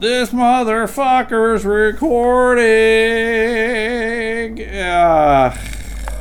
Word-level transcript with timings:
This 0.00 0.30
motherfucker's 0.30 1.66
recording. 1.66 2.64
Ah, 4.72 5.52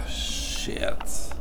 shit. 0.05 1.31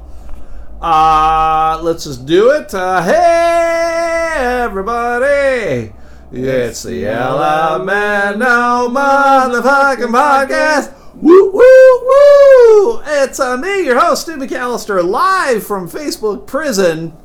Uh, 0.80 1.80
let's 1.82 2.04
just 2.04 2.26
do 2.26 2.52
it. 2.52 2.72
Uh, 2.72 3.02
hey, 3.02 4.34
everybody. 4.62 5.92
It's 6.30 6.84
the 6.84 7.02
Elemento 7.02 8.86
motherfucking 8.94 10.12
podcast. 10.12 10.94
Woo, 11.16 11.50
woo, 11.50 12.00
woo. 12.04 13.02
It's 13.04 13.40
uh, 13.40 13.56
me, 13.56 13.84
your 13.84 13.98
host, 13.98 14.22
Stu 14.22 14.36
McAllister, 14.36 15.04
live 15.04 15.66
from 15.66 15.90
Facebook 15.90 16.46
prison. 16.46 17.16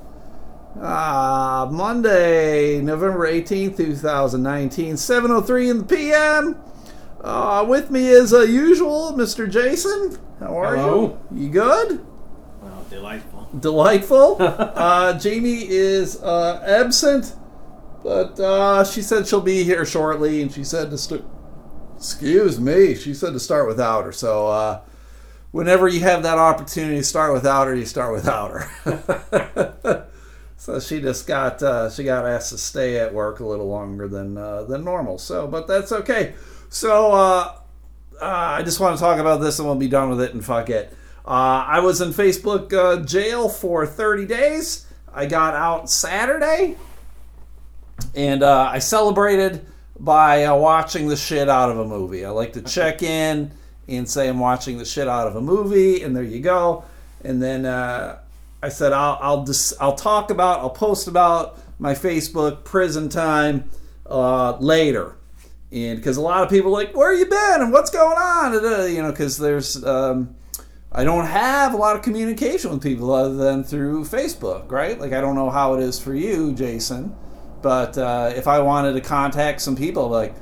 Uh, 0.80 1.70
Monday, 1.72 2.82
November 2.82 3.32
18th, 3.32 3.78
2019, 3.78 4.96
7.03 4.96 5.70
in 5.70 5.78
the 5.80 5.84
p.m. 5.84 6.58
Uh, 7.22 7.64
with 7.68 7.92
me 7.92 8.10
as 8.10 8.34
uh, 8.34 8.42
usual, 8.42 9.14
Mr. 9.14 9.50
Jason. 9.50 10.18
How 10.40 10.58
are 10.60 10.76
Hello. 10.76 11.20
you? 11.32 11.44
You 11.44 11.50
good? 11.50 12.06
Oh, 12.64 12.86
delightful. 12.90 13.50
Delightful. 13.60 14.38
uh, 14.42 15.18
Jamie 15.20 15.68
is 15.70 16.22
uh, 16.24 16.64
absent, 16.66 17.36
but 18.02 18.40
uh, 18.40 18.84
she 18.84 19.02
said 19.04 19.28
she'll 19.28 19.42
be 19.42 19.64
here 19.64 19.86
shortly, 19.86 20.42
and 20.42 20.52
she 20.52 20.64
said 20.64 20.90
to 20.90 20.98
st- 20.98 21.24
excuse 21.96 22.60
me, 22.60 22.96
she 22.96 23.14
said 23.14 23.34
to 23.34 23.40
start 23.40 23.68
without 23.68 24.06
her. 24.06 24.12
So 24.12 24.48
uh, 24.48 24.82
whenever 25.52 25.88
you 25.88 26.00
have 26.00 26.24
that 26.24 26.40
opportunity 26.40 26.98
to 26.98 27.04
start 27.04 27.32
without 27.32 27.68
her, 27.68 27.76
you 27.76 27.86
start 27.86 28.12
without 28.12 28.52
her. 28.52 30.10
so 30.64 30.80
she 30.80 31.02
just 31.02 31.28
got 31.28 31.62
uh, 31.62 31.90
she 31.90 32.06
got 32.06 32.26
asked 32.26 32.52
to 32.52 32.58
stay 32.58 32.98
at 32.98 33.14
work 33.14 33.42
a 33.42 33.46
little 33.46 33.68
longer 33.68 34.08
than 34.08 34.38
uh, 34.38 34.64
than 34.64 34.86
normal. 34.86 35.18
So, 35.18 35.46
but 35.46 35.68
that's 35.68 35.92
okay. 35.92 36.36
So 36.70 37.12
uh, 37.12 37.58
uh, 38.22 38.26
I 38.26 38.64
just 38.64 38.80
want 38.80 38.96
to 38.96 39.04
talk 39.04 39.20
about 39.20 39.42
this, 39.42 39.60
and 39.60 39.68
we'll 39.68 39.76
be 39.76 39.90
done 39.90 40.10
with 40.10 40.22
it, 40.22 40.34
and 40.34 40.44
fuck 40.44 40.70
it. 40.70 40.94
Uh, 41.28 41.66
I 41.68 41.82
was 41.82 42.00
in 42.00 42.12
Facebook 42.12 42.72
uh, 42.72 43.04
jail 43.04 43.50
for 43.50 43.86
30 43.86 44.26
days. 44.26 44.86
I 45.14 45.26
got 45.26 45.54
out 45.54 45.90
Saturday, 45.90 46.78
and 48.16 48.42
uh, 48.42 48.70
I 48.72 48.80
celebrated 48.80 49.66
by 50.00 50.46
uh, 50.46 50.56
watching 50.56 51.10
the 51.10 51.18
shit 51.18 51.50
out 51.50 51.72
of 51.72 51.78
a 51.78 51.86
movie. 51.86 52.24
I 52.24 52.30
like 52.30 52.54
to 52.54 52.62
check 52.62 53.04
in 53.04 53.52
and 53.90 54.10
say 54.10 54.30
I'm 54.30 54.40
watching 54.40 54.78
the 54.78 54.86
shit 54.86 55.10
out 55.10 55.28
of 55.28 55.36
a 55.36 55.42
movie, 55.42 56.04
and 56.04 56.16
there 56.16 56.24
you 56.24 56.40
go. 56.40 56.86
And 57.22 57.44
then 57.44 57.66
uh, 57.66 58.20
I 58.64 58.70
said 58.70 58.94
I'll 58.94 59.20
I'll 59.22 59.44
dis- 59.44 59.74
I'll 59.82 59.96
talk 59.96 60.32
about 60.32 60.60
I'll 60.60 60.70
post 60.70 61.10
about 61.10 61.60
my 61.80 61.94
Facebook 61.94 62.64
prison 62.64 63.10
time 63.10 63.70
uh, 64.06 64.56
later, 64.58 65.18
and 65.70 65.98
because 65.98 66.16
a 66.16 66.22
lot 66.22 66.44
of 66.44 66.50
people 66.50 66.72
like 66.72 66.96
where 66.96 67.14
you 67.14 67.26
been? 67.26 67.62
And 67.62 67.74
what's 67.74 67.90
going 67.90 68.18
on, 68.18 68.54
you 68.90 69.02
know, 69.02 69.12
because 69.12 69.38
there's 69.38 69.84
um, 69.84 70.34
I 70.94 71.04
don't 71.04 71.26
have 71.26 71.74
a 71.74 71.78
lot 71.78 71.98
of 71.98 72.04
communication 72.04 72.72
with 72.72 72.82
people 72.82 73.12
other 73.12 73.36
than 73.36 73.66
through 73.66 74.06
Facebook, 74.06 74.72
right? 74.72 74.98
Like 74.98 75.12
I 75.12 75.20
don't 75.20 75.36
know 75.36 75.50
how 75.50 75.74
it 75.74 75.84
is 75.84 76.00
for 76.00 76.14
you, 76.14 76.54
Jason, 76.54 77.14
but 77.62 77.98
uh, 77.98 78.32
if 78.34 78.48
I 78.48 78.60
wanted 78.60 78.94
to 78.94 79.02
contact 79.02 79.60
some 79.60 79.76
people, 79.76 80.08
like 80.08 80.34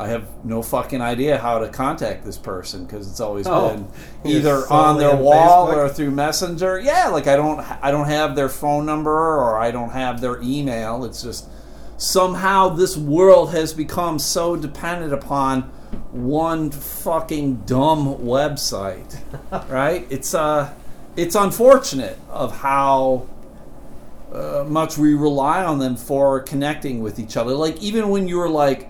I 0.00 0.08
have 0.08 0.26
no 0.44 0.62
fucking 0.62 1.00
idea 1.02 1.36
how 1.36 1.58
to 1.58 1.68
contact 1.68 2.24
this 2.24 2.38
person 2.38 2.86
because 2.86 3.08
it's 3.10 3.20
always 3.20 3.46
Oh, 3.46 3.68
been 3.70 3.88
either 4.32 4.66
on 4.72 4.98
their 4.98 5.12
on 5.14 5.18
wall 5.20 5.68
Facebook? 5.68 5.76
or 5.76 5.88
through 5.90 6.10
Messenger. 6.12 6.80
Yeah, 6.80 7.08
like 7.08 7.26
I 7.26 7.36
don't 7.36 7.60
I 7.84 7.90
don't 7.90 8.06
have 8.06 8.34
their 8.34 8.48
phone 8.48 8.86
number 8.86 9.10
or 9.12 9.58
I 9.58 9.70
don't 9.70 9.90
have 9.90 10.20
their 10.20 10.40
email. 10.42 11.04
It's 11.04 11.22
just 11.22 11.48
somehow 11.98 12.70
this 12.70 12.96
world 12.96 13.50
has 13.52 13.74
become 13.74 14.18
so 14.18 14.56
dependent 14.56 15.12
upon 15.12 15.62
one 16.12 16.70
fucking 16.70 17.56
dumb 17.66 18.16
website. 18.18 19.20
right? 19.68 20.06
It's 20.08 20.32
uh 20.34 20.72
it's 21.16 21.34
unfortunate 21.34 22.18
of 22.30 22.56
how 22.56 23.26
uh, 24.32 24.64
much 24.66 24.96
we 24.96 25.12
rely 25.14 25.64
on 25.64 25.78
them 25.80 25.96
for 25.96 26.40
connecting 26.40 27.02
with 27.02 27.18
each 27.18 27.36
other. 27.36 27.52
Like 27.52 27.76
even 27.82 28.08
when 28.10 28.28
you're 28.28 28.48
like 28.48 28.88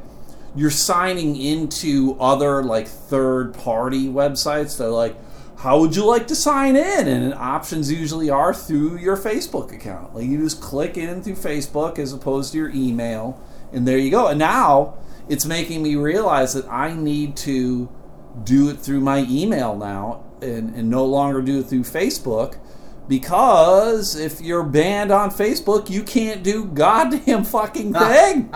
you're 0.56 0.70
signing 0.70 1.36
into 1.36 2.16
other 2.20 2.62
like 2.62 2.88
third 2.88 3.54
party 3.54 4.08
websites, 4.08 4.78
they're 4.78 4.88
like, 4.88 5.16
how 5.58 5.78
would 5.80 5.94
you 5.94 6.06
like 6.06 6.26
to 6.28 6.34
sign 6.34 6.74
in? 6.74 7.06
And 7.06 7.34
options 7.34 7.92
usually 7.92 8.30
are 8.30 8.54
through 8.54 8.96
your 8.96 9.16
Facebook 9.16 9.72
account. 9.72 10.14
Like 10.14 10.24
you 10.24 10.38
just 10.38 10.60
click 10.60 10.96
in 10.96 11.22
through 11.22 11.34
Facebook 11.34 11.98
as 11.98 12.12
opposed 12.12 12.52
to 12.52 12.58
your 12.58 12.70
email, 12.70 13.40
and 13.72 13.86
there 13.86 13.98
you 13.98 14.10
go. 14.10 14.28
And 14.28 14.38
now 14.38 14.96
it's 15.28 15.44
making 15.44 15.82
me 15.82 15.96
realize 15.96 16.54
that 16.54 16.66
I 16.70 16.94
need 16.94 17.36
to 17.38 17.88
do 18.42 18.70
it 18.70 18.78
through 18.78 19.00
my 19.00 19.26
email 19.28 19.76
now 19.76 20.24
and, 20.40 20.74
and 20.74 20.88
no 20.88 21.04
longer 21.04 21.42
do 21.42 21.60
it 21.60 21.66
through 21.66 21.82
Facebook 21.82 22.58
because 23.10 24.14
if 24.14 24.40
you're 24.40 24.62
banned 24.62 25.10
on 25.10 25.30
Facebook, 25.30 25.90
you 25.90 26.04
can't 26.04 26.44
do 26.44 26.64
goddamn 26.64 27.42
fucking 27.44 27.92
thing. 27.94 28.54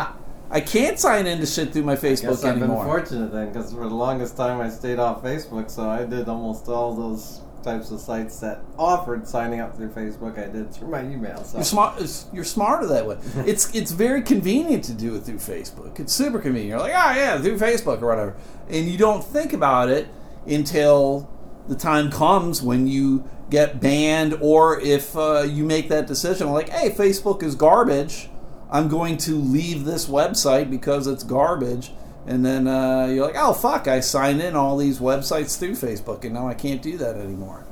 I 0.54 0.60
can't 0.60 1.00
sign 1.00 1.26
into 1.26 1.46
shit 1.46 1.72
through 1.72 1.82
my 1.82 1.96
Guess 1.96 2.20
Facebook 2.22 2.44
I've 2.44 2.60
been 2.60 2.68
fortunate 2.68 3.32
then, 3.32 3.52
because 3.52 3.72
for 3.72 3.88
the 3.88 3.94
longest 3.94 4.36
time 4.36 4.60
I 4.60 4.70
stayed 4.70 5.00
off 5.00 5.22
Facebook, 5.22 5.68
so 5.68 5.90
I 5.90 6.04
did 6.04 6.28
almost 6.28 6.68
all 6.68 6.94
those 6.94 7.40
types 7.64 7.90
of 7.90 7.98
sites 7.98 8.38
that 8.38 8.60
offered 8.78 9.26
signing 9.26 9.58
up 9.58 9.74
through 9.74 9.88
Facebook. 9.88 10.38
I 10.38 10.50
did 10.52 10.72
through 10.72 10.88
my 10.88 11.02
email. 11.02 11.42
So 11.42 11.58
You're 11.58 11.64
smart. 11.64 12.26
You're 12.32 12.44
smarter 12.44 12.86
that 12.86 13.04
way. 13.04 13.18
It's 13.46 13.74
it's 13.74 13.90
very 13.90 14.22
convenient 14.22 14.84
to 14.84 14.94
do 14.94 15.16
it 15.16 15.24
through 15.24 15.38
Facebook. 15.38 15.98
It's 15.98 16.12
super 16.12 16.38
convenient. 16.38 16.70
You're 16.70 16.78
like, 16.78 16.92
oh 16.92 17.18
yeah, 17.18 17.40
through 17.40 17.58
Facebook 17.58 18.00
or 18.00 18.06
whatever, 18.06 18.36
and 18.68 18.88
you 18.88 18.96
don't 18.96 19.24
think 19.24 19.52
about 19.52 19.88
it 19.88 20.06
until 20.46 21.28
the 21.66 21.74
time 21.74 22.12
comes 22.12 22.62
when 22.62 22.86
you 22.86 23.28
get 23.50 23.80
banned, 23.80 24.38
or 24.40 24.80
if 24.80 25.16
uh, 25.16 25.40
you 25.40 25.64
make 25.64 25.88
that 25.88 26.06
decision, 26.06 26.50
like, 26.52 26.68
hey, 26.68 26.90
Facebook 26.90 27.42
is 27.42 27.54
garbage. 27.54 28.28
I'm 28.74 28.88
going 28.88 29.18
to 29.18 29.36
leave 29.36 29.84
this 29.84 30.06
website 30.06 30.68
because 30.68 31.06
it's 31.06 31.22
garbage. 31.22 31.92
And 32.26 32.44
then 32.44 32.66
uh, 32.66 33.06
you're 33.06 33.24
like, 33.24 33.36
oh 33.38 33.52
fuck, 33.52 33.86
I 33.86 34.00
signed 34.00 34.42
in 34.42 34.56
all 34.56 34.76
these 34.76 34.98
websites 34.98 35.56
through 35.56 35.74
Facebook, 35.74 36.24
and 36.24 36.34
now 36.34 36.48
I 36.48 36.54
can't 36.54 36.82
do 36.82 36.96
that 36.98 37.16
anymore. 37.16 37.64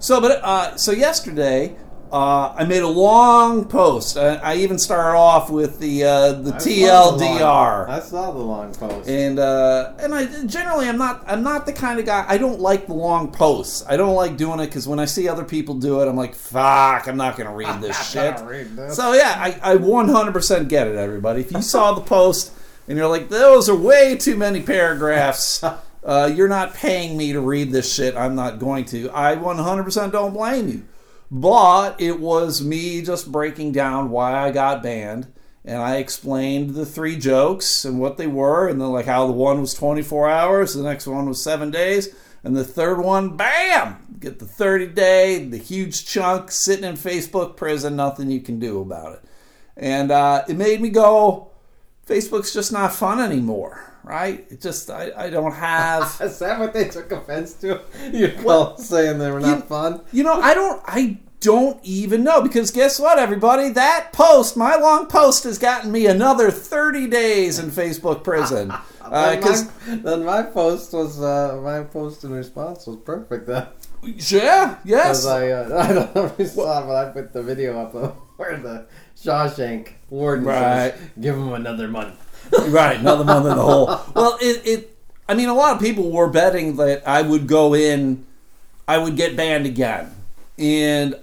So, 0.00 0.20
but 0.20 0.42
uh, 0.42 0.76
so 0.76 0.90
yesterday, 0.90 1.76
uh, 2.10 2.54
I 2.56 2.64
made 2.64 2.82
a 2.82 2.88
long 2.88 3.66
post. 3.66 4.16
I, 4.16 4.36
I 4.36 4.54
even 4.56 4.78
started 4.78 5.16
off 5.18 5.50
with 5.50 5.78
the 5.78 6.04
uh, 6.04 6.32
the 6.32 6.54
I 6.54 6.58
saw 6.58 7.10
the 7.16 7.24
TLDR, 7.24 7.88
I 7.88 8.00
saw 8.00 8.30
the 8.32 8.38
long 8.38 8.74
post. 8.74 9.08
and 9.08 9.38
uh, 9.38 9.92
and 9.98 10.14
I 10.14 10.26
generally 10.46 10.88
I'm 10.88 10.96
not 10.98 11.22
I'm 11.26 11.42
not 11.42 11.66
the 11.66 11.72
kind 11.72 11.98
of 11.98 12.06
guy. 12.06 12.24
I 12.28 12.38
don't 12.38 12.60
like 12.60 12.86
the 12.86 12.94
long 12.94 13.30
posts. 13.30 13.84
I 13.88 13.96
don't 13.96 14.14
like 14.14 14.36
doing 14.36 14.60
it 14.60 14.66
because 14.66 14.88
when 14.88 14.98
I 14.98 15.04
see 15.04 15.28
other 15.28 15.44
people 15.44 15.74
do 15.74 16.00
it, 16.00 16.08
I'm 16.08 16.16
like, 16.16 16.34
fuck, 16.34 17.06
I'm 17.08 17.16
not 17.16 17.36
gonna 17.36 17.54
read 17.54 17.80
this 17.80 18.10
shit. 18.12 18.38
Read 18.40 18.74
this. 18.76 18.96
So 18.96 19.12
yeah, 19.12 19.34
I, 19.62 19.72
I 19.72 19.76
100% 19.76 20.68
get 20.68 20.86
it, 20.86 20.96
everybody. 20.96 21.40
If 21.42 21.52
you 21.52 21.62
saw 21.62 21.92
the 21.92 22.00
post 22.00 22.52
and 22.88 22.96
you're 22.96 23.08
like, 23.08 23.28
those 23.28 23.68
are 23.68 23.76
way 23.76 24.16
too 24.16 24.36
many 24.36 24.62
paragraphs, 24.62 25.62
uh, 26.04 26.32
you're 26.34 26.48
not 26.48 26.74
paying 26.74 27.16
me 27.18 27.32
to 27.32 27.40
read 27.40 27.70
this 27.70 27.92
shit. 27.92 28.16
I'm 28.16 28.34
not 28.34 28.58
going 28.58 28.86
to. 28.86 29.10
I 29.12 29.36
100% 29.36 30.12
don't 30.12 30.32
blame 30.32 30.68
you. 30.68 30.84
But 31.30 32.00
it 32.00 32.20
was 32.20 32.62
me 32.62 33.02
just 33.02 33.30
breaking 33.30 33.72
down 33.72 34.10
why 34.10 34.32
I 34.32 34.50
got 34.50 34.82
banned. 34.82 35.32
And 35.64 35.76
I 35.82 35.96
explained 35.96 36.74
the 36.74 36.86
three 36.86 37.16
jokes 37.16 37.84
and 37.84 38.00
what 38.00 38.16
they 38.16 38.26
were, 38.26 38.68
and 38.68 38.80
then 38.80 38.88
like 38.90 39.04
how 39.04 39.26
the 39.26 39.32
one 39.34 39.60
was 39.60 39.74
24 39.74 40.28
hours, 40.28 40.72
the 40.72 40.82
next 40.82 41.06
one 41.06 41.28
was 41.28 41.42
seven 41.44 41.70
days, 41.70 42.08
and 42.42 42.56
the 42.56 42.64
third 42.64 43.00
one, 43.04 43.36
bam, 43.36 44.16
get 44.18 44.38
the 44.38 44.46
30 44.46 44.86
day, 44.86 45.44
the 45.44 45.58
huge 45.58 46.06
chunk 46.06 46.50
sitting 46.50 46.84
in 46.84 46.94
Facebook 46.94 47.56
prison, 47.56 47.96
nothing 47.96 48.30
you 48.30 48.40
can 48.40 48.58
do 48.58 48.80
about 48.80 49.14
it. 49.14 49.24
And 49.76 50.10
uh, 50.10 50.44
it 50.48 50.56
made 50.56 50.80
me 50.80 50.88
go, 50.88 51.50
Facebook's 52.06 52.54
just 52.54 52.72
not 52.72 52.94
fun 52.94 53.20
anymore, 53.20 53.92
right? 54.04 54.46
It 54.48 54.62
just, 54.62 54.88
I, 54.88 55.10
I 55.14 55.28
don't 55.28 55.52
have. 55.52 56.18
Is 56.22 56.38
that 56.38 56.58
what 56.58 56.72
they 56.72 56.88
took 56.88 57.12
offense 57.12 57.52
to? 57.54 57.82
You 58.10 58.32
call 58.42 58.78
saying 58.78 59.18
they 59.18 59.30
were 59.30 59.40
not 59.40 59.58
You- 59.58 59.62
fun? 59.64 60.00
You 60.12 60.22
know, 60.22 60.40
I 60.40 60.54
don't 60.54 60.82
I 60.86 61.18
don't 61.40 61.78
even 61.84 62.24
know 62.24 62.42
because 62.42 62.70
guess 62.70 62.98
what 62.98 63.18
everybody? 63.18 63.68
That 63.70 64.12
post, 64.12 64.56
my 64.56 64.76
long 64.76 65.06
post 65.06 65.44
has 65.44 65.58
gotten 65.58 65.92
me 65.92 66.06
another 66.06 66.50
30 66.50 67.06
days 67.08 67.58
in 67.58 67.70
Facebook 67.70 68.24
prison. 68.24 68.72
Uh, 69.10 69.36
then, 69.40 70.02
then 70.02 70.22
my 70.22 70.42
post 70.42 70.92
was 70.92 71.22
uh, 71.22 71.58
my 71.64 71.82
post 71.82 72.24
in 72.24 72.30
response 72.30 72.86
was 72.86 72.98
perfect 72.98 73.46
then. 73.46 73.66
yeah, 74.02 74.76
yes. 74.84 75.24
Because 75.24 75.26
I, 75.26 75.48
uh, 75.48 75.82
I 75.88 75.92
don't 75.94 76.14
know 76.14 76.26
if 76.26 76.38
you 76.38 76.44
saw 76.46 76.82
it, 76.82 76.86
but 76.86 76.94
I 76.94 77.10
put 77.10 77.32
the 77.32 77.42
video 77.42 77.80
up 77.80 77.94
of 77.94 78.14
where 78.36 78.58
the 78.58 78.86
Shawshank 79.16 79.92
warden 80.10 80.44
Right. 80.44 80.92
says, 80.92 81.00
"Give 81.18 81.36
him 81.36 81.54
another 81.54 81.88
month." 81.88 82.16
right, 82.68 83.00
another 83.00 83.24
month 83.24 83.46
in 83.46 83.56
the 83.56 83.62
hole. 83.62 83.86
Well, 84.14 84.36
it, 84.42 84.66
it 84.66 84.96
I 85.26 85.32
mean 85.32 85.48
a 85.48 85.54
lot 85.54 85.74
of 85.74 85.80
people 85.80 86.10
were 86.10 86.28
betting 86.28 86.76
that 86.76 87.08
I 87.08 87.22
would 87.22 87.46
go 87.46 87.74
in 87.74 88.26
I 88.86 88.98
would 88.98 89.16
get 89.16 89.36
banned 89.36 89.64
again. 89.64 90.14
And 90.58 91.14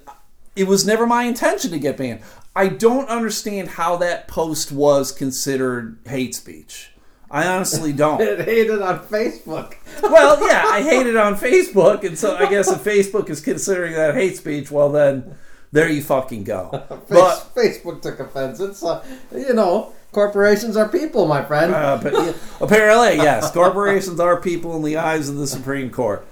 it 0.55 0.67
was 0.67 0.85
never 0.85 1.05
my 1.05 1.23
intention 1.23 1.71
to 1.71 1.79
get 1.79 1.97
banned. 1.97 2.21
I 2.55 2.67
don't 2.69 3.09
understand 3.09 3.69
how 3.69 3.97
that 3.97 4.27
post 4.27 4.71
was 4.71 5.11
considered 5.11 5.97
hate 6.07 6.35
speech. 6.35 6.91
I 7.29 7.47
honestly 7.47 7.91
don't. 8.03 8.21
it 8.21 8.69
on 8.81 8.99
Facebook. 9.07 9.75
well, 10.01 10.47
yeah, 10.47 10.63
I 10.65 10.81
hate 10.81 11.07
it 11.07 11.17
on 11.17 11.35
Facebook, 11.35 12.03
and 12.03 12.17
so 12.17 12.35
I 12.37 12.49
guess 12.49 12.71
if 12.71 12.83
Facebook 12.83 13.29
is 13.29 13.41
considering 13.41 13.93
that 13.93 14.15
hate 14.15 14.37
speech, 14.37 14.71
well 14.71 14.89
then, 14.89 15.35
there 15.71 15.89
you 15.89 16.01
fucking 16.01 16.43
go. 16.45 16.69
But 17.09 17.51
Facebook 17.55 18.01
took 18.01 18.19
offense. 18.19 18.59
It's 18.59 18.83
uh, 18.83 19.03
you 19.33 19.53
know, 19.53 19.91
corporations 20.13 20.77
are 20.77 20.87
people, 20.87 21.27
my 21.27 21.43
friend. 21.43 21.73
uh, 21.73 21.99
but 22.01 22.13
apparently, 22.61 23.17
yes, 23.17 23.51
corporations 23.51 24.19
are 24.19 24.39
people 24.39 24.75
in 24.77 24.83
the 24.83 24.95
eyes 24.97 25.27
of 25.27 25.35
the 25.35 25.47
Supreme 25.47 25.89
Court. 25.89 26.25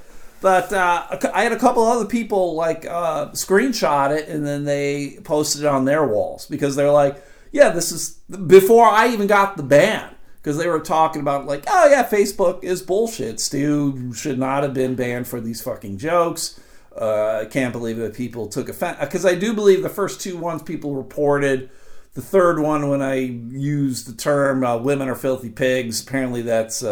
But 0.44 0.74
uh, 0.74 1.20
I 1.34 1.44
had 1.44 1.54
a 1.54 1.58
couple 1.58 1.84
other 1.84 2.04
people 2.04 2.54
like 2.54 2.86
uh, 2.86 3.30
screenshot 3.30 4.12
it 4.12 4.28
and 4.28 4.46
then 4.46 4.66
they 4.66 5.20
posted 5.24 5.62
it 5.64 5.68
on 5.68 5.86
their 5.86 6.06
walls 6.06 6.48
because 6.48 6.76
they're 6.76 6.92
like, 6.92 7.24
"Yeah, 7.54 7.70
this 7.70 7.94
is 7.94 8.20
before 8.46 8.84
I 8.86 9.08
even 9.08 9.28
got 9.28 9.56
the 9.56 9.64
ban." 9.64 10.14
Because 10.36 10.58
they 10.58 10.68
were 10.68 10.82
talking 10.82 11.22
about 11.22 11.46
like, 11.46 11.64
"Oh 11.70 11.88
yeah, 11.88 12.06
Facebook 12.06 12.62
is 12.62 12.82
bullshit. 12.82 13.40
Stu 13.40 14.12
should 14.14 14.38
not 14.38 14.64
have 14.64 14.74
been 14.74 14.96
banned 14.96 15.30
for 15.30 15.40
these 15.40 15.62
fucking 15.62 15.98
jokes." 15.98 16.60
Uh, 16.94 17.44
I 17.44 17.46
can't 17.46 17.72
believe 17.72 17.96
that 17.96 18.14
people 18.14 18.48
took 18.48 18.68
offense 18.68 18.98
because 19.00 19.26
I 19.26 19.36
do 19.36 19.54
believe 19.54 19.82
the 19.82 19.88
first 19.88 20.20
two 20.20 20.38
ones 20.38 20.62
people 20.62 20.94
reported. 20.94 21.70
The 22.16 22.22
third 22.22 22.60
one, 22.60 22.90
when 22.90 23.02
I 23.02 23.16
used 23.16 24.10
the 24.10 24.14
term 24.14 24.66
uh, 24.66 24.76
"women 24.76 25.08
are 25.08 25.16
filthy 25.16 25.52
pigs," 25.52 26.04
apparently 26.06 26.42
that's 26.42 26.84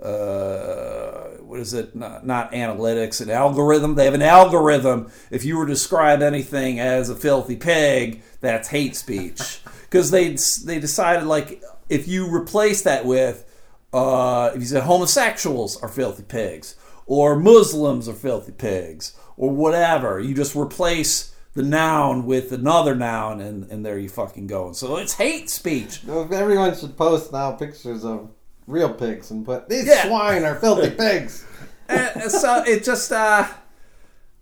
uh, 0.00 1.38
what 1.40 1.60
is 1.60 1.72
it? 1.72 1.94
Not, 1.94 2.26
not 2.26 2.52
analytics, 2.52 3.20
an 3.20 3.30
algorithm. 3.30 3.94
They 3.94 4.04
have 4.04 4.14
an 4.14 4.22
algorithm. 4.22 5.10
If 5.30 5.44
you 5.44 5.56
were 5.56 5.66
to 5.66 5.72
describe 5.72 6.20
anything 6.20 6.80
as 6.80 7.08
a 7.08 7.14
filthy 7.14 7.56
pig, 7.56 8.22
that's 8.40 8.68
hate 8.68 8.96
speech 8.96 9.60
because 9.82 10.10
they 10.10 10.36
they 10.64 10.80
decided 10.80 11.24
like 11.24 11.62
if 11.88 12.08
you 12.08 12.34
replace 12.34 12.82
that 12.82 13.04
with 13.04 13.44
uh, 13.92 14.50
if 14.54 14.60
you 14.60 14.66
said 14.66 14.82
homosexuals 14.82 15.80
are 15.80 15.88
filthy 15.88 16.24
pigs 16.24 16.74
or 17.06 17.36
Muslims 17.36 18.08
are 18.08 18.14
filthy 18.14 18.52
pigs 18.52 19.16
or 19.36 19.50
whatever, 19.50 20.18
you 20.18 20.34
just 20.34 20.56
replace 20.56 21.34
the 21.54 21.62
noun 21.62 22.26
with 22.26 22.50
another 22.52 22.96
noun 22.96 23.40
and, 23.40 23.70
and 23.70 23.86
there 23.86 23.98
you 23.98 24.08
fucking 24.08 24.48
go. 24.48 24.72
So 24.72 24.96
it's 24.96 25.14
hate 25.14 25.48
speech. 25.48 26.00
Everyone 26.08 26.76
should 26.76 26.96
post 26.96 27.32
now 27.32 27.52
pictures 27.52 28.04
of 28.04 28.30
real 28.66 28.92
pigs 28.92 29.30
and 29.30 29.44
put 29.44 29.68
these 29.68 29.86
Yeah. 29.86 30.06
swine 30.06 30.44
are 30.44 30.54
filthy 30.54 30.90
pigs. 30.98 31.44
and 31.88 32.30
so 32.30 32.62
it 32.66 32.82
just 32.84 33.12
uh 33.12 33.46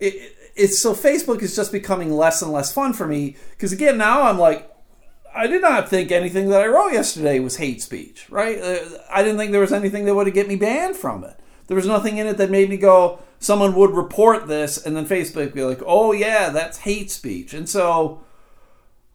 it, 0.01 0.37
it's 0.55 0.81
so 0.81 0.95
facebook 0.95 1.43
is 1.43 1.57
just 1.57 1.73
becoming 1.73 2.13
less 2.13 2.43
and 2.43 2.53
less 2.53 2.73
fun 2.73 2.93
for 2.93 3.07
me 3.07 3.37
because 3.51 3.73
again 3.73 3.99
now 3.99 4.23
i'm 4.23 4.39
like 4.39 4.71
i 5.35 5.47
did 5.47 5.61
not 5.63 5.89
think 5.89 6.13
anything 6.13 6.49
that 6.51 6.61
i 6.61 6.67
wrote 6.67 6.93
yesterday 6.93 7.41
was 7.41 7.57
hate 7.57 7.83
speech 7.83 8.27
right 8.31 8.59
uh, 8.61 8.79
i 9.11 9.23
didn't 9.23 9.39
think 9.39 9.51
there 9.51 9.61
was 9.61 9.73
anything 9.73 10.05
that 10.05 10.15
would 10.15 10.33
get 10.35 10.47
me 10.47 10.55
banned 10.57 10.95
from 10.97 11.25
it 11.25 11.37
there 11.67 11.75
was 11.77 11.87
nothing 11.87 12.17
in 12.19 12.27
it 12.27 12.37
that 12.37 12.51
made 12.51 12.69
me 12.71 12.77
go 12.77 13.19
someone 13.41 13.75
would 13.75 13.91
report 13.91 14.47
this 14.47 14.85
and 14.87 14.95
then 14.97 15.05
facebook 15.07 15.37
would 15.47 15.55
be 15.55 15.65
like 15.65 15.81
oh 15.85 16.13
yeah 16.13 16.49
that's 16.51 16.79
hate 16.79 17.11
speech 17.11 17.53
and 17.55 17.69
so 17.69 18.23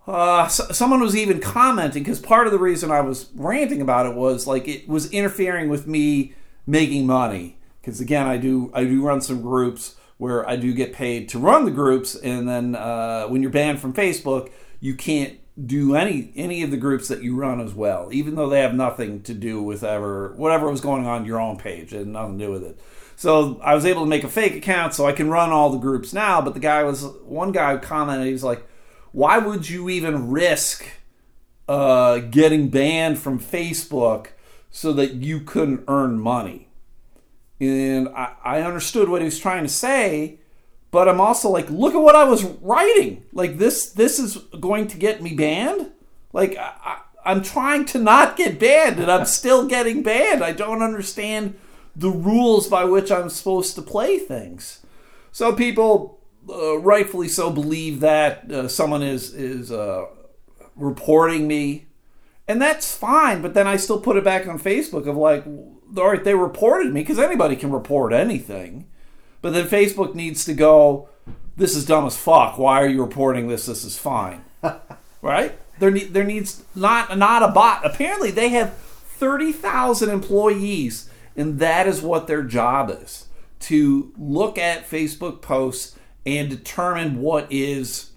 uh, 0.07 0.47
so, 0.47 0.65
someone 0.71 1.01
was 1.01 1.15
even 1.15 1.39
commenting 1.39 2.01
because 2.01 2.19
part 2.19 2.47
of 2.47 2.53
the 2.53 2.59
reason 2.59 2.91
I 2.91 3.01
was 3.01 3.29
ranting 3.35 3.81
about 3.81 4.05
it 4.05 4.15
was 4.15 4.47
like 4.47 4.67
it 4.67 4.87
was 4.87 5.11
interfering 5.11 5.69
with 5.69 5.85
me 5.85 6.33
making 6.65 7.05
money. 7.05 7.57
Because 7.81 7.99
again, 7.99 8.25
I 8.25 8.37
do 8.37 8.71
I 8.73 8.85
do 8.85 9.01
run 9.01 9.21
some 9.21 9.41
groups 9.41 9.95
where 10.17 10.47
I 10.47 10.55
do 10.55 10.73
get 10.73 10.93
paid 10.93 11.29
to 11.29 11.39
run 11.39 11.65
the 11.65 11.71
groups, 11.71 12.15
and 12.15 12.47
then 12.47 12.75
uh, 12.75 13.27
when 13.27 13.41
you're 13.41 13.51
banned 13.51 13.79
from 13.79 13.93
Facebook, 13.93 14.49
you 14.79 14.95
can't 14.95 15.39
do 15.65 15.95
any 15.95 16.31
any 16.35 16.63
of 16.63 16.71
the 16.71 16.77
groups 16.77 17.09
that 17.09 17.21
you 17.21 17.35
run 17.35 17.59
as 17.59 17.73
well, 17.73 18.09
even 18.13 18.35
though 18.35 18.47
they 18.47 18.61
have 18.61 18.73
nothing 18.73 19.21
to 19.23 19.33
do 19.33 19.61
with 19.61 19.83
ever 19.83 20.33
whatever 20.37 20.69
was 20.69 20.81
going 20.81 21.05
on 21.05 21.25
your 21.25 21.39
own 21.39 21.57
page. 21.57 21.91
Had 21.91 22.07
nothing 22.07 22.39
to 22.39 22.45
do 22.45 22.51
with 22.51 22.63
it. 22.63 22.79
So 23.17 23.59
I 23.61 23.73
was 23.75 23.85
able 23.85 24.03
to 24.03 24.07
make 24.07 24.23
a 24.23 24.29
fake 24.29 24.55
account 24.55 24.93
so 24.93 25.05
I 25.05 25.11
can 25.11 25.29
run 25.29 25.49
all 25.49 25.71
the 25.71 25.79
groups 25.79 26.13
now. 26.13 26.39
But 26.39 26.53
the 26.53 26.59
guy 26.61 26.83
was 26.83 27.03
one 27.25 27.51
guy 27.51 27.75
commented, 27.77 28.27
he 28.27 28.33
was 28.33 28.43
like 28.43 28.65
why 29.17 29.39
would 29.39 29.67
you 29.67 29.89
even 29.89 30.29
risk 30.29 30.85
uh, 31.67 32.19
getting 32.19 32.69
banned 32.69 33.17
from 33.17 33.39
Facebook 33.39 34.27
so 34.69 34.93
that 34.93 35.15
you 35.15 35.39
couldn't 35.39 35.83
earn 35.87 36.19
money? 36.19 36.67
And 37.59 38.09
I, 38.09 38.33
I 38.43 38.61
understood 38.61 39.09
what 39.09 39.21
he 39.21 39.25
was 39.25 39.39
trying 39.39 39.63
to 39.63 39.69
say, 39.69 40.37
but 40.91 41.09
I'm 41.09 41.19
also 41.19 41.49
like, 41.49 41.67
look 41.67 41.95
at 41.95 42.01
what 42.01 42.15
I 42.15 42.25
was 42.25 42.43
writing. 42.43 43.25
Like 43.33 43.57
this, 43.57 43.89
this 43.89 44.19
is 44.19 44.37
going 44.59 44.85
to 44.89 44.97
get 44.97 45.23
me 45.23 45.33
banned. 45.33 45.89
Like 46.31 46.55
I, 46.55 46.99
I'm 47.25 47.41
trying 47.41 47.85
to 47.85 47.97
not 47.97 48.37
get 48.37 48.59
banned, 48.59 48.99
and 48.99 49.11
I'm 49.11 49.25
still 49.25 49.67
getting 49.67 50.03
banned. 50.03 50.43
I 50.43 50.51
don't 50.51 50.83
understand 50.83 51.57
the 51.95 52.11
rules 52.11 52.67
by 52.67 52.83
which 52.83 53.11
I'm 53.11 53.29
supposed 53.29 53.73
to 53.77 53.81
play 53.81 54.19
things. 54.19 54.85
So 55.31 55.53
people 55.53 56.16
uh, 56.49 56.77
rightfully 56.79 57.27
so 57.27 57.49
believe 57.49 57.99
that 57.99 58.51
uh, 58.51 58.67
someone 58.67 59.03
is 59.03 59.33
is 59.33 59.71
uh, 59.71 60.05
reporting 60.75 61.47
me, 61.47 61.87
and 62.47 62.61
that's 62.61 62.95
fine. 62.95 63.41
But 63.41 63.53
then 63.53 63.67
I 63.67 63.77
still 63.77 63.99
put 63.99 64.17
it 64.17 64.23
back 64.23 64.47
on 64.47 64.59
Facebook 64.59 65.07
of 65.07 65.17
like, 65.17 65.45
all 65.45 66.11
right, 66.11 66.23
they 66.23 66.35
reported 66.35 66.93
me 66.93 67.01
because 67.01 67.19
anybody 67.19 67.55
can 67.55 67.71
report 67.71 68.13
anything. 68.13 68.87
But 69.41 69.53
then 69.53 69.67
Facebook 69.67 70.15
needs 70.15 70.45
to 70.45 70.53
go. 70.53 71.09
This 71.55 71.75
is 71.75 71.85
dumb 71.85 72.05
as 72.05 72.17
fuck. 72.17 72.57
Why 72.57 72.81
are 72.81 72.87
you 72.87 73.01
reporting 73.01 73.47
this? 73.47 73.65
This 73.65 73.83
is 73.83 73.97
fine, 73.97 74.45
right? 75.21 75.57
There 75.79 75.91
need 75.91 76.13
there 76.13 76.23
needs 76.23 76.63
not 76.75 77.17
not 77.17 77.43
a 77.43 77.49
bot. 77.49 77.85
Apparently, 77.85 78.31
they 78.31 78.49
have 78.49 78.73
thirty 78.73 79.51
thousand 79.51 80.09
employees, 80.09 81.09
and 81.35 81.59
that 81.59 81.87
is 81.87 82.01
what 82.01 82.27
their 82.27 82.43
job 82.43 82.89
is 82.89 83.27
to 83.59 84.13
look 84.17 84.57
at 84.57 84.89
Facebook 84.89 85.41
posts 85.41 85.96
and 86.27 86.49
determine 86.49 87.21
what 87.21 87.47
is 87.49 88.11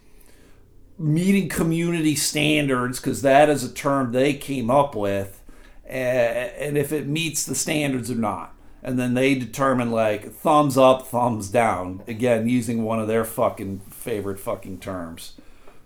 meeting 0.99 1.49
community 1.49 2.17
standards 2.17 2.99
because 2.99 3.23
that 3.23 3.49
is 3.49 3.63
a 3.63 3.73
term 3.73 4.11
they 4.11 4.35
came 4.35 4.69
up 4.69 4.97
with 4.97 5.41
and 5.87 6.77
if 6.77 6.93
it 6.93 7.07
meets 7.07 7.45
the 7.47 7.55
standards 7.55 8.11
or 8.11 8.17
not. 8.17 8.53
And 8.83 8.99
then 8.99 9.15
they 9.15 9.35
determine 9.37 9.93
like 9.93 10.33
thumbs 10.33 10.77
up 10.77 11.07
thumbs 11.07 11.51
down. 11.51 12.03
Again 12.09 12.49
using 12.49 12.83
one 12.83 12.99
of 12.99 13.07
their 13.07 13.25
fucking 13.25 13.81
favorite 13.91 14.41
fucking 14.41 14.81
terms. 14.81 15.35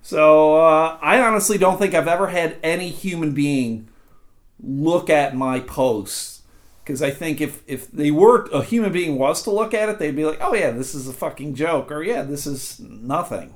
So 0.01 0.57
uh, 0.57 0.99
i 1.03 1.21
honestly 1.21 1.59
don't 1.59 1.79
think 1.79 1.95
i've 1.95 2.09
ever 2.09 2.29
had 2.29 2.57
any 2.63 2.89
human 2.89 3.33
being 3.33 3.89
look 4.63 5.11
at 5.11 5.37
my 5.37 5.61
posts 5.61 6.34
because 6.85 7.01
I 7.01 7.11
think 7.11 7.41
if 7.41 7.63
if 7.67 7.91
they 7.91 8.11
were 8.11 8.45
a 8.53 8.63
human 8.63 8.93
being 8.93 9.19
was 9.19 9.43
to 9.45 9.51
look 9.51 9.73
at 9.73 9.89
it, 9.89 9.99
they'd 9.99 10.15
be 10.15 10.27
like, 10.27 10.39
"Oh 10.41 10.55
yeah, 10.55 10.71
this 10.71 10.95
is 10.95 11.09
a 11.09 11.13
fucking 11.13 11.55
joke," 11.55 11.91
or 11.91 12.03
"Yeah, 12.03 12.23
this 12.23 12.47
is 12.47 12.79
nothing." 12.79 13.55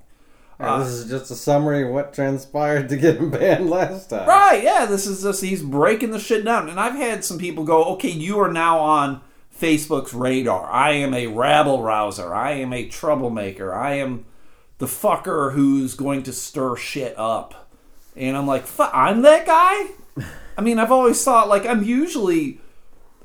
Uh, 0.58 0.82
this 0.82 0.88
is 0.88 1.10
just 1.10 1.30
a 1.30 1.36
summary 1.36 1.84
of 1.84 1.90
what 1.90 2.12
transpired 2.12 2.88
to 2.88 2.96
get 2.96 3.18
him 3.18 3.30
banned 3.30 3.70
last 3.70 4.10
time. 4.10 4.26
Right? 4.26 4.62
Yeah, 4.64 4.86
this 4.86 5.06
is 5.06 5.22
just 5.22 5.42
he's 5.42 5.62
breaking 5.62 6.10
the 6.10 6.18
shit 6.18 6.44
down, 6.44 6.68
and 6.68 6.80
I've 6.80 6.94
had 6.94 7.24
some 7.24 7.38
people 7.38 7.64
go, 7.64 7.84
"Okay, 7.94 8.10
you 8.10 8.40
are 8.40 8.50
now 8.50 8.78
on 8.78 9.20
Facebook's 9.54 10.14
radar. 10.14 10.70
I 10.70 10.92
am 10.92 11.12
a 11.12 11.26
rabble 11.26 11.82
rouser. 11.82 12.34
I 12.34 12.52
am 12.52 12.72
a 12.72 12.88
troublemaker. 12.88 13.74
I 13.74 13.94
am 13.96 14.24
the 14.78 14.86
fucker 14.86 15.52
who's 15.52 15.94
going 15.94 16.22
to 16.22 16.32
stir 16.32 16.76
shit 16.76 17.14
up," 17.18 17.68
and 18.16 18.38
I'm 18.38 18.46
like, 18.46 18.64
"I'm 18.78 19.20
that 19.22 19.44
guy." 19.44 20.24
I 20.56 20.62
mean, 20.62 20.78
I've 20.78 20.90
always 20.90 21.22
thought 21.22 21.50
like 21.50 21.66
I'm 21.66 21.84
usually 21.84 22.60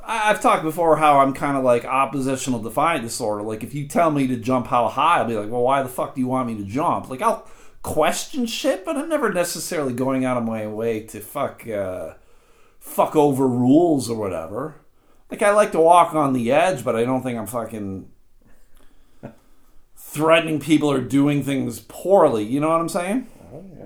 I've 0.06 0.42
talked 0.42 0.64
before 0.64 0.98
how 0.98 1.20
I'm 1.20 1.34
kind 1.34 1.58
of 1.58 1.64
like 1.64 1.86
oppositional 1.86 2.60
defiant 2.60 3.04
disorder. 3.04 3.44
Like 3.44 3.64
if 3.64 3.74
you 3.74 3.88
tell 3.88 4.12
me 4.12 4.28
to 4.28 4.36
jump 4.36 4.68
how 4.68 4.88
high, 4.90 5.20
I'll 5.20 5.28
be 5.28 5.38
like, 5.38 5.50
well, 5.50 5.62
why 5.62 5.82
the 5.82 5.90
fuck 5.90 6.16
do 6.16 6.22
you 6.22 6.28
want 6.28 6.48
me 6.48 6.56
to 6.58 6.64
jump? 6.64 7.10
Like 7.10 7.22
I'll 7.22 7.48
question 7.82 8.46
shit, 8.46 8.84
but 8.84 8.98
I'm 8.98 9.10
never 9.10 9.32
necessarily 9.32 9.94
going 9.94 10.26
out 10.26 10.38
of 10.38 10.44
my 10.44 10.68
way 10.68 11.02
to 11.02 11.20
fuck 11.20 11.68
uh, 11.68 12.16
fuck 12.80 13.16
over 13.16 13.48
rules 13.48 14.10
or 14.10 14.18
whatever. 14.18 14.76
Like 15.32 15.42
I 15.42 15.52
like 15.52 15.72
to 15.72 15.80
walk 15.80 16.14
on 16.14 16.34
the 16.34 16.52
edge, 16.52 16.84
but 16.84 16.96
I 16.96 17.06
don't 17.06 17.24
think 17.24 17.40
I'm 17.40 17.48
fucking 17.48 18.10
threatening 19.96 20.60
people 20.60 20.92
or 20.92 21.02
doing 21.02 21.44
things 21.44 21.80
poorly. 21.80 22.44
You 22.44 22.60
know 22.60 22.70
what 22.70 22.82
I'm 22.82 22.90
saying? 22.90 23.28
Oh, 23.52 23.66
yeah. 23.78 23.86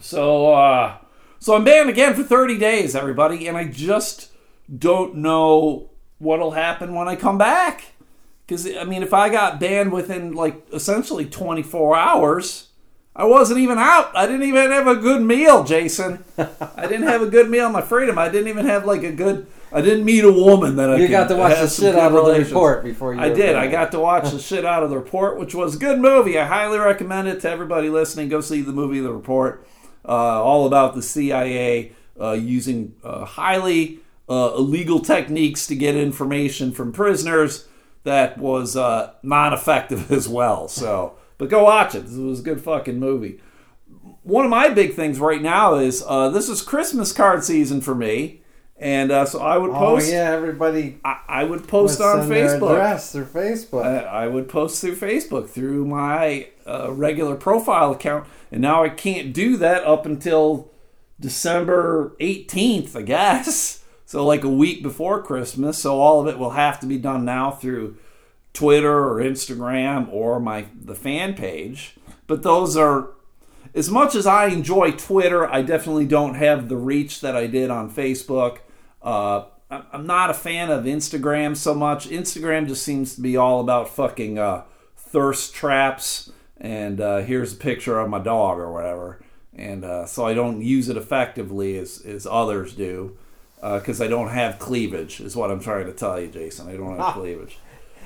So, 0.00 0.52
uh, 0.52 0.98
so 1.40 1.56
I'm 1.56 1.64
banned 1.64 1.90
again 1.90 2.14
for 2.14 2.22
30 2.22 2.56
days, 2.58 2.94
everybody, 2.94 3.48
and 3.48 3.56
I 3.56 3.64
just 3.64 4.27
don't 4.76 5.16
know 5.16 5.90
what'll 6.18 6.52
happen 6.52 6.94
when 6.94 7.08
I 7.08 7.16
come 7.16 7.38
back. 7.38 7.92
Because, 8.46 8.66
I 8.76 8.84
mean, 8.84 9.02
if 9.02 9.12
I 9.12 9.28
got 9.28 9.60
banned 9.60 9.92
within 9.92 10.32
like 10.32 10.66
essentially 10.72 11.26
24 11.26 11.96
hours, 11.96 12.68
I 13.14 13.24
wasn't 13.24 13.60
even 13.60 13.78
out. 13.78 14.16
I 14.16 14.26
didn't 14.26 14.44
even 14.44 14.70
have 14.70 14.86
a 14.86 14.94
good 14.96 15.20
meal, 15.22 15.64
Jason. 15.64 16.24
I 16.38 16.86
didn't 16.86 17.08
have 17.08 17.20
a 17.20 17.26
good 17.26 17.50
meal 17.50 17.66
on 17.66 17.72
my 17.72 17.82
freedom. 17.82 18.16
I 18.16 18.28
didn't 18.28 18.48
even 18.48 18.64
have 18.66 18.86
like 18.86 19.02
a 19.02 19.12
good. 19.12 19.46
I 19.70 19.82
didn't 19.82 20.04
meet 20.06 20.24
a 20.24 20.32
woman 20.32 20.76
that 20.76 20.90
I 20.90 20.96
You 20.96 21.08
got 21.08 21.28
to 21.28 21.36
watch 21.36 21.58
the 21.58 21.68
shit 21.68 21.94
out 21.94 22.12
of 22.12 22.24
the 22.24 22.38
report 22.38 22.84
before 22.84 23.14
you. 23.14 23.20
I 23.20 23.28
did. 23.28 23.54
I 23.54 23.66
got 23.66 23.92
to 23.92 23.98
watch 23.98 24.30
the 24.30 24.38
shit 24.38 24.64
out 24.64 24.82
of 24.82 24.88
the 24.88 24.96
report, 24.96 25.38
which 25.38 25.54
was 25.54 25.74
a 25.76 25.78
good 25.78 25.98
movie. 25.98 26.38
I 26.38 26.46
highly 26.46 26.78
recommend 26.78 27.28
it 27.28 27.40
to 27.40 27.50
everybody 27.50 27.90
listening. 27.90 28.30
Go 28.30 28.40
see 28.40 28.62
the 28.62 28.72
movie 28.72 29.00
The 29.00 29.12
Report. 29.12 29.66
Uh, 30.08 30.42
all 30.42 30.66
about 30.66 30.94
the 30.94 31.02
CIA 31.02 31.92
uh, 32.18 32.32
using 32.32 32.94
uh, 33.04 33.26
highly 33.26 33.98
uh, 34.28 34.52
illegal 34.56 35.00
techniques 35.00 35.66
to 35.66 35.74
get 35.74 35.96
information 35.96 36.72
from 36.72 36.92
prisoners 36.92 37.66
that 38.04 38.38
was 38.38 38.76
uh, 38.76 39.12
not 39.22 39.52
effective 39.52 40.10
as 40.18 40.28
well. 40.28 40.68
So, 40.68 41.14
but 41.36 41.48
go 41.48 41.64
watch 41.64 41.94
it. 41.94 42.04
This 42.06 42.16
was 42.16 42.40
a 42.40 42.42
good 42.42 42.60
fucking 42.60 42.98
movie. 42.98 43.40
One 44.22 44.44
of 44.44 44.50
my 44.50 44.68
big 44.68 44.94
things 44.94 45.18
right 45.18 45.40
now 45.40 45.76
is 45.76 46.04
uh, 46.06 46.28
this 46.30 46.48
is 46.48 46.60
Christmas 46.62 47.12
card 47.12 47.44
season 47.44 47.80
for 47.80 47.94
me, 47.94 48.42
and 48.76 49.10
uh, 49.10 49.24
so 49.24 49.40
I 49.40 49.56
would 49.56 49.70
post. 49.70 49.82
Oh 49.82 49.94
post. 49.96 50.12
yeah, 50.12 50.30
everybody 50.32 50.98
I, 51.04 51.20
I 51.28 51.44
would 51.44 51.66
post 51.66 52.00
on 52.00 52.20
send 52.20 52.30
their 52.30 52.58
Facebook. 52.58 52.72
address 52.72 53.12
through 53.12 53.26
Facebook. 53.26 53.84
I, 53.84 54.24
I 54.24 54.26
would 54.26 54.48
post 54.48 54.80
through 54.80 54.96
Facebook 54.96 55.48
through 55.48 55.86
my 55.86 56.48
uh, 56.66 56.92
regular 56.92 57.36
profile 57.36 57.92
account, 57.92 58.26
and 58.52 58.60
now 58.60 58.84
I 58.84 58.90
can't 58.90 59.32
do 59.32 59.56
that 59.56 59.84
up 59.84 60.04
until 60.04 60.70
December 61.18 62.14
18th, 62.20 62.94
I 62.96 63.02
guess. 63.02 63.77
So, 64.08 64.24
like 64.24 64.42
a 64.42 64.48
week 64.48 64.82
before 64.82 65.22
Christmas. 65.22 65.76
So, 65.76 66.00
all 66.00 66.18
of 66.18 66.28
it 66.28 66.38
will 66.38 66.52
have 66.52 66.80
to 66.80 66.86
be 66.86 66.96
done 66.96 67.26
now 67.26 67.50
through 67.50 67.98
Twitter 68.54 69.06
or 69.06 69.16
Instagram 69.16 70.10
or 70.10 70.40
my 70.40 70.64
the 70.74 70.94
fan 70.94 71.34
page. 71.34 71.94
But 72.26 72.42
those 72.42 72.74
are 72.74 73.10
as 73.74 73.90
much 73.90 74.14
as 74.14 74.26
I 74.26 74.46
enjoy 74.46 74.92
Twitter, 74.92 75.46
I 75.46 75.60
definitely 75.60 76.06
don't 76.06 76.36
have 76.36 76.70
the 76.70 76.76
reach 76.78 77.20
that 77.20 77.36
I 77.36 77.48
did 77.48 77.68
on 77.68 77.90
Facebook. 77.90 78.60
Uh, 79.02 79.44
I'm 79.70 80.06
not 80.06 80.30
a 80.30 80.34
fan 80.34 80.70
of 80.70 80.84
Instagram 80.84 81.54
so 81.54 81.74
much. 81.74 82.08
Instagram 82.08 82.66
just 82.66 82.82
seems 82.82 83.14
to 83.14 83.20
be 83.20 83.36
all 83.36 83.60
about 83.60 83.90
fucking 83.90 84.38
uh, 84.38 84.64
thirst 84.96 85.54
traps 85.54 86.32
and 86.56 86.98
uh, 86.98 87.18
here's 87.18 87.52
a 87.52 87.56
picture 87.56 88.00
of 88.00 88.08
my 88.08 88.20
dog 88.20 88.56
or 88.56 88.72
whatever. 88.72 89.20
And 89.54 89.84
uh, 89.84 90.06
so 90.06 90.24
I 90.24 90.32
don't 90.32 90.62
use 90.62 90.88
it 90.88 90.96
effectively 90.96 91.76
as, 91.76 92.00
as 92.00 92.26
others 92.26 92.72
do 92.72 93.18
because 93.60 94.00
I 94.00 94.06
don't 94.06 94.28
have 94.28 94.58
cleavage, 94.58 95.20
is 95.20 95.34
what 95.36 95.50
I'm 95.50 95.60
trying 95.60 95.86
to 95.86 95.92
tell 95.92 96.20
you, 96.20 96.28
Jason. 96.28 96.68
I 96.68 96.76
don't 96.76 96.96
have 96.98 97.14
cleavage. 97.14 97.58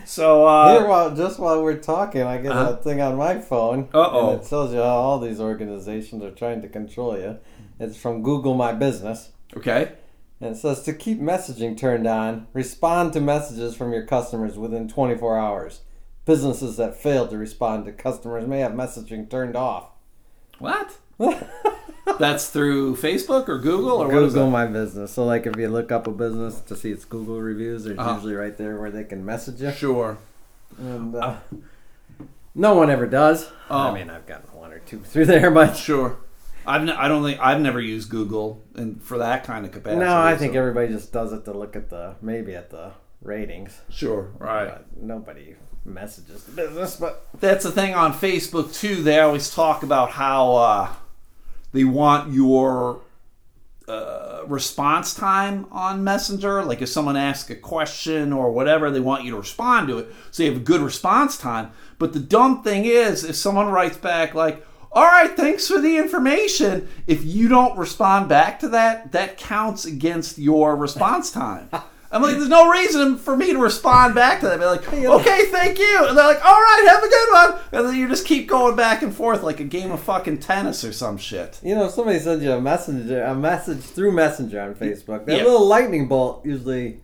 So, 0.04 0.47
uh, 0.47 0.78
Here, 0.78 0.88
while, 0.88 1.14
just 1.14 1.38
while 1.38 1.62
we're 1.62 1.76
talking, 1.78 2.23
I 2.23 2.38
get 2.38 2.50
Uh-huh. 2.52 2.73
a 2.73 2.76
thing 2.82 3.00
on 3.00 3.16
my 3.16 3.38
phone. 3.38 3.88
Uh-oh. 3.94 4.30
And 4.32 4.40
it 4.40 4.49
tells 4.49 4.73
you 4.73 4.78
how 4.78 4.85
all 4.97 5.21
these 5.21 5.40
organizations 5.40 6.23
are 6.25 6.32
trying 6.32 6.61
to 6.62 6.68
control 6.68 7.16
you. 7.16 7.38
It's 7.78 7.97
from 7.97 8.23
Google 8.23 8.54
My 8.54 8.73
Business. 8.73 9.30
okay. 9.56 9.92
And 10.40 10.56
it 10.56 10.59
says 10.59 10.82
to 10.82 10.92
keep 10.92 11.21
messaging 11.21 11.76
turned 11.78 12.04
on, 12.09 12.49
respond 12.52 13.12
to 13.12 13.21
messages 13.21 13.76
from 13.76 13.92
your 13.92 14.04
customers 14.04 14.59
within 14.59 14.88
24 14.88 15.38
hours. 15.38 15.82
Businesses 16.25 16.76
that 16.78 16.97
fail 17.00 17.28
to 17.28 17.38
respond 17.38 17.85
to 17.85 17.92
customers 17.92 18.49
may 18.49 18.59
have 18.59 18.73
messaging 18.73 19.30
turned 19.30 19.54
off. 19.54 19.90
What? 20.59 20.99
That's 22.18 22.49
through 22.49 22.97
Facebook 22.97 23.49
or 23.49 23.59
Google 23.59 23.99
or 23.99 24.09
Google? 24.11 24.50
My 24.50 24.66
Business. 24.66 25.12
So, 25.12 25.25
like, 25.25 25.47
if 25.47 25.56
you 25.56 25.68
look 25.68 25.90
up 25.92 26.06
a 26.06 26.11
business 26.11 26.61
to 26.62 26.76
see 26.76 26.90
its 26.90 27.04
Google 27.04 27.40
reviews, 27.40 27.85
there's 27.85 27.99
Uh-huh. 27.99 28.14
usually 28.14 28.35
right 28.35 28.56
there 28.56 28.78
where 28.80 28.90
they 28.90 29.04
can 29.04 29.25
message 29.25 29.61
you. 29.62 29.71
Sure. 29.73 30.18
And 30.78 31.14
uh, 31.14 31.37
no 32.54 32.75
one 32.75 32.90
ever 32.90 33.06
does. 33.06 33.50
Oh. 33.71 33.78
I 33.78 33.94
mean, 33.94 34.11
I've 34.11 34.26
gotten 34.26 34.47
one 34.59 34.73
or 34.73 34.80
two 34.80 34.99
through 35.04 35.26
there, 35.26 35.50
but 35.50 35.76
Sure. 35.76 36.16
I've 36.66 36.82
n- 36.82 36.90
I 36.90 37.09
don't 37.09 37.25
think 37.25 37.40
I've 37.40 37.61
never 37.61 37.80
used 37.80 38.09
Google 38.09 38.62
and 38.76 39.02
for 39.02 39.18
that 39.18 39.42
kind 39.44 39.64
of 39.66 39.73
capacity. 39.73 40.04
no, 40.04 40.16
I 40.16 40.37
think 40.37 40.52
so- 40.52 40.59
everybody 40.61 40.88
just 40.88 41.12
does 41.12 41.32
it 41.32 41.44
to 41.47 41.52
look 41.52 41.75
at 41.76 41.90
the 41.90 42.14
maybe 42.23 42.54
at 42.54 42.71
the 42.71 42.92
ratings. 43.23 43.80
sure, 43.90 44.30
right. 44.38 44.66
But 44.68 44.87
nobody 45.02 45.56
messages 45.85 46.44
the 46.44 46.52
business. 46.52 46.97
But 46.97 47.26
That's 47.40 47.64
the 47.64 47.73
thing 47.73 47.94
on 47.94 48.12
Facebook 48.12 48.73
too. 48.75 49.02
They 49.02 49.18
always 49.18 49.52
talk 49.52 49.82
about 49.82 50.11
how 50.12 50.52
uh, 50.54 50.88
they 51.73 51.85
want 51.85 52.33
your 52.33 53.00
uh, 53.88 54.43
response 54.47 55.14
time 55.14 55.67
on 55.71 56.05
Messenger. 56.05 56.64
Like 56.64 56.83
if 56.83 56.88
someone 56.88 57.17
asks 57.17 57.50
a 57.50 57.57
question 57.57 58.33
or 58.33 58.52
whatever, 58.52 58.91
they 58.91 59.00
want 59.00 59.25
you 59.25 59.33
to 59.33 59.38
respond 59.38 59.88
to 59.88 59.99
it, 59.99 60.14
so 60.31 60.43
you 60.43 60.50
have 60.50 60.61
a 60.61 60.64
good 60.64 60.81
response 60.81 61.37
time. 61.37 61.73
But 61.99 62.12
the 62.12 62.21
dumb 62.21 62.62
thing 62.62 62.85
is, 62.85 63.25
if 63.25 63.37
someone 63.37 63.69
writes 63.69 63.97
back 63.97 64.35
like, 64.35 64.64
"All 64.93 65.05
right, 65.05 65.37
thanks 65.37 65.69
for 65.69 65.81
the 65.81 65.97
information," 65.97 66.88
if 67.07 67.25
you 67.25 67.49
don't 67.49 67.79
respond 67.79 68.29
back 68.29 68.61
to 68.61 68.69
that, 68.69 69.12
that 69.12 69.37
counts 69.37 69.85
against 69.85 70.38
your 70.38 70.76
response 70.76 71.31
time. 71.31 71.69
I'm 72.12 72.21
like, 72.23 72.37
there's 72.37 72.49
no 72.49 72.69
reason 72.71 73.16
for 73.16 73.35
me 73.37 73.52
to 73.52 73.59
respond 73.59 74.14
back 74.14 74.40
to 74.40 74.47
that. 74.47 74.59
Be 74.59 74.66
like, 74.66 74.87
okay, 74.92 75.47
thank 75.47 75.78
you. 75.78 76.07
And 76.07 76.16
they're 76.19 76.26
like, 76.26 76.45
all 76.45 76.61
right, 76.61 76.85
have 76.88 77.02
a 77.02 77.09
good 77.09 77.33
one. 77.33 77.62
And 77.73 77.88
then 77.88 77.97
you 77.97 78.07
just 78.09 78.26
keep 78.26 78.49
going 78.49 78.76
back 78.76 79.00
and 79.02 79.14
forth 79.14 79.42
like 79.42 79.61
a 79.61 79.64
game 79.64 79.90
of 79.90 80.00
fucking 80.02 80.38
tennis 80.38 80.85
or 80.85 80.92
some 80.92 81.16
shit. 81.16 81.59
you 81.62 81.75
know, 81.75 81.87
if 81.87 81.92
somebody 81.92 82.19
sends 82.19 82.45
you 82.45 82.52
a 82.52 82.61
messenger, 82.61 83.23
a 83.25 83.35
message 83.35 83.81
through 83.81 84.12
Messenger 84.12 84.61
on 84.61 84.75
Facebook, 84.75 85.25
that 85.25 85.38
Yeah. 85.38 85.45
little 85.45 85.66
lightning 85.66 86.07
bolt 86.07 86.45
usually 86.45 87.00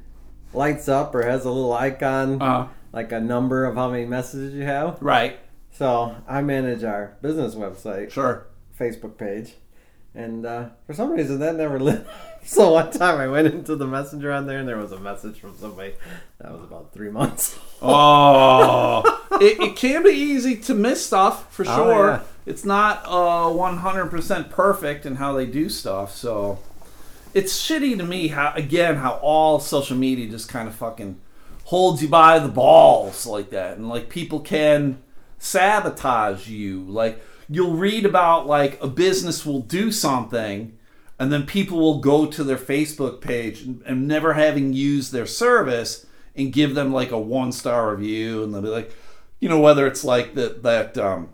lights 0.52 0.88
up 0.88 1.14
or 1.14 1.22
has 1.22 1.44
a 1.46 1.50
little 1.50 1.72
icon, 1.72 2.40
Uh, 2.42 2.68
like 2.92 3.10
a 3.10 3.20
number 3.20 3.64
of 3.64 3.76
how 3.76 3.88
many 3.90 4.04
messages 4.04 4.52
you 4.54 4.64
have. 4.64 4.98
right. 5.00 5.38
So 5.70 6.16
I 6.28 6.42
manage 6.42 6.84
our 6.84 7.16
business 7.22 7.54
website. 7.54 8.10
Sure. 8.10 8.46
Facebook 8.78 9.16
page, 9.16 9.54
and 10.14 10.44
uh, 10.46 10.66
for 10.86 10.92
some 10.92 11.12
reason 11.12 11.38
that 11.40 11.54
never 11.56 11.78
lit. 11.88 12.04
so 12.54 12.70
one 12.72 12.90
time 12.90 13.18
I 13.20 13.28
went 13.28 13.46
into 13.48 13.76
the 13.76 13.86
messenger 13.86 14.32
on 14.32 14.46
there, 14.46 14.58
and 14.58 14.66
there 14.68 14.78
was 14.78 14.92
a 14.92 14.98
message 14.98 15.38
from 15.38 15.56
somebody 15.58 15.94
that 16.40 16.50
was 16.52 16.62
about 16.62 16.92
three 16.92 17.10
months. 17.10 17.58
Oh, 17.80 19.02
it, 19.40 19.60
it 19.60 19.76
can 19.76 20.02
be 20.02 20.10
easy 20.10 20.56
to 20.56 20.74
miss 20.74 21.06
stuff 21.06 21.52
for 21.54 21.64
Oh, 21.68 21.76
sure. 21.76 22.08
yeah. 22.08 22.22
It's 22.44 22.64
not 22.64 23.02
uh, 23.04 23.46
100% 23.50 24.50
perfect 24.50 25.06
in 25.06 25.14
how 25.14 25.32
they 25.34 25.46
do 25.46 25.68
stuff. 25.68 26.12
So 26.12 26.58
it's 27.34 27.52
shitty 27.56 27.96
to 27.98 28.04
me 28.04 28.28
how, 28.28 28.52
again, 28.56 28.96
how 28.96 29.12
all 29.22 29.60
social 29.60 29.96
media 29.96 30.28
just 30.28 30.48
kind 30.48 30.66
of 30.66 30.74
fucking 30.74 31.20
holds 31.66 32.02
you 32.02 32.08
by 32.08 32.40
the 32.40 32.48
balls 32.48 33.26
like 33.26 33.50
that. 33.50 33.76
And 33.76 33.88
like 33.88 34.08
people 34.08 34.40
can 34.40 35.00
sabotage 35.38 36.48
you. 36.48 36.82
Like 36.84 37.22
you'll 37.48 37.76
read 37.76 38.04
about 38.06 38.46
like 38.46 38.82
a 38.82 38.86
business 38.88 39.44
will 39.46 39.60
do 39.60 39.92
something 39.92 40.76
and 41.18 41.32
then 41.32 41.46
people 41.46 41.78
will 41.78 41.98
go 41.98 42.26
to 42.26 42.44
their 42.44 42.56
Facebook 42.56 43.20
page 43.20 43.62
and, 43.62 43.82
and 43.82 44.06
never 44.06 44.34
having 44.34 44.72
used 44.72 45.12
their 45.12 45.26
service 45.26 46.06
and 46.36 46.52
give 46.52 46.74
them 46.74 46.92
like 46.92 47.10
a 47.10 47.18
one 47.18 47.50
star 47.52 47.94
review. 47.94 48.44
And 48.44 48.54
they'll 48.54 48.62
be 48.62 48.68
like, 48.68 48.94
you 49.40 49.48
know, 49.48 49.60
whether 49.60 49.86
it's 49.86 50.04
like 50.04 50.34
that 50.34 50.62
that 50.62 50.96
um, 50.96 51.30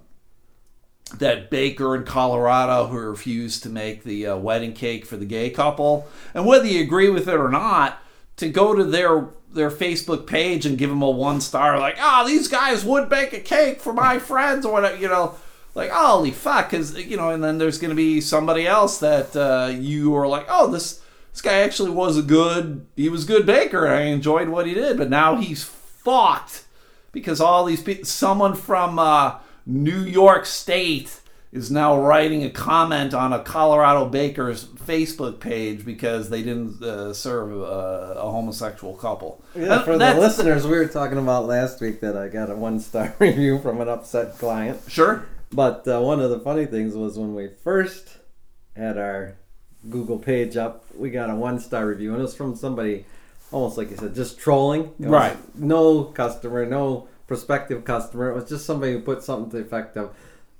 that 1.19 1.51
baker 1.51 1.95
in 1.95 2.05
Colorado 2.05 2.87
who 2.87 2.97
refused 2.97 3.63
to 3.63 3.69
make 3.69 4.05
the 4.05 4.27
uh, 4.27 4.37
wedding 4.37 4.73
cake 4.73 5.05
for 5.05 5.17
the 5.17 5.27
gay 5.27 5.51
couple, 5.51 6.09
and 6.33 6.47
whether 6.47 6.67
you 6.67 6.83
agree 6.83 7.11
with 7.11 7.29
it 7.29 7.35
or 7.35 7.51
not, 7.51 8.03
to 8.37 8.49
go 8.49 8.75
to 8.75 8.85
their 8.85 9.29
their 9.53 9.71
Facebook 9.71 10.27
page 10.27 10.67
and 10.67 10.79
give 10.79 10.91
them 10.91 11.03
a 11.03 11.11
one 11.11 11.41
star, 11.41 11.79
like, 11.79 11.97
oh, 12.01 12.27
these 12.27 12.49
guys 12.49 12.85
would 12.85 13.09
bake 13.09 13.33
a 13.33 13.41
cake 13.41 13.81
for 13.81 13.93
my 13.93 14.19
friends 14.19 14.67
or 14.67 14.73
whatever, 14.73 14.97
you 14.97 15.09
know, 15.09 15.37
like, 15.75 15.91
holy 15.91 16.31
fuck, 16.31 16.71
because 16.71 16.97
you 16.97 17.17
know, 17.17 17.31
and 17.31 17.43
then 17.43 17.59
there's 17.59 17.79
going 17.79 17.91
to 17.91 17.97
be 17.97 18.21
somebody 18.21 18.67
else 18.67 18.99
that 18.99 19.35
uh, 19.37 19.73
you 19.73 20.15
are 20.15 20.27
like, 20.27 20.47
oh, 20.49 20.71
this 20.71 21.01
this 21.33 21.43
guy 21.43 21.55
actually 21.55 21.91
was 21.91 22.17
a 22.17 22.23
good, 22.23 22.87
he 22.95 23.09
was 23.09 23.25
a 23.25 23.27
good 23.27 23.45
baker, 23.45 23.89
I 23.89 24.03
enjoyed 24.03 24.49
what 24.49 24.67
he 24.67 24.75
did, 24.75 24.97
but 24.97 25.11
now 25.11 25.35
he's 25.35 25.65
fucked 25.65 26.65
because 27.11 27.41
all 27.41 27.65
these 27.65 27.83
people, 27.83 28.05
someone 28.05 28.55
from 28.55 29.01
uh, 29.01 29.39
New 29.67 30.01
York 30.01 30.47
State 30.47 31.21
is 31.51 31.71
now 31.71 31.99
writing 32.01 32.45
a 32.45 32.51
comment 32.51 33.15
on 33.15 33.33
a 33.33 33.41
Colorado 33.41 34.07
baker's 34.07 34.65
Facebook 34.65 35.41
page 35.41 35.85
because 35.85 36.31
they 36.31 36.43
didn't 36.43 36.83
uh, 36.83 37.13
serve 37.13 37.53
uh, 37.53 38.21
a 38.21 38.31
homosexual 38.31 38.95
couple. 38.95 39.43
Yeah, 39.57 39.83
for 39.83 39.97
the 39.97 40.15
listeners, 40.15 40.67
we 40.67 40.77
were 40.77 40.87
talking 40.87 41.19
about 41.19 41.47
last 41.47 41.81
week 41.81 42.01
that 42.01 42.17
I 42.17 42.29
got 42.29 42.51
a 42.51 42.57
one 42.57 42.79
star 42.79 43.15
review 43.21 43.61
from 43.61 43.81
an 43.81 43.89
upset 43.89 44.39
client. 44.39 44.81
Sure. 44.89 45.27
But 45.55 45.87
uh, 45.87 46.01
one 46.01 46.21
of 46.21 46.31
the 46.31 46.41
funny 46.41 46.67
things 46.67 46.95
was 46.95 47.19
when 47.19 47.35
we 47.35 47.49
first 47.63 48.09
had 48.77 48.99
our 48.99 49.37
Google 49.89 50.19
page 50.19 50.57
up, 50.57 50.85
we 50.97 51.11
got 51.11 51.31
a 51.31 51.35
one 51.37 51.61
star 51.61 51.87
review, 51.87 52.11
and 52.13 52.19
it 52.19 52.23
was 52.23 52.35
from 52.35 52.57
somebody 52.57 53.05
almost 53.53 53.79
like 53.79 53.91
you 53.91 53.97
said, 53.97 54.15
just 54.15 54.39
trolling. 54.39 54.93
Right. 54.99 55.37
No 55.55 56.05
customer, 56.05 56.67
no 56.67 57.09
prospective 57.29 57.85
customer. 57.85 58.31
It 58.31 58.35
was 58.35 58.49
just 58.49 58.67
somebody 58.67 58.93
who 58.93 59.01
put 59.01 59.23
something 59.23 59.51
to 59.53 59.57
the 59.59 59.63
effect 59.63 59.97
of, 59.97 60.13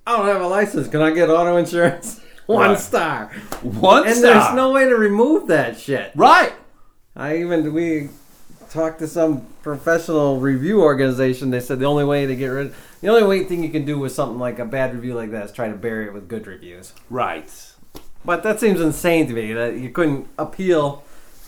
I 0.07 0.17
don't 0.17 0.27
have 0.27 0.41
a 0.43 0.47
license. 0.47 0.87
Can 0.89 1.01
I 1.03 1.11
get 1.11 1.29
auto 1.29 1.57
insurance? 1.57 2.21
one 2.47 2.71
Right. 2.71 2.79
star. 2.79 3.33
One 3.63 4.07
And 4.07 4.17
star. 4.17 4.35
there's 4.35 4.55
no 4.55 4.71
way 4.71 4.85
to 4.89 4.95
remove 4.97 5.49
that 5.49 5.79
shit. 5.79 6.13
right. 6.15 6.53
I 7.17 7.39
even 7.39 7.73
we 7.73 8.11
talked 8.71 8.99
to 8.99 9.07
some 9.09 9.47
professional 9.63 10.39
review 10.41 10.83
organization. 10.83 11.51
They 11.51 11.61
said 11.61 11.79
the 11.79 11.87
only 11.87 12.05
way 12.05 12.27
to 12.27 12.35
get 12.37 12.47
rid, 12.49 12.75
the 13.01 13.09
only 13.09 13.25
way 13.25 13.45
thing 13.45 13.63
you 13.63 13.71
can 13.71 13.85
do 13.85 13.99
with 13.99 14.13
something 14.13 14.39
like 14.39 14.59
a 14.59 14.65
bad 14.65 14.95
review 14.95 15.15
like 15.15 15.31
that 15.31 15.47
is 15.47 15.53
try 15.53 15.69
to 15.69 15.77
bury 15.77 16.07
it 16.07 16.13
with 16.13 16.29
good 16.29 16.47
reviews. 16.47 16.93
Right. 17.11 17.51
But 18.25 18.43
that 18.43 18.59
seems 18.59 18.81
insane 18.81 19.27
to 19.29 19.35
me 19.35 19.53
that 19.53 19.77
you 19.77 19.91
couldn't 19.91 20.29
appeal 20.39 21.04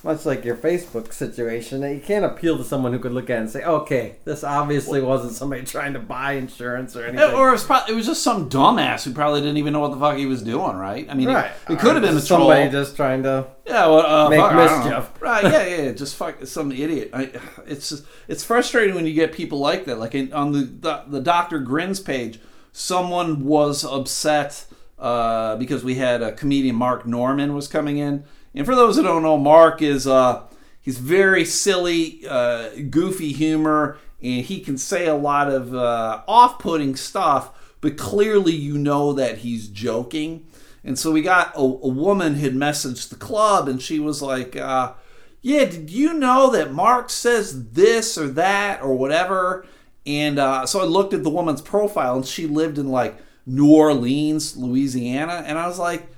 much 0.07 0.25
like 0.25 0.45
your 0.45 0.57
Facebook 0.57 1.13
situation, 1.13 1.81
that 1.83 1.93
you 1.93 2.01
can't 2.01 2.25
appeal 2.25 2.57
to 2.57 2.65
someone 2.65 2.93
who 2.93 2.99
could 2.99 3.13
look 3.13 3.29
at 3.29 3.37
it 3.37 3.41
and 3.41 3.51
say, 3.51 3.65
"Okay, 3.65 4.17
this 4.25 4.43
obviously 4.43 5.03
wasn't 5.03 5.33
somebody 5.33 5.63
trying 5.65 5.93
to 5.93 5.99
buy 5.99 6.33
insurance 6.33 6.97
or 6.97 7.05
anything." 7.05 7.35
Or 7.35 7.49
it 7.49 7.53
was, 7.53 7.65
probably, 7.65 7.93
it 7.93 7.97
was 7.97 8.07
just 8.07 8.23
some 8.23 8.49
dumbass 8.49 9.05
who 9.05 9.13
probably 9.13 9.41
didn't 9.41 9.59
even 9.59 9.73
know 9.73 9.81
what 9.81 9.91
the 9.91 9.99
fuck 9.99 10.17
he 10.17 10.27
was 10.27 10.43
doing, 10.43 10.77
right? 10.77 11.07
I 11.11 11.15
mean, 11.15 11.29
right. 11.29 11.51
it, 11.69 11.75
it 11.75 11.79
could 11.79 11.95
have 11.95 12.03
been 12.03 12.13
a 12.13 12.17
just 12.17 12.29
somebody 12.29 12.71
just 12.71 12.97
trying 12.97 13.25
to. 13.25 13.47
Yeah, 13.67 13.87
well, 13.89 14.07
uh, 14.07 14.29
Make 14.31 14.41
fuck, 14.41 14.55
mischief. 14.55 15.11
Right? 15.21 15.45
Yeah, 15.45 15.67
yeah, 15.67 15.83
yeah. 15.83 15.93
Just 15.93 16.15
fuck 16.15 16.47
some 16.47 16.71
idiot. 16.71 17.11
I, 17.13 17.33
it's 17.67 17.89
just, 17.89 18.05
it's 18.29 18.45
frustrating 18.45 18.95
when 18.95 19.07
you 19.07 19.13
get 19.13 19.33
people 19.33 19.59
like 19.59 19.85
that. 19.87 19.99
Like 19.99 20.15
in, 20.15 20.33
on 20.33 20.53
the, 20.53 20.61
the 20.61 21.05
the 21.09 21.21
Doctor 21.21 21.59
Grins 21.59 22.01
page, 22.01 22.39
someone 22.73 23.45
was 23.45 23.85
upset 23.85 24.67
uh, 24.99 25.57
because 25.57 25.85
we 25.85 25.97
had 25.97 26.23
a 26.23 26.33
comedian 26.33 26.77
Mark 26.77 27.07
Normand 27.07 27.55
was 27.55 27.69
coming 27.69 27.99
in, 27.99 28.25
and 28.57 28.65
for 28.65 28.75
those 28.75 28.97
who 28.97 29.03
don't 29.03 29.23
know, 29.23 29.37
Mark 29.37 29.83
is 29.83 30.07
uh, 30.07 30.43
he's 30.81 30.99
very 30.99 31.45
silly, 31.45 32.27
uh, 32.27 32.71
goofy 32.89 33.33
humor, 33.33 33.99
and 34.23 34.47
he 34.47 34.61
can 34.61 34.79
say 34.79 35.07
a 35.07 35.15
lot 35.15 35.53
of 35.53 35.75
uh, 35.75 36.23
off-putting 36.27 36.97
stuff, 36.97 37.77
but 37.83 37.99
clearly 37.99 38.55
you 38.55 38.79
know 38.79 39.13
that 39.13 39.39
he's 39.39 39.69
joking. 39.69 40.47
And 40.83 40.99
so 40.99 41.13
we 41.13 41.21
got 41.21 41.55
a, 41.55 41.61
a 41.61 41.89
woman 41.89 42.37
had 42.37 42.55
messaged 42.55 43.11
the 43.11 43.17
club, 43.17 43.69
and 43.69 43.83
she 43.83 43.99
was 43.99 44.23
like, 44.23 44.57
uh, 44.57 44.95
"Yeah, 45.43 45.67
did 45.67 45.91
you 45.91 46.15
know 46.15 46.51
that 46.53 46.73
Mark 46.73 47.11
says 47.11 47.73
this 47.73 48.17
or 48.17 48.29
that 48.29 48.81
or 48.81 48.95
whatever?" 48.95 49.67
And 50.07 50.39
uh, 50.39 50.65
so 50.65 50.81
I 50.81 50.85
looked 50.85 51.13
at 51.13 51.25
the 51.25 51.31
woman's 51.31 51.61
profile, 51.61 52.17
and 52.17 52.25
she 52.25 52.47
lived 52.47 52.79
in 52.79 52.89
like 52.89 53.19
New 53.45 53.71
Orleans, 53.71 54.57
Louisiana, 54.57 55.43
and 55.45 55.59
I 55.59 55.67
was 55.67 55.79
like, 55.79 56.09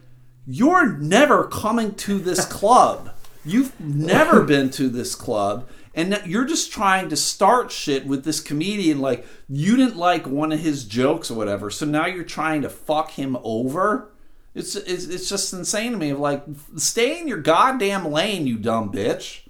"You're 0.49 0.97
never 0.97 1.45
coming 1.45 1.95
to 1.97 2.19
this 2.19 2.45
club. 2.59 3.11
You've 3.45 3.79
never 3.79 4.43
been 4.43 4.71
to 4.71 4.89
this 4.89 5.15
club." 5.15 5.69
And 5.95 6.21
you're 6.25 6.45
just 6.45 6.71
trying 6.71 7.09
to 7.09 7.17
start 7.17 7.73
shit 7.73 8.07
with 8.07 8.23
this 8.25 8.39
comedian. 8.39 9.01
Like, 9.01 9.27
you 9.49 9.77
didn't 9.77 9.97
like 9.97 10.29
one 10.29 10.53
of 10.53 10.61
his 10.61 10.85
jokes 10.85 11.29
or 11.29 11.35
whatever. 11.35 11.71
So 11.71 11.87
now 11.87 12.07
you're 12.07 12.23
trying 12.23 12.63
to 12.63 12.69
fuck 12.69 13.13
him 13.13 13.37
over. 13.43 14.13
It's, 14.55 14.77
it's 14.77 15.07
it's 15.07 15.29
just 15.29 15.53
insane 15.53 15.93
to 15.93 15.99
me. 15.99 16.11
Of 16.11 16.21
like, 16.21 16.45
stay 16.77 17.21
in 17.21 17.27
your 17.27 17.41
goddamn 17.41 18.13
lane, 18.13 18.47
you 18.47 18.59
dumb 18.59 18.93
bitch. 18.93 19.41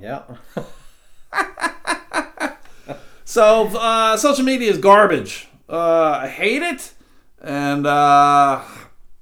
Yeah. 0.00 0.22
So 3.28 3.66
uh, 3.76 4.16
social 4.16 4.44
media 4.44 4.70
is 4.70 4.78
garbage. 4.78 5.48
Uh, 5.68 6.20
I 6.22 6.28
hate 6.28 6.62
it, 6.62 6.92
and 7.42 7.84
uh, 7.84 8.62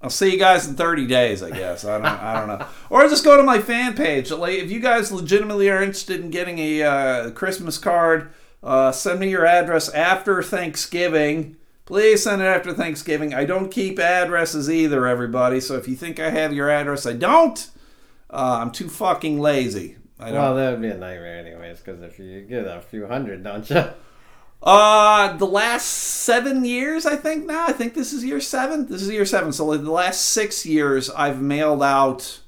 I'll 0.04 0.10
see 0.10 0.30
you 0.30 0.38
guys 0.38 0.68
in 0.68 0.74
30 0.74 1.06
days. 1.06 1.42
I 1.42 1.50
guess 1.50 1.82
I 1.82 1.96
don't 1.96 2.04
I 2.04 2.38
don't 2.38 2.46
know. 2.46 2.66
Or 2.90 3.08
just 3.08 3.24
go 3.24 3.38
to 3.38 3.42
my 3.42 3.58
fan 3.58 3.94
page. 3.94 4.30
Like, 4.30 4.58
if 4.58 4.70
you 4.70 4.78
guys 4.78 5.10
legitimately 5.10 5.70
are 5.70 5.82
interested 5.82 6.20
in 6.20 6.28
getting 6.28 6.58
a 6.58 6.82
uh, 6.82 7.30
Christmas 7.30 7.78
card, 7.78 8.30
uh, 8.62 8.92
send 8.92 9.18
me 9.18 9.30
your 9.30 9.46
address 9.46 9.88
after 9.88 10.42
Thanksgiving. 10.42 11.56
Please 11.86 12.22
send 12.22 12.42
it 12.42 12.44
after 12.44 12.74
Thanksgiving. 12.74 13.32
I 13.32 13.46
don't 13.46 13.70
keep 13.70 13.98
addresses 13.98 14.70
either, 14.70 15.06
everybody. 15.06 15.58
So 15.58 15.76
if 15.76 15.88
you 15.88 15.96
think 15.96 16.20
I 16.20 16.28
have 16.28 16.52
your 16.52 16.68
address, 16.68 17.06
I 17.06 17.14
don't. 17.14 17.66
Uh, 18.28 18.58
I'm 18.60 18.72
too 18.72 18.90
fucking 18.90 19.40
lazy. 19.40 19.96
I 20.20 20.32
don't. 20.32 20.34
Well, 20.34 20.54
that 20.56 20.70
would 20.72 20.82
be 20.82 20.88
a 20.88 20.98
nightmare, 20.98 21.38
anyways, 21.38 21.78
because 21.78 22.02
if 22.02 22.18
you 22.18 22.42
get 22.42 22.66
a 22.66 22.82
few 22.82 23.06
hundred, 23.06 23.42
don't 23.42 23.68
you? 23.70 23.84
Uh, 24.64 25.36
the 25.36 25.46
last 25.46 25.84
seven 25.84 26.64
years, 26.64 27.04
I 27.04 27.16
think 27.16 27.44
now. 27.44 27.66
I 27.66 27.72
think 27.72 27.92
this 27.92 28.14
is 28.14 28.24
year 28.24 28.40
seven. 28.40 28.86
This 28.88 29.02
is 29.02 29.10
year 29.10 29.26
seven. 29.26 29.52
So 29.52 29.66
like 29.66 29.82
the 29.82 29.90
last 29.90 30.22
six 30.32 30.64
years, 30.64 31.10
I've 31.10 31.40
mailed 31.42 31.82
out 31.82 32.40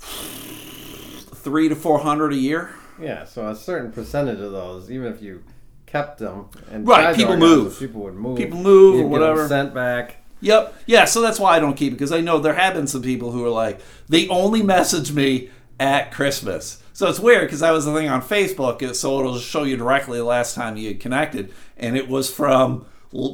three 0.00 1.68
to 1.68 1.76
four 1.76 2.00
hundred 2.00 2.32
a 2.32 2.36
year. 2.36 2.74
Yeah. 3.00 3.24
So 3.24 3.46
a 3.48 3.54
certain 3.54 3.92
percentage 3.92 4.40
of 4.40 4.50
those, 4.52 4.90
even 4.90 5.12
if 5.12 5.22
you 5.22 5.44
kept 5.86 6.18
them 6.18 6.46
and 6.70 6.86
Right, 6.86 7.14
people 7.14 7.36
move. 7.36 7.78
people 7.78 8.02
would 8.02 8.14
move. 8.14 8.36
People 8.38 8.58
move 8.58 8.94
or 8.94 8.98
You'd 8.98 9.02
get 9.04 9.10
them 9.10 9.10
whatever. 9.20 9.48
Sent 9.48 9.72
back. 9.72 10.16
Yep. 10.40 10.74
Yeah. 10.86 11.04
So 11.04 11.20
that's 11.20 11.38
why 11.38 11.56
I 11.56 11.60
don't 11.60 11.74
keep 11.76 11.92
it 11.92 11.96
because 11.96 12.12
I 12.12 12.20
know 12.20 12.40
there 12.40 12.54
have 12.54 12.74
been 12.74 12.88
some 12.88 13.02
people 13.02 13.30
who 13.30 13.44
are 13.44 13.50
like 13.50 13.80
they 14.08 14.28
only 14.28 14.62
message 14.62 15.12
me 15.12 15.50
at 15.78 16.12
Christmas. 16.12 16.82
So 16.92 17.08
it's 17.08 17.20
weird 17.20 17.42
because 17.42 17.60
that 17.60 17.72
was 17.72 17.84
the 17.84 17.92
thing 17.92 18.08
on 18.08 18.22
Facebook. 18.22 18.94
So 18.94 19.20
it'll 19.20 19.38
show 19.38 19.64
you 19.64 19.76
directly 19.76 20.18
the 20.18 20.24
last 20.24 20.54
time 20.54 20.76
you 20.76 20.88
had 20.88 21.00
connected, 21.00 21.52
and 21.76 21.96
it 21.96 22.08
was 22.08 22.32
from 22.32 22.86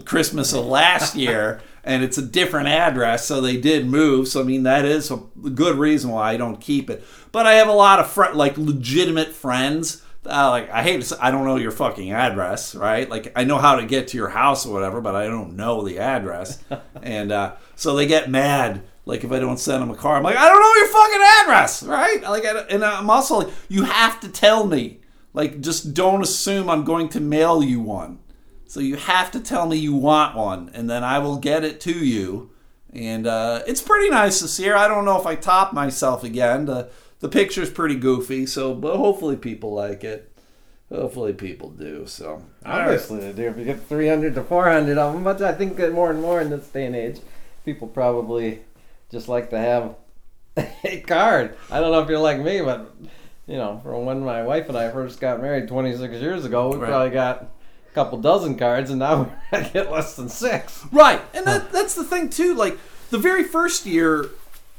Christmas 0.04 0.52
of 0.52 0.66
last 0.66 1.14
year, 1.14 1.60
and 1.84 2.02
it's 2.02 2.18
a 2.18 2.22
different 2.22 2.68
address. 2.68 3.26
So 3.26 3.40
they 3.40 3.56
did 3.56 3.86
move. 3.86 4.28
So 4.28 4.40
I 4.40 4.44
mean 4.44 4.64
that 4.64 4.84
is 4.84 5.10
a 5.10 5.16
good 5.16 5.78
reason 5.78 6.10
why 6.10 6.32
I 6.32 6.36
don't 6.36 6.60
keep 6.60 6.90
it. 6.90 7.04
But 7.30 7.46
I 7.46 7.54
have 7.54 7.68
a 7.68 7.72
lot 7.72 8.00
of 8.00 8.10
fr- 8.10 8.32
like 8.34 8.58
legitimate 8.58 9.28
friends. 9.28 10.02
Uh, 10.24 10.50
like 10.50 10.70
I 10.70 10.82
hate 10.82 11.00
to 11.00 11.06
say, 11.06 11.16
I 11.20 11.30
don't 11.30 11.44
know 11.44 11.56
your 11.56 11.72
fucking 11.72 12.12
address, 12.12 12.74
right? 12.74 13.08
Like 13.08 13.32
I 13.36 13.44
know 13.44 13.58
how 13.58 13.76
to 13.76 13.86
get 13.86 14.08
to 14.08 14.16
your 14.16 14.28
house 14.28 14.66
or 14.66 14.72
whatever, 14.72 15.00
but 15.00 15.14
I 15.14 15.26
don't 15.26 15.56
know 15.56 15.82
the 15.82 15.98
address, 15.98 16.62
and 17.02 17.30
uh, 17.32 17.54
so 17.76 17.94
they 17.94 18.06
get 18.06 18.30
mad. 18.30 18.82
Like 19.04 19.24
if 19.24 19.32
I 19.32 19.40
don't 19.40 19.58
send 19.58 19.82
them 19.82 19.90
a 19.90 19.96
car, 19.96 20.16
I'm 20.16 20.22
like 20.22 20.36
I 20.36 20.48
don't 20.48 20.60
know 20.60 20.74
your 20.76 20.88
fucking 20.88 21.20
address, 21.42 21.82
right? 21.82 22.22
Like 22.22 22.44
I, 22.44 22.60
and 22.70 22.84
I'm 22.84 23.10
also 23.10 23.38
like 23.38 23.48
you 23.68 23.84
have 23.84 24.20
to 24.20 24.28
tell 24.28 24.66
me. 24.66 25.00
Like 25.34 25.60
just 25.60 25.94
don't 25.94 26.22
assume 26.22 26.68
I'm 26.68 26.84
going 26.84 27.08
to 27.10 27.20
mail 27.20 27.62
you 27.62 27.80
one. 27.80 28.20
So 28.66 28.80
you 28.80 28.96
have 28.96 29.30
to 29.32 29.40
tell 29.40 29.66
me 29.66 29.76
you 29.76 29.94
want 29.94 30.36
one, 30.36 30.70
and 30.72 30.88
then 30.88 31.04
I 31.04 31.18
will 31.18 31.36
get 31.36 31.64
it 31.64 31.80
to 31.82 31.92
you. 31.92 32.50
And 32.92 33.26
uh, 33.26 33.62
it's 33.66 33.82
pretty 33.82 34.08
nice 34.08 34.40
this 34.40 34.58
year. 34.58 34.76
I 34.76 34.88
don't 34.88 35.04
know 35.04 35.18
if 35.18 35.26
I 35.26 35.34
top 35.34 35.72
myself 35.72 36.24
again. 36.24 36.66
The 36.66 36.90
the 37.20 37.28
picture's 37.28 37.70
pretty 37.70 37.96
goofy, 37.96 38.46
so 38.46 38.74
but 38.74 38.96
hopefully 38.96 39.36
people 39.36 39.72
like 39.72 40.04
it. 40.04 40.32
Hopefully 40.90 41.32
people 41.32 41.70
do. 41.70 42.06
So 42.06 42.44
all 42.64 42.72
right. 42.72 42.82
Obviously, 42.82 43.20
they 43.20 43.32
do. 43.32 43.48
If 43.48 43.58
you 43.58 43.64
get 43.64 43.82
300 43.86 44.34
to 44.34 44.44
400 44.44 44.98
of 44.98 45.14
them, 45.14 45.24
but 45.24 45.40
I 45.42 45.52
think 45.52 45.76
that 45.76 45.92
more 45.92 46.10
and 46.10 46.20
more 46.20 46.40
in 46.40 46.50
this 46.50 46.68
day 46.68 46.86
and 46.86 46.94
age, 46.94 47.20
people 47.64 47.88
probably 47.88 48.60
just 49.12 49.28
like 49.28 49.50
to 49.50 49.58
have 49.58 49.94
a 50.84 51.00
card. 51.06 51.56
I 51.70 51.78
don't 51.80 51.92
know 51.92 52.00
if 52.00 52.08
you're 52.08 52.18
like 52.18 52.40
me, 52.40 52.60
but 52.62 52.92
you 53.46 53.56
know, 53.56 53.80
from 53.84 54.04
when 54.06 54.20
my 54.24 54.42
wife 54.42 54.68
and 54.68 54.76
I 54.78 54.90
first 54.90 55.20
got 55.20 55.40
married 55.40 55.68
26 55.68 56.14
years 56.20 56.44
ago, 56.44 56.70
we 56.70 56.78
Right. 56.78 56.88
probably 56.88 57.10
got 57.10 57.42
a 57.42 57.94
couple 57.94 58.18
dozen 58.20 58.56
cards, 58.56 58.90
and 58.90 58.98
now 58.98 59.30
I 59.52 59.62
get 59.62 59.90
less 59.92 60.16
than 60.16 60.28
six. 60.28 60.84
Right, 60.90 61.20
and 61.34 61.46
that, 61.46 61.70
that's 61.70 61.94
the 61.94 62.04
thing 62.04 62.30
too. 62.30 62.54
Like 62.54 62.78
the 63.10 63.18
very 63.18 63.44
first 63.44 63.84
year, 63.86 64.30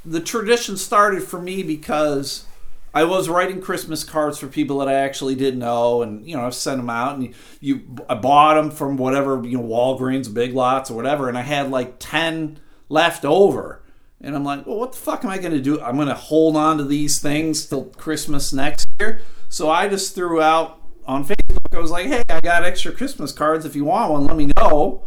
the 0.04 0.20
tradition 0.20 0.76
started 0.76 1.22
for 1.22 1.40
me 1.40 1.62
because 1.62 2.44
I 2.92 3.04
was 3.04 3.28
writing 3.28 3.60
Christmas 3.60 4.04
cards 4.04 4.38
for 4.38 4.46
people 4.48 4.78
that 4.78 4.88
I 4.88 4.94
actually 4.94 5.34
didn't 5.34 5.60
know, 5.60 6.02
and 6.02 6.26
you 6.26 6.36
know, 6.36 6.46
I 6.46 6.50
sent 6.50 6.78
them 6.78 6.90
out, 6.90 7.14
and 7.16 7.24
you, 7.24 7.34
you 7.60 7.82
I 8.08 8.14
bought 8.14 8.54
them 8.54 8.70
from 8.70 8.96
whatever 8.96 9.42
you 9.44 9.58
know, 9.58 9.64
Walgreens, 9.64 10.32
Big 10.32 10.54
Lots, 10.54 10.90
or 10.90 10.94
whatever, 10.94 11.28
and 11.28 11.36
I 11.38 11.42
had 11.42 11.70
like 11.70 11.96
ten 11.98 12.58
left 12.88 13.24
over. 13.24 13.80
And 14.24 14.34
I'm 14.34 14.44
like, 14.44 14.66
well, 14.66 14.78
what 14.78 14.92
the 14.92 14.98
fuck 14.98 15.24
am 15.24 15.30
I 15.30 15.38
going 15.38 15.52
to 15.52 15.60
do? 15.60 15.80
I'm 15.80 15.96
going 15.96 16.08
to 16.08 16.14
hold 16.14 16.56
on 16.56 16.78
to 16.78 16.84
these 16.84 17.20
things 17.20 17.66
till 17.66 17.84
Christmas 17.84 18.52
next 18.52 18.88
year. 18.98 19.20
So 19.48 19.70
I 19.70 19.88
just 19.88 20.14
threw 20.14 20.40
out 20.40 20.80
on 21.06 21.24
Facebook. 21.24 21.58
I 21.72 21.78
was 21.78 21.90
like, 21.90 22.06
hey, 22.06 22.22
I 22.28 22.40
got 22.40 22.64
extra 22.64 22.92
Christmas 22.92 23.32
cards. 23.32 23.64
If 23.64 23.76
you 23.76 23.84
want 23.84 24.12
one, 24.12 24.26
let 24.26 24.36
me 24.36 24.50
know 24.56 25.06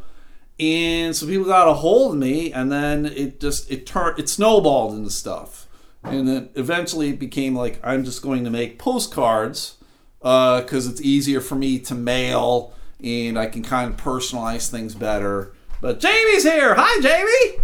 and 0.59 1.15
so 1.15 1.27
people 1.27 1.45
got 1.45 1.67
a 1.67 1.73
hold 1.73 2.13
of 2.13 2.19
me 2.19 2.51
and 2.51 2.71
then 2.71 3.05
it 3.05 3.39
just 3.39 3.69
it 3.69 3.85
turned 3.85 4.17
it 4.17 4.27
snowballed 4.27 4.95
into 4.95 5.09
stuff 5.09 5.67
and 6.03 6.27
then 6.27 6.49
eventually 6.55 7.09
it 7.09 7.19
became 7.19 7.55
like 7.55 7.79
i'm 7.83 8.03
just 8.03 8.21
going 8.21 8.43
to 8.43 8.49
make 8.49 8.79
postcards 8.79 9.75
uh, 10.23 10.61
because 10.61 10.87
it's 10.87 10.99
easier 11.01 11.39
for 11.39 11.55
me 11.55 11.77
to 11.77 11.93
mail 11.93 12.73
and 13.03 13.37
i 13.37 13.45
can 13.45 13.61
kind 13.61 13.93
of 13.93 13.99
personalize 13.99 14.69
things 14.69 14.95
better 14.95 15.53
but 15.79 15.99
jamie's 15.99 16.43
here 16.43 16.73
hi 16.75 17.01
jamie 17.01 17.63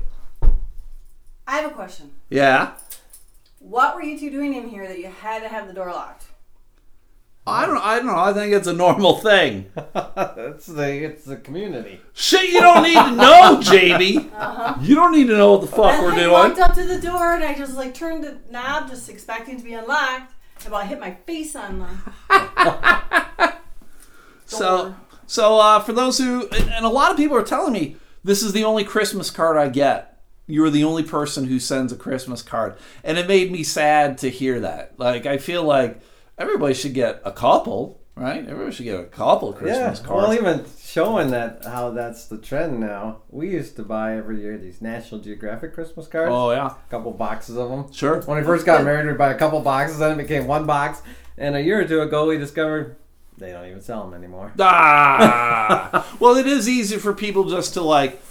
I 1.48 1.58
have 1.58 1.72
a 1.72 1.74
question. 1.74 2.12
yeah 2.30 2.74
What 3.60 3.96
were 3.96 4.02
you 4.04 4.18
two 4.20 4.30
doing 4.30 4.54
in 4.56 4.68
here 4.70 4.88
that 4.88 5.00
you 5.00 5.08
had 5.08 5.42
to 5.44 5.50
have 5.50 5.68
the 5.68 5.74
door 5.74 5.88
locked? 5.92 6.26
i 7.46 7.66
don't 7.66 7.78
i 7.80 7.98
don't 7.98 8.06
know 8.06 8.18
i 8.18 8.32
think 8.32 8.54
it's 8.54 8.68
a 8.68 8.72
normal 8.74 9.18
thing 9.18 9.66
it's 9.96 10.66
the 10.66 11.04
it's 11.04 11.26
the 11.26 11.36
community. 11.36 12.00
shit 12.14 12.50
you 12.54 12.62
don't 12.62 12.82
need 12.84 12.94
to 12.96 13.12
know 13.12 13.60
jamie 13.62 14.30
you 14.80 14.96
don't 14.96 15.12
need 15.12 15.28
to 15.28 15.36
know 15.36 15.52
what 15.52 15.60
the 15.62 15.68
fuck 15.68 15.92
And 15.92 16.04
we're 16.06 16.14
I 16.14 16.16
doing 16.20 16.32
walked 16.32 16.60
up 16.60 16.74
to 16.76 16.86
the 16.86 17.02
door 17.02 17.34
and 17.36 17.44
I 17.44 17.54
just 17.54 17.76
like 17.76 17.94
turned 17.94 18.24
the 18.24 18.38
knob, 18.50 18.88
just 18.90 19.10
expecting 19.10 19.58
to 19.58 19.64
be 19.64 19.74
unlocked. 19.74 20.32
And 20.60 20.68
about 20.68 20.88
hit 20.88 21.02
my 21.02 21.16
face 21.26 21.54
on 21.58 21.80
the 21.80 21.90
So, 24.46 24.60
door. 24.78 24.98
so 25.28 25.60
uh, 25.60 25.80
for 25.82 25.92
those 25.92 26.18
who, 26.20 26.48
and 26.48 26.70
and 26.70 26.86
a 26.86 26.90
lot 26.90 27.12
of 27.12 27.18
people 27.18 27.36
are 27.36 27.44
telling 27.44 27.74
me 27.74 27.98
this 28.24 28.42
is 28.42 28.54
the 28.54 28.64
only 28.64 28.86
Christmas 28.86 29.30
card 29.30 29.58
I 29.58 29.68
get. 29.68 30.13
You're 30.48 30.70
the 30.70 30.84
only 30.84 31.04
person 31.04 31.46
who 31.46 31.60
sends 31.60 31.92
a 31.94 31.96
Christmas 31.96 32.42
card, 32.42 32.76
and 33.04 33.18
it 33.18 33.28
made 33.28 33.52
me 33.52 33.64
sad 33.64 34.18
to 34.20 34.30
hear 34.30 34.60
that. 34.60 34.96
Like, 35.00 35.26
I 35.26 35.38
feel 35.38 35.64
like 35.64 36.02
everybody 36.38 36.74
should 36.74 36.94
get 36.94 37.22
a 37.24 37.32
couple. 37.32 38.02
right? 38.16 38.46
Everybody 38.48 38.72
should 38.76 38.84
get 38.84 39.00
a 39.00 39.06
couple 39.06 39.54
Christmas 39.54 40.00
yeah. 40.02 40.06
cards. 40.06 40.28
Well, 40.28 40.34
even 40.34 40.66
showing 40.80 41.32
that 41.32 41.64
how 41.66 41.92
that's 41.92 42.26
the 42.26 42.38
trend 42.38 42.80
now. 42.80 43.22
We 43.30 43.50
used 43.52 43.76
to 43.78 43.84
buy 43.84 44.18
every 44.18 44.42
year 44.42 44.58
these 44.58 44.82
National 44.82 45.22
Geographic 45.22 45.74
Christmas 45.74 46.08
cards. 46.08 46.30
oh 46.32 46.52
yeah, 46.52 46.68
A 46.68 46.90
couple 46.92 47.12
boxes 47.14 47.56
of 47.58 47.70
them. 47.70 47.92
sure. 47.94 48.22
When 48.24 48.38
we 48.38 48.44
first 48.44 48.66
got 48.66 48.84
married, 48.84 49.08
we'd 49.08 49.18
buy 49.18 49.32
a 49.32 49.38
couple 49.38 49.60
boxes. 49.62 50.00
Then 50.00 50.20
it 50.20 50.22
became 50.24 50.46
one 50.46 50.66
box. 50.66 51.02
And 51.38 51.56
a 51.56 51.62
year 51.62 51.80
or 51.82 51.86
two 51.86 52.02
ago, 52.02 52.28
we 52.28 52.38
discovered 52.38 52.98
they 53.38 53.52
don't 53.52 53.66
even 53.66 53.82
sell 53.82 54.04
them 54.04 54.14
anymore. 54.14 54.52
Ah, 54.60 56.16
well, 56.20 56.36
it 56.36 56.46
is 56.46 56.68
easy 56.70 56.98
for 56.98 57.14
people 57.14 57.46
just 57.46 57.74
to 57.74 57.82
like 57.82 58.22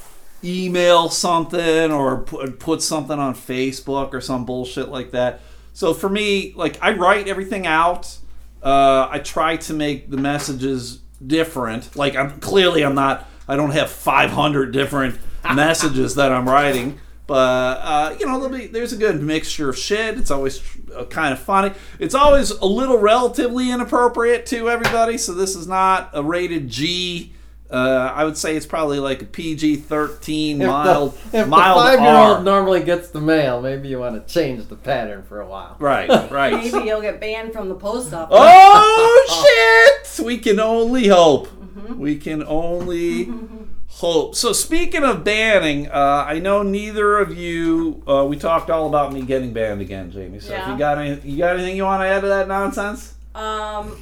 email 0.44 1.08
something 1.08 1.90
or 1.90 2.18
put, 2.18 2.58
put 2.58 2.82
something 2.82 3.18
on 3.18 3.34
Facebook 3.34 4.12
or 4.12 4.20
some 4.20 4.44
bullshit 4.44 4.88
like 4.88 5.12
that. 5.12 5.40
So 5.72 5.94
for 5.94 6.08
me, 6.08 6.52
like 6.54 6.78
I 6.82 6.92
write 6.92 7.28
everything 7.28 7.66
out. 7.66 8.18
Uh, 8.62 9.08
I 9.10 9.18
try 9.18 9.56
to 9.56 9.74
make 9.74 10.10
the 10.10 10.16
messages 10.16 11.00
different. 11.24 11.96
Like 11.96 12.16
I'm 12.16 12.40
clearly 12.40 12.84
I'm 12.84 12.94
not. 12.94 13.28
I 13.48 13.56
don't 13.56 13.72
have 13.72 13.90
500 13.90 14.72
different 14.72 15.18
messages 15.54 16.14
that 16.14 16.32
I'm 16.32 16.48
writing. 16.48 17.00
But 17.26 17.78
uh, 17.82 18.16
you 18.18 18.26
know, 18.26 18.40
there'll 18.40 18.56
be, 18.56 18.66
there's 18.66 18.92
a 18.92 18.96
good 18.96 19.22
mixture 19.22 19.70
of 19.70 19.78
shit. 19.78 20.18
It's 20.18 20.30
always 20.30 20.62
uh, 20.94 21.04
kind 21.04 21.32
of 21.32 21.38
funny. 21.38 21.72
It's 21.98 22.14
always 22.14 22.50
a 22.50 22.66
little 22.66 22.98
relatively 22.98 23.70
inappropriate 23.70 24.44
to 24.46 24.68
everybody. 24.68 25.16
So 25.18 25.32
this 25.32 25.56
is 25.56 25.66
not 25.66 26.10
a 26.12 26.22
rated 26.22 26.68
G. 26.68 27.32
Uh, 27.72 28.12
I 28.14 28.24
would 28.24 28.36
say 28.36 28.54
it's 28.54 28.66
probably 28.66 28.98
like 28.98 29.22
a 29.22 29.24
PG 29.24 29.76
thirteen 29.76 30.58
mild 30.58 31.14
if 31.14 31.32
the, 31.32 31.38
if 31.38 31.48
mild 31.48 31.78
the 31.78 31.96
five-year-old 31.96 32.44
normally 32.44 32.82
gets 32.82 33.08
the 33.08 33.20
mail, 33.20 33.62
maybe 33.62 33.88
you 33.88 33.98
want 33.98 34.14
to 34.14 34.32
change 34.32 34.66
the 34.68 34.76
pattern 34.76 35.22
for 35.22 35.40
a 35.40 35.46
while. 35.46 35.76
Right, 35.78 36.08
right. 36.30 36.52
Maybe 36.52 36.86
you'll 36.86 37.00
get 37.00 37.18
banned 37.18 37.54
from 37.54 37.70
the 37.70 37.74
post 37.74 38.12
office. 38.12 38.36
Oh 38.38 39.94
shit! 40.04 40.24
We 40.24 40.36
can 40.36 40.60
only 40.60 41.08
hope. 41.08 41.48
We 41.88 42.16
can 42.16 42.44
only 42.44 43.32
hope. 43.88 44.34
So 44.34 44.52
speaking 44.52 45.02
of 45.02 45.24
banning, 45.24 45.88
uh, 45.88 46.26
I 46.28 46.40
know 46.40 46.62
neither 46.62 47.18
of 47.18 47.36
you. 47.36 48.02
Uh, 48.06 48.26
we 48.26 48.36
talked 48.36 48.68
all 48.68 48.86
about 48.86 49.14
me 49.14 49.22
getting 49.22 49.54
banned 49.54 49.80
again, 49.80 50.10
Jamie. 50.10 50.40
So 50.40 50.52
if 50.52 50.68
you 50.68 50.76
got 50.76 50.98
any, 50.98 51.18
you 51.26 51.38
got 51.38 51.56
anything 51.56 51.76
you 51.76 51.84
want 51.84 52.02
to 52.02 52.06
add 52.06 52.20
to 52.20 52.28
that 52.28 52.48
nonsense? 52.48 53.14
Um, 53.34 53.98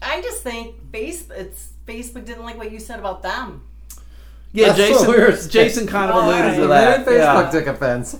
I 0.00 0.22
just 0.22 0.42
think 0.42 0.90
base 0.90 1.28
it's 1.30 1.70
Facebook 1.88 2.24
didn't 2.26 2.44
like 2.44 2.58
what 2.58 2.70
you 2.70 2.78
said 2.78 2.98
about 2.98 3.22
them. 3.22 3.62
Yeah, 4.52 4.66
That's 4.66 4.78
Jason. 4.78 5.06
what 5.08 5.16
we 5.16 5.22
were 5.24 5.36
saying. 5.36 5.50
Jason 5.50 5.86
kind 5.86 6.10
of 6.10 6.16
Oh, 6.16 6.28
alluded 6.28 6.56
to 6.60 6.66
that. 6.68 7.06
minute 7.06 7.20
Facebook 7.22 7.44
yeah. 7.44 7.50
took 7.50 7.66
offense. 7.66 8.16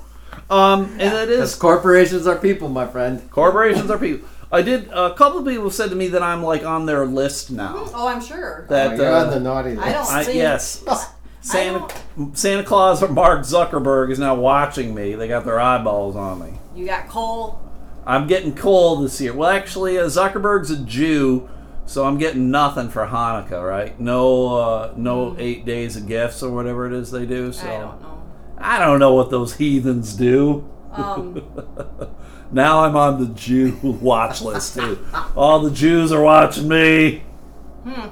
Um, 0.50 0.84
and 0.98 1.14
it 1.14 1.28
Because 1.28 1.54
corporations 1.54 2.26
are 2.26 2.36
people, 2.36 2.68
my 2.68 2.86
friend. 2.86 3.30
corporations 3.30 3.90
are 3.90 3.98
people. 3.98 4.26
I 4.50 4.62
did. 4.62 4.88
A 4.92 5.12
couple 5.14 5.40
of 5.40 5.46
people 5.46 5.70
said 5.70 5.90
to 5.90 5.96
me 5.96 6.08
that 6.08 6.22
I'm 6.22 6.42
like 6.42 6.64
on 6.64 6.86
their 6.86 7.04
list 7.06 7.50
now. 7.50 7.84
Oh, 7.94 8.08
I'm 8.08 8.22
sure. 8.22 8.64
That 8.70 8.92
oh, 8.92 8.96
you're 8.96 9.12
uh, 9.12 9.24
on 9.24 9.30
the 9.30 9.40
naughty 9.40 9.74
list. 9.74 9.82
I 9.86 9.92
don't 9.92 10.10
I, 10.10 10.22
see. 10.22 10.36
yes. 10.38 10.84
Santa 11.40 11.86
Santa 12.32 12.64
Claus 12.64 13.02
or 13.02 13.08
Mark 13.08 13.40
Zuckerberg 13.40 14.10
is 14.10 14.18
now 14.18 14.34
watching 14.34 14.94
me. 14.94 15.14
They 15.14 15.28
got 15.28 15.44
their 15.44 15.60
eyeballs 15.60 16.16
on 16.16 16.40
me. 16.40 16.58
You 16.74 16.86
got 16.86 17.08
coal. 17.08 17.60
I'm 18.06 18.26
getting 18.26 18.54
cold 18.54 19.04
this 19.04 19.20
year. 19.20 19.34
Well, 19.34 19.50
actually, 19.50 19.98
uh, 19.98 20.06
Zuckerberg's 20.06 20.70
a 20.70 20.78
Jew, 20.78 21.48
so 21.88 22.04
I'm 22.04 22.18
getting 22.18 22.50
nothing 22.52 22.88
for 22.90 23.06
Hanukkah, 23.06 23.66
right? 23.68 23.98
No, 23.98 24.54
uh, 24.56 24.92
no 24.96 25.34
eight 25.38 25.64
days 25.64 25.96
of 25.96 26.06
gifts 26.06 26.42
or 26.42 26.52
whatever 26.54 26.86
it 26.86 26.92
is 26.92 27.10
they 27.10 27.26
do. 27.26 27.52
So 27.52 27.66
I 27.66 27.78
don't 27.80 28.00
know. 28.02 28.22
I 28.58 28.78
don't 28.78 28.98
know 29.00 29.14
what 29.14 29.30
those 29.30 29.56
heathens 29.56 30.14
do. 30.14 30.68
Um, 30.92 31.42
Now 32.50 32.84
I'm 32.84 32.96
on 32.96 33.20
the 33.20 33.26
Jew 33.34 33.76
watch 34.00 34.40
list 34.40 34.74
too. 34.74 35.04
All 35.36 35.60
the 35.60 35.70
Jews 35.70 36.12
are 36.12 36.22
watching 36.22 36.66
me 36.66 37.22
I 37.84 38.10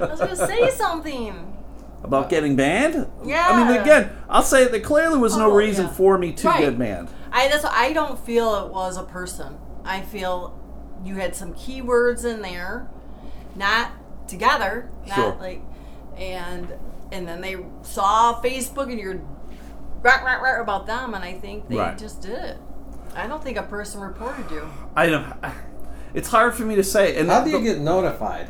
was 0.00 0.18
gonna 0.20 0.34
say 0.36 0.70
something. 0.76 1.54
about 2.02 2.28
getting 2.28 2.56
banned. 2.56 3.06
Yeah. 3.24 3.46
I 3.50 3.68
mean, 3.72 3.80
again, 3.80 4.10
I'll 4.28 4.42
say 4.42 4.66
there 4.68 4.80
clearly 4.80 5.18
was 5.18 5.36
no 5.36 5.50
Oh, 5.52 5.54
reason 5.54 5.86
yeah. 5.86 5.92
for 5.92 6.18
me 6.18 6.32
to 6.32 6.48
Right. 6.48 6.60
get 6.60 6.78
banned. 6.78 7.08
I 7.32 7.48
that's 7.48 7.64
I 7.64 7.92
don't 7.92 8.18
feel 8.18 8.54
it 8.64 8.72
was 8.72 8.96
a 8.96 9.02
person. 9.04 9.58
I 9.84 10.00
feel 10.02 10.58
you 11.04 11.16
had 11.16 11.34
some 11.36 11.54
keywords 11.54 12.24
in 12.24 12.42
there, 12.42 12.88
not 13.56 13.90
together, 14.26 14.90
not 15.06 15.14
Sure. 15.16 15.36
like, 15.40 15.62
and 16.16 16.68
and 17.12 17.28
then 17.28 17.40
they 17.40 17.56
saw 17.82 18.40
Facebook 18.42 18.90
and 18.90 18.98
you're 18.98 19.20
rah, 20.02 20.22
rah, 20.24 20.36
rah 20.40 20.60
about 20.60 20.86
them, 20.86 21.14
and 21.14 21.22
I 21.24 21.34
think 21.34 21.68
they 21.68 21.76
Right. 21.76 21.96
just 21.96 22.22
did 22.22 22.32
it. 22.32 22.56
I 23.14 23.26
don't 23.28 23.42
think 23.42 23.56
a 23.56 23.62
person 23.62 24.00
reported 24.00 24.50
you. 24.50 24.68
I 24.96 25.06
don't. 25.06 25.26
It's 26.14 26.28
hard 26.28 26.54
for 26.54 26.64
me 26.64 26.74
to 26.76 26.82
say. 26.84 27.16
And 27.16 27.28
How 27.30 27.42
do 27.44 27.50
you 27.50 27.58
the- 27.58 27.64
get 27.64 27.78
notified? 27.80 28.48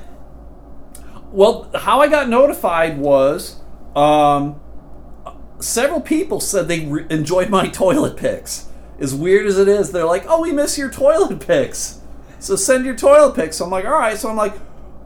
Well, 1.32 1.68
how 1.74 2.00
I 2.00 2.08
got 2.08 2.28
notified 2.28 2.98
was 2.98 3.56
um, 3.96 4.60
several 5.58 6.00
people 6.00 6.40
said 6.40 6.68
they 6.68 6.80
re- 6.86 7.06
enjoyed 7.10 7.50
my 7.50 7.68
toilet 7.82 8.16
pics. 8.16 8.68
As 9.00 9.14
weird 9.14 9.46
as 9.46 9.58
it 9.58 9.66
is, 9.68 9.90
they're 9.92 10.04
like, 10.06 10.24
"Oh, 10.28 10.40
we 10.40 10.52
miss 10.52 10.78
your 10.78 10.90
toilet 10.90 11.40
pics." 11.40 12.00
So 12.44 12.57
send 12.57 12.85
your 12.85 12.94
toilet 12.94 13.35
pics. 13.35 13.57
So 13.57 13.64
I'm 13.64 13.70
like, 13.70 13.85
"All 13.85 13.92
right." 13.92 14.18
So 14.18 14.28
I'm 14.28 14.37
like, 14.37 14.54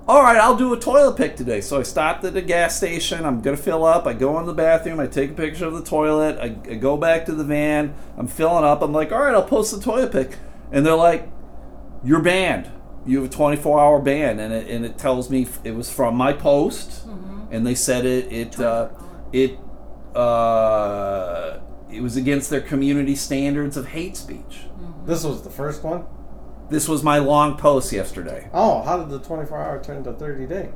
"All 0.07 0.23
right, 0.23 0.37
I'll 0.37 0.57
do 0.57 0.73
a 0.73 0.79
toilet 0.79 1.17
pic 1.17 1.37
today." 1.37 1.61
So 1.61 1.79
I 1.79 1.83
stopped 1.83 2.25
at 2.25 2.37
a 2.37 2.43
gas 2.43 2.77
station. 2.77 3.25
I'm 3.25 3.41
gonna 3.41 3.57
fill 3.57 3.85
up. 3.85 4.07
I 4.07 4.13
go 4.13 4.39
in 4.41 4.47
the 4.47 4.55
bathroom. 4.55 5.01
I 5.01 5.07
take 5.07 5.31
a 5.31 5.35
picture 5.35 5.67
of 5.67 5.75
the 5.75 5.85
toilet. 5.85 6.39
I, 6.41 6.57
I 6.71 6.75
go 6.75 6.97
back 6.97 7.27
to 7.27 7.33
the 7.33 7.45
van. 7.45 7.95
I'm 8.17 8.27
filling 8.27 8.65
up. 8.65 8.83
I'm 8.83 8.93
like, 8.93 9.13
"All 9.13 9.21
right, 9.21 9.35
I'll 9.35 9.43
post 9.43 9.75
the 9.75 9.81
toilet 9.81 10.13
pic," 10.13 10.37
and 10.73 10.85
they're 10.85 10.95
like, 10.95 11.29
you're 12.05 12.23
banned. 12.23 12.71
You 13.07 13.23
have 13.23 13.31
a 13.31 13.35
24 13.35 13.81
hour 13.81 14.01
ban, 14.01 14.39
and 14.39 14.53
it, 14.53 14.69
and 14.69 14.85
it 14.85 14.99
tells 14.99 15.31
me 15.31 15.47
it 15.65 15.75
was 15.75 15.91
from 15.91 16.15
my 16.15 16.33
post, 16.33 17.07
and 17.51 17.67
they 17.67 17.75
said 17.75 18.05
it 18.05 18.31
it 18.33 18.61
uh, 18.61 18.89
it 19.33 19.59
uh, 20.15 21.59
it 21.91 22.03
was 22.03 22.17
against 22.17 22.51
their 22.51 22.61
community 22.61 23.15
standards 23.15 23.77
of 23.77 23.89
hate 23.89 24.17
speech. 24.17 24.67
This 25.07 25.25
was 25.25 25.43
the 25.43 25.51
first 25.51 25.83
one. 25.83 26.05
This 26.71 26.89
was 26.89 27.03
my 27.03 27.19
long 27.19 27.57
post 27.57 27.93
yesterday. 27.93 28.49
Oh, 28.53 28.83
how 28.83 28.99
did 28.99 29.09
the 29.11 29.19
24 29.21 29.59
hour 29.59 29.83
turn 29.83 30.05
to 30.05 30.13
30 30.13 30.47
day? 30.47 30.71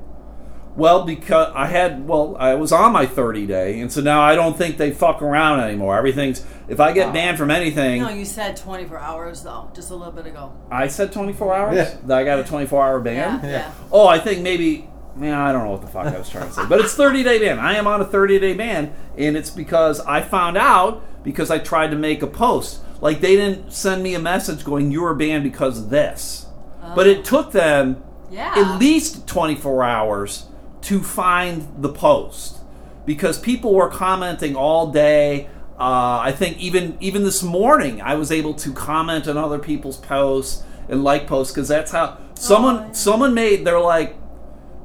Well, 0.75 1.05
because 1.05 1.53
I 1.55 1.67
had 1.67 2.09
well, 2.09 2.35
I 2.39 2.55
was 2.55 2.73
on 2.73 2.93
my 2.93 3.05
30 3.05 3.47
day, 3.47 3.79
and 3.81 3.93
so 3.93 4.01
now 4.01 4.23
I 4.23 4.35
don't 4.35 4.57
think 4.57 4.79
they 4.79 4.91
fuck 4.91 5.21
around 5.21 5.61
anymore. 5.61 5.99
Everything's 5.99 6.45
if 6.67 6.81
I 6.81 6.93
get 6.93 7.13
banned 7.13 7.37
from 7.37 7.51
anything, 7.51 8.01
No, 8.01 8.09
you 8.09 8.25
said 8.25 8.57
24 8.57 8.99
hours 8.99 9.43
though, 9.43 9.71
just 9.75 9.91
a 9.91 9.95
little 9.95 10.13
bit 10.15 10.27
ago. 10.27 10.55
I 10.71 10.89
said 10.89 11.13
24 11.13 11.55
hours. 11.55 11.77
Yeah. 11.77 11.97
That 12.07 12.19
I 12.19 12.25
got 12.25 12.39
a 12.39 12.45
24 12.45 12.83
hour 12.83 13.01
ban. 13.01 13.41
Yeah, 13.43 13.51
yeah. 13.51 13.75
Oh, 13.91 14.07
I 14.07 14.19
think 14.19 14.41
maybe. 14.43 14.89
Man, 15.15 15.35
I 15.35 15.53
don't 15.53 15.65
know 15.65 15.73
what 15.73 15.83
the 15.83 15.89
fuck 15.89 16.07
I 16.07 16.17
was 16.17 16.31
trying 16.31 16.49
to 16.49 16.55
say, 16.55 16.65
but 16.67 16.81
it's 16.81 16.95
30 16.95 17.23
day 17.23 17.39
ban. 17.39 17.59
I 17.59 17.75
am 17.75 17.87
on 17.87 18.01
a 18.01 18.05
30 18.07 18.39
day 18.39 18.55
ban, 18.55 18.95
and 19.19 19.37
it's 19.37 19.51
because 19.51 20.01
I 20.01 20.23
found 20.23 20.57
out 20.57 21.05
because 21.23 21.51
I 21.51 21.59
tried 21.59 21.91
to 21.91 21.97
make 21.97 22.23
a 22.23 22.27
post. 22.27 22.81
Like 23.03 23.21
they 23.21 23.35
didn't 23.37 23.73
send 23.73 24.03
me 24.03 24.15
a 24.15 24.19
message 24.21 24.65
going, 24.65 24.91
"You 24.93 25.03
were 25.03 25.13
banned 25.15 25.43
because 25.43 25.77
of 25.79 25.91
this," 25.91 26.47
but 26.95 27.07
it 27.07 27.25
took 27.25 27.51
them 27.51 28.03
Yeah. 28.31 28.55
at 28.57 28.79
least 28.79 29.27
24 29.27 29.83
hours 29.83 30.47
to 30.83 31.01
find 31.03 31.67
the 31.79 31.89
post 31.91 32.59
because 33.05 33.39
people 33.39 33.75
were 33.75 33.89
commenting 33.89 34.55
all 34.57 34.87
day. 34.93 35.49
Uh, 35.79 36.21
I 36.23 36.33
think 36.33 36.59
even 36.59 36.97
even 37.01 37.25
this 37.25 37.43
morning 37.43 38.01
I 38.01 38.15
was 38.15 38.31
able 38.31 38.55
to 38.55 38.73
comment 38.73 39.27
on 39.27 39.37
other 39.37 39.59
people's 39.59 39.97
posts 39.97 40.63
and 40.89 41.03
like 41.03 41.27
posts 41.27 41.53
because 41.53 41.67
that's 41.69 41.91
how 41.91 42.19
someone 42.35 42.77
yeah. 42.77 42.93
someone 42.93 43.35
made 43.35 43.65
they're 43.65 43.81
like 43.81 44.15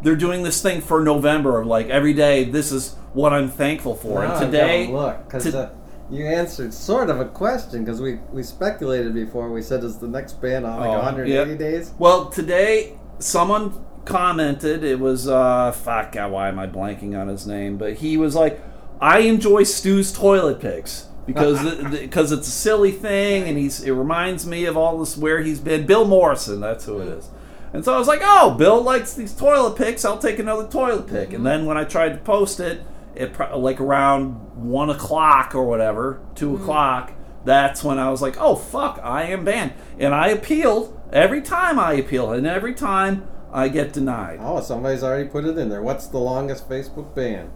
they're 0.01 0.15
doing 0.15 0.41
this 0.41 0.59
thing 0.61 0.81
for 0.81 1.01
November 1.03 1.59
of 1.59 1.67
like 1.67 1.87
every 1.89 2.13
day 2.13 2.45
this 2.45 2.71
is 2.71 2.95
what 3.13 3.31
I'm 3.33 3.49
thankful 3.49 3.95
for 3.95 4.23
Now 4.23 4.37
and 4.37 4.45
today 4.51 4.87
look 4.87 5.23
because 5.25 5.43
to- 5.43 5.59
uh, 5.59 5.69
you 6.09 6.25
answered 6.25 6.73
sort 6.73 7.09
of 7.09 7.19
a 7.19 7.25
question 7.25 7.83
because 7.83 7.99
we 8.01 8.19
we 8.31 8.43
speculated 8.43 9.13
before. 9.13 9.51
We 9.51 9.61
said 9.61 9.83
is 9.83 9.97
the 9.99 10.07
next 10.07 10.41
ban 10.41 10.65
on 10.65 10.79
like 10.79 10.89
Oh, 10.89 10.93
180 10.93 11.51
yeah. 11.51 11.57
days? 11.57 11.91
Well, 11.99 12.29
today 12.29 12.97
someone 13.19 13.73
commented. 14.05 14.83
It 14.83 14.99
was 14.99 15.27
uh, 15.27 15.71
fuck. 15.71 16.13
God, 16.13 16.31
why 16.31 16.47
am 16.47 16.59
I 16.59 16.67
blanking 16.67 17.19
on 17.19 17.27
his 17.27 17.45
name? 17.45 17.77
But 17.77 17.93
he 17.95 18.17
was 18.17 18.35
like, 18.35 18.61
"I 19.01 19.19
enjoy 19.19 19.63
Stu's 19.63 20.11
toilet 20.13 20.59
pics 20.59 21.07
because 21.25 21.61
because 21.91 22.31
it's 22.31 22.47
a 22.47 22.51
silly 22.51 22.91
thing, 22.91 23.43
and 23.47 23.57
he's 23.57 23.81
it 23.83 23.91
reminds 23.91 24.45
me 24.47 24.65
of 24.65 24.77
all 24.77 24.99
this 24.99 25.17
where 25.17 25.41
he's 25.41 25.59
been. 25.59 25.85
Bill 25.85 26.05
Morrison, 26.05 26.61
that's 26.61 26.85
who 26.85 26.99
it 26.99 27.07
is." 27.09 27.29
And 27.73 27.83
so 27.83 27.93
I 27.93 27.99
was 27.99 28.07
like, 28.07 28.21
"Oh, 28.23 28.51
Bill 28.51 28.81
likes 28.81 29.13
these 29.13 29.33
toilet 29.35 29.75
pics. 29.75 30.05
I'll 30.05 30.17
take 30.19 30.39
another 30.39 30.67
toilet 30.67 31.07
pic." 31.07 31.33
And 31.33 31.45
then 31.45 31.65
when 31.65 31.75
I 31.77 31.83
tried 31.83 32.09
to 32.13 32.17
post 32.17 32.61
it, 32.61 32.81
it 33.17 33.33
pro- 33.33 33.57
like 33.59 33.79
around 33.81 34.31
one 34.55 34.89
o'clock 34.89 35.55
or 35.55 35.63
whatever, 35.63 36.21
2 36.35 36.45
mm-hmm. 36.49 36.61
o'clock. 36.61 37.13
That's 37.45 37.83
when 37.83 37.97
I 37.97 38.09
was 38.09 38.21
like, 38.21 38.35
"Oh 38.39 38.55
fuck, 38.55 38.99
I 39.03 39.23
am 39.23 39.45
banned," 39.45 39.73
and 39.99 40.13
I 40.13 40.27
appealed. 40.29 40.93
Every 41.13 41.41
time 41.41 41.79
I 41.79 41.93
appeal, 41.93 42.31
and 42.33 42.45
every 42.45 42.73
time 42.73 43.27
I 43.51 43.69
get 43.69 43.93
denied. 43.93 44.39
Oh, 44.41 44.59
somebody's 44.59 45.03
already 45.03 45.29
put 45.29 45.45
it 45.45 45.57
in 45.57 45.69
there. 45.69 45.81
What's 45.81 46.07
the 46.07 46.17
longest 46.17 46.67
Facebook 46.69 47.15
ban? 47.15 47.49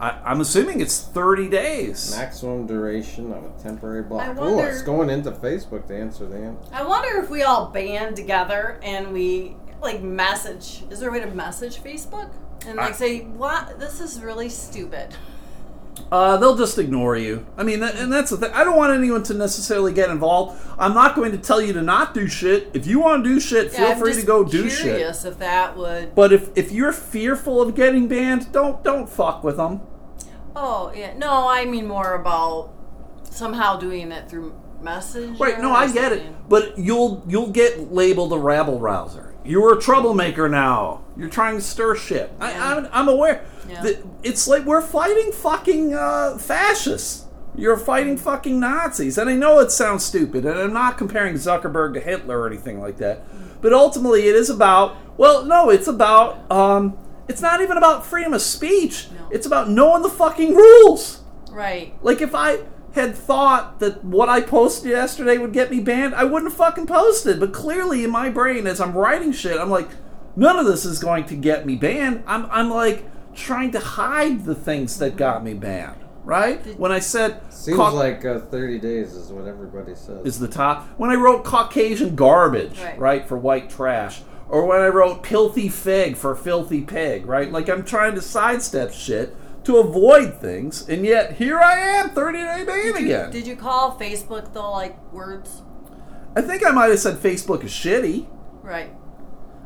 I, 0.00 0.18
I'm 0.24 0.40
assuming 0.40 0.80
it's 0.80 0.98
30 1.00 1.48
days. 1.48 2.10
Maximum 2.16 2.66
duration 2.66 3.30
of 3.32 3.44
a 3.44 3.62
temporary 3.62 4.02
block. 4.02 4.22
I 4.22 4.32
Oh, 4.32 4.54
wonder- 4.54 4.70
it's 4.70 4.82
going 4.82 5.10
into 5.10 5.30
Facebook 5.30 5.86
to 5.88 5.96
answer 5.96 6.26
that. 6.26 6.56
I 6.72 6.82
wonder 6.82 7.22
if 7.22 7.28
we 7.30 7.42
all 7.42 7.66
band 7.66 8.16
together 8.16 8.80
and 8.82 9.12
we 9.12 9.56
like 9.82 10.02
message? 10.02 10.84
Is 10.90 11.00
there 11.00 11.10
a 11.10 11.12
way 11.12 11.20
to 11.20 11.26
message 11.26 11.82
Facebook 11.82 12.30
and 12.66 12.76
like 12.76 12.90
I- 12.94 12.96
say 12.96 13.20
what? 13.20 13.78
This 13.78 14.00
is 14.00 14.20
really 14.22 14.48
stupid. 14.48 15.14
Uh, 16.10 16.36
they'll 16.38 16.56
just 16.56 16.78
ignore 16.78 17.16
you. 17.16 17.46
I 17.56 17.62
mean, 17.62 17.80
that, 17.80 17.96
and 17.96 18.12
that's 18.12 18.30
the 18.30 18.36
thing. 18.38 18.50
I 18.52 18.64
don't 18.64 18.76
want 18.76 18.92
anyone 18.94 19.22
to 19.24 19.34
necessarily 19.34 19.92
get 19.92 20.10
involved. 20.10 20.60
I'm 20.78 20.94
not 20.94 21.14
going 21.14 21.32
to 21.32 21.38
tell 21.38 21.60
you 21.60 21.72
to 21.74 21.82
not 21.82 22.12
do 22.14 22.26
shit. 22.28 22.68
If 22.74 22.86
you 22.86 22.98
want 23.00 23.24
to 23.24 23.28
do 23.30 23.40
shit, 23.40 23.72
feel 23.72 23.88
Yeah, 23.88 23.94
free 23.98 24.14
to 24.14 24.22
go 24.22 24.42
do 24.44 24.68
shit. 24.68 24.82
Curious 24.84 25.24
if 25.24 25.38
that 25.38 25.76
would. 25.76 26.14
But 26.14 26.32
if 26.32 26.50
if 26.56 26.72
you're 26.72 26.92
fearful 26.92 27.60
of 27.62 27.74
getting 27.74 28.08
banned, 28.08 28.52
don't 28.52 28.82
don't 28.82 29.08
fuck 29.08 29.44
with 29.44 29.56
them. 29.58 29.80
Oh 30.56 30.92
yeah, 30.94 31.16
no, 31.16 31.48
I 31.48 31.64
mean 31.66 31.86
more 31.86 32.14
about 32.14 32.72
somehow 33.24 33.76
doing 33.78 34.12
it 34.12 34.28
through 34.28 34.54
message. 34.82 35.38
Right? 35.38 35.60
No, 35.60 35.72
I 35.72 35.90
get 35.92 36.12
it. 36.12 36.22
But 36.48 36.78
you'll 36.78 37.22
you'll 37.28 37.50
get 37.50 37.92
labeled 37.92 38.32
a 38.32 38.38
rabble 38.38 38.80
rouser. 38.80 39.31
You're 39.44 39.76
a 39.76 39.80
troublemaker 39.80 40.48
now. 40.48 41.04
You're 41.16 41.28
trying 41.28 41.56
to 41.56 41.62
stir 41.62 41.94
shit. 41.96 42.30
I, 42.40 42.52
Yeah. 42.52 42.74
I'm, 42.76 42.88
I'm 42.92 43.08
aware. 43.08 43.44
Yeah. 43.68 43.92
It's 44.22 44.46
like 44.48 44.64
we're 44.64 44.82
fighting 44.82 45.32
fucking 45.32 45.94
uh, 45.94 46.38
fascists. 46.38 47.26
You're 47.54 47.76
fighting 47.76 48.16
fucking 48.16 48.58
Nazis. 48.58 49.18
And 49.18 49.28
I 49.28 49.34
know 49.34 49.58
it 49.58 49.70
sounds 49.70 50.04
stupid, 50.04 50.46
and 50.46 50.58
I'm 50.58 50.72
not 50.72 50.96
comparing 50.96 51.34
Zuckerberg 51.34 51.94
to 51.94 52.00
Hitler 52.00 52.40
or 52.40 52.46
anything 52.46 52.80
like 52.80 52.96
that. 52.98 53.24
But 53.60 53.72
ultimately, 53.72 54.28
it 54.28 54.34
is 54.34 54.48
about, 54.48 54.96
well, 55.18 55.44
no, 55.44 55.70
it's 55.70 55.86
about, 55.86 56.50
um, 56.50 56.96
it's 57.28 57.42
not 57.42 57.60
even 57.60 57.76
about 57.76 58.06
freedom 58.06 58.32
of 58.32 58.42
speech. 58.42 59.08
No. 59.14 59.28
It's 59.30 59.46
about 59.46 59.68
knowing 59.68 60.02
the 60.02 60.08
fucking 60.08 60.54
rules. 60.54 61.20
Right. 61.50 61.94
Like 62.02 62.22
if 62.22 62.34
I 62.34 62.60
had 62.92 63.14
thought 63.14 63.80
that 63.80 64.04
what 64.04 64.28
I 64.28 64.40
posted 64.40 64.90
yesterday 64.90 65.38
would 65.38 65.52
get 65.52 65.70
me 65.70 65.80
banned, 65.80 66.14
I 66.14 66.24
wouldn't 66.24 66.50
have 66.50 66.56
fucking 66.58 66.86
posted. 66.86 67.40
But 67.40 67.52
clearly 67.52 68.04
in 68.04 68.10
my 68.10 68.28
brain 68.28 68.66
as 68.66 68.80
I'm 68.80 68.92
writing 68.92 69.32
shit, 69.32 69.58
I'm 69.58 69.70
like, 69.70 69.88
none 70.36 70.58
of 70.58 70.66
this 70.66 70.84
is 70.84 70.98
going 70.98 71.24
to 71.26 71.34
get 71.36 71.64
me 71.66 71.76
banned. 71.76 72.22
I'm 72.26 72.46
I'm 72.50 72.70
like 72.70 73.04
trying 73.34 73.70
to 73.72 73.80
hide 73.80 74.44
the 74.44 74.54
things 74.54 74.98
that 74.98 75.16
got 75.16 75.42
me 75.42 75.54
banned. 75.54 75.96
Right? 76.24 76.78
When 76.78 76.92
I 76.92 77.00
said 77.00 77.40
Seems 77.52 77.76
Cau- 77.78 77.94
like 77.94 78.24
uh, 78.24 78.38
30 78.38 78.78
days 78.78 79.12
is 79.14 79.32
what 79.32 79.48
everybody 79.48 79.96
says. 79.96 80.24
is 80.24 80.38
the 80.38 80.46
top. 80.46 80.86
When 80.96 81.10
I 81.10 81.14
wrote 81.16 81.42
Caucasian 81.44 82.14
garbage, 82.14 82.78
Right. 82.80 82.98
right, 82.98 83.26
for 83.28 83.36
white 83.36 83.68
trash. 83.70 84.22
Or 84.48 84.64
when 84.66 84.80
I 84.80 84.86
wrote 84.88 85.22
pilthy 85.24 85.68
fig 85.68 86.16
for 86.16 86.34
filthy 86.36 86.82
pig, 86.82 87.26
right? 87.26 87.50
Like 87.50 87.68
I'm 87.68 87.84
trying 87.84 88.14
to 88.14 88.20
sidestep 88.20 88.92
shit 88.92 89.34
to 89.64 89.78
avoid 89.78 90.34
things, 90.34 90.88
and 90.88 91.04
yet 91.04 91.34
here 91.34 91.58
I 91.58 91.78
am, 91.78 92.10
30 92.10 92.38
day 92.38 92.64
ban 92.66 92.96
again. 92.96 93.30
Did 93.30 93.46
you 93.46 93.56
call 93.56 93.96
Facebook 93.98 94.52
though, 94.52 94.72
like 94.72 95.12
words? 95.12 95.62
I 96.34 96.40
think 96.42 96.64
I 96.66 96.70
might 96.70 96.90
have 96.90 96.98
said 96.98 97.16
Facebook 97.16 97.62
is 97.64 97.70
shitty. 97.70 98.26
Right. 98.62 98.90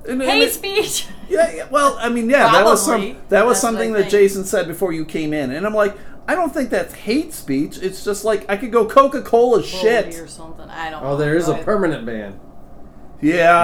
And, 0.09 0.21
and 0.23 0.31
Hate 0.31 0.43
it- 0.43 0.53
speech. 0.53 1.07
yeah, 1.29 1.53
yeah, 1.55 1.69
well, 1.71 1.97
I 2.01 2.09
mean, 2.09 2.29
yeah, 2.31 2.51
that 2.53 2.65
was 2.65 2.85
some 2.85 3.17
that 3.29 3.45
was 3.47 3.55
That's 3.57 3.61
something 3.63 3.93
that. 3.95 4.11
Jason 4.11 4.45
said 4.45 4.67
before 4.69 4.93
you 4.93 5.05
came 5.05 5.33
in, 5.33 5.51
and 5.51 5.67
I'm 5.67 5.75
like, 5.75 5.97
I 6.29 6.35
don't 6.35 6.53
think 6.53 6.71
that's 6.71 6.93
hate 6.95 7.33
speech. 7.33 7.79
It's 7.81 8.05
just 8.05 8.25
like 8.25 8.45
I 8.49 8.57
could 8.57 8.73
go 8.73 8.87
Coca 8.87 9.23
Cola 9.23 9.63
shit. 9.63 10.15
or 10.17 10.27
something. 10.27 10.69
I 10.69 10.91
don't. 10.91 11.03
oh, 11.03 11.11
know. 11.11 11.17
there 11.17 11.37
is 11.37 11.49
a 11.49 11.53
Right. 11.53 11.65
permanent 11.65 12.05
ban. 12.07 12.39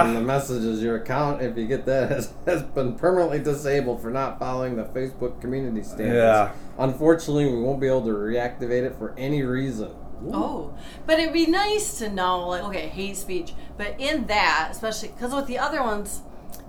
And 0.05 0.15
the 0.17 0.21
message 0.21 0.63
is 0.63 0.81
your 0.81 0.95
account, 0.97 1.41
if 1.41 1.57
you 1.57 1.67
get 1.67 1.85
that, 1.85 2.09
has, 2.11 2.33
has 2.45 2.63
been 2.63 2.95
permanently 2.95 3.39
disabled 3.39 4.01
for 4.01 4.09
not 4.09 4.39
following 4.39 4.75
the 4.75 4.83
Facebook 4.85 5.39
community 5.41 5.83
standards. 5.83 6.15
Yeah. 6.15 6.51
Unfortunately, 6.77 7.45
we 7.45 7.61
won't 7.61 7.79
be 7.79 7.87
able 7.87 8.03
to 8.03 8.09
reactivate 8.13 8.83
it 8.83 8.95
for 8.95 9.13
any 9.17 9.43
reason. 9.43 9.91
Oh, 10.31 10.73
but 11.05 11.19
it'd 11.19 11.33
be 11.33 11.47
nice 11.47 11.97
to 11.99 12.09
know, 12.09 12.47
like, 12.47 12.63
okay, 12.63 12.87
hate 12.87 13.17
speech, 13.17 13.53
but 13.77 13.99
in 13.99 14.27
that, 14.27 14.69
especially 14.71 15.09
because 15.09 15.33
with 15.33 15.47
the 15.47 15.59
other 15.59 15.83
ones, 15.83 16.21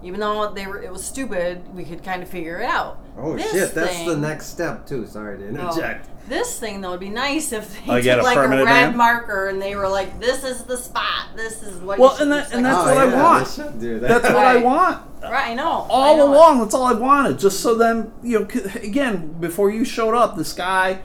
even 0.03 0.19
though 0.21 0.51
they 0.53 0.67
were, 0.67 0.83
it 0.83 0.91
was 0.93 1.05
stupid, 1.05 1.73
we 1.75 1.85
could 1.85 2.03
kind 2.03 2.23
of 2.23 2.29
figure 2.29 2.59
it 2.59 2.65
out. 2.65 2.99
Oh 3.17 3.37
This 3.37 3.53
shit, 3.53 3.75
that's 3.75 4.05
the 4.05 4.17
next 4.17 4.47
step 4.47 4.87
too. 4.87 5.07
Sorry 5.07 5.39
to 5.39 5.45
Oh, 5.45 5.49
interject. 5.49 6.09
This 6.29 6.59
thing 6.59 6.81
though 6.81 6.93
would 6.93 7.01
be 7.01 7.11
nice 7.11 7.53
if 7.53 7.73
they 7.87 7.93
I 7.93 8.01
took 8.01 8.21
a 8.21 8.23
like 8.23 8.37
a 8.37 8.49
red 8.49 8.65
ban? 8.65 8.97
marker 8.97 9.49
and 9.49 9.61
they 9.61 9.77
were 9.77 9.89
like, 9.89 10.19
"This 10.21 10.43
is 10.45 10.65
the 10.65 10.77
spot. 10.77 11.29
This 11.37 11.63
is 11.63 11.79
what." 11.81 11.99
Well, 11.99 12.15
you 12.17 12.23
and 12.23 12.33
that- 12.33 12.53
and 12.53 12.65
that's 12.65 12.79
Oh, 12.79 12.95
what 12.95 12.99
I 12.99 13.23
want. 13.23 13.81
they 13.81 13.89
that. 13.99 14.09
that's 14.09 14.25
what 14.35 14.45
I 14.45 14.57
want. 14.57 15.03
right. 15.23 15.51
I 15.51 15.55
know. 15.55 15.63
I 15.83 15.89
all 15.89 16.17
know 16.17 16.25
it. 16.33 16.37
along 16.37 16.59
that's 16.61 16.75
all 16.75 16.85
i 16.85 16.93
wanted 16.93 17.39
just 17.39 17.61
so 17.61 17.75
then 17.75 18.13
you 18.23 18.41
know, 18.41 18.47
again 18.83 19.39
before 19.41 19.71
you 19.71 19.85
showed 19.85 20.15
up 20.15 20.37
this 20.37 20.53
guy 20.53 21.01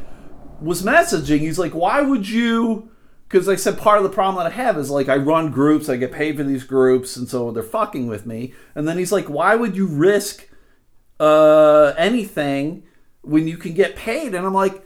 was 0.59 0.83
messaging 0.83 1.39
he's 1.39 1.57
like 1.57 1.73
why 1.73 2.01
would 2.01 2.27
you 2.27 2.91
because 3.29 3.47
i 3.47 3.55
said 3.55 3.77
part 3.77 3.95
of 3.97 4.03
the 4.03 4.09
problem 4.09 4.43
that 4.43 4.51
i 4.51 4.53
have 4.53 4.77
is 4.77 4.89
like 4.89 5.07
i 5.07 5.15
run 5.15 5.51
groups 5.51 5.87
i 5.87 5.95
get 5.95 6.11
paid 6.11 6.35
for 6.35 6.43
these 6.43 6.65
groups 6.65 7.15
and 7.15 7.29
so 7.29 7.49
they're 7.51 7.63
fucking 7.63 8.07
with 8.07 8.25
me 8.25 8.53
and 8.75 8.85
then 8.85 8.97
he's 8.97 9.11
like 9.13 9.29
why 9.29 9.55
would 9.55 9.73
you 9.77 9.87
risk 9.87 10.49
uh 11.21 11.93
anything 11.97 12.83
when 13.21 13.47
you 13.47 13.55
can 13.57 13.73
get 13.73 13.95
paid 13.95 14.33
and 14.35 14.45
i'm 14.45 14.53
like 14.53 14.85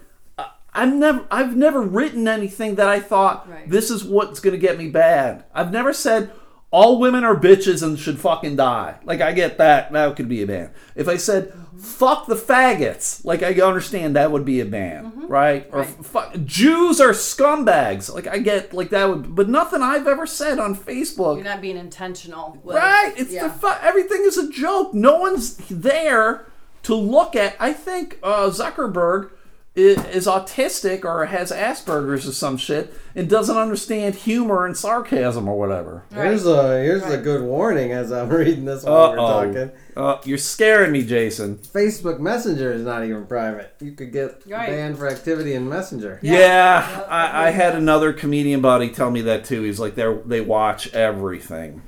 I- 0.74 0.84
I've 0.84 0.94
never 0.94 1.26
I've 1.32 1.56
never 1.56 1.82
written 1.82 2.28
anything 2.28 2.76
that 2.76 2.88
I 2.88 3.00
thought 3.00 3.50
Right. 3.50 3.70
this 3.70 3.90
is 3.92 4.04
what's 4.04 4.40
gonna 4.40 4.58
get 4.58 4.78
me 4.78 4.90
bad. 4.90 5.44
I've 5.54 5.72
never 5.72 5.94
said 5.94 6.32
all 6.72 6.98
women 7.00 7.24
are 7.24 7.36
bitches 7.36 7.84
and 7.84 8.00
should 8.00 8.20
fucking 8.20 8.56
die. 8.56 8.96
Like 9.06 9.22
I 9.22 9.32
get 9.32 9.60
that, 9.60 9.92
that 9.94 10.16
could 10.16 10.28
be 10.28 10.42
a 10.42 10.48
ban. 10.48 10.72
If 10.96 11.08
I 11.08 11.18
said 11.18 11.54
fuck 11.78 12.28
the 12.28 12.36
faggots, 12.36 13.24
like 13.26 13.44
I 13.44 13.54
understand 13.62 14.16
that 14.16 14.32
would 14.32 14.46
be 14.46 14.60
a 14.62 14.66
ban, 14.66 15.12
right? 15.28 15.68
Or 15.72 15.84
Mm-hmm. 15.84 15.96
Right. 15.98 16.06
fuck 16.06 16.36
Jews 16.46 17.00
are 17.02 17.12
scumbags. 17.12 18.12
Like 18.14 18.26
I 18.28 18.40
get 18.40 18.74
like 18.74 18.90
that 18.90 19.08
would 19.10 19.36
but 19.36 19.50
nothing 19.50 19.82
I've 19.84 20.08
ever 20.08 20.26
said 20.26 20.58
on 20.60 20.76
Facebook. 20.76 21.36
You're 21.36 21.44
not 21.46 21.62
being 21.62 21.78
intentional. 21.78 22.58
With, 22.64 22.76
Right? 22.76 23.14
It's 23.18 23.32
yeah. 23.32 23.48
the 23.48 23.54
fu- 23.54 23.68
everything 23.82 24.22
is 24.24 24.38
a 24.40 24.50
joke. 24.50 24.94
No 24.96 25.18
one's 25.20 25.58
there 25.70 26.48
to 26.84 26.96
look 26.96 27.36
at. 27.36 27.56
I 27.60 27.74
think 27.74 28.18
uh, 28.24 28.50
Zuckerberg 28.50 29.30
is, 29.76 29.98
is 30.06 30.28
autistic 30.28 31.04
or 31.04 31.26
has 31.26 31.52
Asperger's 31.52 32.28
or 32.28 32.32
some 32.32 32.58
shit 32.58 32.94
and 33.16 33.28
doesn't 33.28 33.58
understand 33.58 34.14
humor 34.14 34.66
and 34.68 34.78
sarcasm 34.78 35.48
or 35.48 35.58
whatever. 35.58 36.04
Here's 36.14 36.46
a 36.46 36.80
here's 36.84 37.04
a 37.04 37.18
good 37.18 37.42
warning 37.42 37.92
as 37.92 38.12
I'm 38.12 38.30
reading 38.30 38.66
this 38.66 38.84
while 38.84 39.10
we're 39.12 39.16
talking. 39.18 39.72
Uh, 39.98 40.18
you're 40.26 40.38
scaring 40.38 40.92
me, 40.92 41.04
Jason. 41.04 41.58
Facebook 41.58 42.20
Messenger 42.20 42.72
is 42.72 42.84
not 42.84 43.04
even 43.04 43.26
private. 43.26 43.76
You 43.80 43.94
could 43.94 44.12
get 44.12 44.44
Right. 44.48 44.70
banned 44.70 44.98
for 45.00 45.08
activity 45.10 45.54
in 45.56 45.68
Messenger. 45.68 46.20
Yeah, 46.22 46.38
Yeah, 46.38 47.06
I, 47.10 47.48
I 47.48 47.50
had 47.52 47.76
another 47.76 48.14
comedian 48.14 48.62
buddy 48.62 48.90
tell 48.90 49.10
me 49.10 49.22
that 49.24 49.44
too. 49.46 49.64
He's 49.64 49.80
like, 49.80 49.96
they 49.96 50.16
they 50.26 50.42
watch 50.42 50.94
everything. 50.94 51.82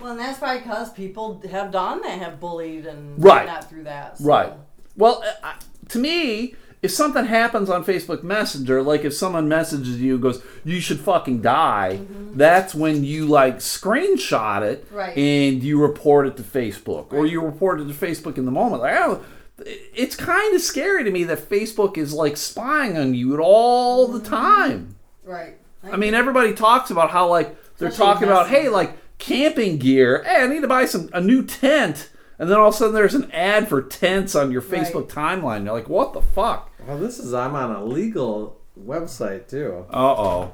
Well, 0.00 0.12
and 0.12 0.20
that's 0.20 0.38
probably 0.38 0.60
because 0.60 0.92
people 0.92 1.42
have 1.50 1.72
done 1.72 2.02
that, 2.02 2.20
have 2.20 2.38
bullied 2.38 2.86
and 2.86 3.22
Right. 3.22 3.46
not 3.46 3.68
through 3.68 3.84
that. 3.84 4.18
so- 4.18 4.24
Right. 4.24 4.52
Well, 4.96 5.24
uh, 5.26 5.32
I- 5.42 5.54
to 5.88 5.98
me, 5.98 6.54
if 6.86 6.92
something 6.92 7.24
happens 7.24 7.68
on 7.68 7.84
Facebook 7.84 8.22
Messenger, 8.22 8.80
like 8.80 9.04
if 9.04 9.12
someone 9.12 9.48
messages 9.48 10.00
you 10.00 10.14
and 10.14 10.22
goes, 10.22 10.40
"You 10.64 10.80
should 10.80 11.00
fucking 11.00 11.42
die," 11.42 11.98
mm-hmm. 12.00 12.38
that's 12.38 12.76
when 12.76 13.02
you 13.02 13.26
like 13.26 13.56
screenshot 13.56 14.62
it 14.62 14.86
Right. 14.92 15.18
and 15.18 15.64
you 15.64 15.82
report 15.82 16.28
it 16.28 16.36
to 16.36 16.44
Facebook, 16.44 17.12
or 17.12 17.26
you 17.26 17.40
report 17.40 17.80
it 17.80 17.88
to 17.88 17.92
Facebook 17.92 18.38
in 18.38 18.44
the 18.44 18.52
moment. 18.52 18.82
Like, 18.82 18.96
oh, 19.00 19.24
it's 19.64 20.14
kind 20.14 20.54
of 20.54 20.60
scary 20.60 21.02
to 21.02 21.10
me 21.10 21.24
that 21.24 21.50
Facebook 21.50 21.98
is 21.98 22.12
like 22.14 22.36
spying 22.36 22.96
on 22.96 23.14
you 23.14 23.36
all 23.42 24.06
the 24.06 24.20
mm-hmm. 24.20 24.34
time. 24.34 24.96
Right. 25.24 25.56
I 25.82 25.96
mean, 25.96 26.14
everybody 26.14 26.54
talks 26.54 26.90
about 26.90 27.10
how 27.10 27.28
like 27.28 27.48
they're 27.78 27.88
Especially 27.88 28.12
talking 28.12 28.28
about, 28.28 28.48
hey, 28.48 28.68
like 28.68 28.96
camping 29.18 29.78
gear. 29.78 30.22
Hey, 30.22 30.42
I 30.42 30.46
need 30.46 30.62
to 30.62 30.68
buy 30.68 30.86
some 30.86 31.10
a 31.12 31.20
new 31.20 31.44
tent, 31.44 32.10
and 32.38 32.48
then 32.48 32.58
all 32.58 32.68
of 32.68 32.74
a 32.74 32.76
sudden 32.76 32.94
there's 32.94 33.16
an 33.16 33.28
ad 33.32 33.68
for 33.68 33.82
tents 33.82 34.36
on 34.36 34.52
your 34.52 34.60
Right. 34.60 34.82
Facebook 34.82 35.10
timeline. 35.10 35.64
You're 35.64 35.74
like, 35.74 35.88
what 35.88 36.12
the 36.12 36.22
fuck? 36.22 36.65
Well, 36.86 36.98
this 36.98 37.18
is 37.18 37.34
I'm 37.34 37.54
on 37.54 37.70
a 37.74 37.84
legal 37.84 38.58
website 38.78 39.48
too, 39.48 39.84
Uh 39.90 40.14
oh. 40.16 40.52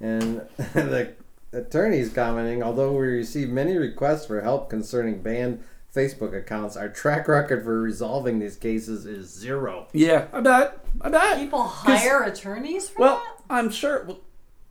and 0.00 0.42
the 0.74 1.12
attorney's 1.52 2.12
commenting. 2.12 2.62
Although 2.62 2.92
we 2.92 3.06
receive 3.06 3.48
many 3.50 3.76
requests 3.76 4.26
for 4.26 4.40
help 4.40 4.70
concerning 4.70 5.20
banned 5.22 5.62
Facebook 5.94 6.36
accounts, 6.36 6.76
our 6.76 6.88
track 6.88 7.28
record 7.28 7.64
for 7.64 7.80
resolving 7.80 8.38
these 8.38 8.56
cases 8.56 9.06
is 9.06 9.28
zero. 9.32 9.88
Yeah, 9.92 10.26
I 10.32 10.40
bet. 10.40 10.78
I 11.00 11.08
bet. 11.10 11.38
People 11.38 11.64
hire 11.64 12.22
attorneys 12.22 12.88
for 12.88 13.00
Well, 13.00 13.16
that? 13.16 13.54
I'm 13.54 13.70
sure. 13.70 14.04
well, 14.04 14.20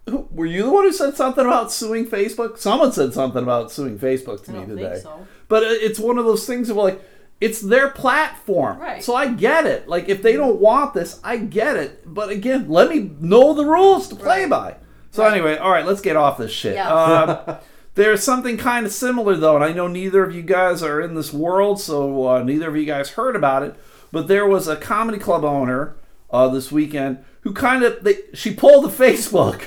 Who, 0.09 0.27
were 0.31 0.45
you 0.45 0.63
the 0.63 0.71
one 0.71 0.83
who 0.85 0.93
said 0.93 1.15
something 1.15 1.45
about 1.45 1.71
suing 1.71 2.05
Facebook? 2.07 2.57
Someone 2.57 2.91
said 2.91 3.13
something 3.13 3.41
about 3.43 3.71
suing 3.71 3.97
Facebook 3.99 4.43
to 4.45 4.51
I 4.51 4.53
me 4.53 4.59
don't 4.61 4.69
today. 4.69 4.89
think 4.91 5.03
so. 5.03 5.27
But 5.47 5.63
it- 5.63 5.81
it's 5.83 5.99
one 5.99 6.17
of 6.17 6.25
those 6.25 6.45
things 6.47 6.69
of 6.69 6.77
like, 6.77 7.01
it's 7.41 7.61
their 7.61 7.89
platform. 7.89 8.79
Right. 8.79 9.03
So 9.03 9.15
I 9.15 9.27
get 9.27 9.65
it. 9.65 9.87
Like, 9.87 10.07
if 10.09 10.21
they 10.21 10.33
don't 10.33 10.59
want 10.59 10.93
this, 10.93 11.19
I 11.23 11.37
get 11.37 11.75
it. 11.75 12.01
But 12.05 12.29
again, 12.29 12.69
let 12.69 12.89
me 12.89 13.11
know 13.19 13.53
the 13.53 13.65
rules 13.65 14.07
to 14.09 14.15
play 14.15 14.41
Right. 14.41 14.49
by. 14.49 14.75
So 15.11 15.23
Right. 15.23 15.33
anyway, 15.33 15.57
all 15.57 15.71
right, 15.71 15.85
let's 15.85 16.01
get 16.01 16.15
off 16.15 16.37
this 16.37 16.51
shit. 16.51 16.75
Yeah. 16.75 16.93
Um, 16.93 17.55
there's 17.95 18.23
something 18.23 18.57
kind 18.57 18.85
of 18.85 18.91
similar 18.91 19.35
though, 19.35 19.55
and 19.55 19.63
I 19.63 19.71
know 19.73 19.87
neither 19.87 20.23
of 20.23 20.33
you 20.35 20.41
guys 20.41 20.81
are 20.83 20.99
in 21.01 21.15
this 21.15 21.31
world, 21.33 21.79
so 21.79 22.27
uh, 22.27 22.43
neither 22.43 22.69
of 22.69 22.75
you 22.75 22.85
guys 22.85 23.11
heard 23.11 23.35
about 23.35 23.63
it. 23.63 23.75
But 24.11 24.27
there 24.27 24.45
was 24.47 24.67
a 24.67 24.75
comedy 24.75 25.17
club 25.17 25.43
owner 25.43 25.95
uh, 26.31 26.47
this 26.49 26.71
weekend 26.71 27.19
who 27.41 27.53
kind 27.53 27.83
of 27.83 28.03
they, 28.03 28.17
she 28.33 28.53
pulled 28.53 28.83
the 28.85 28.89
Facebook. 29.03 29.61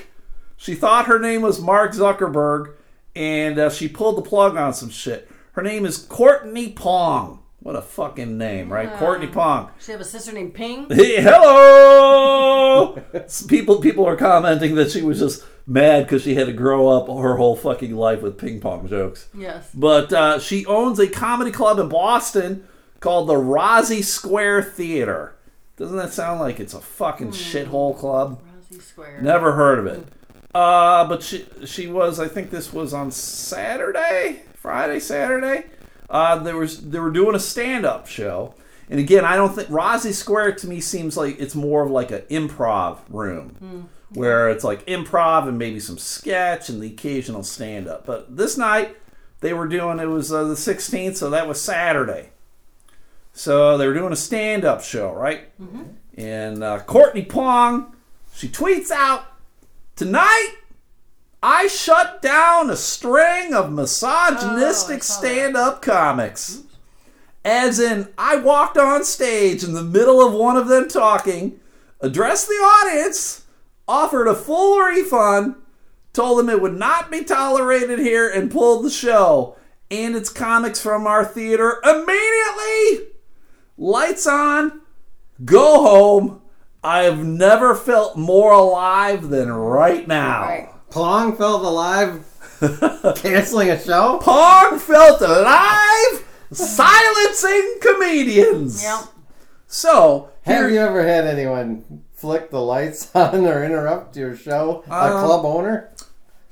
She 0.57 0.74
thought 0.74 1.07
her 1.07 1.18
name 1.18 1.42
was 1.42 1.61
Mark 1.61 1.92
Zuckerberg, 1.92 2.72
and 3.14 3.59
uh, 3.59 3.70
she 3.70 3.88
pulled 3.88 4.16
the 4.16 4.22
plug 4.22 4.57
on 4.57 4.74
some 4.74 4.90
shit. 4.90 5.31
Her 5.52 5.62
name 5.62 5.87
is 5.87 5.98
Courtney 5.98 6.72
Pong. 6.72 7.40
What 7.61 7.75
a 7.75 7.83
fucking 7.83 8.38
name, 8.38 8.73
right? 8.73 8.92
Courtney 8.94 9.27
Pong. 9.27 9.71
She 9.81 9.90
have 9.90 10.01
a 10.01 10.05
sister 10.05 10.33
named 10.33 10.55
Ping. 10.55 10.87
Hey, 10.90 11.21
hello. 11.21 13.03
people 13.49 13.81
people 13.81 14.07
are 14.07 14.16
commenting 14.16 14.77
that 14.77 14.90
she 14.92 15.03
was 15.03 15.18
just 15.18 15.44
mad 15.66 16.05
because 16.05 16.23
she 16.23 16.37
had 16.37 16.47
to 16.47 16.53
grow 16.53 16.88
up 16.88 17.09
her 17.09 17.37
whole 17.37 17.57
fucking 17.57 17.94
life 17.97 18.23
with 18.23 18.38
ping 18.38 18.61
pong 18.61 18.88
jokes. 18.88 19.29
Yes. 19.35 19.71
But 19.75 20.12
uh, 20.12 20.38
she 20.38 20.64
owns 20.66 20.99
a 21.01 21.09
comedy 21.09 21.51
club 21.51 21.79
in 21.79 21.88
Boston 21.88 22.66
called 23.01 23.29
the 23.29 23.37
Rozzie 23.37 24.03
Square 24.03 24.62
Theater. 24.62 25.35
Doesn't 25.77 25.97
that 25.97 26.12
sound 26.12 26.40
like 26.40 26.61
it's 26.61 26.75
a 26.75 26.81
fucking 26.81 27.33
shithole 27.33 27.97
club? 27.99 28.40
Rozzie 28.71 28.81
Square. 28.81 29.21
Never 29.23 29.53
heard 29.53 29.81
of 29.81 29.87
it. 29.87 30.07
Uh, 30.55 31.07
but 31.09 31.23
she 31.23 31.44
she 31.66 31.88
was. 31.88 32.18
I 32.21 32.29
think 32.29 32.51
this 32.51 32.73
was 32.73 32.94
on 32.94 33.11
Saturday, 33.11 34.42
Friday, 34.55 35.01
Saturday. 35.01 35.64
Uh, 36.11 36.37
there 36.38 36.57
was 36.57 36.88
they 36.90 36.99
were 36.99 37.11
doing 37.11 37.35
a 37.35 37.40
stand 37.40 37.85
up 37.85 38.07
show, 38.07 38.55
and 38.88 38.99
again, 38.99 39.25
I 39.25 39.37
don't 39.37 39.55
think 39.55 39.68
Rozzie 39.68 40.12
Square 40.12 40.53
to 40.57 40.66
me 40.68 40.81
seems 40.81 41.16
like 41.16 41.38
it's 41.38 41.55
more 41.55 41.83
of 41.85 41.90
like 41.90 42.11
an 42.11 42.23
improv 42.31 42.99
room, 43.11 43.88
where 44.14 44.49
it's 44.49 44.64
like 44.64 44.87
improv 44.87 45.47
and 45.49 45.59
maybe 45.59 45.81
some 45.81 45.99
sketch 45.99 46.68
and 46.71 46.81
the 46.83 46.87
occasional 46.88 47.42
stand 47.42 47.87
up. 47.88 48.07
But 48.07 48.37
this 48.37 48.57
night 48.57 48.97
they 49.40 49.53
were 49.53 49.68
doing 49.68 49.99
it 49.99 50.07
was 50.07 50.33
uh, 50.33 50.44
the 50.44 50.55
16th, 50.55 51.16
so 51.16 51.31
that 51.31 51.47
was 51.47 51.61
Saturday. 51.61 52.31
So 53.33 53.77
they 53.79 53.87
were 53.87 53.94
doing 53.94 54.12
a 54.12 54.16
stand 54.16 54.64
up 54.64 54.83
show, 54.83 55.12
right? 55.12 55.49
And 56.16 56.64
uh, 56.64 56.81
Courtney 56.81 57.25
Pong, 57.25 57.94
she 58.35 58.49
tweets 58.49 58.90
out, 58.90 59.27
Tonight, 59.94 60.55
I 61.42 61.68
shut 61.68 62.20
down 62.20 62.68
a 62.68 62.77
string 62.77 63.55
of 63.55 63.72
misogynistic 63.72 64.98
Oh, 64.98 65.01
stand 65.01 65.57
up 65.57 65.83
comics. 65.83 66.62
As 67.44 67.79
in, 67.79 68.09
I 68.18 68.37
walked 68.37 68.77
on 68.77 69.05
stage 69.05 69.62
in 69.62 69.72
the 69.72 69.85
middle 69.85 70.27
of 70.27 70.35
one 70.35 70.57
of 70.57 70.68
them 70.68 70.88
talking, 70.88 71.61
addressed 72.01 72.48
the 72.48 72.55
audience, 72.55 73.44
offered 73.87 74.27
a 74.27 74.35
full 74.35 74.81
refund, 74.81 75.55
told 76.12 76.38
them 76.38 76.48
it 76.48 76.61
would 76.61 76.77
not 76.77 77.11
be 77.11 77.22
tolerated 77.22 78.01
here, 78.01 78.29
and 78.29 78.51
pulled 78.51 78.85
the 78.85 78.90
show 78.90 79.57
and 79.90 80.16
its 80.16 80.29
comics 80.29 80.81
from 80.81 81.07
our 81.07 81.24
theater 81.24 81.81
immediately. 81.85 83.09
Lights 83.77 84.27
on, 84.27 84.83
go 85.44 85.83
home. 85.83 86.42
I 86.83 87.05
have 87.05 87.24
never 87.24 87.74
felt 87.74 88.16
more 88.16 88.53
alive 88.53 89.29
than 89.29 89.51
right 89.51 90.07
now. 90.07 90.78
Right. 90.88 90.94
Pong 90.94 91.37
felt 91.37 91.62
alive 91.62 92.24
canceling 93.16 93.70
a 93.70 93.79
show? 93.79 94.18
Pong 94.22 94.79
felt 94.79 95.20
alive, 95.20 96.24
silencing 96.53 97.77
comedians. 97.81 98.83
Yep. 98.83 99.01
So, 99.66 100.31
Have 100.42 100.57
here, 100.62 100.68
you 100.70 100.81
ever 100.81 101.07
had 101.07 101.27
anyone 101.27 102.03
flick 102.14 102.51
the 102.51 102.61
lights 102.61 103.11
on 103.14 103.46
or 103.46 103.64
interrupt 103.64 104.16
your 104.16 104.35
show? 104.37 104.83
a 104.88 104.92
Um, 105.16 105.24
club 105.24 105.44
owner? 105.44 105.90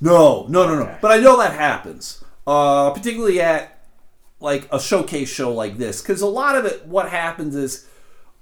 no, 0.00 0.46
no, 0.48 0.66
no, 0.68 0.76
no. 0.84 0.96
But 1.00 1.12
I 1.12 1.16
know 1.18 1.38
that 1.38 1.54
happens, 1.54 2.22
uh, 2.46 2.90
particularly 2.90 3.40
at 3.40 3.72
like 4.38 4.68
a 4.70 4.78
showcase 4.78 5.30
show 5.30 5.52
like 5.52 5.78
this, 5.78 6.02
because 6.02 6.20
a 6.20 6.26
lot 6.26 6.56
of 6.56 6.66
it, 6.66 6.86
what 6.86 7.08
happens 7.08 7.56
is 7.56 7.85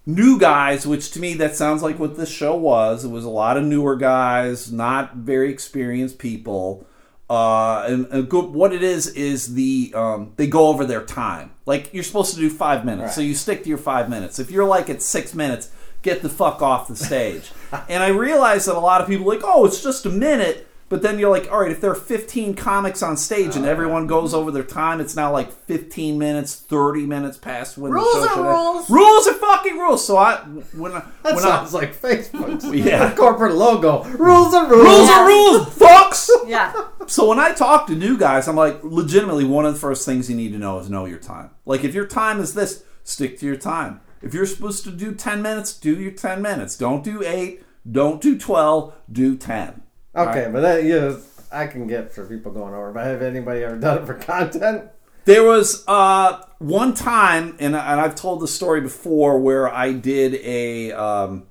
new 0.06 0.38
guys, 0.38 0.86
which 0.86 1.10
to 1.12 1.20
me 1.20 1.34
that 1.34 1.56
sounds 1.56 1.82
like 1.82 1.98
what 1.98 2.16
this 2.16 2.30
show 2.30 2.54
was. 2.54 3.04
It 3.04 3.10
was 3.10 3.24
a 3.24 3.30
lot 3.30 3.56
of 3.56 3.64
newer 3.64 3.96
guys, 3.96 4.70
not 4.70 5.16
very 5.16 5.50
experienced 5.50 6.18
people. 6.18 6.86
Uh, 7.28 7.84
and, 7.88 8.06
and 8.08 8.28
good, 8.28 8.50
what 8.50 8.72
it 8.72 8.82
is 8.82 9.06
is 9.08 9.54
the 9.54 9.92
um, 9.94 10.32
they 10.36 10.46
go 10.46 10.68
over 10.68 10.84
their 10.84 11.02
time. 11.02 11.52
Like 11.64 11.92
you're 11.94 12.04
supposed 12.04 12.34
to 12.34 12.40
do 12.40 12.50
five 12.50 12.84
minutes, 12.84 13.14
so 13.14 13.22
you 13.22 13.34
stick 13.34 13.62
to 13.62 13.68
your 13.68 13.78
five 13.78 14.10
minutes. 14.10 14.38
If 14.38 14.50
you're 14.50 14.66
like 14.66 14.90
at 14.90 15.00
six 15.00 15.34
minutes, 15.34 15.70
get 16.02 16.20
the 16.20 16.28
fuck 16.28 16.60
off 16.60 16.86
the 16.88 16.96
stage. 16.96 17.50
and 17.88 18.02
I 18.02 18.08
realize 18.08 18.66
that 18.66 18.76
a 18.76 18.80
lot 18.80 19.00
of 19.00 19.08
people 19.08 19.26
like, 19.26 19.40
oh, 19.42 19.64
it's 19.64 19.82
just 19.82 20.04
a 20.04 20.10
minute. 20.10 20.68
But 20.94 21.02
then 21.02 21.18
you're 21.18 21.28
like, 21.28 21.50
all 21.50 21.58
right, 21.58 21.72
if 21.72 21.80
there 21.80 21.90
are 21.90 21.94
15 21.96 22.54
comics 22.54 23.02
on 23.02 23.16
stage 23.16 23.56
and 23.56 23.64
uh. 23.66 23.68
everyone 23.68 24.06
goes 24.06 24.32
over 24.32 24.52
their 24.52 24.62
time, 24.62 25.00
it's 25.00 25.16
now 25.16 25.32
like 25.32 25.50
15 25.50 26.16
minutes, 26.16 26.54
30 26.54 27.04
minutes 27.04 27.36
past 27.36 27.76
when 27.76 27.90
Rules 27.90 28.14
the 28.14 28.20
show 28.20 28.24
are 28.26 28.28
should 28.28 28.38
end. 28.38 28.48
rules. 28.48 28.90
Rules 28.90 29.26
are 29.26 29.34
fucking 29.34 29.76
rules. 29.76 30.06
So 30.06 30.16
I 30.18 30.36
when 30.72 30.92
I 30.92 31.00
That 31.24 31.34
when 31.34 31.38
sounds 31.40 31.74
I, 31.74 31.78
like 31.80 31.96
Facebook's 32.00 32.64
Yeah. 32.72 33.12
corporate 33.16 33.56
logo. 33.56 34.04
Rules 34.04 34.54
are 34.54 34.70
rules. 34.70 34.84
rules 34.86 35.10
are 35.10 35.26
rules, 35.26 35.66
fucks. 35.70 36.30
Yeah. 36.46 36.72
So 37.08 37.28
when 37.28 37.40
I 37.40 37.52
talk 37.54 37.88
to 37.88 37.96
new 37.96 38.16
guys, 38.16 38.46
I'm 38.46 38.54
like, 38.54 38.78
legitimately, 38.84 39.46
one 39.46 39.66
of 39.66 39.74
the 39.74 39.80
first 39.80 40.06
things 40.06 40.30
you 40.30 40.36
need 40.36 40.52
to 40.52 40.58
know 40.58 40.78
is 40.78 40.88
know 40.88 41.06
your 41.06 41.18
time. 41.18 41.50
Like, 41.66 41.82
if 41.82 41.92
your 41.92 42.06
time 42.06 42.38
is 42.38 42.54
this, 42.54 42.84
stick 43.02 43.40
to 43.40 43.46
your 43.46 43.56
time. 43.56 44.00
If 44.22 44.32
you're 44.32 44.46
supposed 44.46 44.84
to 44.84 44.92
do 44.92 45.12
10 45.12 45.42
minutes, 45.42 45.76
do 45.76 45.92
your 45.98 46.12
10 46.12 46.40
minutes. 46.40 46.78
Don't 46.78 47.02
do 47.02 47.20
8, 47.24 47.64
don't 47.90 48.20
do 48.22 48.38
12, 48.38 48.94
do 49.10 49.36
10. 49.36 49.80
Okay, 50.16 50.48
but 50.52 50.60
that 50.60 50.84
yeah, 50.84 51.16
I 51.50 51.66
can 51.66 51.86
get 51.86 52.12
for 52.12 52.24
people 52.26 52.52
going 52.52 52.74
over. 52.74 52.92
But 52.92 53.06
have 53.06 53.22
anybody 53.22 53.64
ever 53.64 53.76
done 53.76 54.02
it 54.02 54.06
for 54.06 54.14
content? 54.32 54.90
There 55.24 55.42
was 55.42 55.84
uh, 55.88 56.44
one 56.58 56.92
time, 56.92 57.56
and, 57.58 57.74
and 57.74 58.00
I've 58.00 58.14
told 58.14 58.40
the 58.40 58.48
story 58.48 58.82
before, 58.82 59.38
where 59.38 59.72
I 59.72 59.92
did 59.92 60.34
a 60.34 60.92
um, 60.92 61.46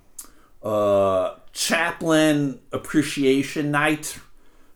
uh, 0.61 1.35
chaplain 1.53 2.59
appreciation 2.71 3.71
night 3.71 4.19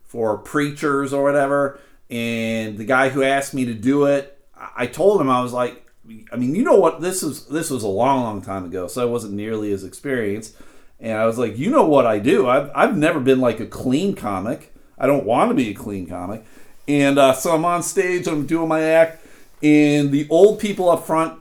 for 0.02 0.38
preachers 0.38 1.12
or 1.12 1.22
whatever. 1.22 1.78
And 2.10 2.76
the 2.76 2.84
guy 2.84 3.10
who 3.10 3.22
asked 3.22 3.54
me 3.54 3.66
to 3.66 3.74
do 3.74 4.06
it, 4.06 4.38
I 4.56 4.68
I 4.76 4.86
told 4.86 5.20
him 5.20 5.30
I 5.30 5.42
was 5.42 5.52
like, 5.52 5.84
I 6.32 6.36
mean, 6.36 6.54
you 6.54 6.62
know 6.62 6.76
what? 6.76 7.00
This 7.00 7.22
is 7.22 7.46
this 7.46 7.70
was 7.70 7.82
a 7.82 7.88
long, 7.88 8.22
long 8.22 8.42
time 8.42 8.64
ago, 8.64 8.88
so 8.88 9.02
I 9.02 9.04
wasn't 9.04 9.34
nearly 9.34 9.72
as 9.72 9.84
experienced. 9.84 10.56
And 11.00 11.16
I 11.16 11.26
was 11.26 11.38
like, 11.38 11.56
you 11.58 11.70
know 11.70 11.86
what 11.86 12.06
I 12.06 12.18
do? 12.18 12.48
I've, 12.48 12.70
I've 12.74 12.96
never 12.96 13.20
been 13.20 13.40
like 13.40 13.60
a 13.60 13.66
clean 13.66 14.14
comic. 14.14 14.74
I 14.98 15.06
don't 15.06 15.24
want 15.24 15.50
to 15.50 15.54
be 15.54 15.70
a 15.70 15.74
clean 15.74 16.06
comic. 16.08 16.44
And 16.88 17.18
uh, 17.18 17.34
so 17.34 17.54
I'm 17.54 17.64
on 17.64 17.82
stage, 17.82 18.26
I'm 18.26 18.46
doing 18.46 18.66
my 18.68 18.80
act, 18.82 19.24
and 19.62 20.10
the 20.10 20.26
old 20.30 20.58
people 20.58 20.88
up 20.90 21.06
front 21.06 21.38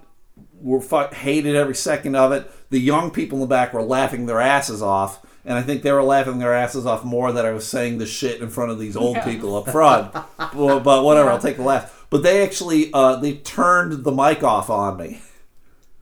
were 0.62 0.82
fu- 0.82 1.08
hated 1.15 1.56
every 1.56 1.74
second 1.76 2.15
of 2.15 2.32
it. 2.34 2.52
The 2.70 2.80
young 2.80 3.12
people 3.12 3.38
in 3.38 3.41
the 3.41 3.48
back 3.48 3.74
were 3.74 3.82
laughing 3.82 4.26
their 4.26 4.41
asses 4.41 4.82
off, 4.82 5.26
and 5.46 5.58
I 5.58 5.62
think 5.62 5.82
they 5.84 5.91
were 5.93 6.04
laughing 6.04 6.39
their 6.39 6.54
asses 6.54 6.86
off 6.86 7.06
more 7.06 7.32
that 7.32 7.46
I 7.46 7.52
was 7.52 7.65
saying 7.65 7.98
the 7.98 8.06
shit 8.06 8.41
in 8.41 8.50
front 8.50 8.72
of 8.72 8.78
these 8.80 8.98
old 8.98 9.15
Yeah. 9.15 9.24
people 9.26 9.56
up 9.56 9.70
front. 9.70 10.12
but, 10.38 10.80
but 10.82 11.04
whatever, 11.04 11.30
I'll 11.32 11.39
take 11.39 11.56
the 11.58 11.63
laugh. 11.63 12.06
But 12.10 12.24
they 12.24 12.43
actually 12.43 12.91
uh, 12.93 13.15
they 13.15 13.36
turned 13.38 14.04
the 14.04 14.12
mic 14.12 14.43
off 14.43 14.70
on 14.70 14.98
me. 14.98 15.22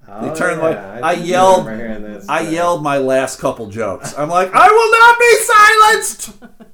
Oh, 0.07 0.35
turned 0.35 0.61
yeah, 0.61 0.99
my- 1.01 1.07
I 1.09 1.15
do 1.15 1.21
yelled- 1.21 1.67
I 2.29 2.41
yelled 2.41 2.83
my 2.83 2.97
last 2.97 3.39
couple 3.39 3.67
jokes. 3.69 4.13
I'm 4.17 4.29
like, 4.29 4.51
I 4.53 4.67
will 4.69 4.91
not 4.91 5.19
be 5.19 5.35
silenced. 6.33 6.43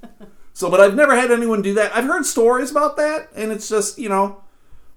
So, 0.54 0.70
but 0.70 0.80
I've 0.80 0.94
never 0.94 1.16
had 1.16 1.32
anyone 1.32 1.64
do 1.64 1.74
that. 1.76 1.96
I've 1.96 2.04
heard 2.06 2.24
stories 2.24 2.70
about 2.70 2.96
that, 2.98 3.30
and 3.36 3.52
it's 3.52 3.68
just 3.68 3.98
you 3.98 4.10
know, 4.10 4.44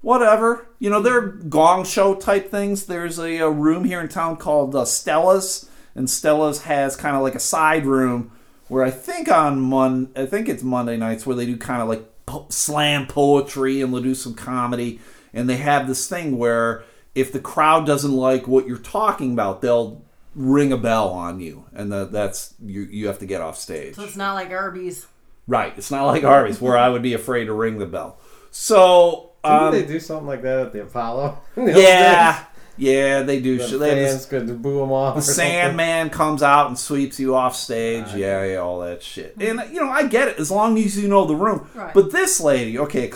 whatever. 0.02 0.66
You 0.78 0.90
know, 0.90 1.00
there 1.00 1.16
are 1.16 1.26
gong 1.28 1.84
show 1.84 2.14
type 2.16 2.50
things. 2.50 2.84
There's 2.84 3.18
a, 3.18 3.38
a 3.38 3.50
room 3.50 3.84
here 3.84 4.00
in 4.00 4.08
town 4.08 4.36
called 4.36 4.74
uh, 4.74 4.84
Stella's, 4.84 5.70
and 5.94 6.10
Stella's 6.10 6.62
has 6.64 6.96
kind 6.96 7.16
of 7.16 7.22
like 7.22 7.34
a 7.34 7.40
side 7.40 7.86
room 7.86 8.30
where 8.68 8.84
I 8.84 8.90
think 8.90 9.30
on 9.30 9.58
Mon, 9.60 10.10
I 10.16 10.26
think 10.26 10.48
it's 10.50 10.62
Monday 10.62 10.98
nights 10.98 11.24
where 11.24 11.36
they 11.36 11.46
do 11.46 11.56
kind 11.56 11.80
of 11.80 11.88
like 11.88 12.04
po- 12.26 12.46
slam 12.50 13.06
poetry 13.06 13.80
and 13.80 13.92
they'll 13.94 14.02
do 14.02 14.14
some 14.14 14.34
comedy, 14.34 15.00
and 15.32 15.48
they 15.48 15.56
have 15.56 15.86
this 15.88 16.06
thing 16.08 16.36
where 16.36 16.84
if 17.14 17.32
the 17.32 17.40
crowd 17.40 17.86
doesn't 17.86 18.12
like 18.12 18.48
what 18.48 18.66
you're 18.66 18.78
talking 18.78 19.32
about, 19.32 19.62
they'll 19.62 20.02
ring 20.34 20.72
a 20.72 20.76
bell 20.76 21.10
on 21.10 21.40
you, 21.40 21.64
and 21.72 21.92
that 21.92 22.12
that's 22.12 22.54
you. 22.64 22.82
You 22.82 23.06
have 23.06 23.18
to 23.20 23.26
get 23.26 23.40
off 23.40 23.58
stage. 23.58 23.94
So 23.94 24.04
it's 24.04 24.16
not 24.16 24.34
like 24.34 24.50
Arby's. 24.50 25.06
Right. 25.46 25.74
It's 25.76 25.90
not 25.90 26.06
like 26.06 26.24
Arby's 26.24 26.60
where 26.60 26.76
I 26.76 26.88
would 26.88 27.02
be 27.02 27.14
afraid 27.14 27.46
to 27.46 27.52
ring 27.52 27.78
the 27.78 27.86
bell. 27.86 28.18
So, 28.50 29.32
Didn't 29.44 29.58
um, 29.58 29.72
they 29.72 29.84
do 29.84 30.00
something 30.00 30.26
like 30.26 30.42
that 30.42 30.66
at 30.66 30.72
the 30.72 30.82
Apollo? 30.82 31.38
the 31.54 31.60
old 31.62 31.76
yeah, 31.76 32.44
yeah, 32.76 33.22
they 33.22 33.40
do. 33.40 33.58
days? 33.58 33.68
shit. 33.70 33.78
The 33.78 33.84
They 33.84 33.88
have 34.00 34.08
fans 34.10 34.26
this, 34.26 34.26
could 34.26 34.62
boo 34.62 34.78
them 34.80 34.92
off. 34.92 35.14
the? 35.16 35.22
Sandman 35.22 36.10
comes 36.10 36.42
out 36.42 36.66
and 36.68 36.78
sweeps 36.78 37.18
you 37.20 37.34
off 37.34 37.54
stage. 37.56 38.04
Ah, 38.08 38.16
Yeah, 38.16 38.44
yeah, 38.44 38.56
all 38.56 38.80
that 38.80 39.02
shit. 39.02 39.34
And 39.40 39.60
you 39.72 39.80
know, 39.80 39.90
I 39.90 40.06
get 40.06 40.28
it 40.28 40.38
as 40.38 40.50
long 40.50 40.76
as 40.78 40.98
you 41.00 41.08
know 41.08 41.24
the 41.26 41.36
room. 41.36 41.68
Right. 41.74 41.92
But 41.94 42.10
this 42.12 42.40
lady, 42.40 42.78
okay, 42.78 43.10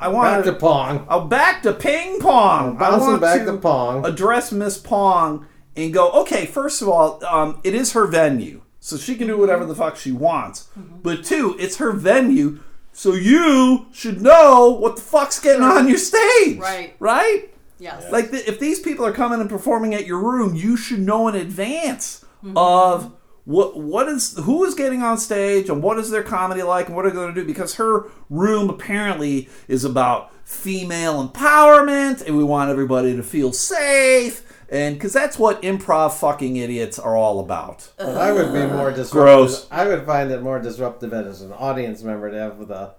I 0.00 0.08
want 0.08 0.44
Back 0.44 0.44
to 0.54 0.58
Pong. 0.60 1.06
Oh, 1.08 1.20
back 1.26 1.62
to 1.62 1.72
ping 1.72 2.20
pong. 2.20 2.76
I 2.76 2.80
Bouncing 2.80 3.08
want 3.08 3.20
back 3.20 3.44
to 3.46 3.56
Pong. 3.56 4.04
address 4.06 4.52
Miss 4.52 4.78
Pong 4.78 5.46
and 5.76 5.92
go, 5.94 6.10
okay, 6.12 6.46
first 6.46 6.82
of 6.82 6.88
all, 6.88 7.24
um, 7.24 7.60
it 7.64 7.74
is 7.74 7.92
her 7.92 8.06
venue. 8.06 8.62
So 8.80 8.96
she 8.96 9.14
can 9.16 9.26
do 9.26 9.36
whatever 9.36 9.64
the 9.66 9.74
fuck 9.74 9.96
she 9.96 10.10
wants. 10.10 10.68
But 10.76 11.24
two, 11.24 11.54
it's 11.58 11.76
her 11.76 11.92
venue. 11.92 12.60
So 12.92 13.12
you 13.14 13.86
should 13.92 14.20
know 14.22 14.70
what 14.70 14.96
the 14.96 15.02
fuck's 15.02 15.38
getting 15.38 15.62
on 15.62 15.86
your 15.86 15.98
stage. 15.98 16.58
Right. 16.58 16.94
Right? 16.98 17.54
Yes. 17.80 18.10
Like, 18.12 18.30
th- 18.30 18.46
if 18.46 18.60
these 18.60 18.78
people 18.78 19.04
are 19.06 19.12
coming 19.12 19.40
and 19.40 19.48
performing 19.48 19.94
at 19.94 20.06
your 20.06 20.18
room, 20.18 20.54
you 20.54 20.76
should 20.76 21.00
know 21.00 21.28
in 21.28 21.34
advance 21.34 22.24
mm-hmm. 22.44 22.56
of 22.56 23.12
what 23.44 23.76
what 23.80 24.06
is 24.06 24.36
who 24.38 24.64
is 24.64 24.74
getting 24.74 25.02
on 25.02 25.18
stage 25.18 25.68
and 25.68 25.82
what 25.82 25.98
is 25.98 26.10
their 26.10 26.22
comedy 26.22 26.62
like 26.62 26.86
and 26.86 26.94
what 26.94 27.06
are 27.06 27.10
they 27.10 27.14
going 27.14 27.34
to 27.34 27.40
do 27.40 27.46
because 27.46 27.76
her 27.76 28.10
room 28.28 28.68
apparently 28.68 29.48
is 29.66 29.82
about 29.82 30.30
female 30.44 31.26
empowerment 31.26 32.24
and 32.26 32.36
we 32.36 32.44
want 32.44 32.70
everybody 32.70 33.16
to 33.16 33.22
feel 33.22 33.52
safe 33.52 34.46
and 34.70 34.94
because 34.94 35.12
that's 35.12 35.38
what 35.38 35.62
improv 35.62 36.12
fucking 36.12 36.56
idiots 36.56 36.98
are 36.98 37.16
all 37.16 37.40
about. 37.40 37.90
But 37.96 38.16
I 38.16 38.32
would 38.32 38.52
be 38.52 38.64
more 38.66 38.90
disruptive. 38.90 39.10
Gross. 39.10 39.66
I 39.70 39.86
would 39.86 40.06
find 40.06 40.30
it 40.30 40.42
more 40.42 40.60
disruptive 40.60 41.12
as 41.12 41.42
an 41.42 41.52
audience 41.52 42.04
member 42.04 42.30
to 42.30 42.38
have 42.38 42.56
with 42.56 42.68
the 42.68 42.94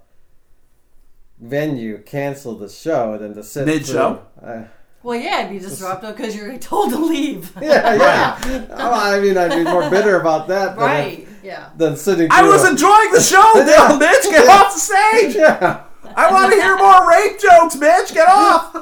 venue 1.41 1.97
cancel 2.03 2.55
the 2.55 2.69
show 2.69 3.17
than 3.17 3.33
to 3.35 3.43
sit 3.43 3.65
Mid-show? 3.65 4.21
through- 4.39 4.65
Well, 5.03 5.19
yeah, 5.19 5.39
it'd 5.45 5.51
be 5.51 5.59
disruptive 5.59 6.15
because 6.15 6.35
you're 6.35 6.55
told 6.59 6.91
to 6.91 6.97
leave. 6.99 7.51
yeah, 7.61 7.95
yeah. 7.95 8.65
Oh, 8.69 8.91
I 8.93 9.19
mean, 9.19 9.35
I'd 9.37 9.49
be 9.49 9.63
more 9.63 9.89
bitter 9.89 10.19
about 10.19 10.47
that 10.49 10.75
than, 10.75 10.85
right. 10.85 11.27
Yeah. 11.43 11.69
than 11.75 11.97
sitting. 11.97 12.27
I 12.31 12.43
was 12.43 12.63
a- 12.63 12.69
enjoying 12.69 13.11
the 13.11 13.19
show, 13.21 13.51
Yeah. 13.55 13.65
damn 13.65 13.99
bitch. 13.99 14.23
Get 14.29 14.45
Yeah. 14.45 14.51
off 14.53 14.73
the 14.73 14.79
stage. 14.79 15.35
Yeah. 15.35 15.83
I 16.15 16.31
want 16.31 16.53
to 16.53 16.61
hear 16.61 16.77
more 16.77 17.09
rape 17.09 17.39
jokes, 17.39 17.75
bitch. 17.75 18.13
Get 18.13 18.27
off. 18.27 18.75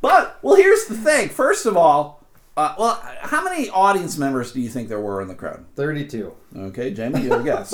But 0.00 0.38
well, 0.42 0.54
here's 0.56 0.86
the 0.86 0.96
thing. 0.96 1.28
First 1.28 1.66
of 1.66 1.76
all, 1.76 2.24
uh, 2.56 2.74
well, 2.78 3.00
how 3.20 3.42
many 3.44 3.68
audience 3.70 4.16
members 4.18 4.52
do 4.52 4.60
you 4.60 4.68
think 4.68 4.88
there 4.88 5.00
were 5.00 5.20
in 5.20 5.28
the 5.28 5.34
crowd? 5.34 5.64
Thirty-two. 5.76 6.32
Okay, 6.56 6.92
Jamie, 6.92 7.22
you 7.22 7.30
have 7.30 7.40
a 7.40 7.44
guess. 7.44 7.72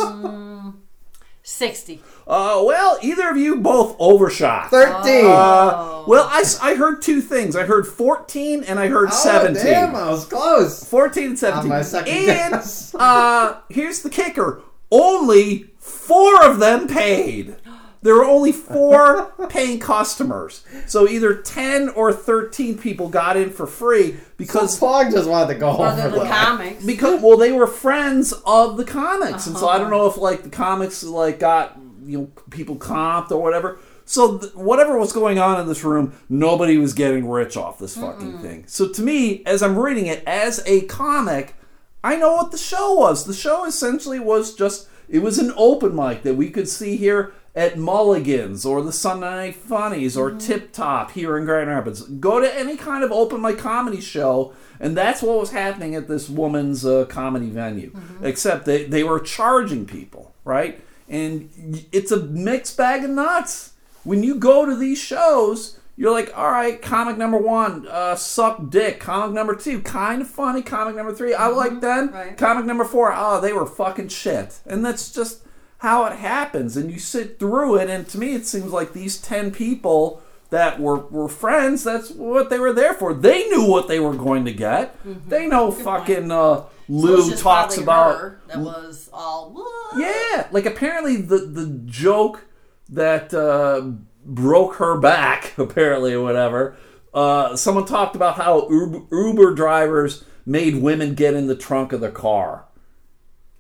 Uh, 1.45 1.47
60. 1.47 2.03
well, 2.27 2.99
either 3.03 3.29
of 3.29 3.37
you 3.37 3.57
both 3.57 3.97
overshot. 3.99 4.71
Thirteen. 4.71 5.27
Uh, 5.27 6.05
well, 6.07 6.27
I 6.63 6.75
heard 6.75 7.03
two 7.03 7.21
things. 7.21 7.55
I 7.55 7.65
heard 7.65 7.87
14 7.87 8.65
and 8.65 8.79
I 8.81 8.89
heard 8.89 9.11
oh, 9.13 9.23
17. 9.23 9.63
damn! 9.65 9.95
I 9.95 10.11
was 10.11 10.25
close. 10.25 10.83
14 10.89 11.25
and 11.25 11.39
17. 11.39 11.63
On 11.65 11.69
my 11.69 11.83
second 11.83 12.13
and 12.13 12.53
guess. 12.53 12.95
uh, 12.95 13.61
here's 13.69 14.03
the 14.03 14.11
kicker 14.11 14.63
only 14.91 15.71
four 15.79 16.45
of 16.45 16.59
them 16.61 16.87
paid. 16.89 17.57
There 18.05 18.17
were 18.17 18.27
only 18.27 18.53
four 18.53 19.33
paying 19.49 19.81
customers. 19.81 20.63
So 20.87 21.09
either 21.09 21.35
10 21.35 21.89
or 21.89 22.13
13 22.13 22.77
people 22.77 23.09
got 23.09 23.39
in 23.39 23.49
for 23.49 23.67
free 23.67 24.17
because. 24.37 24.79
Pong 24.79 25.11
just 25.11 25.27
wanted 25.27 25.55
to 25.55 25.59
go 25.59 25.71
home 25.73 25.87
Other 25.87 26.03
for 26.03 26.09
than 26.11 26.19
the 26.19 26.27
comics. 26.27 26.85
Because 26.85 27.23
well, 27.23 27.39
they 27.39 27.51
were 27.51 27.67
friends 27.67 28.35
of 28.45 28.77
the 28.77 28.85
comics, 28.85 29.47
and 29.47 29.57
so 29.57 29.69
I 29.69 29.77
uh-huh. 29.77 29.79
don't 29.79 29.91
know 29.91 30.07
if 30.07 30.19
like 30.19 30.43
the 30.43 30.51
comics 30.51 31.03
like 31.03 31.41
got 31.41 31.79
you 32.05 32.19
know 32.19 32.31
people 32.51 32.77
comped 32.77 33.31
or 33.31 33.41
whatever. 33.41 33.79
So 34.05 34.37
th- 34.37 34.55
whatever 34.55 34.99
was 34.99 35.15
going 35.15 35.39
on 35.39 35.59
in 35.59 35.67
this 35.67 35.83
room, 35.83 36.13
nobody 36.29 36.77
was 36.77 36.93
getting 36.93 37.27
rich 37.27 37.57
off 37.57 37.79
this 37.79 37.97
fucking 37.97 38.41
thing. 38.41 38.65
So 38.67 38.87
to 38.87 39.01
me, 39.01 39.43
as 39.47 39.63
I'm 39.63 39.79
reading 39.79 40.09
it 40.09 40.23
as 40.27 40.63
a 40.67 40.83
comic, 40.83 41.55
I 42.03 42.17
know 42.17 42.35
what 42.35 42.51
the 42.51 42.59
show 42.59 42.93
was. 42.93 43.25
The 43.25 43.33
show 43.33 43.65
essentially 43.65 44.21
was 44.21 44.55
just 44.55 44.89
it 45.09 45.21
was 45.21 45.39
an 45.39 45.55
open 45.57 45.97
mic 45.97 46.23
that 46.25 46.35
we 46.35 46.51
could 46.51 46.69
see 46.69 46.97
here 46.97 47.33
at 47.55 47.77
Mulligan's 47.79 48.65
or 48.67 48.83
the 48.83 48.93
Sunday 48.93 49.31
Night 49.31 49.55
Funnies 49.57 50.17
or 50.17 50.33
Tip 50.33 50.73
Top 50.73 51.13
here 51.13 51.39
in 51.39 51.45
Grand 51.45 51.71
Rapids. 51.71 52.03
Go 52.03 52.41
to 52.41 52.59
any 52.59 52.77
kind 52.77 53.05
of 53.05 53.13
open 53.13 53.41
mic 53.41 53.59
comedy 53.59 54.01
show, 54.01 54.53
and 54.81 54.97
that's 54.97 55.23
what 55.23 55.39
was 55.39 55.53
happening 55.53 55.95
at 55.95 56.09
this 56.09 56.29
woman's 56.29 56.85
uh, 56.85 57.05
comedy 57.07 57.51
venue. 57.51 57.93
Except 58.23 58.65
they, 58.65 58.85
they 58.85 59.05
were 59.05 59.21
charging 59.21 59.87
people, 59.87 60.35
right? 60.45 60.81
And 61.09 61.87
it's 61.93 62.11
a 62.11 62.25
mixed 62.25 62.77
bag 62.77 63.05
of 63.05 63.11
nuts. 63.11 63.73
When 64.03 64.23
you 64.25 64.35
go 64.35 64.67
to 64.67 64.75
these 64.77 64.99
shows, 64.99 65.79
you're 65.97 66.11
like, 66.11 66.37
all 66.37 66.51
right, 66.51 66.83
comic 66.83 67.17
number 67.17 67.39
one, 67.39 67.87
uh, 67.89 68.17
suck 68.17 68.69
dick. 68.69 68.99
Comic 68.99 69.33
number 69.33 69.55
two, 69.55 69.81
kind 69.81 70.21
of 70.23 70.29
funny. 70.29 70.61
Comic 70.61 70.97
number 70.97 71.15
three, 71.15 71.35
I 71.35 71.47
like 71.47 71.81
them. 71.81 72.11
right. 72.13 72.37
Comic 72.37 72.65
number 72.65 72.85
four, 72.85 73.13
oh, 73.15 73.41
they 73.41 73.53
were 73.53 73.65
fucking 73.65 74.09
shit. 74.09 74.59
And 74.67 74.85
that's 74.85 75.13
just 75.13 75.44
how 75.79 76.05
it 76.07 76.17
happens. 76.17 76.77
And 76.77 76.91
you 76.91 76.99
sit 76.99 77.39
through 77.39 77.77
it, 77.77 77.91
and 77.91 78.09
to 78.09 78.19
me, 78.19 78.35
it 78.35 78.47
seems 78.47 78.73
like 78.73 78.93
these 78.93 79.19
10 79.21 79.51
people 79.51 80.23
that 80.51 80.79
were, 80.79 80.99
were 81.07 81.29
friends, 81.29 81.83
that's 81.85 82.11
what 82.11 82.49
they 82.49 82.59
were 82.59 82.73
there 82.73 82.95
for. 82.95 83.13
They 83.13 83.49
knew 83.49 83.67
what 83.69 83.89
they 83.89 83.99
were 83.99 84.15
going 84.15 84.45
to 84.45 84.53
get. 84.53 84.97
They 85.29 85.47
know 85.47 85.71
fucking 85.73 86.31
uh, 86.31 86.65
Lou 86.89 87.31
just 87.31 87.43
talks 87.43 87.77
about. 87.77 88.47
that 88.49 88.59
was 88.59 89.11
all. 89.13 89.51
"What?" 89.53 89.99
Yeah, 89.99 90.47
like 90.53 90.67
apparently 90.67 91.17
the 91.17 91.39
the 91.39 91.81
joke 91.87 92.45
that 92.89 93.33
uh, 93.35 93.91
broke 94.25 94.75
her 94.77 94.99
back, 94.99 95.55
apparently 95.59 96.13
or 96.13 96.23
whatever. 96.23 96.77
Uh, 97.13 97.57
someone 97.57 97.87
talked 97.87 98.17
about 98.17 98.37
how 98.37 98.69
Uber, 98.69 99.03
Uber 99.11 99.55
drivers 99.55 100.25
made 100.45 100.77
women 100.77 101.15
get 101.15 101.35
in 101.35 101.47
the 101.47 101.57
trunk 101.57 101.93
of 101.93 102.01
the 102.01 102.11
car. 102.11 102.67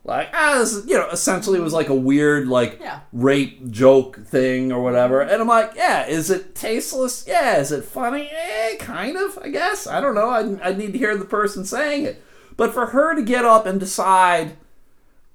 Like, 0.07 0.28
ah, 0.34 0.61
is, 0.61 0.84
you 0.86 0.98
know, 0.98 1.09
essentially 1.11 1.59
it 1.59 1.62
was 1.62 1.72
like 1.72 1.88
a 1.88 1.94
weird, 1.94 2.46
like, 2.46 2.78
Yeah. 2.78 3.00
rape 3.12 3.70
joke 3.70 4.20
thing 4.26 4.70
or 4.70 4.82
whatever. 4.82 5.22
And 5.22 5.40
I'm 5.40 5.48
like, 5.48 5.72
yeah, 5.76 6.07
is 6.07 6.30
it 6.30 6.55
tasteless? 6.55 7.24
Yeah. 7.26 7.57
Is 7.57 7.72
it 7.72 7.84
funny? 7.84 8.28
Eh, 8.30 8.76
kind 8.76 9.16
of, 9.16 9.38
I 9.42 9.48
guess. 9.48 9.86
I 9.86 10.00
don't 10.02 10.14
know. 10.14 10.28
I, 10.28 10.68
I 10.68 10.72
need 10.74 10.92
to 10.92 10.98
hear 10.98 11.16
the 11.16 11.24
person 11.24 11.64
saying 11.64 12.05
it. 12.05 12.22
But 12.57 12.74
for 12.74 12.86
her 12.86 13.14
to 13.14 13.22
get 13.22 13.46
up 13.46 13.64
and 13.64 13.80
decide, 13.80 14.57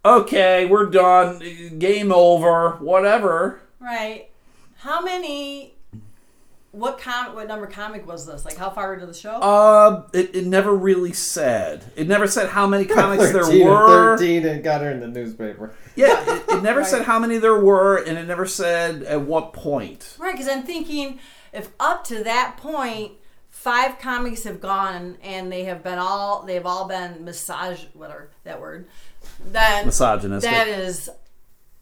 okay, 0.05 0.65
we're 0.67 0.85
done, 0.85 1.39
game 1.79 2.11
over, 2.11 2.71
whatever. 2.79 3.61
Right. 3.79 4.29
How 4.77 5.01
many. 5.01 5.73
What 6.71 6.99
com- 6.99 7.33
What 7.33 7.47
number 7.47 7.65
comic 7.65 8.05
was 8.07 8.27
this? 8.27 8.45
Like, 8.45 8.55
how 8.57 8.69
far 8.69 8.93
into 8.93 9.07
the 9.07 9.13
show? 9.13 9.31
Uh, 9.31 10.07
it, 10.13 10.35
it 10.35 10.45
never 10.45 10.71
really 10.75 11.13
said. 11.13 11.83
It 11.95 12.07
never 12.07 12.27
said 12.27 12.49
how 12.49 12.67
many 12.67 12.85
comics 12.99 13.31
there 13.31 13.43
13 13.43 13.67
or 13.67 13.71
were. 13.71 13.87
Thirteen 14.17 14.45
and 14.45 14.63
got 14.63 14.81
her 14.81 14.91
in 14.91 14.99
the 14.99 15.07
newspaper. 15.07 15.73
Yeah, 15.95 16.23
it, 16.27 16.43
it 16.49 16.63
never 16.63 16.81
Right. 16.81 16.87
said 16.89 17.03
how 17.05 17.17
many 17.17 17.37
there 17.39 17.59
were, 17.59 17.97
and 17.97 18.17
it 18.17 18.25
never 18.27 18.45
said 18.45 19.01
at 19.03 19.21
what 19.21 19.53
point. 19.53 20.15
Right, 20.19 20.33
because 20.33 20.47
I'm 20.47 20.63
thinking 20.63 21.19
if 21.51 21.69
up 21.79 22.03
to 22.05 22.23
that 22.23 22.57
point 22.57 23.13
five 23.49 23.97
comics 23.99 24.43
have 24.43 24.61
gone 24.61 25.17
and 25.23 25.51
they 25.51 25.63
have 25.65 25.83
been 25.83 25.97
all 25.99 26.43
they've 26.43 26.65
all 26.65 26.87
been 26.87 27.25
massage 27.25 27.83
whatever 27.93 28.29
that 28.43 28.61
word, 28.61 28.87
then 29.43 29.87
Misogynistic. 29.87 30.49
that 30.51 30.67
is 30.67 31.09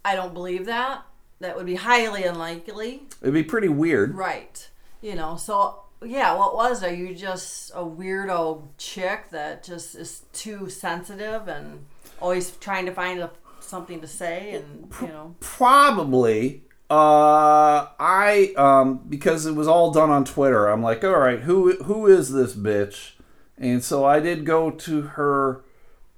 I 0.05 0.15
don't 0.15 0.33
believe 0.33 0.65
that. 0.67 1.03
That 1.41 1.55
would 1.57 1.65
be 1.67 1.75
highly 1.75 2.23
unlikely. 2.23 3.03
It'd 3.21 3.33
be 3.33 3.43
pretty 3.43 3.67
weird. 3.67 4.15
Right. 4.15 4.69
You 5.01 5.15
know, 5.15 5.37
so 5.37 5.83
yeah, 6.03 6.35
what 6.35 6.55
was 6.55 6.83
are 6.83 6.93
you 6.93 7.15
just 7.15 7.71
a 7.71 7.83
weirdo 7.83 8.63
chick 8.77 9.29
that 9.31 9.63
just 9.63 9.95
is 9.95 10.23
too 10.33 10.69
sensitive 10.69 11.47
and 11.47 11.85
always 12.21 12.51
trying 12.51 12.85
to 12.85 12.91
find 12.91 13.19
a, 13.19 13.31
something 13.59 14.01
to 14.01 14.07
say 14.07 14.51
and 14.53 14.91
you 15.01 15.07
know 15.07 15.35
Probably. 15.39 16.63
Uh, 16.89 17.87
I 17.99 18.53
um 18.55 19.01
because 19.09 19.45
it 19.45 19.53
was 19.53 19.67
all 19.67 19.91
done 19.91 20.09
on 20.09 20.23
Twitter. 20.23 20.67
I'm 20.67 20.81
like, 20.81 21.03
all 21.03 21.17
right, 21.17 21.41
who 21.41 21.73
who 21.83 22.07
is 22.07 22.31
this 22.31 22.53
bitch? 22.53 23.11
And 23.57 23.83
so 23.83 24.05
I 24.05 24.19
did 24.19 24.45
go 24.45 24.69
to 24.71 25.01
her 25.01 25.63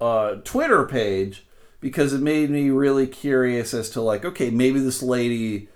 uh, 0.01 0.35
Twitter 0.43 0.85
page 0.85 1.45
because 1.79 2.13
it 2.13 2.21
made 2.21 2.49
me 2.49 2.69
really 2.69 3.07
curious 3.07 3.73
as 3.73 3.89
to 3.91 4.01
like, 4.01 4.25
okay, 4.25 4.49
maybe 4.49 4.79
this 4.79 5.01
lady 5.01 5.69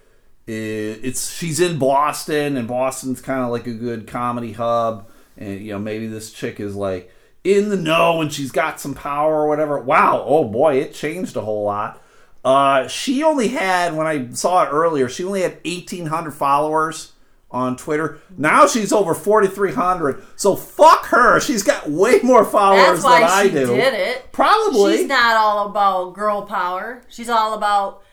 it's 0.47 1.33
she's 1.33 1.59
in 1.59 1.79
Boston 1.79 2.57
and 2.57 2.67
Boston's 2.67 3.21
kind 3.21 3.43
of 3.43 3.49
like 3.49 3.67
a 3.67 3.73
good 3.73 4.07
comedy 4.07 4.53
hub, 4.53 5.07
and 5.37 5.61
you 5.61 5.71
know 5.73 5.79
maybe 5.79 6.07
this 6.07 6.31
chick 6.31 6.59
is 6.59 6.75
like 6.75 7.11
in 7.43 7.69
the 7.69 7.77
know 7.77 8.21
and 8.21 8.31
she's 8.31 8.51
got 8.51 8.79
some 8.79 8.93
power 8.93 9.41
or 9.41 9.47
whatever. 9.47 9.79
Wow, 9.79 10.23
oh 10.25 10.45
boy, 10.45 10.75
it 10.75 10.93
changed 10.93 11.35
a 11.35 11.41
whole 11.41 11.63
lot. 11.63 12.01
Uh, 12.43 12.87
she 12.89 13.23
only 13.23 13.49
had 13.49 13.95
when 13.95 14.05
I 14.05 14.29
saw 14.31 14.63
it 14.63 14.69
earlier, 14.69 15.07
she 15.07 15.23
only 15.23 15.41
had 15.41 15.57
eighteen 15.63 16.07
hundred 16.07 16.31
followers 16.31 17.13
on 17.49 17.77
Twitter. 17.77 18.19
Now 18.35 18.67
she's 18.67 18.91
over 18.91 19.13
forty 19.13 19.47
three 19.47 19.71
hundred. 19.73 20.23
So 20.35 20.55
fuck 20.57 21.05
her. 21.05 21.39
She's 21.39 21.63
got 21.63 21.89
way 21.89 22.19
more 22.21 22.43
followers 22.43 23.01
that's 23.01 23.03
why 23.03 23.19
than 23.21 23.29
I 23.29 23.43
she 23.43 23.49
do. 23.51 23.65
did 23.67 23.93
it. 23.93 24.31
Probably. 24.33 24.97
She's 24.97 25.07
not 25.07 25.37
all 25.37 25.69
about 25.69 26.15
girl 26.15 26.41
power. 26.41 27.03
She's 27.07 27.29
all 27.29 27.53
about 27.53 28.03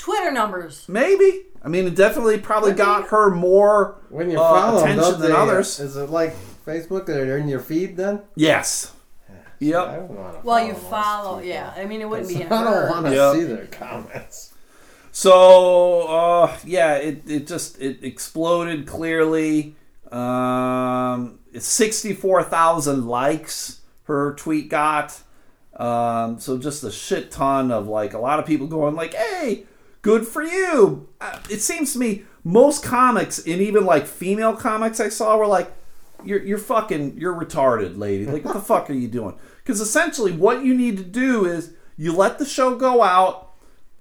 Twitter 0.00 0.32
numbers. 0.32 0.88
Maybe. 0.88 1.42
I 1.62 1.68
mean, 1.68 1.86
it 1.86 1.94
definitely 1.94 2.38
probably 2.38 2.72
got 2.72 3.08
her 3.08 3.30
more 3.30 4.00
When 4.08 4.30
you 4.30 4.40
uh, 4.40 4.48
follow 4.48 4.80
them, 4.80 4.84
attention 4.92 5.10
don't 5.12 5.20
than 5.20 5.30
they, 5.30 5.36
others. 5.36 5.78
Is 5.78 5.96
it 5.96 6.08
like 6.08 6.34
Facebook? 6.66 7.04
They're 7.06 7.36
in 7.36 7.48
your 7.48 7.60
feed 7.60 7.96
then? 7.98 8.22
Yes. 8.34 8.92
I 9.28 9.34
Yep. 9.58 9.86
don't 9.94 10.08
want 10.10 10.40
to. 10.40 10.46
Well, 10.46 10.66
you 10.66 10.72
follow, 10.72 11.40
yeah. 11.40 11.74
I 11.76 11.84
mean, 11.84 12.00
it 12.00 12.08
wouldn't 12.08 12.28
be 12.28 12.36
I 12.38 12.40
in 12.40 12.48
don't 12.48 12.88
want 12.88 13.06
to 13.06 13.12
Yep. 13.14 13.34
see 13.34 13.44
their 13.44 13.66
comments. 13.66 14.54
So 15.12 16.06
uh, 16.08 16.56
yeah, 16.64 16.94
it, 16.94 17.22
it 17.28 17.46
just 17.46 17.78
it 17.80 18.02
exploded 18.02 18.86
clearly. 18.86 19.76
Um, 20.10 21.38
Sixty 21.58 22.12
four 22.14 22.42
thousand 22.42 23.06
likes 23.06 23.80
her 24.04 24.34
tweet 24.34 24.70
got. 24.70 25.20
Um, 25.76 26.38
so 26.38 26.58
just 26.58 26.84
a 26.84 26.90
shit 26.92 27.30
ton 27.30 27.70
of 27.72 27.86
like 27.88 28.14
a 28.14 28.18
lot 28.18 28.38
of 28.38 28.46
people 28.46 28.66
going 28.68 28.94
like, 28.94 29.14
"Hey, 29.14 29.64
good 30.02 30.26
for 30.26 30.42
you." 30.42 31.08
Uh, 31.20 31.38
it 31.50 31.60
seems 31.60 31.92
to 31.94 31.98
me 31.98 32.24
most 32.44 32.82
comics 32.82 33.38
and 33.38 33.60
even 33.60 33.84
like 33.84 34.06
female 34.06 34.54
comics 34.54 35.00
I 35.00 35.08
saw 35.08 35.36
were 35.36 35.46
like, 35.46 35.70
"You're 36.24 36.42
you're 36.42 36.58
fucking 36.58 37.16
you're 37.18 37.34
retarded, 37.34 37.98
lady. 37.98 38.26
Like 38.26 38.44
what 38.44 38.54
the 38.54 38.60
fuck 38.60 38.88
are 38.90 38.94
you 38.94 39.08
doing?" 39.08 39.34
Because 39.62 39.80
essentially, 39.80 40.32
what 40.32 40.64
you 40.64 40.74
need 40.74 40.96
to 40.96 41.04
do 41.04 41.44
is 41.44 41.72
you 41.96 42.12
let 42.14 42.38
the 42.38 42.46
show 42.46 42.76
go 42.76 43.02
out. 43.02 43.48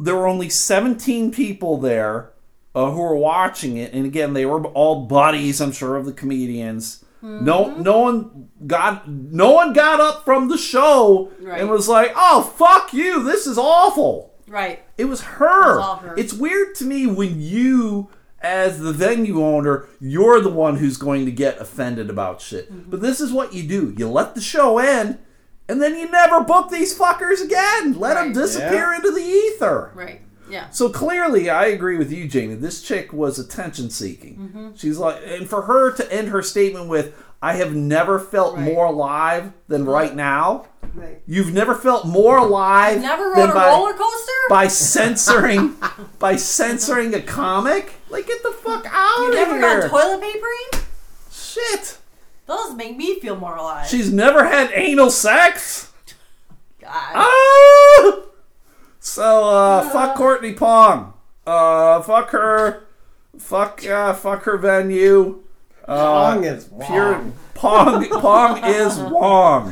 There 0.01 0.15
were 0.15 0.27
only 0.27 0.47
17 0.47 1.31
people 1.31 1.77
there 1.77 2.31
uh, 2.73 2.91
who 2.91 3.01
were 3.01 3.17
watching 3.17 3.75
it, 3.75 3.91
and 3.93 4.05
again, 4.05 4.31
they 4.33 4.45
were 4.45 4.65
all 4.67 5.05
buddies, 5.05 5.59
I'm 5.59 5.73
sure, 5.73 5.97
of 5.97 6.05
the 6.05 6.13
comedians. 6.13 7.03
No, 7.21 7.75
no 7.75 7.99
one 7.99 8.47
got 8.65 9.09
no 9.09 9.51
one 9.51 9.73
got 9.73 9.99
up 9.99 10.23
from 10.23 10.47
the 10.47 10.57
show 10.57 11.29
Right. 11.41 11.59
and 11.59 11.69
was 11.69 11.89
like, 11.89 12.13
"Oh, 12.15 12.43
fuck 12.57 12.93
you! 12.93 13.23
This 13.23 13.45
is 13.45 13.57
awful." 13.57 14.28
Right. 14.49 14.83
It 14.97 15.05
was 15.05 15.21
her. 15.21 15.73
It 15.73 15.75
was 15.77 15.85
all 15.85 15.95
her. 15.97 16.15
It's 16.17 16.33
weird 16.33 16.75
to 16.75 16.85
me 16.85 17.07
when 17.07 17.39
you, 17.39 18.09
as 18.41 18.79
the 18.79 18.91
venue 18.91 19.43
owner, 19.43 19.87
you're 19.99 20.41
the 20.41 20.49
one 20.49 20.77
who's 20.77 20.97
going 20.97 21.25
to 21.25 21.31
get 21.31 21.59
offended 21.59 22.09
about 22.09 22.41
shit. 22.41 22.71
Mm-hmm. 22.71 22.89
But 22.89 23.01
this 23.01 23.21
is 23.21 23.31
what 23.31 23.53
you 23.53 23.63
do: 23.67 23.93
you 23.97 24.09
let 24.09 24.35
the 24.35 24.41
show 24.41 24.77
end, 24.79 25.19
and 25.67 25.81
then 25.81 25.95
you 25.97 26.09
never 26.09 26.41
book 26.41 26.69
these 26.69 26.97
fuckers 26.97 27.43
again. 27.43 27.99
Let 27.99 28.15
them 28.15 28.27
Right. 28.27 28.35
disappear 28.35 28.93
into 28.93 29.11
the 29.11 29.21
ether. 29.21 29.91
Right. 29.93 30.21
Yeah. 30.49 30.69
So 30.71 30.89
clearly, 30.89 31.47
I 31.51 31.67
agree 31.67 31.97
with 31.97 32.11
you, 32.11 32.27
Jamie. 32.27 32.55
This 32.55 32.81
chick 32.81 33.13
was 33.13 33.37
attention 33.37 33.91
seeking. 33.91 34.35
Mm-hmm. 34.37 34.69
She's 34.75 34.97
like, 34.97 35.21
and 35.27 35.47
for 35.47 35.61
her 35.63 35.91
to 35.91 36.11
end 36.11 36.29
her 36.29 36.41
statement 36.41 36.87
with, 36.89 37.13
"I 37.41 37.53
have 37.53 37.73
never 37.75 38.19
felt 38.19 38.55
Right. 38.55 38.63
more 38.63 38.85
alive 38.85 39.51
than 39.67 39.85
right 39.85 40.15
now." 40.15 40.65
Right. 40.95 41.21
You've 41.27 41.53
never 41.53 41.75
felt 41.75 42.05
more 42.05 42.37
alive 42.37 42.99
Never 43.01 43.29
than 43.35 43.37
rode 43.45 43.49
a 43.51 43.53
by, 43.53 43.67
roller 43.67 43.93
coaster? 43.93 44.31
by 44.49 44.67
censoring 44.67 45.75
by 46.19 46.35
censoring 46.35 47.13
a 47.13 47.21
comic. 47.21 47.93
Like, 48.09 48.25
get 48.27 48.41
the 48.43 48.51
fuck 48.51 48.85
out 48.91 49.19
of 49.19 49.33
here. 49.33 49.33
you 49.33 49.41
of 49.43 49.49
never 49.49 49.59
here! 49.59 49.81
got 49.81 49.89
toilet 49.91 50.21
papering? 50.21 50.83
Shit. 51.31 51.97
Those 52.47 52.73
make 52.75 52.97
me 52.97 53.19
feel 53.19 53.35
more 53.35 53.55
alive. 53.55 53.87
She's 53.87 54.11
never 54.11 54.45
had 54.47 54.71
anal 54.73 55.11
sex. 55.11 55.91
God. 56.81 56.89
Ah! 56.91 58.21
So, 58.99 59.47
uh, 59.49 59.89
fuck 59.91 60.15
Courtney 60.15 60.53
Pong. 60.53 61.13
Uh, 61.45 62.01
fuck 62.01 62.31
her. 62.31 62.87
Fuck, 63.37 63.85
uh, 63.85 64.13
fuck 64.13 64.43
her 64.43 64.57
venue. 64.57 65.43
Uh, 65.89 66.33
Pong 66.35 66.43
is 66.43 66.69
pure. 66.85 67.23
Pong. 67.55 68.07
Pong 68.09 68.63
is 68.63 68.97
Wong, 69.11 69.71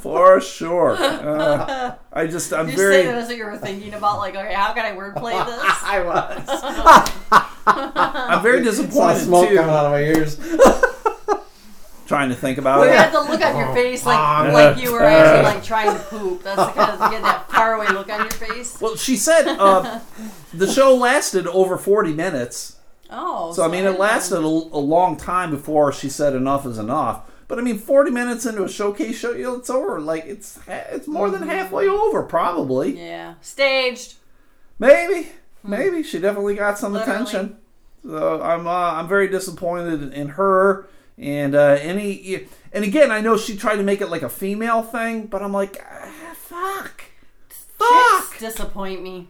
for 0.00 0.40
sure. 0.40 0.92
Uh, 0.98 1.94
I 2.12 2.26
just, 2.26 2.52
I'm 2.52 2.68
you 2.70 2.76
very. 2.76 2.94
say 2.94 3.06
that 3.06 3.14
as 3.16 3.30
you 3.30 3.44
were 3.44 3.56
thinking 3.58 3.94
about, 3.94 4.16
like, 4.18 4.34
okay, 4.34 4.54
how 4.54 4.72
can 4.72 4.84
I 4.86 4.96
wordplay 4.96 5.44
this? 5.46 5.82
I 5.84 6.02
was. 6.02 7.42
I'm 7.66 8.42
very 8.42 8.64
Saw 8.64 8.70
disappointed 8.70 9.18
smoke 9.20 9.48
too. 9.48 9.56
coming 9.56 9.70
out 9.74 9.86
of 9.86 9.92
my 9.92 10.00
ears. 10.02 10.38
Trying 12.06 12.28
to 12.30 12.34
think 12.34 12.58
about 12.58 12.78
You 12.80 12.84
it. 12.88 12.92
You 12.92 12.92
had 12.98 13.12
the 13.12 13.20
look 13.20 13.40
on 13.40 13.56
your 13.56 13.72
face 13.74 14.04
like 14.04 14.18
Wrong. 14.18 14.52
like 14.52 14.76
you 14.82 14.92
were 14.92 15.02
actually 15.02 15.44
like 15.44 15.62
trying 15.64 15.96
to 15.96 16.02
poop. 16.04 16.42
That's 16.42 16.56
the 16.56 16.72
kind 16.72 16.90
of 16.90 17.00
you 17.12 17.18
get 17.18 17.22
that 17.22 17.50
faraway 17.50 17.86
look 17.88 18.10
on 18.10 18.20
your 18.20 18.30
face. 18.30 18.78
Well, 18.80 18.96
she 18.96 19.16
said 19.16 19.46
uh, 19.46 20.00
the 20.52 20.66
show 20.66 20.94
lasted 20.94 21.46
over 21.46 21.78
40 21.78 22.12
minutes. 22.12 22.71
Oh, 23.14 23.52
So, 23.52 23.62
I 23.62 23.68
mean, 23.68 23.84
it 23.84 23.98
lasted 23.98 24.38
a, 24.38 24.46
a 24.46 24.80
long 24.80 25.16
time 25.16 25.50
before 25.50 25.92
she 25.92 26.08
said 26.08 26.34
enough 26.34 26.64
is 26.66 26.78
enough. 26.78 27.30
But, 27.46 27.58
I 27.58 27.62
mean, 27.62 27.76
40 27.78 28.10
minutes 28.10 28.46
into 28.46 28.64
a 28.64 28.68
showcase 28.68 29.18
show, 29.18 29.32
you 29.32 29.42
know, 29.44 29.56
it's 29.56 29.68
over. 29.68 30.00
Like, 30.00 30.24
it's 30.24 30.58
it's 30.66 31.06
more 31.06 31.28
than 31.30 31.42
halfway 31.42 31.86
over, 31.86 32.22
probably. 32.22 32.98
Yeah, 32.98 33.34
staged. 33.42 34.14
Maybe. 34.78 35.28
Maybe. 35.62 36.02
She 36.02 36.18
definitely 36.18 36.54
got 36.54 36.78
some 36.78 36.94
Literally. 36.94 37.12
attention. 37.20 37.56
So, 38.04 38.40
I'm, 38.42 38.66
uh, 38.66 38.70
I'm 38.94 39.06
very 39.08 39.28
disappointed 39.28 40.14
in 40.14 40.30
her. 40.30 40.88
And 41.18 41.54
uh, 41.54 41.76
any. 41.80 42.46
And 42.72 42.84
again, 42.84 43.10
I 43.12 43.20
know 43.20 43.36
she 43.36 43.54
tried 43.56 43.76
to 43.76 43.82
make 43.82 44.00
it 44.00 44.08
like 44.08 44.22
a 44.22 44.30
female 44.30 44.82
thing, 44.82 45.26
but 45.26 45.42
I'm 45.42 45.52
like, 45.52 45.84
ah, 45.86 46.34
fuck. 46.34 47.04
Fuck. 47.78 48.30
Chicks 48.30 48.38
disappoint 48.40 49.02
me. 49.02 49.28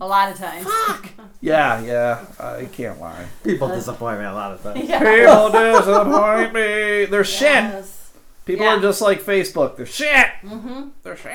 A 0.00 0.06
lot 0.06 0.30
of 0.30 0.36
times. 0.38 0.66
Fuck. 0.66 1.08
Yeah, 1.40 1.80
yeah. 1.82 2.26
I 2.38 2.66
can't 2.66 3.00
lie. 3.00 3.26
People 3.44 3.68
disappoint 3.68 4.18
me 4.20 4.26
a 4.26 4.32
lot 4.32 4.52
of 4.52 4.62
times. 4.62 4.88
Yeah. 4.88 4.98
People 4.98 5.50
disappoint 5.78 6.52
me. 6.52 7.04
They're 7.06 7.24
shit. 7.24 7.84
People 8.44 8.66
Yeah. 8.66 8.76
are 8.76 8.80
just 8.80 9.00
like 9.00 9.22
Facebook. 9.22 9.76
They're 9.76 9.86
shit. 9.86 10.26
Mm-hmm. 10.42 10.88
They're 11.02 11.16
shit. 11.16 11.32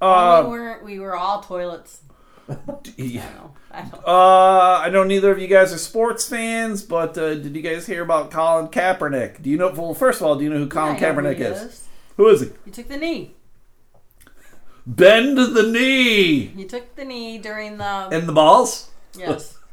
we 0.00 0.06
Uh, 0.06 0.44
weren't. 0.48 0.84
We 0.84 0.98
were 1.00 1.16
all 1.16 1.40
toilets. 1.42 2.00
yeah. 2.96 3.24
No, 3.36 3.50
I 3.70 3.80
don't. 3.82 3.94
uh, 4.06 4.80
I 4.84 4.90
know 4.90 5.02
neither 5.02 5.32
of 5.32 5.38
you 5.38 5.48
guys 5.48 5.72
are 5.72 5.78
sports 5.78 6.28
fans, 6.28 6.82
but 6.82 7.16
uh, 7.18 7.34
did 7.34 7.56
you 7.56 7.62
guys 7.62 7.86
hear 7.86 8.02
about 8.02 8.30
Colin 8.30 8.68
Kaepernick? 8.68 9.42
Do 9.42 9.48
you 9.50 9.56
know? 9.56 9.70
Well, 9.72 9.94
first 9.94 10.20
of 10.20 10.26
all, 10.26 10.36
do 10.36 10.44
you 10.44 10.50
know 10.50 10.58
who 10.58 10.68
Colin 10.68 10.96
I 10.96 11.00
know 11.00 11.12
who 11.14 11.22
Kaepernick 11.22 11.36
he 11.38 11.42
is? 11.42 11.88
Who 12.18 12.28
is 12.28 12.42
he? 12.42 12.50
He 12.66 12.70
took 12.70 12.88
the 12.88 12.98
knee. 12.98 13.34
Bend 14.86 15.38
the 15.38 15.62
knee 15.62 16.46
He 16.46 16.64
took 16.64 16.94
the 16.96 17.04
knee 17.04 17.38
during 17.38 17.78
the 17.78 18.08
In 18.12 18.26
the 18.26 18.32
balls. 18.32 18.90
yes. 19.16 19.56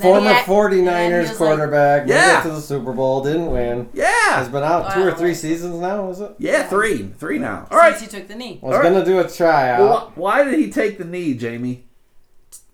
Former 0.00 0.20
he 0.20 0.26
had- 0.34 0.44
49ers 0.46 1.36
quarterback, 1.36 2.06
made 2.06 2.14
Yeah. 2.14 2.40
it 2.40 2.42
to 2.44 2.50
the 2.50 2.60
Super 2.60 2.92
Bowl, 2.92 3.22
didn't 3.22 3.50
win. 3.50 3.88
Yeah. 3.92 4.06
Has 4.30 4.48
been 4.48 4.62
out 4.62 4.92
two 4.94 5.02
or 5.06 5.12
three 5.12 5.34
seasons 5.34 5.80
now, 5.80 6.08
is 6.10 6.20
it? 6.20 6.34
yeah, 6.38 6.64
three, 6.64 7.08
three 7.18 7.38
now. 7.38 7.66
All 7.70 7.76
Like, 7.76 7.90
right. 7.92 7.98
since 7.98 8.12
he 8.12 8.18
took 8.18 8.28
the 8.28 8.34
knee 8.36 8.58
Was 8.62 8.74
All 8.76 8.80
right. 8.82 8.92
gonna 8.92 9.04
do 9.04 9.18
a 9.18 9.28
tryout. 9.28 9.80
Well, 9.80 10.12
why 10.14 10.44
did 10.44 10.58
he 10.58 10.70
take 10.70 10.98
the 10.98 11.04
knee, 11.04 11.34
Jamie? 11.34 11.86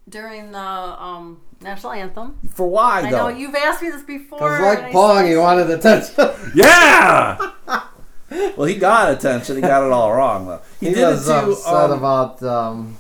during 0.09 0.53
the 0.53 0.59
um, 0.59 1.41
national 1.61 1.93
anthem. 1.93 2.39
For 2.55 2.69
why 2.69 3.01
I 3.01 3.11
though? 3.11 3.29
know 3.29 3.29
you've 3.37 3.57
asked 3.57 3.83
me 3.83 3.91
this 3.91 4.03
before. 4.05 4.39
Because 4.39 4.61
and 4.77 4.83
like 4.85 4.93
Pong, 4.93 5.27
he 5.27 5.37
wanted 5.37 5.69
attention. 5.71 6.15
Yeah. 6.55 7.37
well, 8.57 8.67
he 8.67 8.75
got 8.77 9.13
attention. 9.13 9.57
He 9.57 9.63
got 9.63 9.85
it 9.85 9.93
all 9.93 10.13
wrong 10.13 10.47
though. 10.47 10.61
He, 10.81 10.89
he 10.89 10.95
did 10.95 11.05
was 11.07 11.29
it 11.29 11.33
to 11.33 11.51
upset 11.53 11.91
um, 11.91 11.99
about 11.99 12.43
um, 12.43 12.97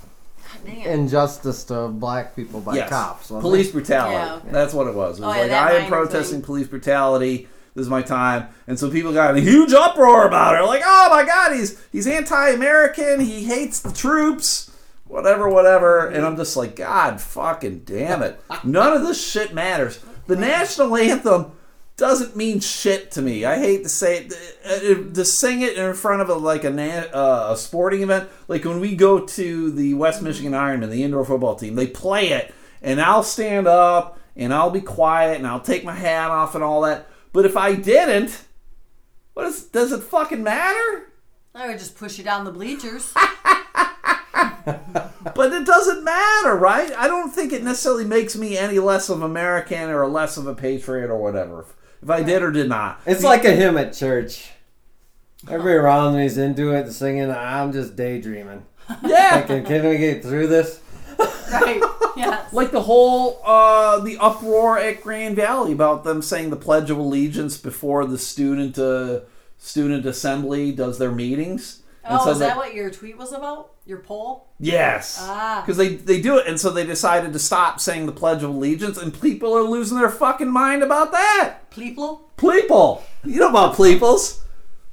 Dang 0.64 0.80
injustice 0.82 1.64
to 1.64 1.88
black 1.88 2.34
people 2.34 2.60
by 2.60 2.74
yes, 2.74 2.88
cops. 2.88 3.28
police 3.28 3.66
he? 3.66 3.72
brutality. 3.72 4.14
Yeah. 4.46 4.52
That's 4.52 4.74
what 4.74 4.86
it 4.88 4.94
was. 4.94 5.18
It 5.18 5.22
was 5.22 5.34
Oh, 5.34 5.36
yeah, 5.36 5.42
like 5.42 5.50
that 5.50 5.72
I 5.72 5.76
am 5.76 5.88
protesting 5.90 6.38
thing. 6.38 6.46
police 6.46 6.66
brutality. 6.68 7.48
This 7.74 7.82
is 7.84 7.90
my 7.90 8.00
time, 8.00 8.48
and 8.66 8.78
so 8.78 8.90
people 8.90 9.12
got 9.12 9.36
in 9.36 9.36
a 9.36 9.44
huge 9.46 9.72
uproar 9.74 10.26
about 10.26 10.54
it. 10.58 10.64
Like, 10.64 10.80
oh 10.84 11.08
my 11.10 11.24
god, 11.24 11.52
he's 11.54 11.78
he's 11.92 12.06
anti-American. 12.06 13.20
He 13.20 13.44
hates 13.44 13.80
the 13.80 13.92
troops. 13.92 14.70
Whatever, 15.06 15.48
whatever. 15.48 16.08
And 16.08 16.24
I'm 16.24 16.36
just 16.36 16.56
like, 16.56 16.74
God, 16.74 17.20
fucking 17.20 17.80
damn 17.80 18.22
it. 18.22 18.40
None 18.64 18.92
of 18.94 19.02
this 19.02 19.24
shit 19.24 19.54
matters. 19.54 20.00
The 20.26 20.36
national 20.36 20.96
anthem 20.96 21.52
doesn't 21.96 22.36
mean 22.36 22.60
shit 22.60 23.10
to 23.12 23.22
me. 23.22 23.44
I 23.44 23.58
hate 23.58 23.82
to 23.84 23.88
say 23.88 24.18
it. 24.18 24.32
Uh, 24.64 25.12
To 25.14 25.24
sing 25.24 25.62
it 25.62 25.78
in 25.78 25.94
front 25.94 26.20
of 26.22 26.28
a, 26.28 26.34
like 26.34 26.64
a, 26.64 27.16
uh, 27.16 27.52
a 27.52 27.56
sporting 27.56 28.02
event, 28.02 28.28
like 28.48 28.64
when 28.64 28.80
we 28.80 28.94
go 28.94 29.20
to 29.20 29.70
the 29.70 29.94
West 29.94 30.22
Michigan 30.22 30.52
Ironmen, 30.52 30.90
the 30.90 31.02
indoor 31.02 31.24
football 31.24 31.56
team, 31.56 31.74
they 31.74 31.86
play 31.86 32.28
it, 32.28 32.54
and 32.82 33.00
I'll 33.00 33.22
stand 33.22 33.66
up 33.66 34.18
and 34.36 34.52
I'll 34.52 34.70
be 34.70 34.82
quiet 34.82 35.38
and 35.38 35.46
I'll 35.46 35.60
take 35.60 35.84
my 35.84 35.94
hat 35.94 36.30
off 36.30 36.54
and 36.54 36.62
all 36.62 36.82
that. 36.82 37.08
But 37.32 37.46
if 37.46 37.56
I 37.56 37.74
didn't, 37.74 38.44
what 39.34 39.46
is, 39.46 39.64
does 39.64 39.92
it 39.92 40.02
fucking 40.02 40.42
matter? 40.42 41.12
I 41.54 41.68
would 41.68 41.78
just 41.78 41.96
push 41.96 42.18
you 42.18 42.24
down 42.24 42.44
the 42.44 42.52
bleachers. 42.52 43.14
But 45.34 45.52
it 45.52 45.66
doesn't 45.66 46.04
matter, 46.04 46.54
right? 46.56 46.90
I 46.96 47.08
don't 47.08 47.30
think 47.30 47.52
it 47.52 47.62
necessarily 47.62 48.04
makes 48.04 48.36
me 48.36 48.56
any 48.56 48.78
less 48.78 49.08
of 49.10 49.22
American 49.22 49.90
or 49.90 50.06
less 50.08 50.36
of 50.36 50.46
a 50.46 50.54
patriot 50.54 51.10
or 51.10 51.18
whatever. 51.18 51.66
If 52.02 52.10
I 52.10 52.22
did 52.22 52.42
or 52.42 52.52
did 52.52 52.68
not. 52.68 53.00
It's 53.06 53.24
like 53.24 53.44
a 53.44 53.52
hymn 53.52 53.76
at 53.76 53.92
church. 53.92 54.50
Everybody 55.48 55.74
around 55.74 56.16
me's 56.16 56.38
into 56.38 56.72
it, 56.72 56.90
singing. 56.92 57.30
I'm 57.30 57.72
just 57.72 57.96
daydreaming. 57.96 58.64
Yeah. 59.04 59.40
Thinking, 59.42 59.64
can 59.64 59.88
we 59.88 59.98
get 59.98 60.22
through 60.22 60.46
this? 60.48 60.80
right. 61.18 61.82
Yes. 62.16 62.52
like 62.52 62.70
the 62.70 62.82
whole 62.82 63.40
uh, 63.44 64.00
the 64.00 64.16
uproar 64.18 64.78
at 64.78 65.02
Grand 65.02 65.36
Valley 65.36 65.72
about 65.72 66.04
them 66.04 66.22
saying 66.22 66.50
the 66.50 66.56
Pledge 66.56 66.90
of 66.90 66.98
Allegiance 66.98 67.58
before 67.58 68.06
the 68.06 68.18
student 68.18 68.78
uh, 68.78 69.20
student 69.58 70.06
assembly 70.06 70.72
does 70.72 70.98
their 70.98 71.12
meetings. 71.12 71.82
And 72.08 72.18
Oh, 72.20 72.24
so 72.24 72.30
is 72.30 72.38
they- 72.38 72.46
that 72.46 72.56
what 72.56 72.74
your 72.74 72.90
tweet 72.90 73.16
was 73.18 73.32
about? 73.32 73.70
Your 73.84 73.98
poll? 73.98 74.48
Yes. 74.58 75.18
Ah. 75.20 75.62
Because 75.64 75.76
they, 75.76 75.94
they 75.96 76.20
do 76.20 76.38
it, 76.38 76.46
and 76.46 76.58
so 76.60 76.70
they 76.70 76.84
decided 76.86 77.32
to 77.32 77.38
stop 77.38 77.80
saying 77.80 78.06
the 78.06 78.12
Pledge 78.12 78.42
of 78.42 78.50
Allegiance, 78.50 78.98
and 78.98 79.18
people 79.20 79.56
are 79.56 79.62
losing 79.62 79.98
their 79.98 80.10
fucking 80.10 80.50
mind 80.50 80.82
about 80.82 81.12
that. 81.12 81.70
Pleeple? 81.70 82.20
Pleeple. 82.36 83.02
You 83.24 83.40
know 83.40 83.48
about 83.50 83.74
pleeples. 83.74 84.40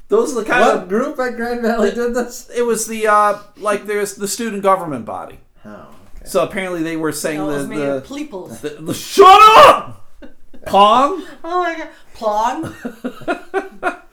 Those 0.10 0.36
are 0.36 0.42
the 0.44 0.46
kind 0.50 0.62
What 0.66 0.78
of. 0.84 0.90
group 0.90 1.18
at 1.20 1.36
Grand 1.36 1.62
Valley 1.62 1.92
did 1.92 2.14
this? 2.14 2.50
It 2.56 2.64
was 2.64 2.88
the, 2.88 3.08
uh, 3.08 3.40
like, 3.58 3.86
there's 3.86 4.16
the 4.16 4.28
student 4.28 4.62
government 4.62 5.06
body. 5.06 5.40
Oh, 5.66 5.72
okay. 6.18 6.26
So 6.26 6.44
apparently 6.44 6.84
they 6.84 6.98
were 6.98 7.12
saying 7.12 7.38
No, 7.40 7.50
it 7.50 7.60
the, 7.64 7.68
made 7.68 7.78
the, 7.80 7.96
of 7.98 8.06
pleeples. 8.06 8.62
the, 8.62 8.70
the. 8.70 8.94
Shut 8.94 9.40
up! 9.58 10.08
Pong? 10.68 11.24
Oh 11.44 11.64
my 11.64 11.78
god. 11.78 11.90
Plong? 12.16 14.02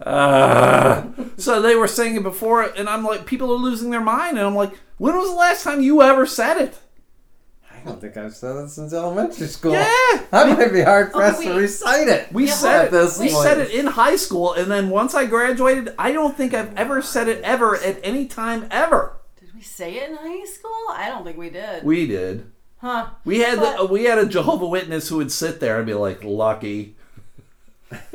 Uh, 0.00 1.04
so 1.36 1.60
they 1.62 1.74
were 1.76 1.88
saying 1.88 2.16
it 2.16 2.22
before, 2.22 2.62
and 2.62 2.88
I'm 2.88 3.04
like, 3.04 3.26
people 3.26 3.52
are 3.52 3.56
losing 3.58 3.90
their 3.90 4.00
mind, 4.00 4.36
and 4.38 4.46
I'm 4.46 4.54
like, 4.54 4.72
when 4.98 5.14
was 5.16 5.30
the 5.30 5.36
last 5.36 5.62
time 5.64 5.80
you 5.80 6.02
ever 6.02 6.26
said 6.26 6.58
it? 6.58 6.78
I 7.70 7.80
I 7.80 7.84
don't 7.84 8.00
think 8.00 8.16
I've 8.16 8.34
said 8.34 8.56
it 8.56 8.68
since 8.68 8.92
elementary 8.92 9.48
school. 9.48 9.72
Yeah. 9.72 9.84
I 10.32 10.54
might 10.54 10.72
be 10.72 10.82
hard 10.82 11.12
pressed 11.12 11.40
Oh, 11.40 11.52
to 11.54 11.54
recite 11.60 12.06
it. 12.08 12.32
We 12.32 12.46
Yeah, 12.46 12.52
said 12.54 12.84
it. 12.86 12.90
this 12.92 13.18
we 13.18 13.30
point. 13.30 13.42
said 13.42 13.58
it 13.58 13.70
in 13.72 13.86
high 13.86 14.14
school, 14.16 14.52
and 14.52 14.70
then 14.70 14.88
once 14.88 15.14
I 15.14 15.26
graduated, 15.26 15.92
I 15.98 16.12
don't 16.12 16.36
think 16.36 16.54
I've 16.54 16.76
ever 16.76 17.02
said 17.02 17.26
it 17.28 17.42
ever 17.42 17.76
at 17.76 17.98
any 18.04 18.26
time 18.26 18.68
ever. 18.70 19.16
Did 19.40 19.54
we 19.54 19.62
say 19.62 19.94
it 19.96 20.10
in 20.10 20.16
high 20.16 20.44
school? 20.46 20.70
I 20.90 21.08
don't 21.08 21.24
think 21.24 21.36
we 21.36 21.50
did. 21.50 21.82
We 21.84 22.06
did. 22.06 22.50
huh? 22.78 23.08
We 23.24 23.40
had 23.40 23.58
But- 23.58 23.76
the, 23.78 23.84
we 23.86 24.04
had 24.04 24.18
a 24.18 24.26
Jehovah 24.26 24.66
Witness 24.68 25.08
who 25.08 25.16
would 25.16 25.32
sit 25.32 25.58
there 25.58 25.78
and 25.78 25.86
be 25.86 25.94
like, 25.94 26.22
"Lucky 26.22 26.94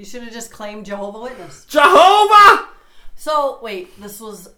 You 0.00 0.06
should 0.06 0.22
have 0.22 0.32
just 0.32 0.50
claimed 0.50 0.86
Jehovah 0.86 1.20
Witness. 1.20 1.66
Jehovah." 1.68 2.68
So 3.16 3.58
wait, 3.62 4.00
this 4.00 4.18
was 4.18 4.48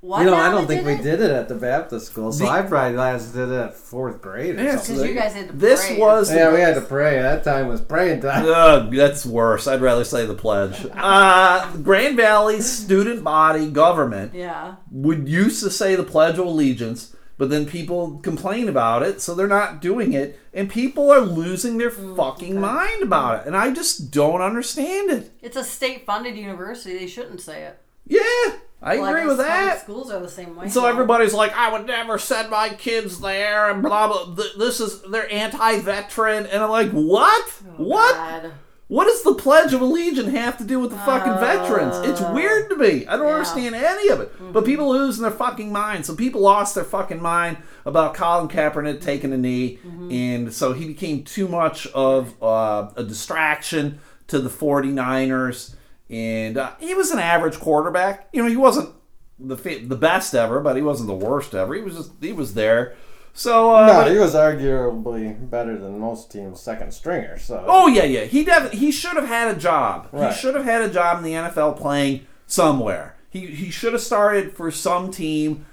what? 0.00 0.20
You 0.20 0.26
know, 0.30 0.34
I 0.34 0.50
don't 0.50 0.66
think 0.66 0.80
did 0.84 0.86
we 0.86 0.94
it? 0.94 1.02
did 1.02 1.20
it 1.20 1.30
at 1.30 1.48
the 1.48 1.54
Baptist 1.54 2.06
school, 2.06 2.32
so 2.32 2.42
The- 2.44 2.50
I 2.50 2.62
probably 2.62 2.96
last 2.96 3.32
did 3.32 3.50
it 3.50 3.54
at 3.54 3.76
fourth 3.76 4.20
grade 4.20 4.58
or 4.58 4.62
Yeah, 4.64 4.76
something. 4.78 4.96
Because 4.96 5.08
you 5.08 5.14
guys 5.14 5.32
had 5.34 5.46
to 5.48 5.52
This 5.56 5.86
pray. 5.86 5.96
was 5.98 6.34
Yeah, 6.34 6.52
we 6.52 6.58
had 6.58 6.74
to 6.74 6.80
pray. 6.80 7.22
That 7.22 7.44
time 7.44 7.68
was 7.68 7.80
praying 7.80 8.22
time. 8.22 8.46
Ugh, 8.48 8.92
that's 8.92 9.24
worse. 9.24 9.68
I'd 9.68 9.80
rather 9.80 10.02
say 10.02 10.26
the 10.26 10.34
pledge. 10.34 10.84
Uh, 10.96 11.70
Grand 11.84 12.16
Valley 12.16 12.60
student 12.62 13.22
body 13.22 13.70
government 13.70 14.34
Yeah. 14.34 14.74
would 14.90 15.28
used 15.28 15.62
to 15.62 15.70
say 15.70 15.94
the 15.94 16.02
Pledge 16.02 16.36
of 16.38 16.46
Allegiance, 16.46 17.14
but 17.40 17.48
then 17.48 17.64
people 17.64 18.18
complain 18.18 18.68
about 18.68 19.02
it, 19.02 19.22
so 19.22 19.34
they're 19.34 19.48
not 19.48 19.80
doing 19.80 20.12
it, 20.12 20.38
and 20.52 20.68
people 20.68 21.10
are 21.10 21.20
losing 21.20 21.78
their 21.78 21.90
mm, 21.90 22.14
fucking 22.14 22.58
okay. 22.58 22.60
mind 22.60 23.02
about 23.02 23.40
it, 23.40 23.46
and 23.46 23.56
I 23.56 23.72
just 23.72 24.10
don't 24.10 24.42
understand 24.42 25.10
it. 25.10 25.32
It's 25.40 25.56
a 25.56 25.64
state-funded 25.64 26.36
university. 26.36 26.98
They 26.98 27.06
shouldn't 27.06 27.40
say 27.40 27.62
it. 27.62 27.78
Yeah, 28.06 28.58
I 28.82 28.98
Well, 28.98 29.06
agree 29.06 29.22
guess 29.22 29.28
with 29.28 29.38
that. 29.38 29.80
Schools 29.80 30.10
are 30.10 30.20
the 30.20 30.28
same 30.28 30.54
way. 30.54 30.68
So 30.68 30.84
everybody's 30.84 31.32
like, 31.32 31.54
I 31.54 31.72
would 31.72 31.86
never 31.86 32.18
send 32.18 32.50
my 32.50 32.68
kids 32.68 33.20
there, 33.20 33.70
and 33.70 33.82
blah 33.82 34.08
blah. 34.08 34.34
This 34.58 34.78
is 34.78 35.00
they're 35.00 35.32
anti-veteran, 35.32 36.44
and 36.44 36.62
I'm 36.62 36.68
like, 36.68 36.90
what? 36.90 37.62
Oh, 37.64 37.84
what? 37.84 38.14
God. 38.16 38.52
What 38.90 39.04
does 39.04 39.22
the 39.22 39.34
Pledge 39.34 39.72
of 39.72 39.80
Allegiance 39.82 40.32
have 40.32 40.58
to 40.58 40.64
do 40.64 40.80
with 40.80 40.90
the 40.90 40.96
fucking 40.98 41.34
veterans? 41.34 41.96
It's 41.98 42.20
weird 42.20 42.68
to 42.70 42.76
me. 42.76 43.06
I 43.06 43.16
don't 43.16 43.28
yeah. 43.28 43.34
understand 43.34 43.76
any 43.76 44.08
of 44.08 44.18
it. 44.18 44.32
But 44.52 44.64
people 44.64 44.88
losing 44.88 45.22
their 45.22 45.30
fucking 45.30 45.70
mind. 45.70 46.04
So 46.04 46.16
people 46.16 46.40
lost 46.40 46.74
their 46.74 46.82
fucking 46.82 47.22
mind 47.22 47.58
about 47.84 48.14
Colin 48.14 48.48
Kaepernick 48.48 49.00
taking 49.00 49.32
a 49.32 49.38
knee, 49.38 49.78
and 50.10 50.52
so 50.52 50.72
he 50.72 50.88
became 50.88 51.22
too 51.22 51.46
much 51.46 51.86
of 51.88 52.34
uh, 52.42 52.90
a 52.96 53.04
distraction 53.04 54.00
to 54.26 54.40
the 54.40 54.50
49ers. 54.50 55.76
And 56.08 56.56
uh, 56.56 56.72
he 56.80 56.92
was 56.92 57.12
an 57.12 57.20
average 57.20 57.60
quarterback. 57.60 58.28
You 58.32 58.42
know, 58.42 58.48
he 58.48 58.56
wasn't 58.56 58.92
the 59.38 59.54
the 59.54 59.94
best 59.94 60.34
ever, 60.34 60.58
but 60.58 60.74
he 60.74 60.82
wasn't 60.82 61.06
the 61.06 61.14
worst 61.14 61.54
ever. 61.54 61.74
He 61.74 61.80
was 61.80 61.94
just 61.94 62.10
he 62.20 62.32
was 62.32 62.54
there. 62.54 62.96
So 63.32 63.74
uh, 63.74 63.86
No, 64.04 64.12
he 64.12 64.18
was 64.18 64.34
arguably 64.34 65.48
better 65.50 65.78
than 65.78 65.98
most 65.98 66.30
teams' 66.30 66.60
second 66.60 66.92
stringer. 66.92 67.38
So 67.38 67.64
Oh 67.66 67.86
yeah, 67.86 68.04
yeah. 68.04 68.24
He 68.24 68.44
def- 68.44 68.72
he 68.72 68.90
should 68.92 69.16
have 69.16 69.26
had 69.28 69.54
a 69.54 69.58
job. 69.58 70.08
Right. 70.12 70.32
He 70.32 70.38
should 70.38 70.54
have 70.54 70.64
had 70.64 70.82
a 70.82 70.88
job 70.90 71.18
in 71.18 71.24
the 71.24 71.32
NFL 71.32 71.76
playing 71.78 72.26
somewhere. 72.46 73.16
He 73.30 73.46
he 73.46 73.70
should 73.70 73.92
have 73.92 74.02
started 74.02 74.52
for 74.56 74.70
some 74.70 75.10
team 75.10 75.66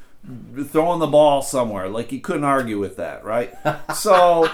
throwing 0.66 1.00
the 1.00 1.08
ball 1.08 1.42
somewhere. 1.42 1.90
Like 1.90 2.12
you 2.12 2.20
couldn't 2.20 2.44
argue 2.44 2.80
with 2.80 2.98
that, 2.98 3.24
right? 3.26 3.54
So, 3.96 4.50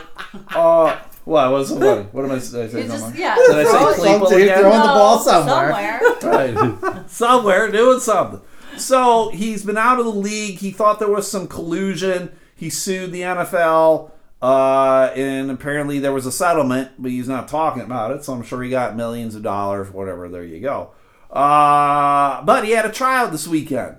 uh, 0.56 1.00
what 1.26 1.52
was 1.52 1.70
so 1.70 1.80
funny? 1.80 2.04
What 2.12 2.26
am 2.26 2.32
I 2.32 2.36
did 2.36 2.56
I 2.56 2.68
say 2.68 2.88
just 2.88 3.16
yeah. 3.16 3.36
Did 3.36 3.56
I 3.56 3.64
say 3.64 3.84
it- 3.84 3.96
Cleveland 3.96 4.28
Some 4.28 4.28
team 4.30 4.42
again? 4.44 4.60
throwing 4.60 4.80
the 4.80 4.86
No, 4.88 4.94
ball 4.94 5.20
somewhere. 5.20 6.02
right. 6.24 7.10
somewhere 7.10 7.72
doing 7.72 8.00
something. 8.00 8.42
So 8.78 9.30
he's 9.30 9.64
been 9.64 9.78
out 9.78 10.00
of 10.00 10.06
the 10.06 10.12
league. 10.12 10.58
He 10.60 10.72
thought 10.72 11.00
there 11.00 11.10
was 11.12 11.30
some 11.30 11.48
collusion. 11.48 12.32
He 12.64 12.70
sued 12.70 13.12
the 13.12 13.22
NFL, 13.24 14.12
uh, 14.42 15.12
and 15.18 15.52
apparently 15.52 16.00
there 16.00 16.14
was 16.14 16.26
a 16.26 16.32
settlement, 16.32 16.92
but 16.98 17.12
he's 17.12 17.28
not 17.28 17.50
talking 17.50 17.84
about 17.84 18.12
it. 18.12 18.24
So 18.24 18.32
I'm 18.32 18.42
sure 18.42 18.64
he 18.64 18.70
got 18.70 18.96
millions 18.96 19.36
of 19.36 19.44
dollars, 19.44 19.92
whatever. 19.92 20.30
There 20.30 20.46
you 20.46 20.62
go. 20.62 20.92
Uh, 21.30 22.42
but 22.44 22.64
he 22.64 22.72
had 22.72 22.86
a 22.86 22.92
trial 22.92 23.28
this 23.28 23.50
weekend, 23.50 23.98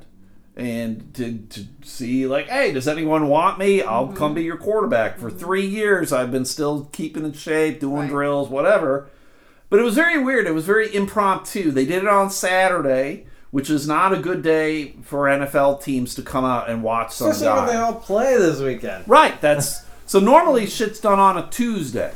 and 0.57 1.13
to 1.15 1.41
to 1.51 1.67
see 1.83 2.27
like, 2.27 2.49
hey, 2.49 2.73
does 2.73 2.89
anyone 2.89 3.29
want 3.29 3.59
me? 3.59 3.83
I'll 3.83 4.09
come 4.09 4.33
be 4.33 4.45
your 4.45 4.57
quarterback 4.57 5.19
for 5.19 5.31
three 5.31 5.67
years. 5.67 6.11
I've 6.11 6.33
been 6.33 6.47
still 6.47 6.89
keeping 6.93 7.27
in 7.27 7.35
shape, 7.35 7.81
doing 7.81 7.97
Right. 8.03 8.09
drills, 8.09 8.49
whatever. 8.49 9.09
But 9.69 9.81
it 9.81 9.83
was 9.83 9.95
very 9.95 10.19
weird. 10.19 10.47
It 10.47 10.55
was 10.55 10.65
very 10.65 10.95
impromptu. 10.95 11.71
They 11.71 11.85
did 11.85 12.03
it 12.05 12.09
on 12.09 12.31
Saturday, 12.31 13.27
which 13.55 13.71
is 13.71 13.87
not 13.87 14.13
a 14.13 14.19
good 14.19 14.43
day 14.43 14.95
for 15.03 15.27
NFL 15.27 15.81
teams 15.81 16.17
to 16.17 16.23
come 16.23 16.45
out 16.45 16.69
and 16.69 16.83
watch 16.83 17.13
some 17.13 17.31
Especially 17.31 17.57
when 17.57 17.67
they 17.69 17.77
all 17.77 17.95
play 17.95 18.37
this 18.37 18.59
weekend. 18.59 19.05
Right. 19.07 19.41
That's 19.41 19.85
so 20.07 20.19
normally 20.19 20.67
shit's 20.67 20.99
done 20.99 21.21
on 21.21 21.39
a 21.39 21.49
Tuesday. 21.51 22.13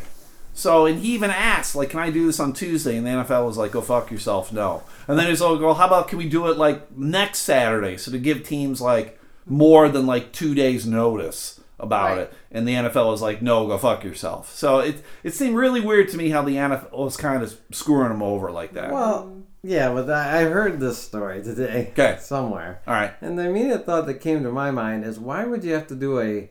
So 0.53 0.86
and 0.86 0.99
he 0.99 1.14
even 1.14 1.30
asked, 1.30 1.76
like, 1.76 1.91
can 1.91 2.01
I 2.01 2.11
do 2.11 2.26
this 2.26 2.41
on 2.41 2.53
Tuesday? 2.55 2.97
And 2.97 3.07
the 3.07 3.11
NFL 3.11 3.47
was 3.47 3.57
like, 3.57 3.70
go 3.70 3.80
fuck 3.80 4.11
yourself, 4.11 4.53
no. 4.53 4.82
And 5.07 5.16
then 5.16 5.28
he's 5.28 5.41
like, 5.41 5.61
well, 5.61 5.74
how 5.74 5.86
about 5.86 6.09
can 6.09 6.18
we 6.18 6.28
do 6.28 6.49
it 6.51 6.59
like 6.59 6.91
next 6.99 7.43
Saturday? 7.43 7.97
So 7.99 8.11
to 8.11 8.18
give 8.18 8.43
teams 8.43 8.80
like 8.80 9.16
more 9.47 9.89
than 9.89 10.07
like 10.07 10.32
two 10.32 10.57
days 10.57 10.86
notice 10.89 11.61
about 11.78 12.11
Right. 12.16 12.18
it. 12.22 12.32
And 12.51 12.66
the 12.66 12.74
NFL 12.74 13.12
was 13.12 13.22
like, 13.22 13.43
no, 13.43 13.68
go 13.68 13.78
fuck 13.78 14.03
yourself. 14.03 14.53
So 14.53 14.80
it 14.80 15.05
it 15.22 15.34
seemed 15.34 15.55
really 15.55 15.80
weird 15.80 16.09
to 16.09 16.16
me 16.16 16.30
how 16.30 16.43
the 16.43 16.57
NFL 16.57 16.91
was 16.99 17.16
kind 17.16 17.45
of 17.45 17.57
screwing 17.70 18.09
them 18.09 18.24
over 18.24 18.51
like 18.51 18.72
that. 18.72 18.91
Well, 18.91 19.45
yeah, 19.63 19.93
but 19.93 20.09
I 20.11 20.41
I 20.41 20.45
heard 20.45 20.81
this 20.81 20.99
story 20.99 21.43
today. 21.43 21.89
Okay. 21.93 22.17
Somewhere. 22.21 22.81
All 22.87 22.95
right. 22.95 23.13
And 23.21 23.39
the 23.39 23.45
immediate 23.49 23.85
thought 23.87 24.07
that 24.07 24.15
came 24.21 24.43
to 24.45 24.53
my 24.53 24.71
mind 24.71 25.05
is 25.05 25.19
why 25.19 25.45
would 25.45 25.65
you 25.65 25.73
have 25.75 25.87
to 25.89 25.95
do 25.95 26.21
a 26.21 26.51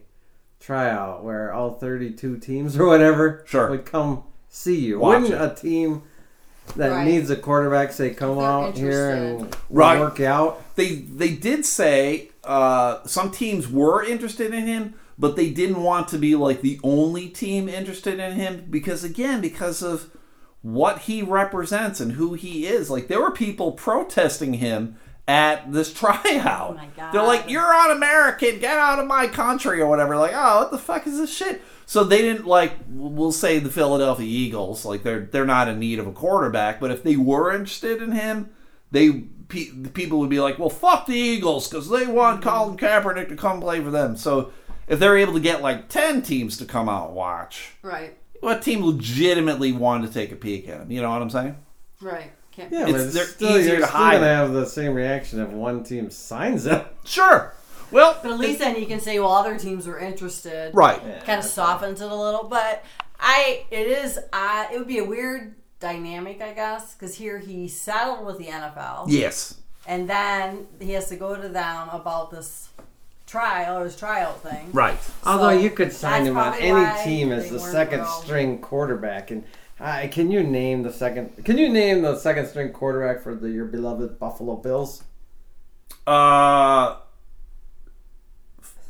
tryout 0.60 1.24
where 1.24 1.53
all 1.53 1.72
32 1.72 2.38
teams 2.39 2.78
or 2.80 2.86
whatever 2.88 3.43
Sure. 3.47 3.70
would 3.70 3.86
come 3.86 4.24
see 4.49 4.78
you? 4.80 4.99
Watch 4.99 5.22
Wouldn't 5.24 5.41
it. 5.41 5.51
a 5.51 5.55
team 5.55 6.03
that 6.76 6.89
Right. 6.89 7.05
needs 7.05 7.30
a 7.30 7.36
quarterback 7.38 7.93
say, 7.93 8.10
come 8.14 8.36
They're 8.36 8.45
out 8.45 8.78
here 8.78 9.10
and. 9.12 9.55
Right. 9.70 9.99
work 9.99 10.20
out? 10.20 10.64
they 10.76 10.95
they 10.95 11.30
did 11.32 11.66
say 11.66 12.30
uh, 12.43 12.99
some 13.05 13.32
teams 13.32 13.68
were 13.70 14.03
interested 14.03 14.53
in 14.53 14.68
him, 14.68 14.93
but 15.18 15.36
they 15.36 15.49
didn't 15.49 15.82
want 15.82 16.08
to 16.10 16.18
be 16.18 16.36
like 16.36 16.62
the 16.62 16.80
only 16.84 17.30
team 17.30 17.68
interested 17.70 18.20
in 18.20 18.34
him 18.34 18.66
because 18.70 19.03
again, 19.03 19.41
because 19.41 19.82
of 19.82 20.10
what 20.74 20.99
he 20.99 21.22
represents 21.22 22.01
and 22.01 22.13
who 22.13 22.34
he 22.34 22.68
is. 22.68 22.89
Like 22.89 23.07
there 23.07 23.22
were 23.22 23.32
people 23.32 23.72
protesting 23.72 24.55
him 24.55 24.97
at 25.28 25.72
this 25.72 25.93
tryout. 25.99 26.72
Oh 26.72 26.74
my 26.74 26.88
God. 26.95 27.13
They're 27.13 27.24
like, 27.24 27.49
"You're 27.49 27.74
un-American. 27.74 28.59
Get 28.59 28.78
out 28.78 28.99
of 28.99 29.07
my 29.07 29.28
country," 29.28 29.80
or 29.80 29.88
whatever. 29.88 30.18
Like, 30.18 30.34
oh, 30.36 30.59
what 30.59 30.72
the 30.72 30.78
fuck 30.78 31.07
is 31.07 31.18
this 31.18 31.34
shit? 31.34 31.61
So 31.86 32.03
they 32.03 32.22
didn't 32.22 32.45
like. 32.45 32.74
We'll 32.89 33.32
say 33.32 33.59
the 33.59 33.70
Philadelphia 33.70 34.28
Eagles. 34.28 34.84
Like 34.84 35.03
they're 35.03 35.22
they're 35.22 35.45
not 35.45 35.70
in 35.70 35.80
need 35.80 35.99
of 35.99 36.07
a 36.07 36.11
quarterback, 36.11 36.82
but 36.82 36.91
if 36.91 37.01
they 37.01 37.15
were 37.15 37.53
interested 37.53 38.01
in 38.01 38.11
him, 38.11 38.49
they 38.91 39.11
pe- 39.47 39.70
the 39.70 39.89
people 39.89 40.20
would 40.20 40.30
be 40.30 40.41
like, 40.41 40.59
"Well, 40.59 40.70
fuck 40.70 41.05
the 41.05 41.15
Eagles 41.15 41.70
because 41.70 41.89
they 41.89 42.07
want 42.07 42.41
mm-hmm. 42.41 42.49
Colin 42.49 42.78
Kaepernick 42.78 43.30
to 43.30 43.38
come 43.38 43.61
play 43.61 43.82
for 43.82 43.91
them." 43.91 44.18
So 44.18 44.51
if 44.89 44.99
they're 44.99 45.18
able 45.18 45.34
to 45.34 45.39
get 45.39 45.61
like 45.61 45.88
ten 45.88 46.22
teams 46.22 46.57
to 46.57 46.65
come 46.65 46.89
out 46.89 47.07
and 47.07 47.15
watch, 47.15 47.72
Right. 47.82 48.18
What 48.41 48.61
team 48.61 48.85
legitimately 48.85 49.71
wanted 49.71 50.07
to 50.07 50.13
take 50.13 50.31
a 50.31 50.35
peek 50.35 50.67
at 50.69 50.81
him? 50.81 50.91
You 50.91 51.01
know 51.01 51.09
what 51.09 51.21
I'm 51.21 51.29
saying? 51.29 51.55
Right. 52.01 52.31
Can't 52.51 52.71
Yeah, 52.71 52.83
It's- 52.88 52.91
but 52.93 53.01
it's 53.01 53.13
they're 53.13 53.25
still, 53.25 53.57
easier 53.57 53.71
you're 53.73 53.81
to 53.81 53.88
still 53.88 53.97
hide. 53.97 54.11
going 54.13 54.21
to 54.23 54.27
have 54.29 54.53
the 54.53 54.65
same 54.65 54.93
reaction 54.93 55.39
if 55.39 55.49
one 55.49 55.83
team 55.83 56.09
signs 56.09 56.65
him. 56.65 56.81
Sure. 57.05 57.53
Well, 57.91 58.17
But 58.21 58.31
at 58.33 58.39
least 58.39 58.59
then 58.59 58.75
you 58.79 58.85
can 58.85 58.99
say, 58.99 59.17
well, 59.19 59.31
other 59.31 59.57
teams 59.57 59.88
were 59.88 59.97
interested. 59.99 60.71
right. 60.75 60.99
Kind 61.23 61.39
of 61.39 61.45
softens 61.45 62.01
it 62.01 62.11
a 62.11 62.15
little. 62.15 62.43
But 62.43 62.83
I, 63.19 63.65
it 63.71 63.88
is, 63.88 64.19
I 64.33 64.69
it 64.73 64.77
would 64.77 64.88
be 64.88 64.97
a 64.97 65.03
weird 65.05 65.55
dynamic, 65.79 66.41
I 66.41 66.53
guess, 66.53 66.93
because 66.95 67.15
here 67.15 67.39
he 67.39 67.67
settled 67.67 68.25
with 68.25 68.39
the 68.39 68.45
NFL, 68.45 69.05
Yes. 69.07 69.55
and 69.88 70.09
then 70.09 70.67
he 70.79 70.91
has 70.93 71.07
to 71.09 71.15
go 71.15 71.35
to 71.35 71.47
them 71.47 71.89
about 71.89 72.29
this 72.31 72.66
trial 73.28 73.78
or 73.80 73.84
his 73.84 73.95
trial 73.95 74.34
thing. 74.34 74.71
Right. 74.71 74.97
Although 75.25 75.49
you 75.51 75.69
could 75.69 75.93
sign 75.93 76.23
that's 76.23 76.30
him 76.30 76.38
on 76.38 76.51
probably 76.53 76.67
any 76.69 77.03
team 77.03 77.32
as 77.32 77.43
they 77.43 77.49
the 77.51 77.57
weren't 77.59 77.71
second 77.71 77.99
real- 77.99 78.07
string 78.23 78.57
quarterback, 78.59 79.30
and 79.30 79.43
uh, 79.80 80.07
can 80.09 80.32
you 80.32 80.41
name 80.41 80.82
the 80.82 80.91
second? 80.91 81.43
Can 81.45 81.57
you 81.57 81.69
name 81.69 82.01
the 82.01 82.17
second 82.17 82.47
string 82.47 82.71
quarterback 82.71 83.21
for 83.21 83.36
the, 83.36 83.49
your 83.49 83.65
beloved 83.65 84.17
Buffalo 84.17 84.55
Bills? 84.55 85.03
Uh, 86.07 86.95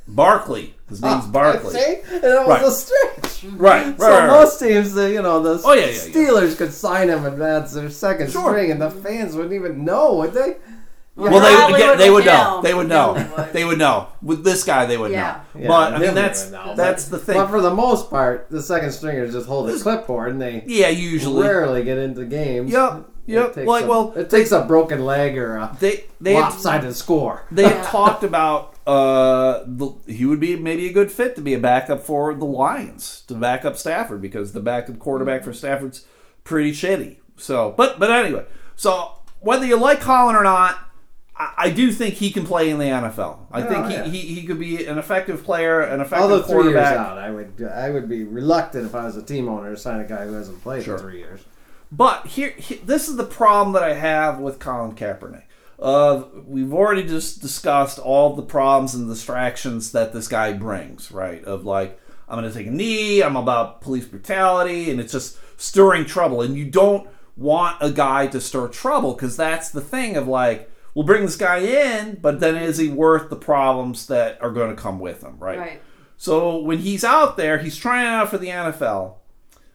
Barkley. 0.08 0.76
His 0.88 1.02
name's 1.02 1.26
Barkley. 1.28 1.74
See, 1.74 1.96
and 2.14 2.24
it 2.24 2.48
was 2.48 2.48
Right. 2.48 2.64
a 2.64 2.72
stretch. 2.72 3.44
Right. 3.54 3.86
Right. 3.88 4.00
So 4.00 4.10
right, 4.10 4.20
right. 4.20 4.28
most 4.28 4.60
teams, 4.60 4.94
the 4.94 5.12
you 5.12 5.22
know 5.22 5.42
the 5.44 5.62
Oh, 5.66 5.74
yeah, 5.74 5.86
yeah, 5.88 5.92
yeah. 5.92 5.94
Steelers 6.00 6.58
could 6.58 6.72
sign 6.74 7.10
him 7.10 7.26
and 7.26 7.42
that's 7.42 7.74
their 7.74 7.90
second 7.90 8.32
Sure. 8.32 8.52
string, 8.52 8.72
and 8.72 8.82
the 8.82 8.90
fans 8.90 9.36
wouldn't 9.36 9.54
even 9.54 9.84
know, 9.84 10.14
would 10.16 10.34
they? 10.34 10.56
Well, 11.18 11.32
they 11.42 11.56
Probably 11.56 11.74
would 11.74 11.80
get, 11.80 11.98
they 11.98 12.10
would 12.12 12.26
know. 12.26 12.62
They 12.62 12.74
would 12.76 12.88
know. 12.88 13.14
They 13.16 13.24
would. 13.44 13.54
They 13.54 13.66
would 13.66 13.78
know. 13.80 14.08
With 14.22 14.44
this 14.44 14.64
guy, 14.64 14.86
they 14.86 14.98
would 14.98 15.12
Yeah. 15.12 15.42
know. 15.56 15.62
Yeah, 15.62 15.68
but 15.68 15.94
I 15.94 15.96
him 15.96 16.02
mean, 16.02 16.14
they 16.16 16.22
that's 16.22 16.44
would 16.46 16.54
know. 16.54 16.74
that's 16.76 17.06
the 17.06 17.18
thing. 17.18 17.36
But 17.38 17.48
for 17.50 17.60
the 17.60 17.74
most 17.74 18.10
part, 18.12 18.48
the 18.52 18.62
second 18.62 18.92
stringers 18.92 19.34
just 19.34 19.48
hold 19.48 19.70
a 19.70 19.78
clipboard 19.80 20.32
and 20.32 20.40
they 20.42 20.64
yeah, 20.68 20.90
usually 20.90 21.42
rarely 21.48 21.84
get 21.84 21.98
into 21.98 22.24
games. 22.26 22.72
Yep, 22.72 23.06
It 23.28 23.34
yep. 23.34 23.54
takes 23.56 23.68
Like, 23.68 23.86
a- 23.86 23.88
well, 23.88 24.14
it 24.16 24.30
takes 24.30 24.52
a 24.52 24.62
broken 24.62 25.04
leg 25.06 25.38
or 25.40 25.56
a 25.58 25.76
they 25.80 26.04
they 26.22 26.34
had, 26.36 26.42
lopsided 26.42 26.96
score. 26.96 27.46
they 27.52 27.64
had 27.68 27.84
talked 27.98 28.24
about 28.24 28.76
uh 28.86 29.64
the, 29.66 29.90
he 30.08 30.26
would 30.26 30.40
be 30.40 30.56
maybe 30.56 30.88
a 30.88 30.94
good 30.94 31.12
fit 31.12 31.36
to 31.36 31.42
be 31.42 31.54
a 31.56 31.60
backup 31.60 32.02
for 32.04 32.34
the 32.36 32.46
Lions 32.46 33.24
to 33.28 33.34
back 33.34 33.66
up 33.66 33.76
Stafford 33.76 34.22
because 34.22 34.54
the 34.54 34.60
backup 34.62 35.00
quarterback 35.00 35.44
for 35.44 35.52
Stafford's 35.52 36.06
pretty 36.44 36.72
shitty. 36.74 37.18
So, 37.38 37.74
but 37.76 37.98
but 38.00 38.12
anyway, 38.12 38.46
so 38.76 39.14
whether 39.40 39.66
you 39.66 39.78
like 39.80 40.00
Colin 40.02 40.36
or 40.36 40.44
not. 40.44 40.78
I 41.40 41.54
I 41.58 41.70
do 41.70 41.92
think 41.92 42.16
he 42.16 42.32
can 42.32 42.46
play 42.46 42.70
in 42.70 42.78
the 42.80 42.86
NFL. 42.86 43.40
I 43.52 43.62
Oh, 43.62 43.68
think 43.68 43.86
he, 43.88 43.94
yeah. 43.94 44.04
he, 44.06 44.20
he 44.42 44.44
could 44.48 44.60
be 44.60 44.86
an 44.86 44.98
effective 44.98 45.44
player, 45.44 45.82
an 45.82 46.00
effective 46.02 46.22
Although 46.32 46.42
three 46.44 46.54
years 46.72 46.74
quarterback. 46.74 46.98
out, 46.98 47.18
I 47.18 47.32
would 47.32 47.64
I 47.74 47.90
would 47.90 48.08
be 48.10 48.24
reluctant 48.24 48.86
if 48.86 48.96
I 48.96 49.06
was 49.06 49.18
a 49.18 49.24
team 49.24 49.48
owner 49.50 49.72
to 49.72 49.78
sign 49.78 50.00
a 50.00 50.06
guy 50.08 50.26
who 50.26 50.34
hasn't 50.34 50.62
played 50.64 50.84
Sure. 50.84 50.98
for 50.98 51.04
three 51.04 51.20
years. 51.20 51.42
But 51.92 52.28
here, 52.28 52.54
he- 52.58 52.76
this 52.84 53.08
is 53.08 53.16
the 53.16 53.24
problem 53.24 53.74
that 53.74 53.84
I 53.84 53.94
have 53.94 54.40
with 54.40 54.60
Colin 54.60 54.94
Kaepernick. 54.94 55.44
Uh, 55.80 56.24
we've 56.46 56.74
already 56.74 57.04
just 57.04 57.42
discussed 57.42 58.00
all 58.00 58.36
the 58.36 58.42
problems 58.42 58.96
and 58.96 59.08
distractions 59.08 59.92
that 59.92 60.12
this 60.12 60.28
guy 60.28 60.52
brings, 60.54 61.12
right? 61.12 61.44
Of 61.46 61.66
like, 61.66 62.00
I'm 62.28 62.40
going 62.40 62.52
to 62.52 62.58
take 62.58 62.68
a 62.68 62.72
knee, 62.72 63.22
I'm 63.22 63.36
about 63.38 63.82
police 63.82 64.06
brutality, 64.06 64.90
and 64.92 65.00
it's 65.00 65.12
just 65.14 65.38
stirring 65.56 66.04
trouble. 66.06 66.42
And 66.42 66.58
you 66.58 66.66
don't 66.66 67.08
want 67.38 67.78
a 67.80 67.92
guy 67.92 68.26
to 68.28 68.42
stir 68.42 68.68
trouble 68.70 69.14
because 69.14 69.38
that's 69.38 69.70
the 69.70 69.80
thing 69.82 70.18
of 70.18 70.28
like, 70.28 70.70
we'll 70.98 71.06
bring 71.06 71.22
this 71.22 71.36
guy 71.36 71.60
in, 71.60 72.16
but 72.16 72.40
then 72.40 72.56
is 72.56 72.80
he 72.80 72.90
worth 72.90 73.30
the 73.30 73.36
problems 73.36 74.08
that 74.08 74.42
are 74.42 74.50
going 74.50 74.76
to 74.76 74.82
come 74.82 75.00
with 75.00 75.22
him, 75.22 75.38
right? 75.38 75.60
Right. 75.60 75.82
So 76.18 76.58
when 76.58 76.80
he's 76.80 77.04
out 77.04 77.38
there, 77.38 77.60
he's 77.60 77.78
trying 77.78 78.08
out 78.08 78.32
for 78.32 78.40
the 78.40 78.48
NFL 78.48 79.14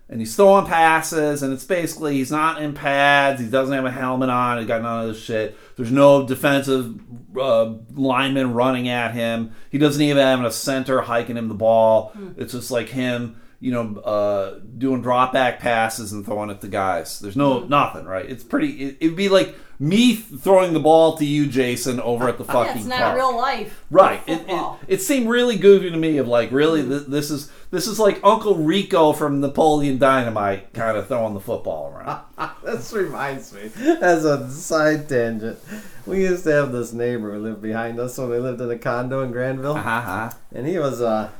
and 0.08 0.18
he's 0.18 0.34
throwing 0.34 0.66
passes, 0.66 1.44
and 1.44 1.52
it's 1.52 1.64
basically 1.64 2.14
he's 2.14 2.32
not 2.32 2.60
in 2.60 2.74
pads, 2.74 3.40
he 3.40 3.48
doesn't 3.48 3.72
have 3.72 3.84
a 3.84 3.90
helmet 3.92 4.30
on, 4.30 4.58
he 4.58 4.64
got 4.64 4.82
none 4.82 5.02
of 5.02 5.14
this 5.14 5.22
shit. 5.22 5.56
There's 5.76 5.92
no 5.92 6.26
defensive 6.26 6.98
uh, 7.38 7.74
lineman 7.94 8.52
running 8.52 8.88
at 8.88 9.14
him. 9.14 9.52
He 9.70 9.78
doesn't 9.78 10.02
even 10.02 10.18
have 10.18 10.44
a 10.44 10.50
center 10.50 11.02
hiking 11.02 11.36
him 11.36 11.46
the 11.46 11.54
ball. 11.54 12.12
It's 12.36 12.52
just 12.52 12.72
like 12.72 12.88
him, 12.88 13.40
you 13.62 13.70
know, 13.70 14.00
uh, 14.00 14.58
doing 14.76 15.00
drop 15.02 15.32
back 15.32 15.60
passes 15.60 16.12
and 16.12 16.26
throwing 16.26 16.50
at 16.50 16.60
the 16.60 16.68
guys. 16.68 17.20
There's 17.20 17.36
no 17.36 17.60
nothing, 17.60 18.04
right? 18.04 18.28
It's 18.28 18.42
pretty. 18.44 18.70
It, 18.82 18.96
it'd 19.00 19.16
be 19.16 19.28
like 19.28 19.54
me 19.78 20.14
throwing 20.16 20.72
the 20.74 20.80
ball 20.80 21.16
to 21.16 21.24
you, 21.24 21.46
Jason, 21.46 22.00
over 22.00 22.28
at 22.28 22.38
the 22.38 22.44
fucking. 22.44 22.72
Yeah, 22.72 22.78
it's 22.78 22.86
not 22.86 22.98
park. 22.98 23.16
real 23.16 23.36
life. 23.36 23.84
Right. 23.90 24.20
It, 24.26 24.44
it, 24.48 24.64
it 24.88 25.00
seemed 25.00 25.28
really 25.28 25.56
goofy 25.56 25.90
to 25.90 25.96
me 25.96 26.18
of 26.18 26.26
like, 26.26 26.50
really, 26.50 26.82
th- 26.82 27.06
this 27.06 27.30
is 27.30 27.50
this 27.70 27.86
is 27.86 28.00
like 28.00 28.18
Uncle 28.24 28.56
Rico 28.56 29.12
from 29.12 29.40
Napoleon 29.40 29.96
Dynamite 29.98 30.72
kind 30.74 30.96
of 30.98 31.06
throwing 31.06 31.34
the 31.34 31.40
football 31.40 31.92
around. 31.94 32.22
this 32.64 32.92
reminds 32.92 33.52
me, 33.54 33.70
as 34.02 34.24
a 34.24 34.50
side 34.50 35.08
tangent, 35.08 35.58
we 36.04 36.22
used 36.22 36.42
to 36.44 36.50
have 36.52 36.72
this 36.72 36.92
neighbor 36.92 37.32
who 37.32 37.38
lived 37.40 37.62
behind 37.62 38.00
us 38.00 38.18
when 38.18 38.28
we 38.28 38.38
lived 38.38 38.60
in 38.60 38.70
a 38.72 38.78
condo 38.78 39.22
in 39.22 39.30
Grandville, 39.30 39.76
Uh-huh. 39.76 40.30
and 40.52 40.66
he 40.66 40.78
was 40.80 41.00
a 41.00 41.32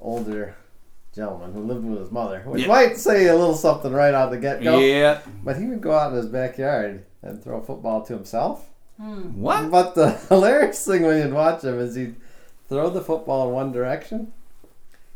older 0.00 0.56
gentleman 1.14 1.52
who 1.52 1.60
lived 1.62 1.84
with 1.84 1.98
his 2.00 2.10
mother, 2.10 2.42
which 2.46 2.62
Yeah. 2.62 2.68
might 2.68 2.96
say 2.96 3.26
a 3.26 3.34
little 3.36 3.54
something 3.54 3.92
right 3.92 4.14
out 4.14 4.30
the 4.30 4.38
get 4.38 4.62
go. 4.62 4.78
Yeah. 4.78 5.18
But 5.44 5.56
he 5.56 5.66
would 5.66 5.80
go 5.80 5.92
out 5.92 6.12
in 6.12 6.16
his 6.16 6.26
backyard 6.26 7.04
and 7.22 7.42
throw 7.42 7.58
a 7.58 7.62
football 7.62 8.02
to 8.02 8.12
himself. 8.14 8.68
Hmm. 9.00 9.40
What? 9.40 9.70
But 9.70 9.94
the 9.94 10.10
hilarious 10.28 10.84
thing 10.86 11.02
when 11.02 11.18
you'd 11.18 11.32
watch 11.34 11.62
him 11.64 11.78
is 11.78 11.94
he'd 11.94 12.16
throw 12.68 12.90
the 12.90 13.00
football 13.00 13.48
in 13.48 13.54
one 13.54 13.72
direction. 13.72 14.32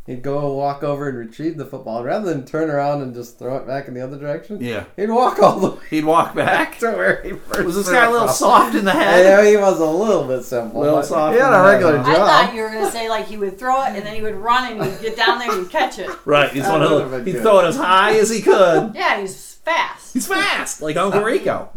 He'd 0.07 0.23
go 0.23 0.53
walk 0.53 0.83
over 0.83 1.09
and 1.09 1.17
retrieve 1.17 1.57
the 1.57 1.65
football. 1.65 2.05
Rather 2.05 2.27
than 2.29 2.45
turn 2.45 2.69
around 2.69 3.01
and 3.01 3.15
just 3.15 3.39
throw 3.39 3.57
it 3.57 3.67
back 3.67 3.89
in 3.89 3.95
the 3.95 4.03
other 4.03 4.19
direction, 4.19 4.59
Yeah. 4.61 4.85
he'd 4.97 5.09
walk 5.09 5.39
all 5.43 5.59
the 5.59 5.71
way 5.71 5.77
He'd 5.89 6.05
walk 6.05 6.35
back. 6.35 6.79
to 6.81 6.91
where 6.91 7.23
he 7.23 7.33
first 7.33 7.65
Was 7.65 7.77
this 7.77 7.89
guy 7.91 8.05
a 8.05 8.11
little 8.11 8.27
from. 8.27 8.37
soft 8.37 8.75
in 8.75 8.85
the 8.85 8.91
head? 8.91 9.25
Yeah, 9.25 9.49
he 9.51 9.57
was 9.57 9.81
a 9.81 9.87
little 9.87 10.25
bit 10.25 10.43
simple. 10.43 10.83
Little 10.83 10.97
but 10.97 11.07
soft 11.07 11.35
He 11.35 11.41
had 11.41 11.49
a 11.49 11.53
the 11.53 11.63
head, 11.63 11.69
regular 11.73 11.99
huh? 11.99 12.11
I 12.13 12.15
thought 12.47 12.55
you 12.55 12.61
were 12.63 12.69
gonna 12.69 12.91
say 12.91 13.09
like 13.09 13.27
he 13.27 13.39
would 13.39 13.59
throw 13.59 13.83
it 13.85 13.97
and 13.97 14.05
then 14.05 14.15
he 14.15 14.21
would 14.21 14.35
run 14.37 14.73
and 14.73 14.85
he'd 14.85 15.01
get 15.01 15.17
down 15.17 15.39
there 15.39 15.51
and 15.51 15.71
catch 15.71 15.99
it. 15.99 16.11
Right. 16.27 16.53
He's 16.53 16.65
one 16.67 16.83
of 16.83 16.91
would've 16.91 17.11
the, 17.11 17.19
been 17.21 17.35
he'd 17.37 17.41
throw 17.41 17.61
it 17.61 17.65
as 17.69 17.77
high 17.77 18.15
as 18.19 18.29
he 18.29 18.43
could. 18.43 18.93
Yeah, 18.95 19.21
he's 19.23 19.55
fast. 19.65 20.13
He's 20.13 20.27
fast, 20.27 20.83
like 20.83 20.97
Uncle 20.97 21.23
Rico. 21.23 21.71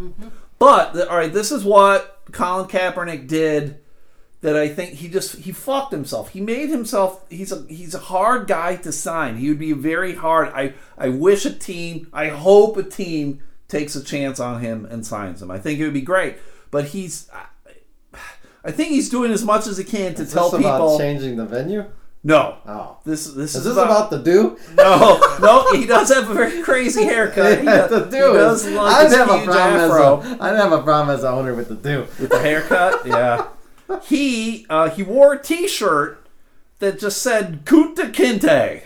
But 0.59 1.07
all 1.07 1.15
right, 1.17 1.31
this 1.31 1.53
is 1.53 1.63
what 1.63 2.19
Colin 2.33 2.67
Kaepernick 2.67 3.27
did. 3.27 3.79
That 4.47 4.55
I 4.55 4.69
think 4.69 4.93
he 4.93 5.09
just 5.09 5.35
he 5.45 5.51
fucked 5.51 5.91
himself. 5.91 6.29
He 6.29 6.39
made 6.39 6.69
himself. 6.69 7.25
He's 7.29 7.51
a 7.51 7.65
he's 7.67 7.93
a 7.93 7.99
hard 7.99 8.47
guy 8.47 8.77
to 8.77 8.91
sign. 8.93 9.35
He 9.35 9.49
would 9.49 9.59
be 9.59 9.73
very 9.73 10.15
hard. 10.15 10.47
I 10.55 10.73
I 10.97 11.09
wish 11.09 11.45
a 11.45 11.51
team. 11.53 12.07
I 12.13 12.29
hope 12.29 12.77
a 12.77 12.83
team 12.83 13.41
takes 13.67 13.95
a 13.97 14.03
chance 14.03 14.39
on 14.39 14.61
him 14.61 14.85
and 14.85 15.05
signs 15.05 15.41
him. 15.41 15.51
I 15.51 15.59
think 15.59 15.79
it 15.79 15.83
would 15.83 15.93
be 15.93 16.01
great. 16.13 16.37
But 16.71 16.85
he's. 16.93 17.29
I, 17.33 17.43
I 18.63 18.71
think 18.71 18.89
he's 18.91 19.09
doing 19.09 19.31
as 19.33 19.43
much 19.43 19.67
as 19.67 19.77
he 19.77 19.83
can 19.83 20.13
to 20.15 20.21
Is 20.23 20.31
tell 20.33 20.47
about 20.47 20.57
people. 20.61 20.97
changing 20.97 21.35
the 21.37 21.45
venue? 21.45 21.83
No, 22.23 22.57
Oh. 22.65 22.97
this 23.05 23.25
this 23.27 23.51
Is 23.55 23.57
is, 23.57 23.63
this 23.65 23.73
about 23.77 24.09
the 24.09 24.17
do? 24.17 24.57
no, 24.75 25.19
no, 25.41 25.71
he 25.73 25.85
does 25.85 26.09
have 26.13 26.29
a 26.29 26.33
very 26.33 26.61
crazy 26.63 27.03
haircut. 27.03 27.59
He, 27.59 27.65
Yeah, 27.73 27.87
does, 27.87 27.89
the 27.89 28.05
he 28.05 28.11
do 28.11 28.33
does 28.33 28.65
is. 28.65 28.75
I'd 28.77 29.11
have 29.11 29.29
a 29.29 29.43
problem 29.45 29.81
afro 29.81 30.19
as 30.21 30.31
a. 30.39 30.43
I'd 30.43 30.55
have 30.55 30.71
a 30.71 30.81
problem 30.83 31.15
as 31.17 31.23
a 31.23 31.29
owner 31.29 31.53
with 31.53 31.69
the 31.69 31.75
do. 31.75 32.01
with 32.19 32.29
the 32.29 32.39
haircut. 32.39 33.05
Yeah, 33.05 33.47
he 34.03 34.65
uh, 34.69 34.89
he 34.89 35.03
wore 35.03 35.33
a 35.33 35.41
T-shirt 35.41 36.25
that 36.79 36.99
just 36.99 37.21
said 37.21 37.65
Kunta 37.65 38.11
Kinte. 38.13 38.83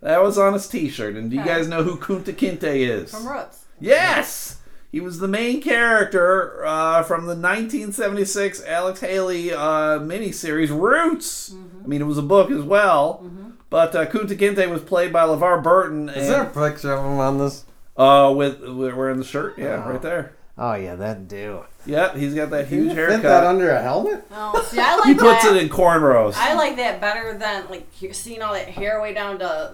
That 0.00 0.22
was 0.22 0.36
on 0.38 0.52
his 0.52 0.68
T-shirt. 0.68 1.16
And 1.16 1.30
do 1.30 1.36
you 1.36 1.42
Okay. 1.42 1.50
guys 1.54 1.68
know 1.68 1.82
who 1.82 1.96
Kunta 1.96 2.32
Kinte 2.34 2.62
is? 2.64 3.10
From 3.10 3.26
Roots. 3.26 3.64
Yes, 3.80 4.58
he 4.92 5.00
was 5.00 5.18
the 5.18 5.26
main 5.28 5.60
character 5.60 6.64
uh, 6.64 7.02
from 7.02 7.22
the 7.22 7.34
1976 7.34 8.62
Alex 8.66 9.00
Haley 9.00 9.52
uh, 9.52 9.98
miniseries 9.98 10.70
Roots. 10.70 11.50
Mm-hmm. 11.50 11.84
I 11.84 11.86
mean, 11.88 12.00
it 12.02 12.04
was 12.04 12.18
a 12.18 12.22
book 12.22 12.50
as 12.50 12.62
well. 12.62 13.28
But 13.70 13.94
uh, 13.96 14.06
Kunta 14.06 14.38
Kinte 14.38 14.68
was 14.70 14.82
played 14.82 15.12
by 15.12 15.22
LeVar 15.24 15.62
Burton. 15.62 16.08
Is 16.10 16.28
and- 16.28 16.34
there 16.34 16.42
a 16.42 16.70
picture 16.70 16.92
of 16.92 17.04
him 17.04 17.18
on 17.18 17.38
this? 17.38 17.64
Uh, 17.96 18.32
with 18.36 18.60
with- 18.60 18.94
wearing 18.94 19.18
the 19.18 19.24
shirt, 19.24 19.56
yeah, 19.58 19.82
Oh. 19.84 19.90
right 19.92 20.02
there. 20.02 20.34
Oh 20.56 20.74
yeah, 20.74 20.94
that 20.96 21.26
do. 21.26 21.64
Yep, 21.86 22.16
he's 22.16 22.34
got 22.34 22.50
that 22.50 22.68
huge 22.68 22.90
you 22.90 22.94
fit 22.94 23.08
that 23.08 23.20
haircut. 23.22 23.44
under 23.44 23.70
a 23.70 23.82
helmet? 23.82 24.24
Oh, 24.30 24.64
see, 24.70 24.78
I 24.78 24.94
like 24.96 25.06
He 25.06 25.14
puts 25.14 25.42
that. 25.42 25.56
it 25.56 25.62
in 25.62 25.68
cornrows. 25.68 26.34
I 26.36 26.54
like 26.54 26.76
that 26.76 27.00
better 27.00 27.36
than 27.36 27.68
like 27.68 27.88
seeing 28.12 28.40
all 28.40 28.52
that 28.54 28.68
hair 28.68 29.00
way 29.02 29.12
down 29.14 29.40
to 29.40 29.72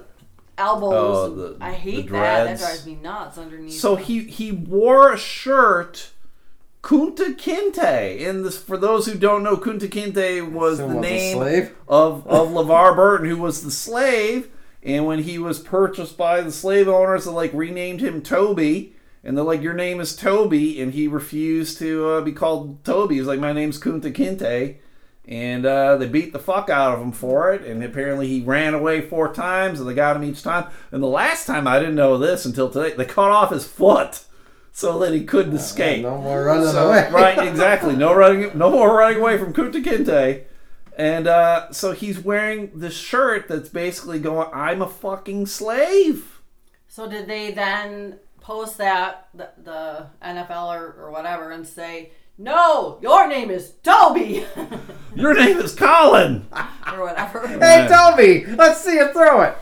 elbows. 0.56 0.92
Oh, 0.92 1.34
the- 1.34 1.56
I 1.60 1.72
hate 1.72 2.06
the 2.06 2.12
that. 2.12 2.44
That 2.44 2.58
drives 2.58 2.86
me 2.86 2.94
nuts 2.96 3.36
underneath. 3.38 3.74
So 3.78 3.96
he 3.96 4.20
he 4.20 4.52
wore 4.52 5.12
a 5.12 5.18
shirt, 5.18 6.10
Kunta 6.82 7.36
Kinte. 7.36 8.26
And 8.28 8.44
this, 8.44 8.56
for 8.56 8.76
those 8.78 9.04
who 9.06 9.18
don't 9.18 9.42
know, 9.42 9.56
Kunta 9.58 9.88
Kinte 9.88 10.50
was 10.50 10.78
the 10.78 10.84
Assume 10.84 10.96
was 10.96 11.02
name 11.02 11.36
slave? 11.36 11.76
of 11.88 12.26
of 12.26 12.48
LeVar 12.48 12.96
Burton, 12.96 13.28
who 13.28 13.36
was 13.36 13.62
the 13.62 13.70
slave. 13.70 14.48
And 14.82 15.04
when 15.04 15.24
he 15.24 15.38
was 15.38 15.58
purchased 15.58 16.16
by 16.16 16.40
the 16.40 16.50
slave 16.50 16.88
owners, 16.88 17.26
they 17.26 17.30
like 17.32 17.52
renamed 17.52 18.00
him 18.00 18.22
Toby. 18.22 18.94
And 19.22 19.36
they're 19.36 19.44
like, 19.44 19.62
"Your 19.62 19.74
name 19.74 20.00
is 20.00 20.16
Toby," 20.16 20.80
and 20.80 20.94
he 20.94 21.06
refused 21.08 21.78
to 21.78 22.08
uh, 22.08 22.20
be 22.22 22.32
called 22.32 22.84
Toby. 22.84 23.16
He's 23.16 23.26
like, 23.26 23.38
"My 23.40 23.52
name's 23.52 23.78
Kunta 23.78 24.12
Kinte," 24.12 24.76
and 25.28 25.66
uh, 25.66 25.96
they 25.98 26.06
beat 26.08 26.32
the 26.32 26.38
fuck 26.38 26.70
out 26.70 26.94
of 26.94 27.02
him 27.02 27.12
for 27.12 27.52
it. 27.52 27.62
And 27.62 27.84
apparently, 27.84 28.26
he 28.28 28.40
ran 28.40 28.72
away 28.72 29.02
four 29.02 29.32
times, 29.34 29.78
and 29.78 29.88
they 29.88 29.94
got 29.94 30.16
him 30.16 30.24
each 30.24 30.42
time. 30.42 30.68
And 30.90 31.02
the 31.02 31.06
last 31.08 31.46
time, 31.46 31.66
I 31.66 31.78
didn't 31.78 31.96
know 31.96 32.16
this 32.16 32.46
until 32.46 32.70
today. 32.70 32.94
They 32.96 33.04
cut 33.04 33.30
off 33.30 33.50
his 33.50 33.66
foot 33.68 34.22
so 34.72 34.98
that 35.00 35.12
he 35.12 35.24
couldn't 35.24 35.54
escape. 35.56 36.02
No 36.02 36.16
more 36.18 36.44
running 36.44 36.68
So- 36.68 36.88
away. 36.88 37.10
right, 37.12 37.46
exactly. 37.46 37.96
No 37.96 38.14
running, 38.14 38.56
no 38.56 38.70
more 38.70 38.96
running 38.96 39.18
away 39.20 39.36
from 39.36 39.52
Kunta 39.52 39.84
Kinte. 39.84 40.44
And 40.96 41.26
uh, 41.26 41.70
so 41.72 41.92
he's 41.92 42.18
wearing 42.18 42.70
this 42.74 42.94
shirt 42.96 43.48
that's 43.48 43.68
basically 43.68 44.18
going, 44.18 44.48
"I'm 44.54 44.80
a 44.80 44.88
fucking 44.88 45.44
slave." 45.46 46.40
So 46.88 47.08
did 47.08 47.26
they 47.28 47.52
then 47.52 48.18
post 48.50 48.78
that 48.78 49.28
the, 49.32 49.48
the 49.62 50.06
NFL 50.24 50.74
or, 50.74 50.92
or 50.98 51.10
whatever 51.12 51.52
and 51.52 51.64
say, 51.64 52.10
"No, 52.36 52.98
your 53.00 53.28
name 53.28 53.48
is 53.48 53.74
Toby" 53.84 54.44
Your 55.14 55.34
name 55.34 55.58
is 55.58 55.74
Colin. 55.74 56.46
or 56.92 57.04
whatever? 57.04 57.46
Hey 57.60 57.86
Toby, 57.88 58.46
let's 58.56 58.80
see 58.80 58.94
you 58.94 59.12
throw 59.12 59.42
it. 59.42 59.54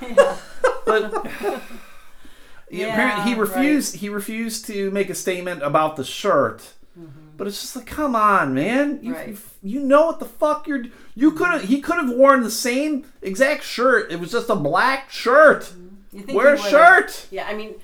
But 0.86 1.26
he, 2.70 2.80
Yeah, 2.80 2.92
apparently 2.92 3.34
he 3.34 3.38
refused. 3.38 3.96
He 3.96 4.08
refused 4.08 4.66
to 4.66 4.90
make 4.90 5.10
a 5.10 5.14
statement 5.14 5.62
about 5.62 5.96
the 5.96 6.04
shirt. 6.04 6.60
Mm-hmm. 6.98 7.36
But 7.36 7.46
it's 7.46 7.60
just 7.60 7.76
like, 7.76 7.86
come 7.86 8.16
on, 8.16 8.54
man! 8.54 9.00
You, 9.02 9.14
Right. 9.14 9.38
you 9.62 9.80
know 9.80 10.06
what 10.06 10.18
the 10.18 10.24
fuck 10.26 10.66
you're. 10.66 10.84
You 11.14 11.32
could 11.32 11.48
have. 11.48 11.62
He 11.64 11.80
could 11.80 11.96
have 11.96 12.10
worn 12.10 12.42
the 12.42 12.50
same 12.50 13.04
exact 13.22 13.64
shirt. 13.64 14.10
It 14.10 14.18
was 14.18 14.32
just 14.32 14.48
a 14.48 14.56
black 14.56 15.10
shirt. 15.10 15.62
Mm-hmm. 15.64 15.88
You 16.12 16.22
think 16.22 16.38
Wear 16.38 16.54
a 16.54 16.58
shirt. 16.58 17.26
Yeah, 17.30 17.46
I 17.46 17.54
mean, 17.54 17.74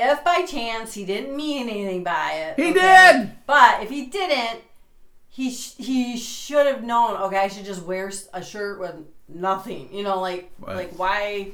if 0.00 0.24
by 0.24 0.42
chance 0.46 0.94
he 0.94 1.04
didn't 1.04 1.36
mean 1.36 1.68
anything 1.68 2.04
by 2.04 2.32
it, 2.32 2.56
He 2.62 2.70
okay? 2.70 3.12
did! 3.22 3.32
But 3.46 3.82
if 3.82 3.90
he 3.90 4.06
didn't, 4.06 4.60
he 5.28 5.50
sh- 5.50 5.74
he 5.76 6.16
should 6.16 6.66
have 6.66 6.82
known. 6.82 7.16
Okay, 7.22 7.38
I 7.38 7.48
should 7.48 7.64
just 7.64 7.82
wear 7.82 8.10
a 8.32 8.42
shirt 8.42 8.80
with 8.80 8.94
nothing. 9.28 9.88
You 9.92 10.02
know, 10.04 10.20
like 10.20 10.50
Right. 10.60 10.76
like 10.76 10.92
why? 10.98 11.52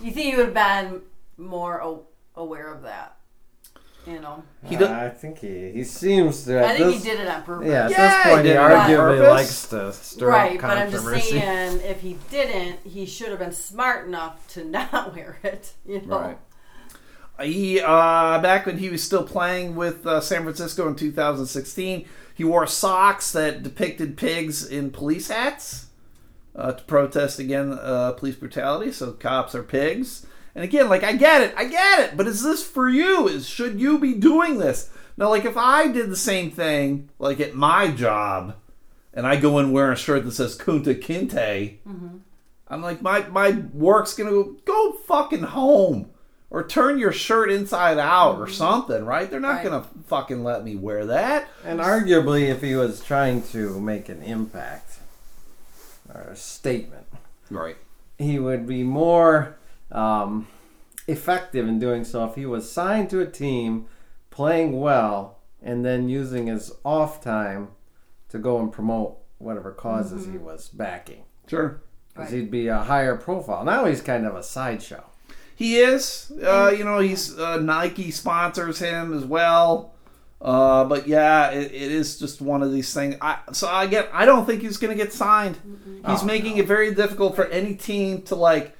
You 0.00 0.10
think 0.10 0.26
he 0.26 0.36
would 0.36 0.54
have 0.54 0.88
been 0.90 1.02
more 1.36 1.78
a- 1.78 2.40
aware 2.40 2.68
of 2.72 2.82
that? 2.82 3.16
You 4.04 4.18
know, 4.18 4.42
He 4.66 4.74
do- 4.74 4.86
I 4.88 5.08
think 5.10 5.38
he 5.38 5.70
he 5.70 5.84
seems 5.84 6.44
to. 6.46 6.58
At 6.58 6.64
I 6.72 6.76
think 6.76 6.94
this, 6.94 7.04
he 7.04 7.10
did 7.10 7.20
it 7.20 7.28
on 7.28 7.42
purpose. 7.44 7.68
Yeah, 7.68 7.84
at 7.84 7.90
Yeah, 7.92 8.06
this 8.24 8.24
point, 8.32 8.36
he 8.38 8.42
did 8.48 8.56
it 8.56 8.58
on 8.58 8.70
arguably 8.72 9.18
purpose. 9.18 9.28
likes 9.30 9.66
to 9.68 9.92
stir 9.92 10.26
Right, 10.28 10.56
up 10.56 10.62
but 10.62 10.78
I'm 10.78 10.90
just 10.90 11.30
saying, 11.30 11.80
if 11.82 12.00
he 12.00 12.18
didn't, 12.28 12.80
he 12.84 13.06
should 13.06 13.28
have 13.28 13.38
been 13.38 13.52
smart 13.52 14.08
enough 14.08 14.44
to 14.54 14.64
not 14.68 15.14
wear 15.14 15.38
it. 15.44 15.74
You 15.86 16.00
know, 16.02 16.18
Right. 16.18 16.38
He 17.40 17.80
uh, 17.80 18.40
back 18.40 18.66
when 18.66 18.78
he 18.78 18.88
was 18.88 19.02
still 19.02 19.24
playing 19.24 19.74
with 19.74 20.06
uh, 20.06 20.20
San 20.20 20.42
Francisco 20.42 20.86
in 20.86 20.94
2016, 20.94 22.06
he 22.34 22.44
wore 22.44 22.66
socks 22.66 23.32
that 23.32 23.62
depicted 23.62 24.16
pigs 24.16 24.64
in 24.64 24.90
police 24.90 25.28
hats 25.28 25.86
uh, 26.54 26.72
to 26.72 26.84
protest 26.84 27.38
again 27.38 27.72
uh, 27.72 28.12
police 28.12 28.36
brutality. 28.36 28.92
So 28.92 29.12
cops 29.12 29.54
are 29.54 29.62
pigs. 29.62 30.26
And 30.54 30.62
again, 30.62 30.88
like 30.88 31.02
I 31.02 31.14
get 31.14 31.40
it, 31.42 31.54
I 31.56 31.64
get 31.64 32.00
it, 32.00 32.16
but 32.16 32.26
is 32.26 32.42
this 32.42 32.62
for 32.62 32.88
you? 32.88 33.26
Is 33.26 33.48
should 33.48 33.80
you 33.80 33.98
be 33.98 34.14
doing 34.14 34.58
this? 34.58 34.90
Now, 35.16 35.30
like 35.30 35.44
if 35.44 35.56
I 35.56 35.88
did 35.88 36.10
the 36.10 36.16
same 36.16 36.50
thing, 36.50 37.08
like 37.18 37.40
at 37.40 37.54
my 37.54 37.88
job, 37.88 38.56
and 39.14 39.26
I 39.26 39.36
go 39.36 39.58
in 39.58 39.72
wearing 39.72 39.94
a 39.94 39.96
shirt 39.96 40.24
that 40.24 40.32
says 40.32 40.56
Kunta 40.56 40.94
Kinte, 41.00 41.78
I'm 42.68 42.82
like, 42.82 43.02
my 43.02 43.26
my 43.28 43.62
work's 43.72 44.14
gonna 44.14 44.30
go, 44.30 44.56
go 44.64 44.92
fucking 44.92 45.42
home. 45.42 46.10
Or 46.54 46.62
turn 46.62 46.98
your 46.98 47.12
shirt 47.12 47.50
inside 47.50 47.98
out 47.98 48.38
or 48.38 48.46
something, 48.46 49.06
right? 49.06 49.30
They're 49.30 49.40
not 49.40 49.54
Right. 49.54 49.64
gonna 49.64 49.86
fucking 50.06 50.44
let 50.44 50.62
me 50.62 50.76
wear 50.76 51.06
that. 51.06 51.48
And 51.64 51.80
arguably, 51.80 52.48
if 52.50 52.60
he 52.60 52.76
was 52.76 53.00
trying 53.00 53.40
to 53.52 53.80
make 53.80 54.10
an 54.10 54.22
impact 54.22 54.98
or 56.14 56.20
a 56.20 56.36
statement, 56.36 57.06
Right. 57.50 57.78
he 58.18 58.38
would 58.38 58.66
be 58.66 58.82
more 58.82 59.56
um, 59.90 60.46
effective 61.06 61.66
in 61.68 61.78
doing 61.78 62.04
so 62.04 62.24
if 62.26 62.34
he 62.34 62.44
was 62.46 62.70
signed 62.70 63.08
to 63.10 63.20
a 63.20 63.26
team, 63.26 63.86
playing 64.30 64.78
well, 64.80 65.38
and 65.62 65.84
then 65.86 66.08
using 66.10 66.48
his 66.48 66.70
off 66.84 67.22
time 67.22 67.68
to 68.28 68.38
go 68.38 68.58
and 68.58 68.70
promote 68.72 69.16
whatever 69.38 69.70
causes 69.70 70.26
he 70.26 70.36
was 70.38 70.68
backing. 70.68 71.22
Sure. 71.46 71.80
Because 72.12 72.30
Right. 72.30 72.40
he'd 72.40 72.50
be 72.50 72.68
a 72.68 72.78
higher 72.78 73.16
profile. 73.16 73.64
Now 73.64 73.84
he's 73.86 74.00
kind 74.02 74.26
of 74.26 74.34
a 74.34 74.42
sideshow. 74.42 75.04
He 75.54 75.76
is. 75.78 76.32
Uh, 76.42 76.72
you 76.76 76.84
know, 76.84 76.98
he's 76.98 77.38
uh, 77.38 77.58
Nike 77.58 78.10
sponsors 78.10 78.78
him 78.78 79.12
as 79.16 79.24
well. 79.24 79.94
Uh, 80.40 80.84
but 80.84 81.06
yeah, 81.06 81.50
it, 81.50 81.70
it 81.72 81.92
is 81.92 82.18
just 82.18 82.40
one 82.40 82.62
of 82.64 82.72
these 82.72 82.92
things. 82.92 83.14
I, 83.20 83.38
so 83.52 83.68
I 83.68 83.86
get. 83.86 84.10
I 84.12 84.24
don't 84.24 84.44
think 84.44 84.62
he's 84.62 84.76
going 84.76 84.96
to 84.96 85.00
get 85.02 85.12
signed. 85.12 85.56
He's 86.06 86.22
Oh, 86.22 86.26
making 86.26 86.56
it 86.58 86.66
very 86.66 86.92
difficult 86.94 87.36
for 87.36 87.46
any 87.46 87.74
team 87.76 88.22
to 88.22 88.34
like. 88.34 88.76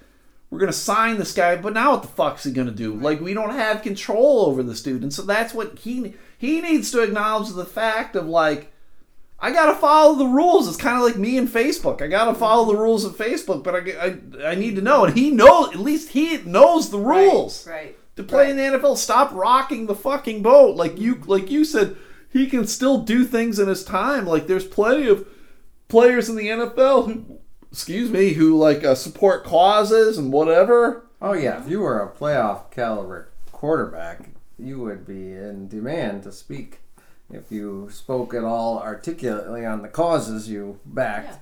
We're 0.51 0.59
going 0.59 0.73
to 0.73 0.77
sign 0.77 1.18
this 1.18 1.33
guy, 1.33 1.57
but 1.57 1.73
now 1.73 1.93
what 1.93 2.03
the 2.03 2.09
fuck's 2.09 2.45
he 2.45 2.51
going 2.53 2.66
to 2.66 2.75
do? 2.75 2.95
Like 2.95 3.20
we 3.20 3.33
don't 3.33 3.51
have 3.55 3.81
control 3.83 4.47
over 4.47 4.62
this 4.62 4.83
dude, 4.83 5.03
and 5.03 5.12
so 5.14 5.23
that's 5.23 5.55
what 5.55 5.79
he 5.79 6.14
he 6.37 6.61
needs 6.61 6.91
to 6.91 7.03
acknowledge 7.03 7.53
the 7.53 7.64
fact 7.64 8.16
of 8.16 8.27
like. 8.27 8.72
I 9.45 9.51
gotta 9.53 9.74
follow 9.74 10.14
the 10.14 10.24
rules. 10.26 10.68
It's 10.68 10.76
kind 10.76 10.97
of 10.97 11.03
like 11.03 11.16
me 11.16 11.36
and 11.36 11.49
Facebook. 11.49 12.01
I 12.01 12.07
gotta 12.07 12.32
follow 12.34 12.64
the 12.72 12.78
rules 12.78 13.05
of 13.05 13.16
Facebook, 13.16 13.64
but 13.64 13.74
I, 13.74 13.90
I, 14.47 14.51
I 14.53 14.55
need 14.55 14.76
to 14.76 14.82
know, 14.82 15.05
and 15.05 15.18
he 15.18 15.30
knows. 15.32 15.70
At 15.74 15.80
least 15.80 16.11
he 16.11 16.38
knows 16.38 16.90
the 16.90 16.99
rules 16.99 17.66
Right. 17.66 17.74
right. 17.74 17.97
to 18.16 18.22
play 18.22 18.51
in 18.51 18.57
the 18.57 18.62
NFL. 18.62 18.97
Stop 18.97 19.32
rocking 19.34 19.86
the 19.86 19.97
fucking 19.97 20.43
boat. 20.43 20.76
Like 20.76 20.97
you, 20.99 21.16
like 21.26 21.51
you 21.51 21.64
said, 21.64 21.97
he 22.32 22.47
can 22.47 22.66
still 22.68 22.99
do 22.99 23.24
things 23.24 23.59
in 23.59 23.66
his 23.66 23.84
time. 23.84 24.26
Like 24.26 24.47
there's 24.47 24.66
plenty 24.66 25.09
of 25.09 25.26
players 25.88 26.28
in 26.28 26.36
the 26.36 26.47
NFL 26.49 27.07
who, 27.07 27.38
excuse 27.72 28.11
me, 28.11 28.34
who 28.34 28.57
like 28.57 28.84
uh, 28.84 28.95
support 28.95 29.43
causes 29.45 30.18
and 30.18 30.32
whatever. 30.32 31.05
Oh 31.20 31.32
yeah, 31.32 31.61
if 31.61 31.68
you 31.68 31.80
were 31.80 32.01
a 32.01 32.11
playoff 32.11 32.70
caliber 32.70 33.28
quarterback, 33.51 34.28
you 34.59 34.78
would 34.80 35.05
be 35.07 35.32
in 35.32 35.66
demand 35.68 36.22
to 36.22 36.32
speak. 36.32 36.78
If 37.33 37.51
you 37.51 37.89
spoke 37.91 38.35
at 38.35 38.45
all 38.45 38.78
articulately 38.78 39.64
on 39.64 39.83
the 39.83 39.89
causes 39.89 40.49
you 40.49 40.78
backed, 40.85 41.28
Yeah. 41.33 41.37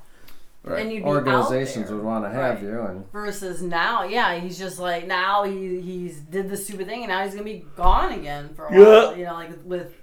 Right. 0.62 0.82
And 0.82 0.92
you'd 0.92 1.04
be 1.04 1.08
organizations 1.08 1.84
out 1.84 1.88
there. 1.88 1.96
would 1.96 2.04
want 2.04 2.24
to 2.26 2.30
have 2.30 2.56
Right. 2.56 2.62
you. 2.62 2.80
And 2.82 3.10
Versus 3.12 3.62
now, 3.62 4.02
yeah, 4.04 4.34
he's 4.38 4.58
just 4.58 4.78
like 4.78 5.06
now 5.06 5.42
he 5.44 5.80
he's 5.80 6.20
did 6.20 6.50
the 6.50 6.56
stupid 6.56 6.86
thing 6.86 7.02
and 7.02 7.08
now 7.10 7.22
he's 7.24 7.32
gonna 7.32 7.44
be 7.44 7.64
gone 7.76 8.12
again 8.12 8.50
for 8.54 8.66
a 8.66 8.72
Yeah. 8.78 8.84
while. 8.86 9.16
You 9.16 9.24
know, 9.24 9.32
like 9.34 9.50
with 9.64 9.86
if 9.86 9.94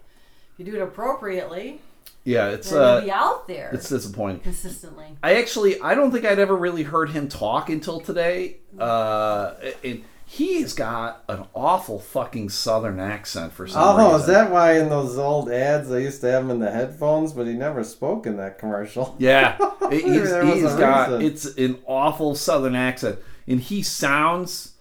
you 0.57 0.65
do 0.65 0.75
it 0.75 0.81
appropriately, 0.81 1.79
Yeah, 2.23 2.47
it's 2.49 2.73
uh, 2.73 3.01
be 3.01 3.11
out 3.11 3.47
there 3.47 3.69
it's 3.71 3.87
disappointing. 3.87 4.39
consistently. 4.39 5.15
I 5.21 5.35
actually, 5.35 5.79
I 5.79 5.93
don't 5.93 6.11
think 6.11 6.25
I'd 6.25 6.39
ever 6.39 6.55
really 6.55 6.83
heard 6.83 7.11
him 7.11 7.29
talk 7.29 7.69
until 7.69 7.99
today. 8.01 8.57
Uh, 8.79 9.53
and 9.83 10.03
he's 10.29 10.73
got 10.73 11.23
an 11.29 11.45
awful 11.55 11.99
fucking 11.99 12.49
southern 12.49 12.99
accent 12.99 13.53
for 13.53 13.65
some 13.65 13.81
oh, 13.81 13.97
reason. 13.97 14.11
Oh, 14.11 14.15
is 14.17 14.25
that 14.27 14.51
why 14.51 14.77
in 14.77 14.89
those 14.89 15.17
old 15.17 15.49
ads 15.49 15.87
they 15.87 16.03
used 16.03 16.19
to 16.21 16.29
have 16.29 16.43
him 16.43 16.51
in 16.51 16.59
the 16.59 16.69
headphones, 16.69 17.31
but 17.31 17.47
he 17.47 17.53
never 17.53 17.81
spoke 17.83 18.27
in 18.27 18.35
that 18.35 18.59
commercial? 18.59 19.15
Yeah, 19.19 19.57
he's, 19.89 20.29
There 20.29 20.45
was 20.45 20.55
he's 20.55 20.73
a 20.73 20.77
got 20.77 21.09
reason. 21.11 21.21
it's 21.25 21.45
an 21.57 21.79
awful 21.85 22.35
southern 22.35 22.75
accent, 22.75 23.19
and 23.47 23.61
he 23.61 23.81
sounds 23.81 24.73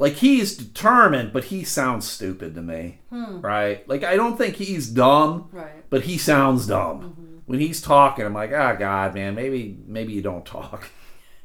like 0.00 0.14
he's 0.14 0.56
determined, 0.56 1.32
but 1.32 1.44
he 1.44 1.62
sounds 1.62 2.08
stupid 2.08 2.56
to 2.56 2.62
me. 2.62 2.98
Hmm. 3.08 3.40
Right? 3.40 3.88
Like 3.88 4.02
I 4.02 4.16
don't 4.16 4.36
think 4.36 4.56
he's 4.56 4.88
dumb, 4.88 5.48
Right. 5.52 5.88
but 5.90 6.02
he 6.02 6.18
sounds 6.18 6.66
dumb 6.66 7.02
mm-hmm. 7.02 7.36
when 7.46 7.60
he's 7.60 7.80
talking. 7.80 8.24
I'm 8.24 8.34
like, 8.34 8.50
oh 8.50 8.76
god, 8.76 9.14
man, 9.14 9.36
maybe 9.36 9.78
maybe 9.86 10.12
you 10.12 10.22
don't 10.22 10.44
talk. 10.44 10.90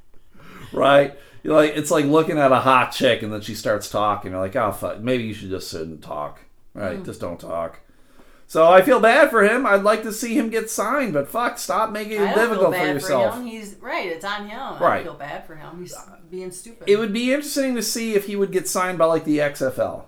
right? 0.74 1.16
You're 1.48 1.56
like 1.56 1.78
it's 1.78 1.92
like 1.92 2.04
looking 2.04 2.38
at 2.38 2.52
a 2.52 2.60
hot 2.60 2.92
chick, 2.92 3.24
and 3.24 3.32
then 3.32 3.40
she 3.40 3.56
starts 3.56 3.90
talking. 3.90 4.32
You're 4.32 4.42
like, 4.42 4.58
oh 4.58 4.74
fuck, 4.74 5.00
maybe 5.00 5.24
you 5.24 5.34
should 5.34 5.50
just 5.50 5.70
sit 5.70 5.84
and 5.84 6.04
talk. 6.04 6.42
Right? 6.74 7.02
Just 7.06 7.22
don't 7.22 7.40
talk. 7.40 7.80
So 8.48 8.70
I 8.70 8.82
feel 8.82 9.00
bad 9.00 9.30
for 9.30 9.44
him. 9.46 9.66
I'd 9.66 9.82
like 9.84 10.04
to 10.04 10.12
see 10.12 10.38
him 10.38 10.50
get 10.50 10.70
signed, 10.70 11.14
but 11.14 11.30
fuck, 11.30 11.58
stop 11.58 11.92
making 11.92 12.20
I 12.20 12.32
it 12.32 12.36
difficult 12.36 12.72
bad 12.72 12.82
for 12.88 12.94
yourself. 12.94 13.36
him. 13.36 13.46
He's 13.46 13.76
right. 13.80 14.08
It's 14.10 14.26
on 14.26 14.50
him. 14.50 14.60
I 14.60 14.80
Right. 14.80 14.96
don't 15.06 15.14
feel 15.18 15.20
bad 15.20 15.48
for 15.48 15.56
him. 15.56 15.80
He's 15.80 15.96
being 16.30 16.52
stupid. 16.52 16.90
It 16.90 16.98
would 17.00 17.14
be 17.14 17.32
interesting 17.34 17.76
to 17.76 17.82
see 17.82 18.14
if 18.16 18.26
he 18.26 18.36
would 18.36 18.52
get 18.52 18.68
signed 18.68 18.98
by 18.98 19.06
like 19.06 19.24
the 19.24 19.38
XFL. 19.40 20.04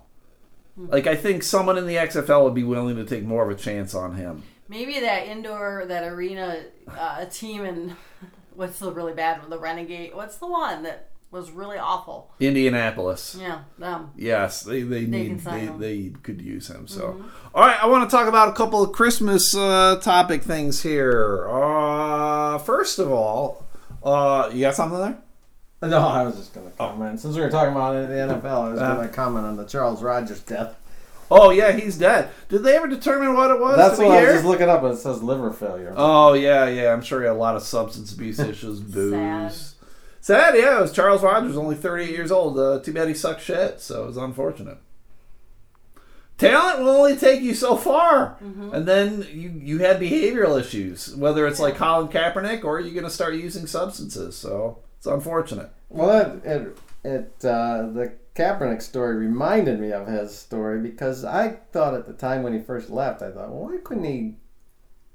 Like 0.76 1.06
I 1.06 1.16
think 1.16 1.42
someone 1.42 1.78
in 1.78 1.86
the 1.86 1.96
XFL 1.96 2.44
would 2.44 2.54
be 2.54 2.64
willing 2.64 2.96
to 2.96 3.04
take 3.06 3.24
more 3.24 3.44
of 3.50 3.50
a 3.50 3.58
chance 3.60 3.94
on 3.94 4.14
him. 4.16 4.42
Maybe 4.68 5.00
that 5.00 5.26
indoor, 5.26 5.86
that 5.88 6.04
arena 6.04 6.64
uh, 6.86 7.24
team 7.26 7.64
and 7.64 7.96
what's 8.54 8.78
the 8.78 8.92
really 8.92 9.14
bad 9.14 9.40
one? 9.40 9.48
The 9.48 9.58
Renegade. 9.58 10.14
What's 10.14 10.36
the 10.36 10.46
one 10.46 10.82
that 10.82 11.09
was 11.30 11.50
really 11.50 11.78
awful? 11.78 12.32
Indianapolis. 12.40 13.36
Yeah, 13.40 13.60
them. 13.78 14.10
Yes, 14.16 14.62
they 14.62 14.82
they 14.82 15.02
can 15.02 15.10
need 15.10 15.40
they, 15.40 15.60
him. 15.60 15.78
they 15.78 16.12
could 16.22 16.40
use 16.42 16.68
him. 16.68 16.88
So, 16.88 17.24
all 17.54 17.62
right, 17.66 17.82
I 17.82 17.86
want 17.86 18.08
to 18.08 18.14
talk 18.16 18.28
about 18.28 18.48
a 18.48 18.52
couple 18.52 18.82
of 18.82 18.92
Christmas 18.92 19.54
uh, 19.54 20.00
topic 20.02 20.42
things 20.42 20.82
here. 20.82 21.48
Uh, 21.48 22.58
first 22.58 22.98
of 22.98 23.10
all, 23.12 23.66
uh, 24.02 24.50
you 24.52 24.60
got 24.60 24.74
something 24.74 24.98
there? 24.98 25.18
No, 25.82 25.98
I 25.98 26.24
was 26.24 26.36
just 26.36 26.52
going 26.52 26.70
to 26.70 26.76
comment. 26.76 27.20
Since 27.20 27.36
we 27.36 27.40
were 27.40 27.48
talking 27.50 27.72
about 27.72 27.96
in 27.96 28.10
the 28.10 28.16
NFL, 28.16 28.44
I 28.44 28.68
was 28.70 28.80
Uh, 28.80 28.94
going 28.96 29.08
to 29.08 29.14
comment 29.14 29.46
on 29.46 29.56
the 29.56 29.64
Charles 29.64 30.02
Rogers 30.02 30.40
death. 30.40 30.76
Oh 31.30 31.50
yeah, 31.50 31.70
he's 31.72 31.96
dead. 31.96 32.28
Did 32.48 32.64
they 32.64 32.74
ever 32.76 32.88
determine 32.88 33.34
what 33.34 33.52
it 33.52 33.60
was? 33.60 33.76
That's 33.76 33.96
Did 33.98 34.02
we 34.02 34.08
what 34.08 34.18
I 34.18 34.24
was 34.24 34.32
just 34.34 34.44
looking 34.46 34.68
up, 34.68 34.82
and 34.82 34.94
it 34.94 34.96
says 34.96 35.22
liver 35.22 35.52
failure. 35.52 35.94
Oh 35.96 36.32
yeah, 36.32 36.66
yeah. 36.68 36.92
I'm 36.92 37.02
sure 37.02 37.20
he 37.20 37.26
had 37.28 37.34
a 37.34 37.38
lot 37.38 37.54
of 37.54 37.62
substance 37.62 38.12
abuse 38.12 38.40
issues, 38.40 38.80
booze. 38.80 39.12
Sad. 39.12 39.69
Sad, 40.20 40.54
yeah. 40.54 40.78
It 40.78 40.82
was 40.82 40.92
Charles 40.92 41.22
Rogers, 41.22 41.56
only 41.56 41.76
38 41.76 42.10
years 42.10 42.30
old. 42.30 42.58
Uh, 42.58 42.80
too 42.80 42.92
bad 42.92 43.08
he 43.08 43.14
sucked 43.14 43.40
shit, 43.40 43.80
so 43.80 44.04
it 44.04 44.06
was 44.06 44.16
unfortunate. 44.16 44.78
Talent 46.36 46.80
will 46.80 46.88
only 46.88 47.16
take 47.16 47.42
you 47.42 47.54
so 47.54 47.76
far, 47.76 48.38
and 48.72 48.86
then 48.86 49.26
you 49.30 49.50
you 49.50 49.78
had 49.80 50.00
behavioral 50.00 50.58
issues. 50.58 51.14
Whether 51.14 51.46
it's 51.46 51.60
like 51.60 51.76
Colin 51.76 52.08
Kaepernick 52.08 52.64
or 52.64 52.80
you're 52.80 52.94
going 52.94 53.04
to 53.04 53.10
start 53.10 53.34
using 53.34 53.66
substances, 53.66 54.38
so 54.38 54.78
it's 54.96 55.06
unfortunate. 55.06 55.70
Well, 55.90 56.40
it, 56.42 56.46
it, 56.46 56.78
it 57.04 57.44
uh, 57.44 57.90
the 57.92 58.14
Kaepernick 58.34 58.80
story 58.80 59.16
reminded 59.16 59.80
me 59.80 59.92
of 59.92 60.06
his 60.06 60.34
story 60.34 60.80
because 60.80 61.26
I 61.26 61.58
thought 61.72 61.92
at 61.92 62.06
the 62.06 62.14
time 62.14 62.42
when 62.42 62.54
he 62.54 62.58
first 62.58 62.88
left, 62.88 63.20
I 63.20 63.32
thought, 63.32 63.50
well, 63.50 63.68
why 63.68 63.76
couldn't 63.84 64.04
he 64.04 64.36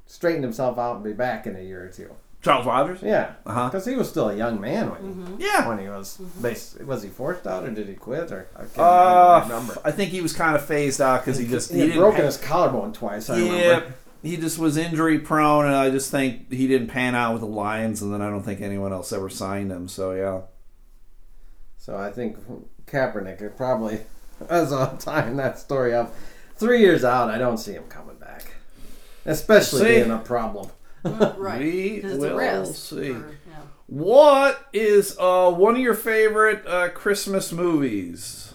straighten 0.06 0.44
himself 0.44 0.78
out 0.78 0.98
and 0.98 1.04
be 1.04 1.14
back 1.14 1.48
in 1.48 1.56
a 1.56 1.62
year 1.62 1.84
or 1.84 1.90
two? 1.90 2.14
Charles 2.46 2.66
Rogers, 2.66 3.00
Yeah, 3.02 3.34
Uh-huh. 3.46 3.66
because 3.70 3.86
he 3.86 3.96
was 3.96 4.08
still 4.08 4.30
a 4.30 4.36
young 4.36 4.62
man 4.62 4.90
when 4.92 5.38
he, 5.38 5.46
yeah. 5.46 5.68
when 5.68 5.80
he 5.80 5.90
was 5.90 6.18
bas- 6.40 6.76
was 6.86 7.04
he 7.04 7.10
forced 7.10 7.46
out 7.48 7.64
or 7.66 7.72
did 7.72 7.88
he 7.90 7.96
quit 7.96 8.32
or 8.32 8.48
I 8.56 8.60
can't 8.60 8.78
Uh, 8.78 9.40
remember. 9.44 9.78
I 9.84 9.92
think 9.92 10.12
he 10.12 10.22
was 10.22 10.32
kind 10.32 10.56
of 10.56 10.64
phased 10.64 11.02
out 11.02 11.26
because 11.26 11.38
he 11.40 11.48
just 11.48 11.70
He, 11.72 11.76
he, 11.76 11.80
had 11.82 11.88
didn't 11.88 12.02
broken 12.02 12.20
pa- 12.22 12.26
his 12.28 12.38
collarbone 12.38 12.94
twice. 12.94 13.30
I 13.30 13.38
Yeah, 13.40 13.52
remember. 13.52 13.94
he 14.24 14.38
just 14.38 14.58
was 14.60 14.78
injury 14.78 15.20
prone, 15.20 15.66
and 15.66 15.76
I 15.76 15.90
just 15.90 16.12
think 16.12 16.52
he 16.52 16.68
didn't 16.68 16.88
pan 16.88 17.16
out 17.16 17.34
with 17.34 17.42
the 17.42 17.48
Lions, 17.48 18.02
and 18.02 18.14
then 18.14 18.22
I 18.22 18.30
don't 18.30 18.44
think 18.44 18.62
anyone 18.62 18.94
else 18.94 19.12
ever 19.12 19.30
signed 19.30 19.72
him. 19.72 19.88
So 19.88 20.12
yeah, 20.14 20.42
So 21.78 21.98
I 21.98 22.12
think 22.12 22.38
Kaepernick 22.86 23.42
it 23.42 23.58
probably 23.58 24.02
as 24.50 24.72
I'm 24.72 24.98
tying 24.98 25.36
that 25.38 25.58
story 25.60 25.94
up. 25.96 26.14
Three 26.58 26.80
years 26.80 27.04
out, 27.04 27.30
I 27.30 27.38
don't 27.38 27.58
see 27.58 27.74
him 27.74 27.84
coming 27.90 28.16
back, 28.18 28.54
especially 29.26 29.82
See? 29.82 29.88
being 30.00 30.12
a 30.12 30.20
problem. 30.20 30.70
right. 31.38 31.60
We 31.60 32.00
'Cause 32.02 32.12
it's 32.14 32.24
a 32.24 32.28
will 32.28 32.38
risk 32.38 32.76
see. 32.76 33.14
for- 33.14 33.38
yeah. 33.50 33.56
What 33.88 34.68
is 34.74 35.16
uh, 35.20 35.52
one 35.52 35.76
of 35.76 35.82
your 35.82 35.94
favorite 35.94 36.66
uh, 36.68 36.90
Christmas 36.90 37.52
movies? 37.52 38.52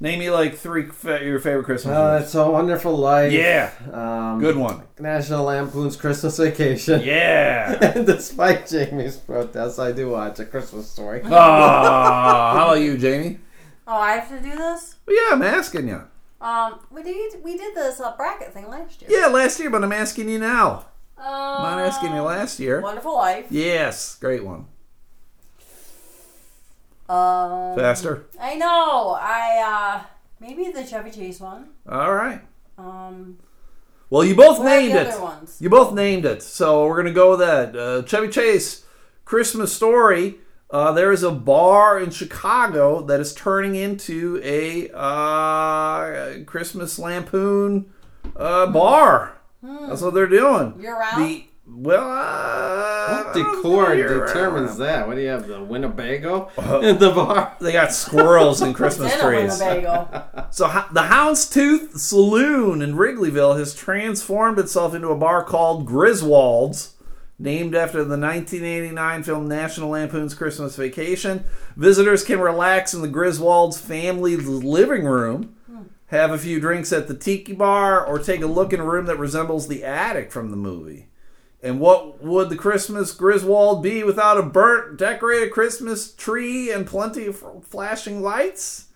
Name 0.00 0.18
me 0.18 0.28
like 0.30 0.56
three 0.56 0.86
fa- 0.86 1.22
your 1.24 1.38
favorite 1.38 1.64
Christmas 1.64 1.96
Uh, 1.96 2.12
movies. 2.14 2.26
it's 2.26 2.34
a 2.34 2.50
Wonderful 2.50 2.96
Life. 2.96 3.32
Yeah, 3.32 3.70
Um, 3.92 4.40
good 4.40 4.56
one. 4.56 4.82
National 4.98 5.44
Lampoon's 5.44 5.96
Christmas 5.96 6.36
Vacation. 6.36 7.00
Yeah. 7.04 7.78
And 7.94 8.04
despite 8.14 8.66
Jamie's 8.66 9.16
protests, 9.16 9.78
I 9.78 9.92
do 9.92 10.10
watch 10.10 10.40
A 10.40 10.44
Christmas 10.46 10.90
Story. 10.90 11.22
How 11.22 11.28
about 12.56 12.80
you, 12.80 12.98
Jamie? 12.98 13.38
Oh, 13.86 13.94
I 13.96 14.12
have 14.16 14.28
to 14.30 14.40
do 14.40 14.50
this. 14.56 14.96
Well, 15.06 15.14
yeah, 15.16 15.36
I'm 15.36 15.42
asking 15.42 15.88
you. 15.88 16.02
Um, 16.40 16.80
we 16.90 17.02
did 17.02 17.42
we 17.42 17.56
did 17.56 17.74
this 17.74 18.00
uh, 18.00 18.14
bracket 18.16 18.52
thing 18.52 18.68
last 18.68 19.00
year. 19.00 19.10
Yeah, 19.10 19.28
last 19.28 19.58
year, 19.60 19.70
but 19.70 19.82
I'm 19.84 19.92
asking 19.92 20.28
you 20.28 20.38
now. 20.38 20.86
Um, 21.16 21.24
not 21.26 21.78
asking 21.80 22.14
you 22.14 22.22
last 22.22 22.58
year. 22.60 22.80
Wonderful 22.80 23.14
Life. 23.14 23.46
Yes, 23.50 24.16
great 24.16 24.44
one. 24.44 24.66
Um, 27.08 27.76
Faster. 27.76 28.26
I 28.40 28.54
know. 28.56 29.16
I 29.20 29.62
uh 30.02 30.06
maybe 30.40 30.70
the 30.72 30.84
Chevy 30.84 31.10
Chase 31.10 31.38
one. 31.40 31.68
All 31.88 32.14
right. 32.14 32.40
Um, 32.78 33.38
Well, 34.10 34.24
you 34.24 34.34
both 34.34 34.60
are 34.60 34.64
named 34.64 34.94
the 34.94 35.00
it. 35.02 35.06
other 35.08 35.22
ones? 35.22 35.58
You 35.60 35.68
both 35.70 35.92
named 35.94 36.24
it, 36.24 36.42
so 36.42 36.86
we're 36.86 36.96
gonna 36.96 37.12
go 37.12 37.30
with 37.32 37.40
that. 37.40 37.76
Uh, 37.76 38.02
Chevy 38.04 38.28
Chase, 38.28 38.84
Christmas 39.24 39.72
Story. 39.72 40.36
Uh, 40.70 40.92
there 40.92 41.12
is 41.12 41.22
a 41.22 41.30
bar 41.30 42.00
in 42.00 42.10
Chicago 42.10 43.02
that 43.02 43.20
is 43.20 43.32
turning 43.34 43.76
into 43.76 44.40
a 44.42 44.90
uh, 44.94 46.42
Christmas 46.46 46.98
Lampoon 46.98 47.92
uh, 48.34 48.66
bar. 48.72 49.36
That's 49.88 50.02
what 50.02 50.14
they're 50.14 50.26
doing. 50.26 50.80
Year 50.80 50.98
round? 50.98 51.22
The 51.24 51.44
well, 51.66 52.04
uh, 52.10 53.24
What 53.24 53.32
decor 53.34 53.96
determines 53.96 54.70
round. 54.72 54.80
that? 54.82 55.06
What 55.08 55.14
do 55.14 55.22
you 55.22 55.28
have, 55.28 55.46
the 55.48 55.62
Winnebago 55.64 56.50
in 56.82 56.98
the 56.98 57.10
bar? 57.10 57.56
They 57.60 57.72
got 57.72 57.90
squirrels 57.92 58.60
and 58.60 58.74
Christmas 58.80 59.14
in 59.14 59.20
trees. 59.20 59.58
So 60.50 60.66
ho- 60.68 60.86
the 60.92 61.02
Houndstooth 61.04 61.98
Saloon 61.98 62.82
in 62.82 62.94
Wrigleyville 62.96 63.58
has 63.58 63.74
transformed 63.74 64.58
itself 64.58 64.94
into 64.94 65.08
a 65.08 65.16
bar 65.16 65.42
called 65.42 65.86
Griswold's, 65.86 66.94
named 67.38 67.74
after 67.74 68.04
the 68.04 68.18
1989 68.18 69.22
film 69.24 69.48
National 69.48 69.88
Lampoon's 69.88 70.34
Christmas 70.34 70.76
Vacation. 70.76 71.44
Visitors 71.76 72.22
can 72.22 72.38
relax 72.40 72.92
in 72.94 73.00
the 73.02 73.08
Griswold's 73.08 73.80
family 73.80 74.36
living 74.36 75.04
room, 75.06 75.56
have 76.08 76.30
a 76.30 76.38
few 76.38 76.60
drinks 76.60 76.92
at 76.92 77.08
the 77.08 77.14
tiki 77.14 77.52
bar, 77.54 78.04
or 78.04 78.18
take 78.18 78.42
a 78.42 78.46
look 78.46 78.72
in 78.72 78.80
a 78.80 78.84
room 78.84 79.06
that 79.06 79.18
resembles 79.18 79.68
the 79.68 79.82
attic 79.84 80.30
from 80.30 80.50
the 80.50 80.56
movie. 80.56 81.08
And 81.62 81.80
what 81.80 82.22
would 82.22 82.50
the 82.50 82.56
Christmas 82.56 83.12
Griswold 83.12 83.82
be 83.82 84.04
without 84.04 84.36
a 84.36 84.42
burnt, 84.42 84.98
decorated 84.98 85.50
Christmas 85.50 86.12
tree 86.12 86.70
and 86.70 86.86
plenty 86.86 87.26
of 87.26 87.42
flashing 87.66 88.22
lights? 88.22 88.86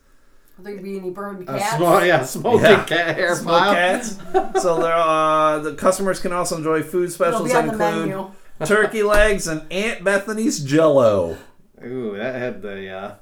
Will 0.58 0.64
there 0.64 0.76
be 0.76 0.98
any 0.98 1.10
burned 1.10 1.46
cats? 1.46 1.76
small, 1.76 2.04
yeah, 2.04 2.24
smoking 2.24 2.60
Yeah. 2.64 2.84
cat 2.84 3.16
hair 3.16 3.34
Smoke 3.36 3.72
cats. 3.74 4.18
so 4.62 4.82
there, 4.82 4.92
uh, 4.92 5.60
the 5.60 5.74
customers 5.74 6.20
can 6.20 6.32
also 6.32 6.56
enjoy 6.56 6.82
food 6.82 7.10
specials 7.10 7.44
be 7.44 7.52
that 7.52 7.64
include 7.64 8.08
menu. 8.08 8.30
turkey 8.66 9.02
legs 9.02 9.46
and 9.46 9.62
Aunt 9.72 10.04
Bethany's 10.04 10.58
Jello. 10.62 11.38
Ooh, 11.82 12.16
that 12.16 12.34
had 12.34 12.60
the, 12.60 12.90
uh, 12.90 13.14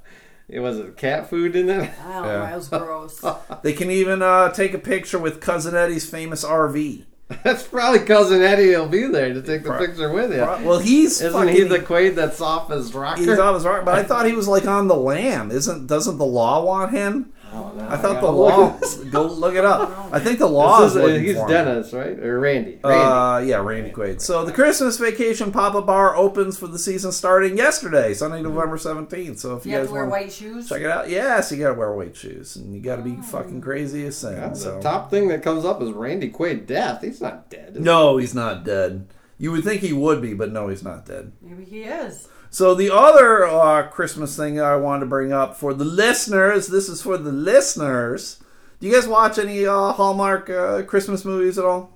it 0.49 0.61
was 0.61 0.78
it 0.78 0.97
cat 0.97 1.28
food 1.28 1.57
in 1.57 1.68
it? 1.68 1.90
I 2.05 2.12
don't 2.12 2.24
Yeah. 2.24 2.38
know. 2.49 2.53
It 2.53 2.57
was 2.57 2.68
gross. 2.68 3.24
They 3.62 3.72
can 3.72 3.90
even 3.90 4.22
uh, 4.22 4.51
take 4.53 4.74
a 4.74 4.78
picture 4.78 5.18
with 5.18 5.40
Cousin 5.40 5.74
Eddie's 5.74 6.09
famous 6.09 6.44
RV. 6.44 7.05
That's 7.42 7.64
probably 7.64 7.99
cousin 8.01 8.40
Eddie 8.40 8.68
He'll 8.68 8.88
be 8.88 9.03
there 9.09 9.34
to 9.34 9.42
take 9.42 9.64
the 9.64 9.70
Pro- 9.70 9.78
picture 9.84 10.12
with 10.12 10.30
you. 10.30 10.38
Well, 10.38 10.78
he's 10.78 11.20
Isn't 11.20 11.32
fucking, 11.32 11.55
he 11.57 11.62
the 11.64 11.80
Quaid 11.80 12.14
that's 12.14 12.40
off 12.40 12.70
his 12.70 12.94
rocker? 12.94 13.18
He's 13.20 13.36
off 13.40 13.57
his 13.57 13.64
rock, 13.64 13.84
but 13.84 13.97
I 13.99 14.03
thought 14.05 14.26
he 14.26 14.32
was 14.32 14.47
like 14.47 14.64
on 14.68 14.86
the 14.86 14.94
lam. 14.94 15.51
Isn't 15.51 15.88
doesn't 15.88 16.18
the 16.18 16.24
law 16.24 16.62
want 16.64 16.92
him? 16.92 17.32
Oh, 17.57 17.72
no, 17.74 17.88
I 17.88 17.96
thought 17.96 18.14
the 18.16 18.20
gotta 18.20 18.30
law. 18.30 18.78
look. 18.80 19.11
go 19.11 19.22
look 19.26 19.54
it 19.54 19.64
up. 19.64 20.09
I 20.12 20.18
think 20.20 20.38
the 20.38 20.46
law 20.46 20.84
is 20.84 20.94
is- 20.96 21.20
he's 21.22 21.34
for 21.36 21.42
him. 21.42 21.48
Dennis, 21.48 21.92
right? 21.92 22.18
Or 22.18 22.38
Randy? 22.40 22.78
Randy. 22.84 22.84
Uh, 22.84 23.38
yeah, 23.38 23.57
Randy 23.62 23.90
Quaid. 23.90 24.20
So 24.20 24.44
the 24.44 24.52
Christmas 24.52 24.98
Vacation 24.98 25.52
Pop-Up 25.52 25.86
Bar 25.86 26.16
opens 26.16 26.59
for 26.59 26.66
the 26.66 26.78
season 26.78 27.12
starting 27.12 27.57
yesterday, 27.57 28.12
Sunday, 28.14 28.42
November 28.42 28.78
seventeenth. 28.78 29.38
So 29.38 29.57
if 29.57 29.64
you, 29.64 29.72
You 29.72 29.76
have 29.78 29.84
guys 29.84 29.88
to 29.88 29.94
wear 29.94 30.02
want 30.07 30.22
white 30.22 30.32
shoes. 30.32 30.68
check 30.68 30.80
it 30.82 30.90
out, 30.90 31.09
yes, 31.09 31.50
you 31.52 31.59
gotta 31.59 31.74
wear 31.74 31.92
white 31.92 32.16
shoes 32.16 32.57
and 32.57 32.74
you 32.74 32.80
gotta 32.80 33.02
be 33.02 33.16
fucking 33.16 33.61
crazy 33.61 34.07
as 34.07 34.16
sin. 34.18 34.34
Yeah, 34.34 34.48
the 34.48 34.80
top 34.80 35.11
thing 35.11 35.28
that 35.28 35.42
comes 35.42 35.64
up 35.64 35.80
is 35.82 35.90
Randy 35.92 36.30
Quaid 36.30 36.66
death. 36.66 37.02
He's 37.02 37.20
not 37.20 37.48
dead. 37.50 37.76
is 37.76 37.82
No, 37.82 38.16
he's 38.18 38.34
not 38.34 38.64
dead. 38.64 39.09
You 39.38 39.52
would 39.52 39.64
think 39.64 39.82
he 39.82 39.92
would 39.92 40.22
be, 40.22 40.32
but 40.34 40.50
no, 40.50 40.68
he's 40.68 40.82
not 40.82 41.04
dead. 41.04 41.32
Maybe 41.42 41.64
he 41.64 41.82
is. 41.82 42.26
So 42.57 42.74
the 42.74 42.90
other 42.90 43.44
uh, 43.44 43.86
Christmas 43.88 44.34
thing 44.34 44.59
I 44.59 44.76
wanted 44.76 45.00
to 45.00 45.07
bring 45.07 45.30
up 45.30 45.59
for 45.59 45.74
the 45.74 45.84
listeners, 45.84 46.68
this 46.68 46.88
is 46.88 47.02
for 47.02 47.18
the 47.18 47.30
listeners. 47.30 48.42
Do 48.80 48.86
you 48.86 48.94
guys 48.94 49.07
watch 49.07 49.36
any 49.36 49.66
uh, 49.66 49.92
Hallmark 49.92 50.48
uh, 50.48 50.82
Christmas 50.84 51.22
movies 51.22 51.59
at 51.59 51.66
all? 51.66 51.92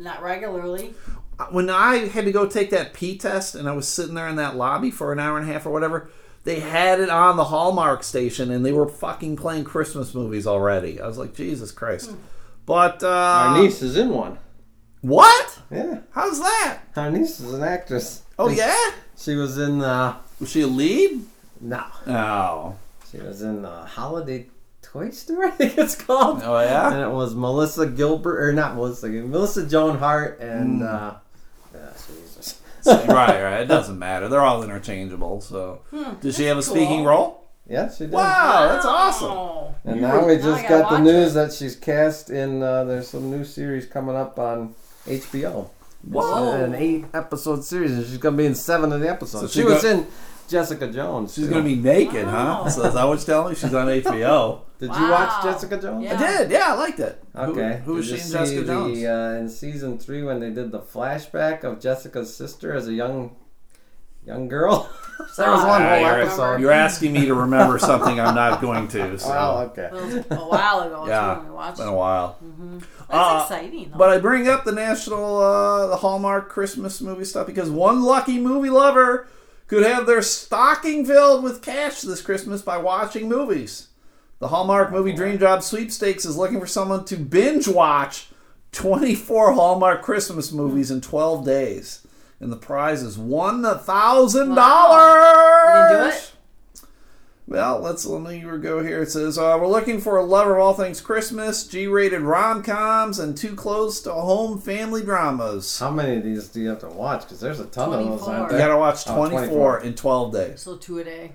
Not 0.00 0.20
regularly. 0.20 0.94
when 1.52 1.70
I 1.70 2.08
had 2.08 2.24
to 2.24 2.32
go 2.32 2.48
take 2.48 2.70
that 2.70 2.92
P 2.92 3.16
test 3.16 3.54
and 3.54 3.68
I 3.68 3.72
was 3.72 3.86
sitting 3.86 4.16
there 4.16 4.26
in 4.26 4.34
that 4.34 4.56
lobby 4.56 4.90
for 4.90 5.12
an 5.12 5.20
hour 5.20 5.38
and 5.38 5.48
a 5.48 5.52
half 5.52 5.64
or 5.64 5.70
whatever, 5.70 6.10
they 6.42 6.58
had 6.58 6.98
it 6.98 7.08
on 7.08 7.36
the 7.36 7.44
Hallmark 7.44 8.02
station 8.02 8.50
and 8.50 8.66
they 8.66 8.72
were 8.72 8.88
fucking 8.88 9.36
playing 9.36 9.62
Christmas 9.62 10.12
movies 10.12 10.44
already. 10.44 11.00
I 11.00 11.06
was 11.06 11.18
like, 11.18 11.36
Jesus 11.36 11.70
Christ. 11.70 12.10
But 12.66 13.04
uh 13.04 13.08
Our 13.08 13.62
niece 13.62 13.80
is 13.80 13.96
in 13.96 14.10
one. 14.10 14.40
What? 15.02 15.60
Yeah. 15.70 16.00
How's 16.10 16.40
that? 16.40 16.80
Our 16.96 17.12
niece 17.12 17.38
is 17.38 17.52
an 17.54 17.62
actress. 17.62 18.22
Oh 18.40 18.48
yeah? 18.48 18.90
She 19.16 19.34
was 19.36 19.58
in 19.58 19.80
uh 19.82 20.16
Was 20.40 20.50
she 20.50 20.62
a 20.62 20.66
lead? 20.66 21.22
no. 21.60 21.84
Oh. 22.06 22.74
She 23.10 23.18
was 23.18 23.42
in 23.42 23.62
the 23.62 23.70
Holiday 23.70 24.46
Toy 24.82 25.10
Store, 25.10 25.44
I 25.46 25.50
think 25.50 25.78
it's 25.78 25.94
called. 25.94 26.42
Oh 26.44 26.60
yeah? 26.60 26.92
And 26.92 27.00
it 27.02 27.10
was 27.14 27.34
Melissa 27.34 27.86
Gilbert 27.86 28.42
or 28.42 28.52
not 28.52 28.74
Melissa 28.74 29.08
Melissa 29.08 29.66
Joan 29.66 29.98
Hart 29.98 30.40
and 30.40 30.80
Hmm. 30.80 30.86
uh 30.86 31.14
yeah, 31.74 31.90
Jesus. 32.06 32.60
right, 32.86 33.42
right. 33.42 33.60
It 33.62 33.66
doesn't 33.68 33.98
matter. 33.98 34.28
They're 34.28 34.42
all 34.42 34.62
interchangeable. 34.62 35.40
So 35.40 35.80
did 36.20 36.34
she 36.34 36.44
have 36.44 36.58
a 36.58 36.62
cool. 36.62 36.74
speaking 36.74 37.04
role? 37.04 37.40
Yeah, 37.68 37.90
she 37.90 38.04
did. 38.04 38.12
Wow, 38.12 38.68
that's 38.68 38.84
awesome. 38.84 39.74
And 39.84 39.96
You 39.96 40.02
now 40.02 40.20
were- 40.20 40.26
we 40.26 40.36
just 40.36 40.64
I 40.64 40.68
got 40.68 40.90
the 40.90 40.98
news 40.98 41.30
it. 41.30 41.34
that 41.34 41.52
she's 41.54 41.74
cast 41.76 42.28
in. 42.30 42.62
Uh, 42.62 42.84
there's 42.84 43.08
some 43.08 43.30
new 43.30 43.42
series 43.44 43.86
coming 43.86 44.14
up 44.16 44.38
on 44.38 44.74
HBO. 45.06 45.70
Whoa. 46.08 46.52
An 46.64 46.74
eight 46.74 47.06
episode 47.14 47.64
series, 47.64 47.92
and 47.92 48.04
she's 48.06 48.18
gonna 48.18 48.36
be 48.36 48.46
in 48.46 48.54
seven 48.54 48.92
of 48.92 49.00
the 49.00 49.08
episodes. 49.08 49.52
So 49.52 49.60
she 49.60 49.60
she 49.60 49.64
was 49.64 49.82
go- 49.82 49.90
in 49.90 50.06
Jessica 50.48 50.88
Jones. 50.88 51.34
She's 51.34 51.44
too. 51.46 51.50
gonna 51.50 51.64
be 51.64 51.76
naked, 51.76 52.24
huh? 52.26 52.60
Wow. 52.64 52.68
So 52.68 52.84
is 52.84 52.94
that 52.94 53.04
what 53.04 53.18
you're 53.18 53.26
telling 53.26 53.48
me? 53.50 53.54
She's 53.54 53.74
on 53.74 53.86
HBO. 54.02 54.60
Did 54.78 54.94
you 54.94 55.08
watch 55.08 55.42
Jessica 55.44 55.80
Jones? 55.80 56.04
Yeah. 56.04 56.18
I 56.20 56.38
did, 56.38 56.50
yeah, 56.50 56.72
I 56.72 56.74
liked 56.74 57.00
it. 57.00 57.22
Okay. 57.34 57.80
Who, 57.84 57.94
was 57.94 58.08
Did 58.10 58.18
she 58.20 58.32
you 58.32 58.38
in 58.40 58.46
see 58.46 58.54
Jessica 58.56 58.64
Jones? 58.66 59.04
Uh, 59.04 59.38
in 59.40 59.48
season 59.48 59.98
three, 59.98 60.22
when 60.22 60.40
they 60.40 60.50
did 60.50 60.72
the 60.72 60.80
flashback 60.80 61.64
of 61.64 61.80
Jessica's 61.80 62.34
sister 62.36 62.74
as 62.74 62.86
a 62.88 62.92
young, 62.92 63.34
young 64.26 64.48
girl. 64.48 64.88
there 65.36 65.50
was 65.50 65.60
one 65.64 65.82
Ah, 65.82 65.88
whole 65.90 66.00
you're, 66.00 66.20
episode. 66.22 66.60
you're 66.60 66.72
asking 66.72 67.12
me 67.12 67.26
to 67.26 67.34
remember 67.34 67.78
something 67.78 68.18
I'm 68.20 68.34
not 68.34 68.60
going 68.60 68.88
to. 68.88 69.18
So. 69.18 69.30
Oh, 69.32 69.58
okay. 69.70 69.84
It 69.86 69.92
was 69.92 70.14
a 70.14 70.44
while 70.44 70.80
ago. 70.80 71.06
yeah, 71.06 71.08
Yeah. 71.08 71.36
When 71.38 71.44
we 71.46 71.50
watched. 71.54 71.70
it's 71.70 71.80
been 71.80 71.88
a 71.88 71.94
while. 71.96 72.38
That's 72.70 72.84
Uh, 73.10 73.40
exciting. 73.42 73.90
Though. 73.90 73.98
But 73.98 74.10
I 74.10 74.18
bring 74.18 74.48
up 74.48 74.64
the 74.64 74.72
national, 74.72 75.38
uh, 75.40 75.86
the 75.88 75.96
Hallmark 75.96 76.48
Christmas 76.48 77.00
movie 77.00 77.24
stuff 77.24 77.46
because 77.46 77.70
one 77.70 78.02
lucky 78.02 78.38
movie 78.38 78.70
lover 78.70 79.28
could 79.66 79.84
have 79.84 80.06
their 80.06 80.22
stocking 80.22 81.04
filled 81.06 81.42
with 81.44 81.62
cash 81.62 82.00
this 82.02 82.20
Christmas 82.22 82.60
by 82.62 82.76
watching 82.76 83.28
movies. 83.28 83.88
The 84.40 84.48
Hallmark 84.48 84.90
Movie 84.92 85.12
Dream 85.12 85.38
Job 85.38 85.62
Sweepstakes 85.62 86.24
is 86.26 86.36
looking 86.36 86.60
for 86.60 86.66
someone 86.66 87.04
to 87.06 87.16
binge 87.16 87.66
watch 87.68 88.28
24 88.72 89.52
Hallmark 89.52 90.02
Christmas 90.02 90.52
movies 90.52 90.90
in 90.90 91.00
12 91.00 91.44
days. 91.46 92.06
And 92.40 92.52
the 92.52 92.56
prize 92.56 93.02
is 93.02 93.16
$1,000. 93.16 95.90
You 95.90 95.96
do 95.96 96.04
it? 96.16 96.30
Well, 97.46 97.80
let's 97.80 98.06
let 98.06 98.22
me 98.22 98.40
go 98.40 98.82
here. 98.82 99.02
It 99.02 99.10
says 99.10 99.36
uh, 99.36 99.58
we're 99.60 99.66
looking 99.68 100.00
for 100.00 100.16
a 100.16 100.24
lover 100.24 100.56
of 100.56 100.62
all 100.62 100.72
things 100.72 101.02
Christmas, 101.02 101.66
G-rated 101.66 102.22
rom-coms, 102.22 103.18
and 103.18 103.36
too 103.36 103.54
close 103.54 104.00
to 104.02 104.12
home 104.14 104.58
family 104.58 105.02
dramas. 105.02 105.78
How 105.78 105.90
many 105.90 106.16
of 106.16 106.24
these 106.24 106.48
do 106.48 106.62
you 106.62 106.70
have 106.70 106.78
to 106.80 106.88
watch? 106.88 107.20
Because 107.22 107.40
there's 107.40 107.60
a 107.60 107.66
ton 107.66 107.92
of 107.92 107.98
those, 108.06 108.20
24. 108.22 108.34
aren't 108.34 108.52
You 108.52 108.58
gotta 108.58 108.78
watch 108.78 109.02
Oh, 109.06 109.14
24, 109.16 109.46
24. 109.46 109.80
in 109.80 109.94
12 109.94 110.32
days. 110.32 110.60
so 110.62 110.76
two 110.76 110.98
a 111.00 111.04
day. 111.04 111.32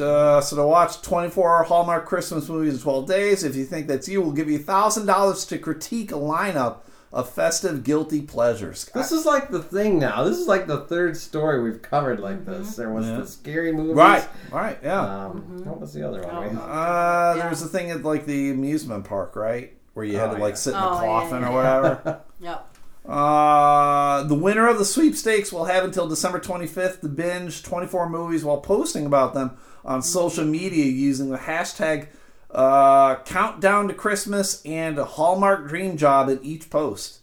Uh, 0.00 0.40
so 0.40 0.56
to 0.56 0.66
watch 0.66 1.00
24 1.00 1.62
Hallmark 1.62 2.06
Christmas 2.06 2.48
movies 2.48 2.74
in 2.74 2.80
12 2.80 3.06
days, 3.06 3.44
if 3.44 3.54
you 3.54 3.64
think 3.64 3.86
that's 3.86 4.08
you, 4.08 4.20
we'll 4.20 4.32
give 4.32 4.50
you 4.50 4.58
$1,000 4.58 5.48
to 5.48 5.58
critique 5.58 6.10
a 6.10 6.16
lineup 6.16 6.78
of 7.12 7.30
festive 7.30 7.82
guilty 7.84 8.20
pleasures. 8.20 8.90
This 8.94 9.12
is 9.12 9.24
like 9.24 9.50
the 9.50 9.62
thing 9.62 9.98
now. 9.98 10.24
This 10.24 10.38
is 10.38 10.46
like 10.48 10.66
the 10.66 10.80
third 10.82 11.16
story 11.16 11.62
we've 11.62 11.80
covered 11.82 12.20
like 12.20 12.40
Mm-hmm. 12.44 12.52
this. 12.64 12.76
There 12.76 12.90
was 12.92 13.06
Yeah. 13.06 13.18
the 13.18 13.26
scary 13.26 13.72
movies. 13.72 13.94
right, 13.94 14.28
right, 14.52 14.78
yeah. 14.82 15.26
Um, 15.26 15.62
What 15.64 15.80
was 15.80 15.92
the 15.94 16.06
other 16.06 16.20
one? 16.22 16.34
Oh. 16.34 16.40
We- 16.42 16.48
Uh, 16.48 16.58
Yeah. 16.58 17.34
there 17.42 17.50
was 17.50 17.62
a 17.62 17.68
thing 17.68 17.90
at 17.90 18.02
like 18.04 18.26
the 18.26 18.50
amusement 18.50 19.04
park, 19.04 19.36
right, 19.36 19.72
where 19.94 20.04
you 20.04 20.18
had 20.18 20.30
Oh, 20.30 20.34
to 20.36 20.40
like 20.42 20.52
yeah. 20.54 20.56
sit 20.56 20.70
in 20.74 20.76
a 20.80 20.86
Oh, 20.86 20.92
yeah, 20.94 21.00
coffin 21.06 21.40
yeah, 21.42 21.48
or 21.48 21.52
whatever. 21.54 22.20
Yep. 22.40 22.68
Uh, 23.08 24.24
the 24.24 24.34
winner 24.34 24.66
of 24.68 24.78
the 24.78 24.84
sweepstakes 24.84 25.52
will 25.52 25.66
have 25.66 25.84
until 25.84 26.08
December 26.08 26.40
25th 26.40 27.00
to 27.00 27.08
binge 27.08 27.62
24 27.62 28.08
movies 28.10 28.44
while 28.44 28.58
posting 28.60 29.06
about 29.06 29.32
them 29.32 29.52
on 29.84 30.02
social 30.02 30.44
media 30.44 30.84
using 30.86 31.30
the 31.30 31.38
hashtag 31.38 32.08
uh, 32.50 33.16
countdown 33.24 33.88
to 33.88 33.94
Christmas 33.94 34.62
and 34.64 34.98
a 34.98 35.04
Hallmark 35.04 35.68
dream 35.68 35.96
job 35.96 36.28
in 36.28 36.38
each 36.42 36.70
post. 36.70 37.20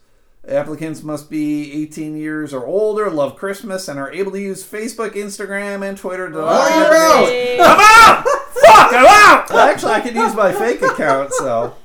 Applicants 0.48 1.04
must 1.04 1.30
be 1.30 1.72
18 1.84 2.18
years 2.18 2.54
or 2.54 2.66
older, 2.66 3.10
love 3.10 3.38
Christmas, 3.38 3.88
and 3.88 3.98
are 3.98 4.12
able 4.12 4.34
to 4.34 4.42
use 4.42 4.62
Facebook, 4.62 5.12
Instagram, 5.12 5.88
and 5.88 5.98
Twitter 5.98 6.30
to. 6.30 6.38
Oh, 6.40 6.78
you're 6.78 6.96
out! 6.96 7.26
Hey. 7.30 7.58
I'm 7.62 7.80
out! 7.80 8.26
Fuck, 8.26 8.94
I'm 8.94 9.06
out! 9.06 9.52
Actually, 9.52 9.94
I 9.94 10.02
can 10.02 10.16
use 10.16 10.36
my 10.36 10.52
fake 10.52 10.82
account, 10.82 11.32
so. 11.34 11.76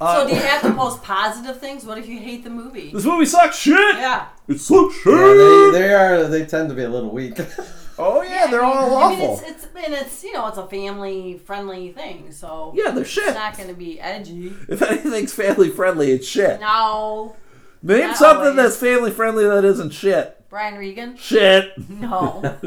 Uh, 0.00 0.22
So 0.22 0.28
do 0.28 0.34
you 0.34 0.40
have 0.40 0.62
to 0.62 0.72
post 0.74 1.02
positive 1.02 1.58
things? 1.60 1.84
What 1.84 1.98
if 1.98 2.06
you 2.08 2.20
hate 2.20 2.44
the 2.44 2.50
movie? 2.50 2.92
this 2.92 3.04
movie 3.04 3.26
sucks 3.26 3.56
shit! 3.58 3.96
Yeah. 3.96 4.28
It 4.46 4.60
sucks 4.60 4.94
shit! 5.00 5.12
Yeah, 5.12 5.34
they, 5.34 5.70
they 5.80 5.94
are. 5.94 6.24
They 6.28 6.44
tend 6.46 6.68
to 6.68 6.76
be 6.76 6.84
a 6.84 6.88
little 6.88 7.10
weak. 7.10 7.36
Oh 8.04 8.22
yeah, 8.22 8.46
they're 8.48 8.62
I 8.64 8.68
mean, 8.68 8.76
all 8.78 8.96
I 8.96 9.10
mean, 9.14 9.20
awful. 9.30 9.46
it's, 9.48 9.64
it's 9.64 9.74
and 9.84 9.94
it's 9.94 10.24
you 10.24 10.32
know 10.32 10.48
it's 10.48 10.58
a 10.58 10.66
family 10.66 11.38
friendly 11.38 11.92
thing, 11.92 12.32
so 12.32 12.72
yeah, 12.74 12.90
they're 12.90 13.04
shit. 13.04 13.24
it's 13.28 13.34
not 13.34 13.56
going 13.56 13.68
to 13.68 13.74
be 13.74 14.00
edgy. 14.00 14.52
If 14.68 14.82
anything's 14.82 15.32
family 15.32 15.70
friendly, 15.70 16.10
it's 16.12 16.26
shit. 16.26 16.60
No, 16.60 17.36
Name 17.82 18.08
not 18.08 18.16
something 18.16 18.40
always. 18.48 18.56
that's 18.56 18.76
family 18.76 19.10
friendly 19.10 19.44
that 19.44 19.64
isn't 19.64 19.90
shit. 19.90 20.38
Brian 20.48 20.76
Regan. 20.76 21.16
Shit. 21.16 21.72
No, 21.88 22.58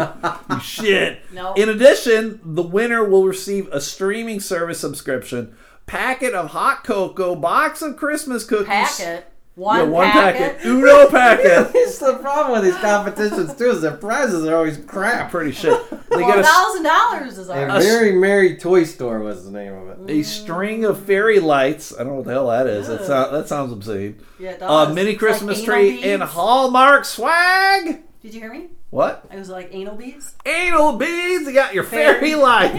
shit. 0.61 1.19
no. 1.31 1.53
In 1.53 1.69
addition, 1.69 2.39
the 2.43 2.63
winner 2.63 3.03
will 3.03 3.25
receive 3.25 3.67
a 3.71 3.79
streaming 3.79 4.39
service 4.39 4.79
subscription, 4.79 5.55
packet 5.85 6.33
of 6.33 6.49
hot 6.51 6.83
cocoa, 6.83 7.35
box 7.35 7.81
of 7.83 7.95
Christmas 7.95 8.43
cookies. 8.43 8.67
packet. 8.67 9.27
One, 9.55 9.79
Yeah, 9.79 9.83
one 9.85 10.07
packet. 10.11 10.57
packet. 10.57 10.65
Uno 10.65 11.09
packet. 11.09 11.71
it's 11.75 11.97
the 11.99 12.15
problem 12.15 12.61
with 12.61 12.63
these 12.71 12.81
competitions 12.81 13.55
too. 13.55 13.69
Is 13.69 13.81
their 13.81 13.91
prizes 13.95 14.45
are 14.45 14.55
always 14.55 14.77
crap. 14.77 15.31
Pretty 15.31 15.53
shit. 15.53 15.79
They 16.09 16.17
get 16.25 16.39
a, 16.39 16.43
thousand 16.53 16.83
dollars 16.83 17.37
is 17.37 17.47
A 17.49 17.69
ours. 17.69 17.83
very 17.85 18.11
merry 18.11 18.57
toy 18.57 18.83
store 18.83 19.19
was 19.19 19.45
the 19.45 19.51
name 19.51 19.73
of 19.73 20.09
it. 20.09 20.11
a 20.11 20.23
string 20.23 20.83
of 20.83 21.01
fairy 21.05 21.39
lights. 21.39 21.93
I 21.93 21.99
don't 21.99 22.07
know 22.07 22.13
what 22.15 22.25
the 22.25 22.31
hell 22.33 22.47
that 22.49 22.67
is. 22.67 22.87
That, 22.87 22.99
Ugh. 23.01 23.07
sound, 23.07 23.33
that 23.35 23.47
sounds 23.47 23.71
obscene. 23.71 24.19
Yeah, 24.39 24.51
it 24.51 24.55
A 24.57 24.59
does. 24.59 24.93
mini 24.95 25.11
It's 25.11 25.19
Christmas 25.19 25.57
like 25.59 25.65
tree 25.65 26.03
anal 26.03 26.13
and. 26.13 26.23
Hallmark 26.23 27.05
swag. 27.05 28.01
Did 28.21 28.33
you 28.33 28.41
hear 28.41 28.51
me? 28.51 28.67
What? 28.89 29.25
It 29.31 29.37
was 29.37 29.49
like 29.49 29.69
anal 29.71 29.95
beads. 29.95 30.35
Anal 30.45 30.97
beads. 30.97 31.45
You 31.47 31.53
got 31.53 31.73
your 31.73 31.83
fairy, 31.85 32.19
Fairy- 32.19 32.35
lights. 32.35 32.73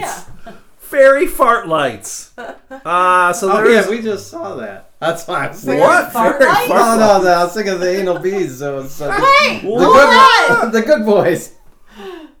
Yeah. 0.45 0.53
Fairy 0.77 1.25
fart 1.27 1.67
lights. 1.67 2.31
Uh, 2.37 3.33
so 3.33 3.51
Oh 3.51 3.67
yeah, 3.67 3.89
we 3.89 4.01
just 4.01 4.29
saw 4.29 4.55
that. 4.55 4.86
That's 4.99 5.27
why 5.27 5.47
I'm 5.47 5.53
saying. 5.53 5.79
what? 5.79 6.11
Fart 6.11 6.39
Fairy 6.41 6.67
fart 6.67 6.97
No, 6.99 7.17
no, 7.19 7.23
no, 7.23 7.29
I 7.31 7.43
was 7.43 7.53
thinking 7.53 7.73
of 7.73 7.79
the 7.79 7.99
anal 7.99 8.19
beads. 8.19 8.57
So 8.59 8.79
it's 8.79 8.99
uh, 8.99 9.07
the, 9.07 9.13
Hey, 9.13 9.59
the, 9.61 9.67
good, 9.67 10.51
on. 10.63 10.71
the 10.71 10.81
good 10.81 11.05
boys. 11.05 11.53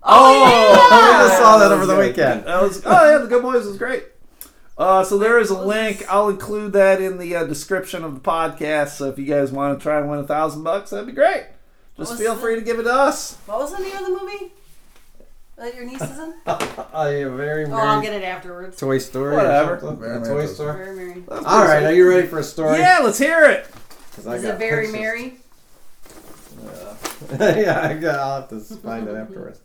Oh, 0.09 0.33
yeah. 0.43 1.21
we 1.23 1.27
just 1.27 1.37
saw 1.41 1.57
that 1.57 1.67
that 1.69 1.75
over 1.75 1.85
the 1.85 1.95
good. 1.95 2.07
weekend. 2.09 2.45
That 2.45 2.61
was 2.61 2.81
oh 2.85 3.11
yeah, 3.11 3.17
the 3.17 3.27
Good 3.27 3.41
Boys 3.41 3.65
was 3.65 3.77
great. 3.77 4.05
Uh, 4.77 5.03
so 5.03 5.17
there 5.17 5.37
is 5.39 5.49
a 5.49 5.59
link. 5.59 6.05
I'll 6.07 6.29
include 6.29 6.73
that 6.73 7.01
in 7.01 7.17
the 7.17 7.35
uh, 7.35 7.43
description 7.45 8.03
of 8.03 8.13
the 8.15 8.21
podcast. 8.21 8.89
So 8.89 9.09
if 9.09 9.17
you 9.19 9.25
guys 9.25 9.51
want 9.51 9.77
to 9.77 9.83
try 9.83 9.99
and 9.99 10.09
win 10.09 10.19
a 10.19 10.23
thousand 10.23 10.63
bucks, 10.63 10.91
that'd 10.91 11.07
be 11.07 11.11
great. 11.13 11.47
Just 11.97 12.11
was 12.11 12.19
feel 12.19 12.35
the- 12.35 12.41
free 12.41 12.55
to 12.55 12.61
give 12.61 12.79
it 12.79 12.83
to 12.83 12.93
us. 12.93 13.35
What 13.47 13.59
was 13.59 13.75
the 13.75 13.83
name 13.83 13.95
of 13.97 14.03
the 14.05 14.09
movie 14.11 14.53
that 15.57 15.75
your 15.75 15.85
niece 15.85 16.01
is 16.01 16.17
in? 16.19 16.33
Oh, 16.45 17.09
yeah, 17.09 17.29
very 17.29 17.65
Oh, 17.65 17.73
I'll 17.73 17.99
merry 17.99 18.05
get 18.05 18.13
it 18.21 18.23
afterwards. 18.25 18.77
Toy 18.77 18.97
Story. 18.99 19.35
Whatever. 19.35 19.79
Something. 19.79 19.99
Very 19.99 20.17
A 20.17 20.19
Merry 20.19 20.33
Toy 20.33 20.41
Toy 20.47 20.53
Store. 20.53 20.73
Very 20.73 20.95
merry. 20.95 21.23
All 21.29 21.63
right, 21.65 21.83
are 21.83 21.93
you 21.93 22.07
ready 22.07 22.27
for 22.27 22.39
a 22.39 22.43
story? 22.43 22.77
Yeah, 22.79 22.99
let's 23.03 23.17
hear 23.17 23.43
it. 23.45 23.65
'Cause 24.15 24.27
I 24.27 24.35
Is 24.35 24.43
got 24.43 24.55
it 24.55 24.57
very 24.59 24.85
pictures. 24.87 25.01
merry? 25.01 25.37
yeah, 27.39 27.87
I 27.87 27.93
got, 27.93 28.19
I'll 28.19 28.41
have 28.41 28.49
to 28.49 28.59
find 28.77 29.07
it 29.07 29.15
afterwards. 29.15 29.59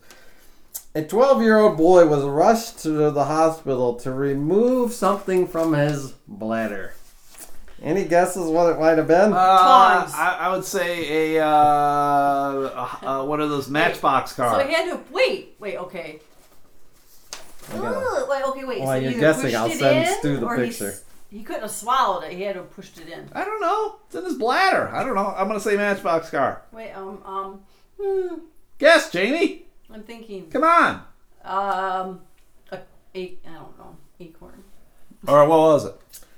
A 0.95 1.01
12 1.03 1.41
year 1.41 1.57
old 1.57 1.75
boy 1.77 2.05
was 2.05 2.23
rushed 2.23 2.79
to 2.83 3.09
the 3.09 3.23
hospital 3.25 3.95
to 3.95 4.11
remove 4.11 4.93
something 4.93 5.47
from 5.47 5.73
his 5.73 6.11
bladder. 6.27 6.93
Any 7.83 8.05
guesses 8.05 8.49
what 8.49 8.71
it 8.71 8.79
might 8.79 8.97
have 8.97 9.07
been? 9.07 9.33
Uh, 9.33 9.35
I, 9.35 10.37
I 10.39 10.51
would 10.55 10.63
say 10.63 11.35
a, 11.35 11.45
uh, 11.45 11.49
uh, 11.49 12.97
uh, 13.05 13.25
one 13.25 13.41
of 13.41 13.49
those 13.49 13.69
Matchbox 13.69 14.31
So 14.35 14.43
cars. 14.43 14.65
he 14.65 14.73
had 14.73 14.89
to 14.89 15.01
wait. 15.11 15.55
Wait. 15.59 15.75
Okay. 15.77 16.21
I 17.73 17.77
Ugh, 17.77 18.29
wait. 18.29 18.43
Okay. 18.45 18.63
Wait. 18.63 18.79
While 18.81 18.87
so 18.87 18.95
you're 19.09 19.19
guessing, 19.19 19.43
pushed 19.43 19.55
I'll 19.55 19.65
it 19.69 19.77
send 19.77 20.07
in, 20.07 20.13
Stu 20.19 20.37
the 20.37 20.45
or 20.45 20.55
picture. 20.55 20.95
He 21.29 21.43
couldn't 21.43 21.63
have 21.63 21.71
swallowed 21.71 22.23
it. 22.23 22.33
He 22.33 22.43
had 22.43 22.53
to 22.53 22.59
have 22.61 22.71
pushed 22.71 22.97
it 22.99 23.09
in. 23.09 23.27
I 23.33 23.43
don't 23.43 23.59
know. 23.59 23.97
It's 24.05 24.15
in 24.15 24.23
his 24.23 24.35
bladder. 24.35 24.89
I 24.93 25.03
don't 25.03 25.15
know. 25.15 25.33
I'm 25.35 25.47
gonna 25.47 25.59
say 25.59 25.75
Matchbox 25.75 26.29
car. 26.29 26.61
Wait. 26.71 26.91
Um. 26.93 27.21
Um. 27.25 27.59
Hmm. 28.01 28.35
Guess, 28.77 29.11
Jamie. 29.11 29.65
I'm 29.93 30.03
thinking. 30.03 30.49
Come 30.49 30.63
on. 30.63 31.01
Um. 31.43 32.21
A, 32.71 32.79
a 33.15 33.37
I 33.45 33.53
don't 33.53 33.77
know. 33.77 33.97
Acorn. 34.21 34.63
All 35.27 35.35
right, 35.37 35.47
what 35.47 35.59
was 35.59 35.85
it? 35.85 35.95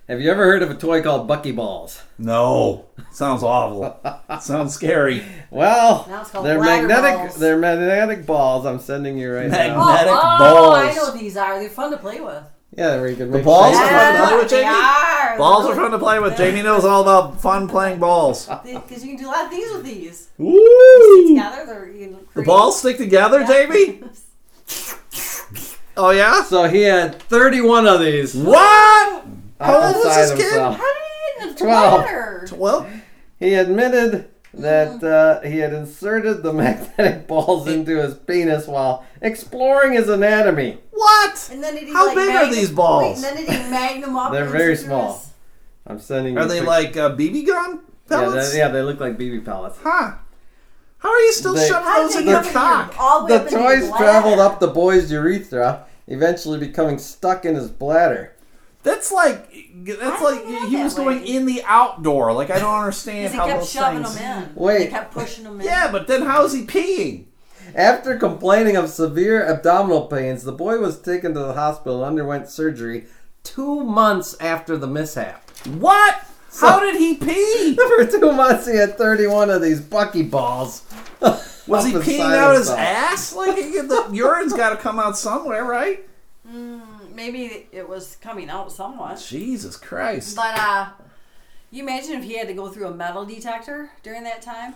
Have 0.08 0.22
you 0.22 0.30
ever 0.30 0.44
heard 0.46 0.62
of 0.62 0.70
a 0.70 0.76
toy 0.76 1.02
called 1.02 1.28
Buckyballs? 1.28 2.00
No. 2.20 2.86
Sounds 3.12 3.42
awful. 3.42 4.00
Sounds 4.40 4.74
scary. 4.76 5.24
Well, 5.50 6.06
Now 6.08 6.22
it's 6.22 6.30
called 6.30 6.46
they're 6.46 6.60
bladder 6.60 6.88
magnetic. 6.88 7.18
balls. 7.18 7.40
They're 7.40 7.58
magnetic 7.58 8.26
balls. 8.28 8.66
I'm 8.68 8.80
sending 8.80 9.18
you 9.18 9.32
right 9.34 9.50
Mag- 9.50 9.72
now. 9.72 9.82
Oh, 9.82 9.86
Magnetic 9.88 10.14
oh, 10.14 10.38
balls. 10.38 10.78
I 10.78 10.94
know 10.94 11.04
what 11.06 11.20
these 11.20 11.36
are. 11.38 11.60
They're 11.60 11.70
fun 11.70 11.90
to 11.92 11.98
play 11.98 12.22
with. 12.22 12.44
Yeah, 12.78 12.98
where 12.98 13.10
you 13.10 13.16
can 13.16 13.32
make 13.32 13.44
balls 13.46 13.76
faces. 13.78 13.92
are 13.92 13.98
fun 13.98 14.14
to 14.14 14.28
play 14.28 14.38
with, 14.38 14.50
they 14.50 14.58
Jamie? 14.62 14.76
are. 14.76 15.38
Balls 15.38 15.66
are 15.66 15.76
fun 15.76 15.92
to 15.92 16.00
play 16.00 16.20
with. 16.20 16.38
Jamie 16.38 16.62
knows 16.62 16.86
all 16.86 17.02
about 17.02 17.42
fun 17.42 17.68
playing 17.68 18.00
balls. 18.00 18.48
Because 18.64 19.04
you 19.04 19.16
can 19.16 19.18
do 19.24 19.28
a 19.28 19.32
lot 19.32 19.46
of 19.46 19.50
things 19.50 19.72
with 19.74 19.86
these. 19.86 20.30
Woo! 20.38 21.28
Together, 21.30 21.66
they're 21.66 21.90
you 21.90 22.08
can 22.08 22.28
The 22.36 22.44
balls 22.44 22.78
stick 22.80 22.98
together, 22.98 23.40
Yeah. 23.42 23.48
Jamie? 23.48 24.04
Oh 25.98 26.10
yeah? 26.10 26.44
So 26.44 26.68
he 26.68 26.82
had 26.82 27.22
31 27.22 27.88
of 27.88 28.02
these. 28.02 28.36
What? 28.36 29.24
How 29.60 29.76
old 29.76 29.96
was 29.96 30.06
inside 30.06 30.22
this 30.22 30.32
kid? 30.32 30.44
himself. 30.44 30.78
How 30.78 30.94
did 30.94 31.02
he 31.04 31.40
get 31.40 31.48
in 31.48 31.54
the 31.56 31.60
12. 31.60 32.02
bladder? 32.02 32.48
Well, 32.56 32.88
He 33.40 33.54
admitted 33.54 34.30
that 34.54 35.04
uh, 35.04 35.42
he 35.42 35.58
had 35.60 35.74
inserted 35.74 36.42
the 36.44 36.54
magnetic 36.64 37.28
balls 37.28 37.68
into 37.68 38.02
his 38.02 38.14
penis 38.16 38.68
while 38.68 39.06
exploring 39.22 39.94
his 39.94 40.08
anatomy. 40.10 40.78
what? 40.92 41.50
And 41.52 41.62
then 41.64 41.76
did 41.76 41.88
he 41.88 41.94
How 41.94 42.00
How 42.00 42.06
like 42.08 42.16
big 42.16 42.30
are 42.30 42.34
magnum- 42.34 42.56
these 42.56 42.70
Wait, 42.70 42.76
balls? 42.76 43.24
and 43.24 43.38
then 43.38 43.46
did 43.46 43.50
he 43.64 43.70
magnum 43.70 44.16
up? 44.18 44.32
They're 44.32 44.44
and 44.44 44.52
very 44.52 44.76
stick 44.76 44.88
small. 44.88 45.14
his- 45.18 45.30
I'm 45.88 46.00
sending. 46.00 46.38
Are 46.38 46.44
you 46.44 46.48
they 46.50 46.60
pic- 46.60 46.68
like 46.68 46.98
uh, 46.98 47.10
BB 47.16 47.46
gun 47.48 47.80
Yeah, 48.10 48.18
pellets? 48.18 48.52
they- 48.52 48.58
yeah, 48.60 48.70
they 48.70 48.82
look 48.82 49.00
like 49.00 49.18
BB 49.18 49.44
pellets. 49.46 49.78
Huh. 49.84 50.14
How 51.00 51.10
are 51.12 51.20
you 51.20 51.32
still 51.34 51.54
They- 51.54 51.68
shoving 51.68 51.84
How 51.84 52.04
those 52.04 52.12
did 52.14 52.20
in 52.22 52.26
they 52.28 52.32
your 52.32 52.42
get 52.44 52.54
cock? 52.54 52.96
all 52.98 53.28
the 53.28 53.34
way 53.34 53.40
up 53.40 53.46
into 53.48 53.60
your 53.60 53.68
toys 53.70 53.88
bladder? 53.90 54.04
traveled 54.04 54.40
up 54.40 54.60
the 54.60 54.68
boy's 54.68 55.12
urethra, 55.12 55.86
eventually 56.08 56.58
becoming 56.60 56.98
stuck 56.98 57.46
in 57.46 57.56
his 57.56 57.70
bladder. 57.70 58.32
That's 58.86 59.12
like 59.12 59.52
that's 59.84 60.22
like 60.22 60.40
do 60.42 60.46
they 60.48 60.54
have 60.54 60.70
he 60.70 60.76
that 60.78 60.84
was 60.86 60.96
way? 60.98 61.04
going 61.04 61.26
in 61.28 61.46
the 61.46 61.62
outdoor. 61.66 62.32
Like 62.34 62.50
I 62.52 62.60
don't 62.60 62.74
understand 62.80 63.32
Because 63.32 63.34
he 63.34 63.38
how 63.38 63.46
kept 63.48 63.60
those 63.60 63.72
shoving 63.72 64.04
things. 64.04 64.16
them 64.16 64.44
in. 64.44 64.56
Wait. 64.56 64.78
They 64.78 64.88
kept 64.88 65.14
pushing 65.14 65.44
them 65.44 65.60
in. 65.60 65.66
Yeah, 65.66 65.92
but 65.92 66.08
then 66.08 66.22
how's 66.22 66.54
he 66.54 66.64
peeing? 66.66 67.26
After 67.74 68.16
complaining 68.18 68.78
of 68.78 68.90
severe 68.90 69.46
abdominal 69.46 70.06
pains, 70.08 70.44
the 70.44 70.52
boy 70.54 70.78
was 70.80 71.02
taken 71.02 71.34
to 71.34 71.40
the 71.40 71.54
hospital 71.54 71.98
and 72.04 72.08
underwent 72.08 72.48
surgery 72.48 73.08
two 73.44 73.84
months 73.84 74.36
after 74.40 74.78
the 74.78 74.88
mishap. 74.88 75.50
What? 75.66 76.24
how 76.62 76.80
did 76.80 76.96
he 76.96 77.16
pee? 77.16 77.76
For 77.98 78.06
two 78.06 78.32
months, 78.32 78.66
he 78.66 78.78
had 78.78 78.98
31 78.98 79.50
of 79.50 79.62
these 79.62 79.82
bucky 79.82 80.24
balls. 80.24 80.84
Was 81.68 81.86
he 81.88 81.94
peeing 81.94 82.08
inside 82.20 82.38
out 82.38 82.52
his 82.56 82.68
himself. 82.70 82.80
ass? 82.80 83.36
Like 83.36 83.56
the 83.56 84.10
urine's 84.14 84.54
got 84.54 84.70
to 84.70 84.78
come 84.78 85.00
out 85.00 85.18
somewhere, 85.18 85.66
right? 85.66 86.08
Mm, 86.48 86.85
maybe 87.16 87.68
it 87.72 87.88
was 87.88 88.18
coming 88.22 88.50
out 88.50 88.72
somewhat. 88.72 89.24
Jesus 89.28 89.78
Christ! 89.78 90.36
But 90.36 90.58
uh, 90.58 90.90
you 91.72 91.84
imagine 91.84 92.14
if 92.14 92.24
he 92.24 92.38
had 92.38 92.48
to 92.48 92.54
go 92.54 92.70
through 92.70 92.88
a 92.88 92.94
metal 92.94 93.26
detector 93.26 93.92
during 94.04 94.24
that 94.24 94.42
time? 94.42 94.76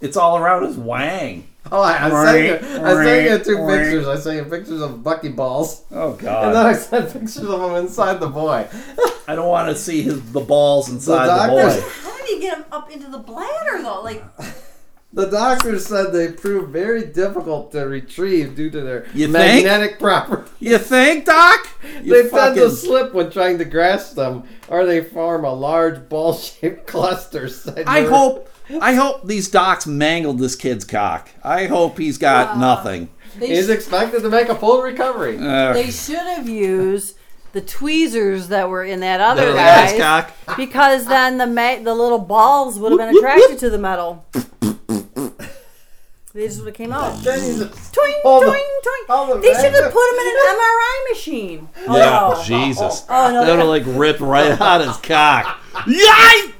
It's 0.00 0.16
all 0.16 0.36
around 0.36 0.66
his 0.66 0.76
wang. 0.76 1.46
Oh, 1.70 1.80
I, 1.80 2.06
I 2.06 2.10
sent 2.10 2.62
you, 2.62 2.84
I 2.84 3.04
sent 3.04 3.30
you 3.30 3.54
two 3.54 3.66
pictures. 3.66 4.06
I 4.08 4.16
sent 4.16 4.36
you 4.36 4.50
pictures 4.50 4.80
of 4.80 5.04
bucky 5.04 5.28
balls. 5.28 5.84
Oh 5.92 6.14
God! 6.14 6.46
And 6.46 6.56
then 6.56 6.66
I 6.66 6.72
sent 6.72 7.12
pictures 7.12 7.44
of 7.44 7.60
him 7.60 7.76
inside 7.76 8.18
the 8.18 8.26
boy. 8.26 8.68
I 9.28 9.36
don't 9.36 9.48
want 9.48 9.68
to 9.68 9.76
see 9.80 10.02
his 10.02 10.32
the 10.32 10.40
balls 10.40 10.88
inside 10.90 11.26
the, 11.26 11.54
doctors- 11.54 11.82
boy. 11.82 11.88
How 12.02 12.16
did 12.18 12.26
he 12.26 12.40
get 12.40 12.58
him 12.58 12.64
up 12.72 12.90
into 12.90 13.08
the 13.10 13.18
bladder 13.18 13.80
though? 13.80 14.02
Like, 14.02 14.24
The 15.14 15.26
doctors 15.26 15.84
said 15.86 16.12
they 16.12 16.32
proved 16.32 16.72
very 16.72 17.04
difficult 17.04 17.70
to 17.72 17.80
retrieve 17.80 18.56
due 18.56 18.70
to 18.70 18.80
their 18.80 19.06
You 19.12 19.26
think? 19.30 19.66
magnetic 19.66 19.98
properties. 19.98 20.48
You 20.58 20.78
think, 20.78 21.26
Doc? 21.26 21.68
You 22.02 22.12
They 22.14 22.20
tend 22.22 22.30
fucking- 22.30 22.62
to 22.62 22.70
slip 22.70 23.12
when 23.12 23.30
trying 23.30 23.58
to 23.58 23.66
grasp 23.66 24.14
them, 24.16 24.44
or 24.68 24.86
they 24.86 25.02
form 25.02 25.44
a 25.44 25.52
large 25.52 26.08
ball-shaped 26.08 26.86
cluster. 26.86 27.48
said 27.48 27.84
I 27.86 28.04
hope. 28.06 28.48
I 28.80 28.94
hope 28.94 29.26
these 29.26 29.50
docs 29.50 29.86
mangled 29.86 30.38
this 30.38 30.56
kid's 30.56 30.86
cock. 30.86 31.28
I 31.44 31.66
hope 31.66 31.98
he's 31.98 32.16
got 32.16 32.56
nothing. 32.56 33.10
He's 33.38 33.66
sh- 33.66 33.70
expected 33.70 34.22
to 34.22 34.30
make 34.30 34.48
a 34.48 34.54
full 34.54 34.80
recovery. 34.80 35.36
Uh, 35.38 35.74
they 35.74 35.90
should 35.90 36.16
have 36.16 36.48
used 36.48 37.16
the 37.52 37.60
tweezers 37.60 38.48
that 38.48 38.70
were 38.70 38.84
in 38.84 39.00
that 39.00 39.20
other 39.20 39.42
little 39.42 39.56
guy's 39.56 39.98
cock. 40.00 40.32
because 40.56 41.04
then 41.06 41.36
the 41.36 41.46
ma- 41.46 41.80
the 41.82 41.92
little 41.94 42.18
balls 42.18 42.78
would 42.78 42.92
have 42.92 42.98
been 42.98 43.14
attracted 43.14 43.58
to 43.58 43.68
the 43.68 43.78
metal. 43.78 44.24
They 46.34 46.46
just 46.46 46.58
would 46.60 46.68
have 46.68 46.74
came 46.74 46.92
out. 46.92 47.22
Then 47.22 47.38
he's 47.40 47.58
Twing, 47.62 48.14
Hold 48.22 48.44
twing, 48.44 48.52
twing. 48.54 49.06
Hold 49.08 49.30
on, 49.32 49.40
They 49.42 49.52
should 49.52 49.74
have 49.74 49.92
put 49.92 50.12
him 50.12 50.18
in 50.18 50.26
an 50.26 50.56
MRI 50.56 51.10
machine. 51.10 51.68
Yeah, 51.84 52.20
Oh. 52.34 52.42
Jesus. 52.44 53.04
Oh 53.08 53.30
no, 53.32 53.44
That'll 53.44 53.70
they- 53.70 53.80
like 53.80 53.98
rip 53.98 54.18
right 54.20 54.58
out 54.60 54.80
his 54.80 54.96
cock. 55.02 55.60
Yay! 55.86 56.52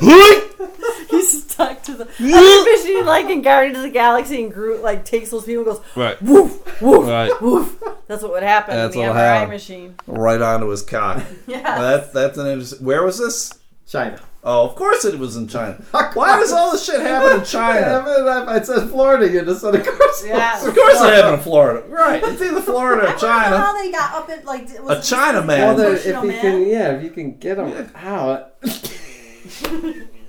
He's 1.10 1.44
stuck 1.44 1.82
to 1.82 1.92
the 1.94 2.04
MRI 2.06 2.72
machine 2.72 3.04
like 3.04 3.28
in 3.28 3.42
Guardians 3.42 3.76
of 3.78 3.82
the 3.84 3.90
Galaxy 3.90 4.42
and 4.42 4.52
Groot 4.52 4.82
like 4.82 5.04
takes 5.04 5.30
those 5.30 5.44
people 5.44 5.64
and 5.70 5.72
goes 5.76 5.84
Right. 5.96 6.22
woof 6.22 6.80
woof 6.80 7.06
Right. 7.06 7.42
woof. 7.42 7.82
That's 8.06 8.22
what 8.22 8.32
would 8.32 8.42
happen 8.42 8.74
That's 8.74 8.94
in 8.94 9.02
the 9.02 9.08
what'll 9.08 9.20
MRI 9.20 9.34
happen. 9.34 9.50
machine. 9.50 9.94
Right 10.06 10.40
onto 10.40 10.68
his 10.68 10.82
cock. 10.82 11.22
Yeah. 11.46 11.60
That's 11.78 12.10
that's 12.12 12.38
an 12.38 12.46
interesting. 12.46 12.84
Where 12.86 13.02
was 13.04 13.18
this? 13.18 13.52
China. 13.86 14.18
Oh, 14.42 14.64
of 14.66 14.74
course 14.74 15.04
it 15.04 15.18
was 15.18 15.36
in 15.36 15.48
China. 15.48 15.74
Why 16.14 16.38
does 16.40 16.50
all 16.50 16.72
this 16.72 16.84
shit 16.86 17.00
happen 17.00 17.38
in 17.40 17.44
China? 17.44 18.02
I 18.48 18.60
said 18.62 18.88
Florida. 18.88 19.28
You 19.30 19.44
just 19.44 19.60
said, 19.60 19.74
of 19.74 19.84
course. 19.86 20.24
Yeah. 20.26 20.66
Of 20.66 20.74
course 20.74 20.94
it 21.00 21.12
happened 21.14 21.34
in 21.34 21.40
Florida. 21.40 21.86
Right. 21.88 22.22
It's 22.24 22.40
either 22.40 22.62
Florida 22.62 23.02
or 23.06 23.08
I 23.08 23.50
don't 23.50 23.50
know 23.50 23.56
how 23.58 23.82
they 23.82 23.90
got 23.92 24.14
up 24.14 24.30
at 24.30 24.44
like 24.46 24.62
A 24.78 24.82
was 24.82 24.98
it 25.06 25.14
China 25.14 25.42
man. 25.44 25.76
Well, 25.76 25.94
if 25.94 26.04
them 26.04 26.24
you 26.24 26.30
in? 26.30 26.40
can, 26.40 26.66
yeah, 26.68 26.96
if 26.96 27.02
you 27.04 27.10
can 27.10 27.36
get 27.36 27.58
them 27.58 27.90
out. 27.96 28.54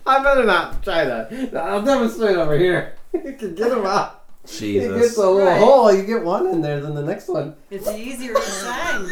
I 0.06 0.24
better 0.24 0.44
not 0.46 0.84
try 0.84 1.06
that. 1.06 1.56
I'll 1.56 1.82
demonstrate 1.84 2.36
over 2.36 2.58
here. 2.58 2.96
You 3.14 3.22
can 3.34 3.56
get 3.56 3.70
them 3.70 3.86
out. 3.86 4.24
You 4.60 4.80
get 4.82 4.90
Jesus. 4.98 5.16
the 5.16 5.30
little 5.30 5.46
Right. 5.48 5.60
hole. 5.60 5.94
You 5.94 6.04
get 6.04 6.24
one 6.24 6.48
in 6.48 6.62
there, 6.62 6.82
then 6.82 6.96
the 6.96 7.02
next 7.04 7.28
one. 7.30 7.56
It's 7.70 7.88
easier 7.88 8.34
to 8.34 8.42
sign. 8.42 9.08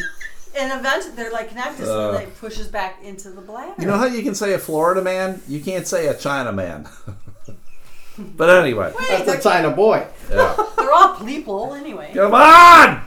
And 0.57 0.77
eventually 0.79 1.15
they're 1.15 1.31
like 1.31 1.49
connected, 1.49 1.85
so 1.85 2.11
Uh. 2.11 2.17
it 2.17 2.37
pushes 2.39 2.67
back 2.67 3.01
into 3.03 3.29
the 3.29 3.41
bladder. 3.41 3.73
You 3.79 3.85
know 3.87 3.97
how 3.97 4.05
you 4.05 4.23
can 4.23 4.35
say 4.35 4.53
a 4.53 4.59
Florida 4.59 5.01
man? 5.01 5.41
You 5.47 5.59
can't 5.61 5.85
say 5.87 6.07
a 6.07 6.15
China 6.17 6.51
man. 6.51 6.87
but 8.17 8.49
anyway. 8.49 8.91
Wait, 8.97 9.07
That's 9.09 9.21
a 9.23 9.25
they're, 9.25 9.39
China 9.41 9.71
boy. 9.71 10.05
Yeah. 10.29 10.55
they're 10.77 10.91
all 10.91 11.15
people 11.23 11.73
anyway. 11.73 12.11
Come 12.13 12.33
on! 12.33 13.01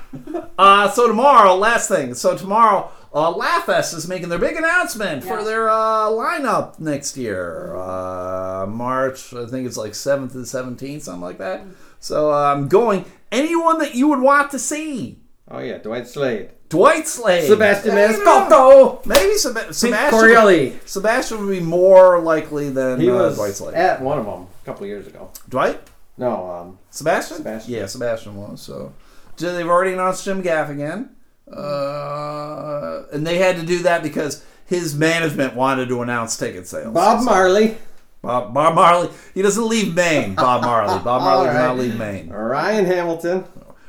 Uh, 0.58 0.88
so 0.90 1.06
tomorrow, 1.08 1.54
last 1.56 1.88
thing. 1.88 2.14
So 2.14 2.36
tomorrow, 2.36 2.90
uh, 3.12 3.32
LaughFest 3.34 3.94
is 3.94 4.08
making 4.08 4.28
their 4.30 4.38
big 4.38 4.56
announcement 4.56 5.22
for 5.24 5.38
Yeah. 5.40 5.44
their 5.44 5.68
uh, 5.70 6.06
lineup 6.08 6.78
next 6.78 7.16
year. 7.16 7.74
Uh, 7.76 8.66
March, 8.66 9.34
I 9.34 9.46
think 9.46 9.66
it's 9.66 9.76
like 9.76 9.92
7th 9.92 10.32
to 10.32 10.38
the 10.38 10.44
17th, 10.46 11.02
something 11.02 11.20
like 11.20 11.38
that. 11.38 11.62
So 12.00 12.32
uh, 12.32 12.52
I'm 12.54 12.68
going. 12.68 13.04
Anyone 13.30 13.78
that 13.78 13.94
you 13.94 14.08
would 14.08 14.20
want 14.20 14.50
to 14.52 14.58
see. 14.58 15.18
Oh 15.50 15.58
yeah, 15.58 15.78
Dwight 15.78 16.06
Slade, 16.06 16.50
Dwight 16.72 17.06
Slade. 17.06 17.48
Sebastian 17.48 17.94
Yeah, 17.96 18.12
Maniscalco, 18.12 19.04
Maybe 19.06 19.34
Seb- 19.36 19.72
Sebastian. 19.74 19.92
Corielli. 20.20 20.88
Sebastian 20.88 21.44
would 21.46 21.52
be 21.52 21.60
more 21.60 22.18
likely 22.20 22.70
than 22.70 22.98
He 23.00 23.10
uh, 23.10 23.14
was 23.14 23.36
Dwight 23.36 23.52
Slade. 23.54 23.74
at 23.74 24.00
one 24.00 24.18
of 24.18 24.24
them 24.24 24.46
a 24.62 24.64
couple 24.64 24.86
years 24.86 25.06
ago. 25.06 25.30
Dwight? 25.48 25.80
No, 26.16 26.50
um, 26.50 26.78
Sebastian? 26.90 27.36
Sebastian. 27.38 27.74
Yeah, 27.74 27.86
Sebastian 27.86 28.36
was. 28.36 28.60
So 28.62 28.92
So 29.36 29.54
they've 29.54 29.68
already 29.68 29.92
announced 29.92 30.24
Jim 30.24 30.42
Gaffigan. 30.42 31.10
Uh, 31.52 33.02
and 33.12 33.26
they 33.26 33.38
had 33.38 33.56
to 33.56 33.62
do 33.66 33.80
that 33.80 34.02
because 34.02 34.44
his 34.66 34.94
management 34.96 35.54
wanted 35.54 35.88
to 35.88 36.00
announce 36.02 36.36
ticket 36.36 36.66
sales. 36.66 36.94
Bob 36.94 37.18
So- 37.20 37.24
Marley, 37.26 37.76
Bob, 38.22 38.54
Bob 38.54 38.74
Marley. 38.74 39.10
He 39.34 39.42
doesn't 39.42 39.68
leave 39.68 39.94
Maine, 39.94 40.34
Bob 40.34 40.62
Marley. 40.62 41.02
Bob 41.02 41.22
Marley 41.22 41.46
does 41.48 41.54
not 41.56 41.70
Alright. 41.70 41.78
leave 41.78 41.98
Maine. 41.98 42.30
Ryan 42.30 42.84
Hamilton. 42.86 43.44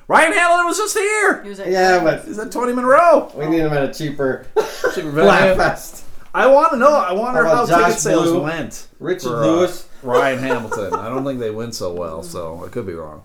Ryan 0.07 0.33
Hamilton 0.33 0.65
was 0.67 0.77
just 0.77 0.97
here. 0.97 1.43
He 1.43 1.49
was 1.49 1.59
at 1.59 1.67
Yeah, 1.71 2.03
but 2.03 2.25
He's 2.25 2.37
at 2.39 2.51
20 2.51 2.73
Monroe. 2.73 3.31
we 3.35 3.47
need 3.47 3.59
him 3.59 3.73
at 3.73 3.89
a 3.89 3.93
cheaper 3.93 4.45
Cheaper 4.93 5.11
Laugh 5.23 5.39
venue. 5.41 5.55
Fest. 5.55 6.05
I 6.33 6.47
want 6.47 6.71
to 6.71 6.77
know. 6.77 6.91
I 6.93 7.11
wonder 7.13 7.43
How 7.45 7.55
how, 7.57 7.63
about 7.63 7.67
ticket 7.77 7.93
Josh 7.93 7.99
sales 8.01 8.31
Blue? 8.31 8.41
went. 8.43 8.87
Richard 8.99 9.29
for, 9.29 9.43
uh, 9.43 9.47
Lewis. 9.47 9.87
Ryan 10.03 10.39
Hamilton. 10.39 10.93
I 10.95 11.07
don't 11.09 11.23
think 11.23 11.39
they 11.39 11.51
went 11.51 11.75
so 11.75 11.93
well, 11.93 12.23
so 12.23 12.63
I 12.65 12.69
could 12.69 12.85
be 12.87 12.93
wrong. 12.93 13.23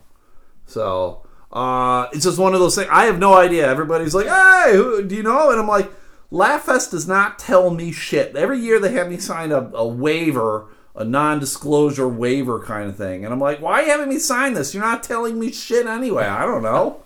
So 0.66 1.26
uh, 1.52 2.06
it's 2.12 2.24
just 2.24 2.38
one 2.38 2.54
of 2.54 2.60
those 2.60 2.74
things. 2.76 2.88
I 2.90 3.06
have 3.06 3.18
no 3.18 3.34
idea. 3.34 3.66
Everybody's 3.68 4.14
like, 4.14 4.26
"Hey, 4.26 4.72
who, 4.76 5.02
do 5.02 5.14
you 5.16 5.22
know?" 5.22 5.50
And 5.50 5.58
I'm 5.58 5.66
like, 5.66 5.90
"LaughFest 6.30 6.90
does 6.90 7.08
not 7.08 7.38
tell 7.38 7.70
me 7.70 7.90
shit." 7.92 8.36
Every 8.36 8.60
year 8.60 8.78
they 8.78 8.92
have 8.92 9.08
me 9.10 9.16
sign 9.16 9.50
a, 9.52 9.70
a 9.74 9.86
waiver, 9.88 10.66
a 10.98 11.04
non-disclosure 11.04 12.08
waiver 12.08 12.60
kind 12.60 12.88
of 12.90 12.96
thing, 12.96 13.24
and 13.24 13.32
I'm 13.32 13.40
like, 13.40 13.60
"Why 13.62 13.80
are 13.80 13.82
you 13.84 13.90
having 13.90 14.08
me 14.08 14.18
sign 14.18 14.54
this? 14.54 14.74
You're 14.74 14.82
not 14.82 15.02
telling 15.02 15.38
me 15.38 15.52
shit 15.52 15.86
anyway." 15.86 16.24
I 16.24 16.44
don't 16.44 16.62
know. 16.62 17.02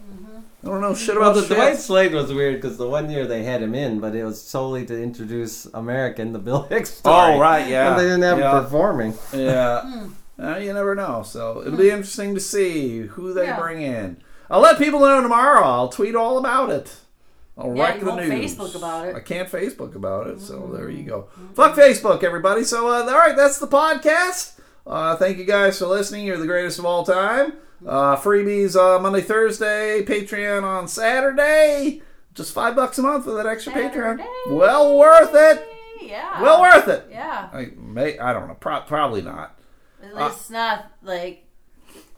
I 0.65 0.69
don't 0.69 0.81
know 0.81 0.95
shit 0.95 1.17
Well, 1.19 1.31
about 1.31 1.41
the 1.41 1.47
shit. 1.49 1.57
Dwight 1.57 1.77
Slade 1.77 2.15
was 2.15 2.33
weird 2.33 2.61
because 2.61 2.77
the 2.79 2.89
one 2.89 3.11
year 3.11 3.27
they 3.27 3.43
had 3.43 3.63
him 3.63 3.75
in, 3.75 3.99
but 3.99 4.15
it 4.15 4.25
was 4.25 4.41
solely 4.41 4.87
to 4.87 5.03
introduce 5.03 5.67
American, 5.75 6.33
the 6.33 6.39
Bill 6.39 6.63
Hicks 6.71 6.95
story. 6.95 7.35
Oh 7.35 7.39
right, 7.41 7.67
yeah. 7.69 7.91
And 7.91 7.99
they 7.99 8.05
didn't 8.05 8.23
have 8.23 8.39
yeah. 8.39 8.59
him 8.59 8.65
performing. 8.65 9.15
Yeah. 9.35 10.07
Uh, 10.41 10.57
you 10.57 10.73
never 10.73 10.95
know. 10.95 11.23
So 11.25 11.63
it'll 11.67 11.79
be 11.79 11.91
interesting 11.91 12.35
to 12.35 12.41
see 12.41 13.01
who 13.01 13.35
they 13.35 13.45
Yeah. 13.47 13.59
bring 13.61 13.83
in. 13.83 14.19
I'll 14.51 14.61
let 14.61 14.79
people 14.79 15.01
know 15.01 15.21
tomorrow. 15.21 15.63
I'll 15.65 15.89
tweet 15.89 16.15
all 16.15 16.39
about 16.39 16.71
it. 16.71 16.95
I'll 17.57 17.75
Yeah, 17.77 17.83
wreck 17.85 18.01
the 18.01 18.15
news. 18.17 18.55
Facebook 18.57 18.75
about 18.75 19.09
it. 19.09 19.15
I 19.17 19.21
can't 19.21 19.49
Facebook 19.49 19.95
about 19.95 20.27
it, 20.27 20.41
so 20.41 20.71
there 20.73 20.89
you 20.89 21.03
go. 21.05 21.29
Fuck 21.55 21.77
Facebook, 21.77 22.23
everybody. 22.25 22.65
So, 22.65 22.89
uh, 22.89 23.03
all 23.03 23.19
right, 23.19 23.37
that's 23.37 23.59
the 23.59 23.67
podcast. 23.67 24.59
Uh, 24.87 25.17
thank 25.17 25.39
you 25.39 25.45
guys 25.45 25.79
for 25.79 25.87
listening. 25.87 26.27
You're 26.27 26.39
the 26.39 26.47
greatest 26.47 26.79
of 26.79 26.87
all 26.87 27.05
time. 27.05 27.53
Uh, 27.87 28.17
freebies 28.17 28.75
uh, 28.77 28.99
Monday, 29.01 29.21
Thursday, 29.21 30.03
Patreon 30.05 30.63
on 30.63 30.89
Saturday. 30.89 32.01
Just 32.35 32.55
five 32.55 32.75
bucks 32.75 32.99
a 32.99 33.03
month 33.03 33.25
for 33.25 33.33
that 33.33 33.47
extra 33.47 33.73
Patreon. 33.73 34.25
Well 34.49 34.97
worth 34.99 35.33
it. 35.35 35.69
Yeah. 36.01 36.41
Well 36.41 36.61
worth 36.63 36.89
it. 36.89 37.07
Yeah. 37.11 37.49
I 37.53 37.71
may. 37.77 38.19
I 38.19 38.33
don't 38.33 38.49
know. 38.49 38.55
Pro- 38.55 38.81
probably 38.81 39.21
not. 39.23 39.59
At 40.03 40.17
least 40.17 40.37
it's 40.37 40.51
not 40.51 40.87
like. 41.03 41.45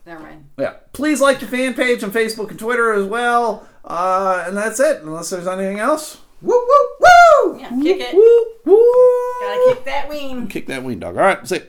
Never 0.07 0.23
mind. 0.23 0.49
Yeah. 0.59 0.75
Please 0.93 1.21
like 1.21 1.41
the 1.41 1.47
fan 1.47 1.75
page 1.75 2.03
on 2.05 2.13
Facebook 2.13 2.51
and 2.51 2.59
Twitter 2.59 2.93
as 2.93 3.07
well. 3.07 3.67
Uh, 3.85 4.45
and 4.47 4.57
that's 4.57 4.81
it. 4.81 5.03
Unless 5.03 5.31
there's 5.31 5.47
anything 5.47 5.79
else. 5.79 6.19
Woo 6.41 6.55
woo 6.55 6.89
woo! 7.01 7.59
Yeah, 7.59 7.71
kick 7.83 8.01
it. 8.01 8.15
Woo 8.15 8.47
woo! 8.65 9.41
Gotta 9.41 9.75
kick 9.75 9.85
that 9.85 10.09
wing. 10.09 10.47
Kick 10.49 10.67
that 10.67 10.83
wing 10.83 10.99
dog. 10.99 11.17
All 11.17 11.23
right. 11.23 11.47
See. 11.47 11.57
ya. 11.57 11.63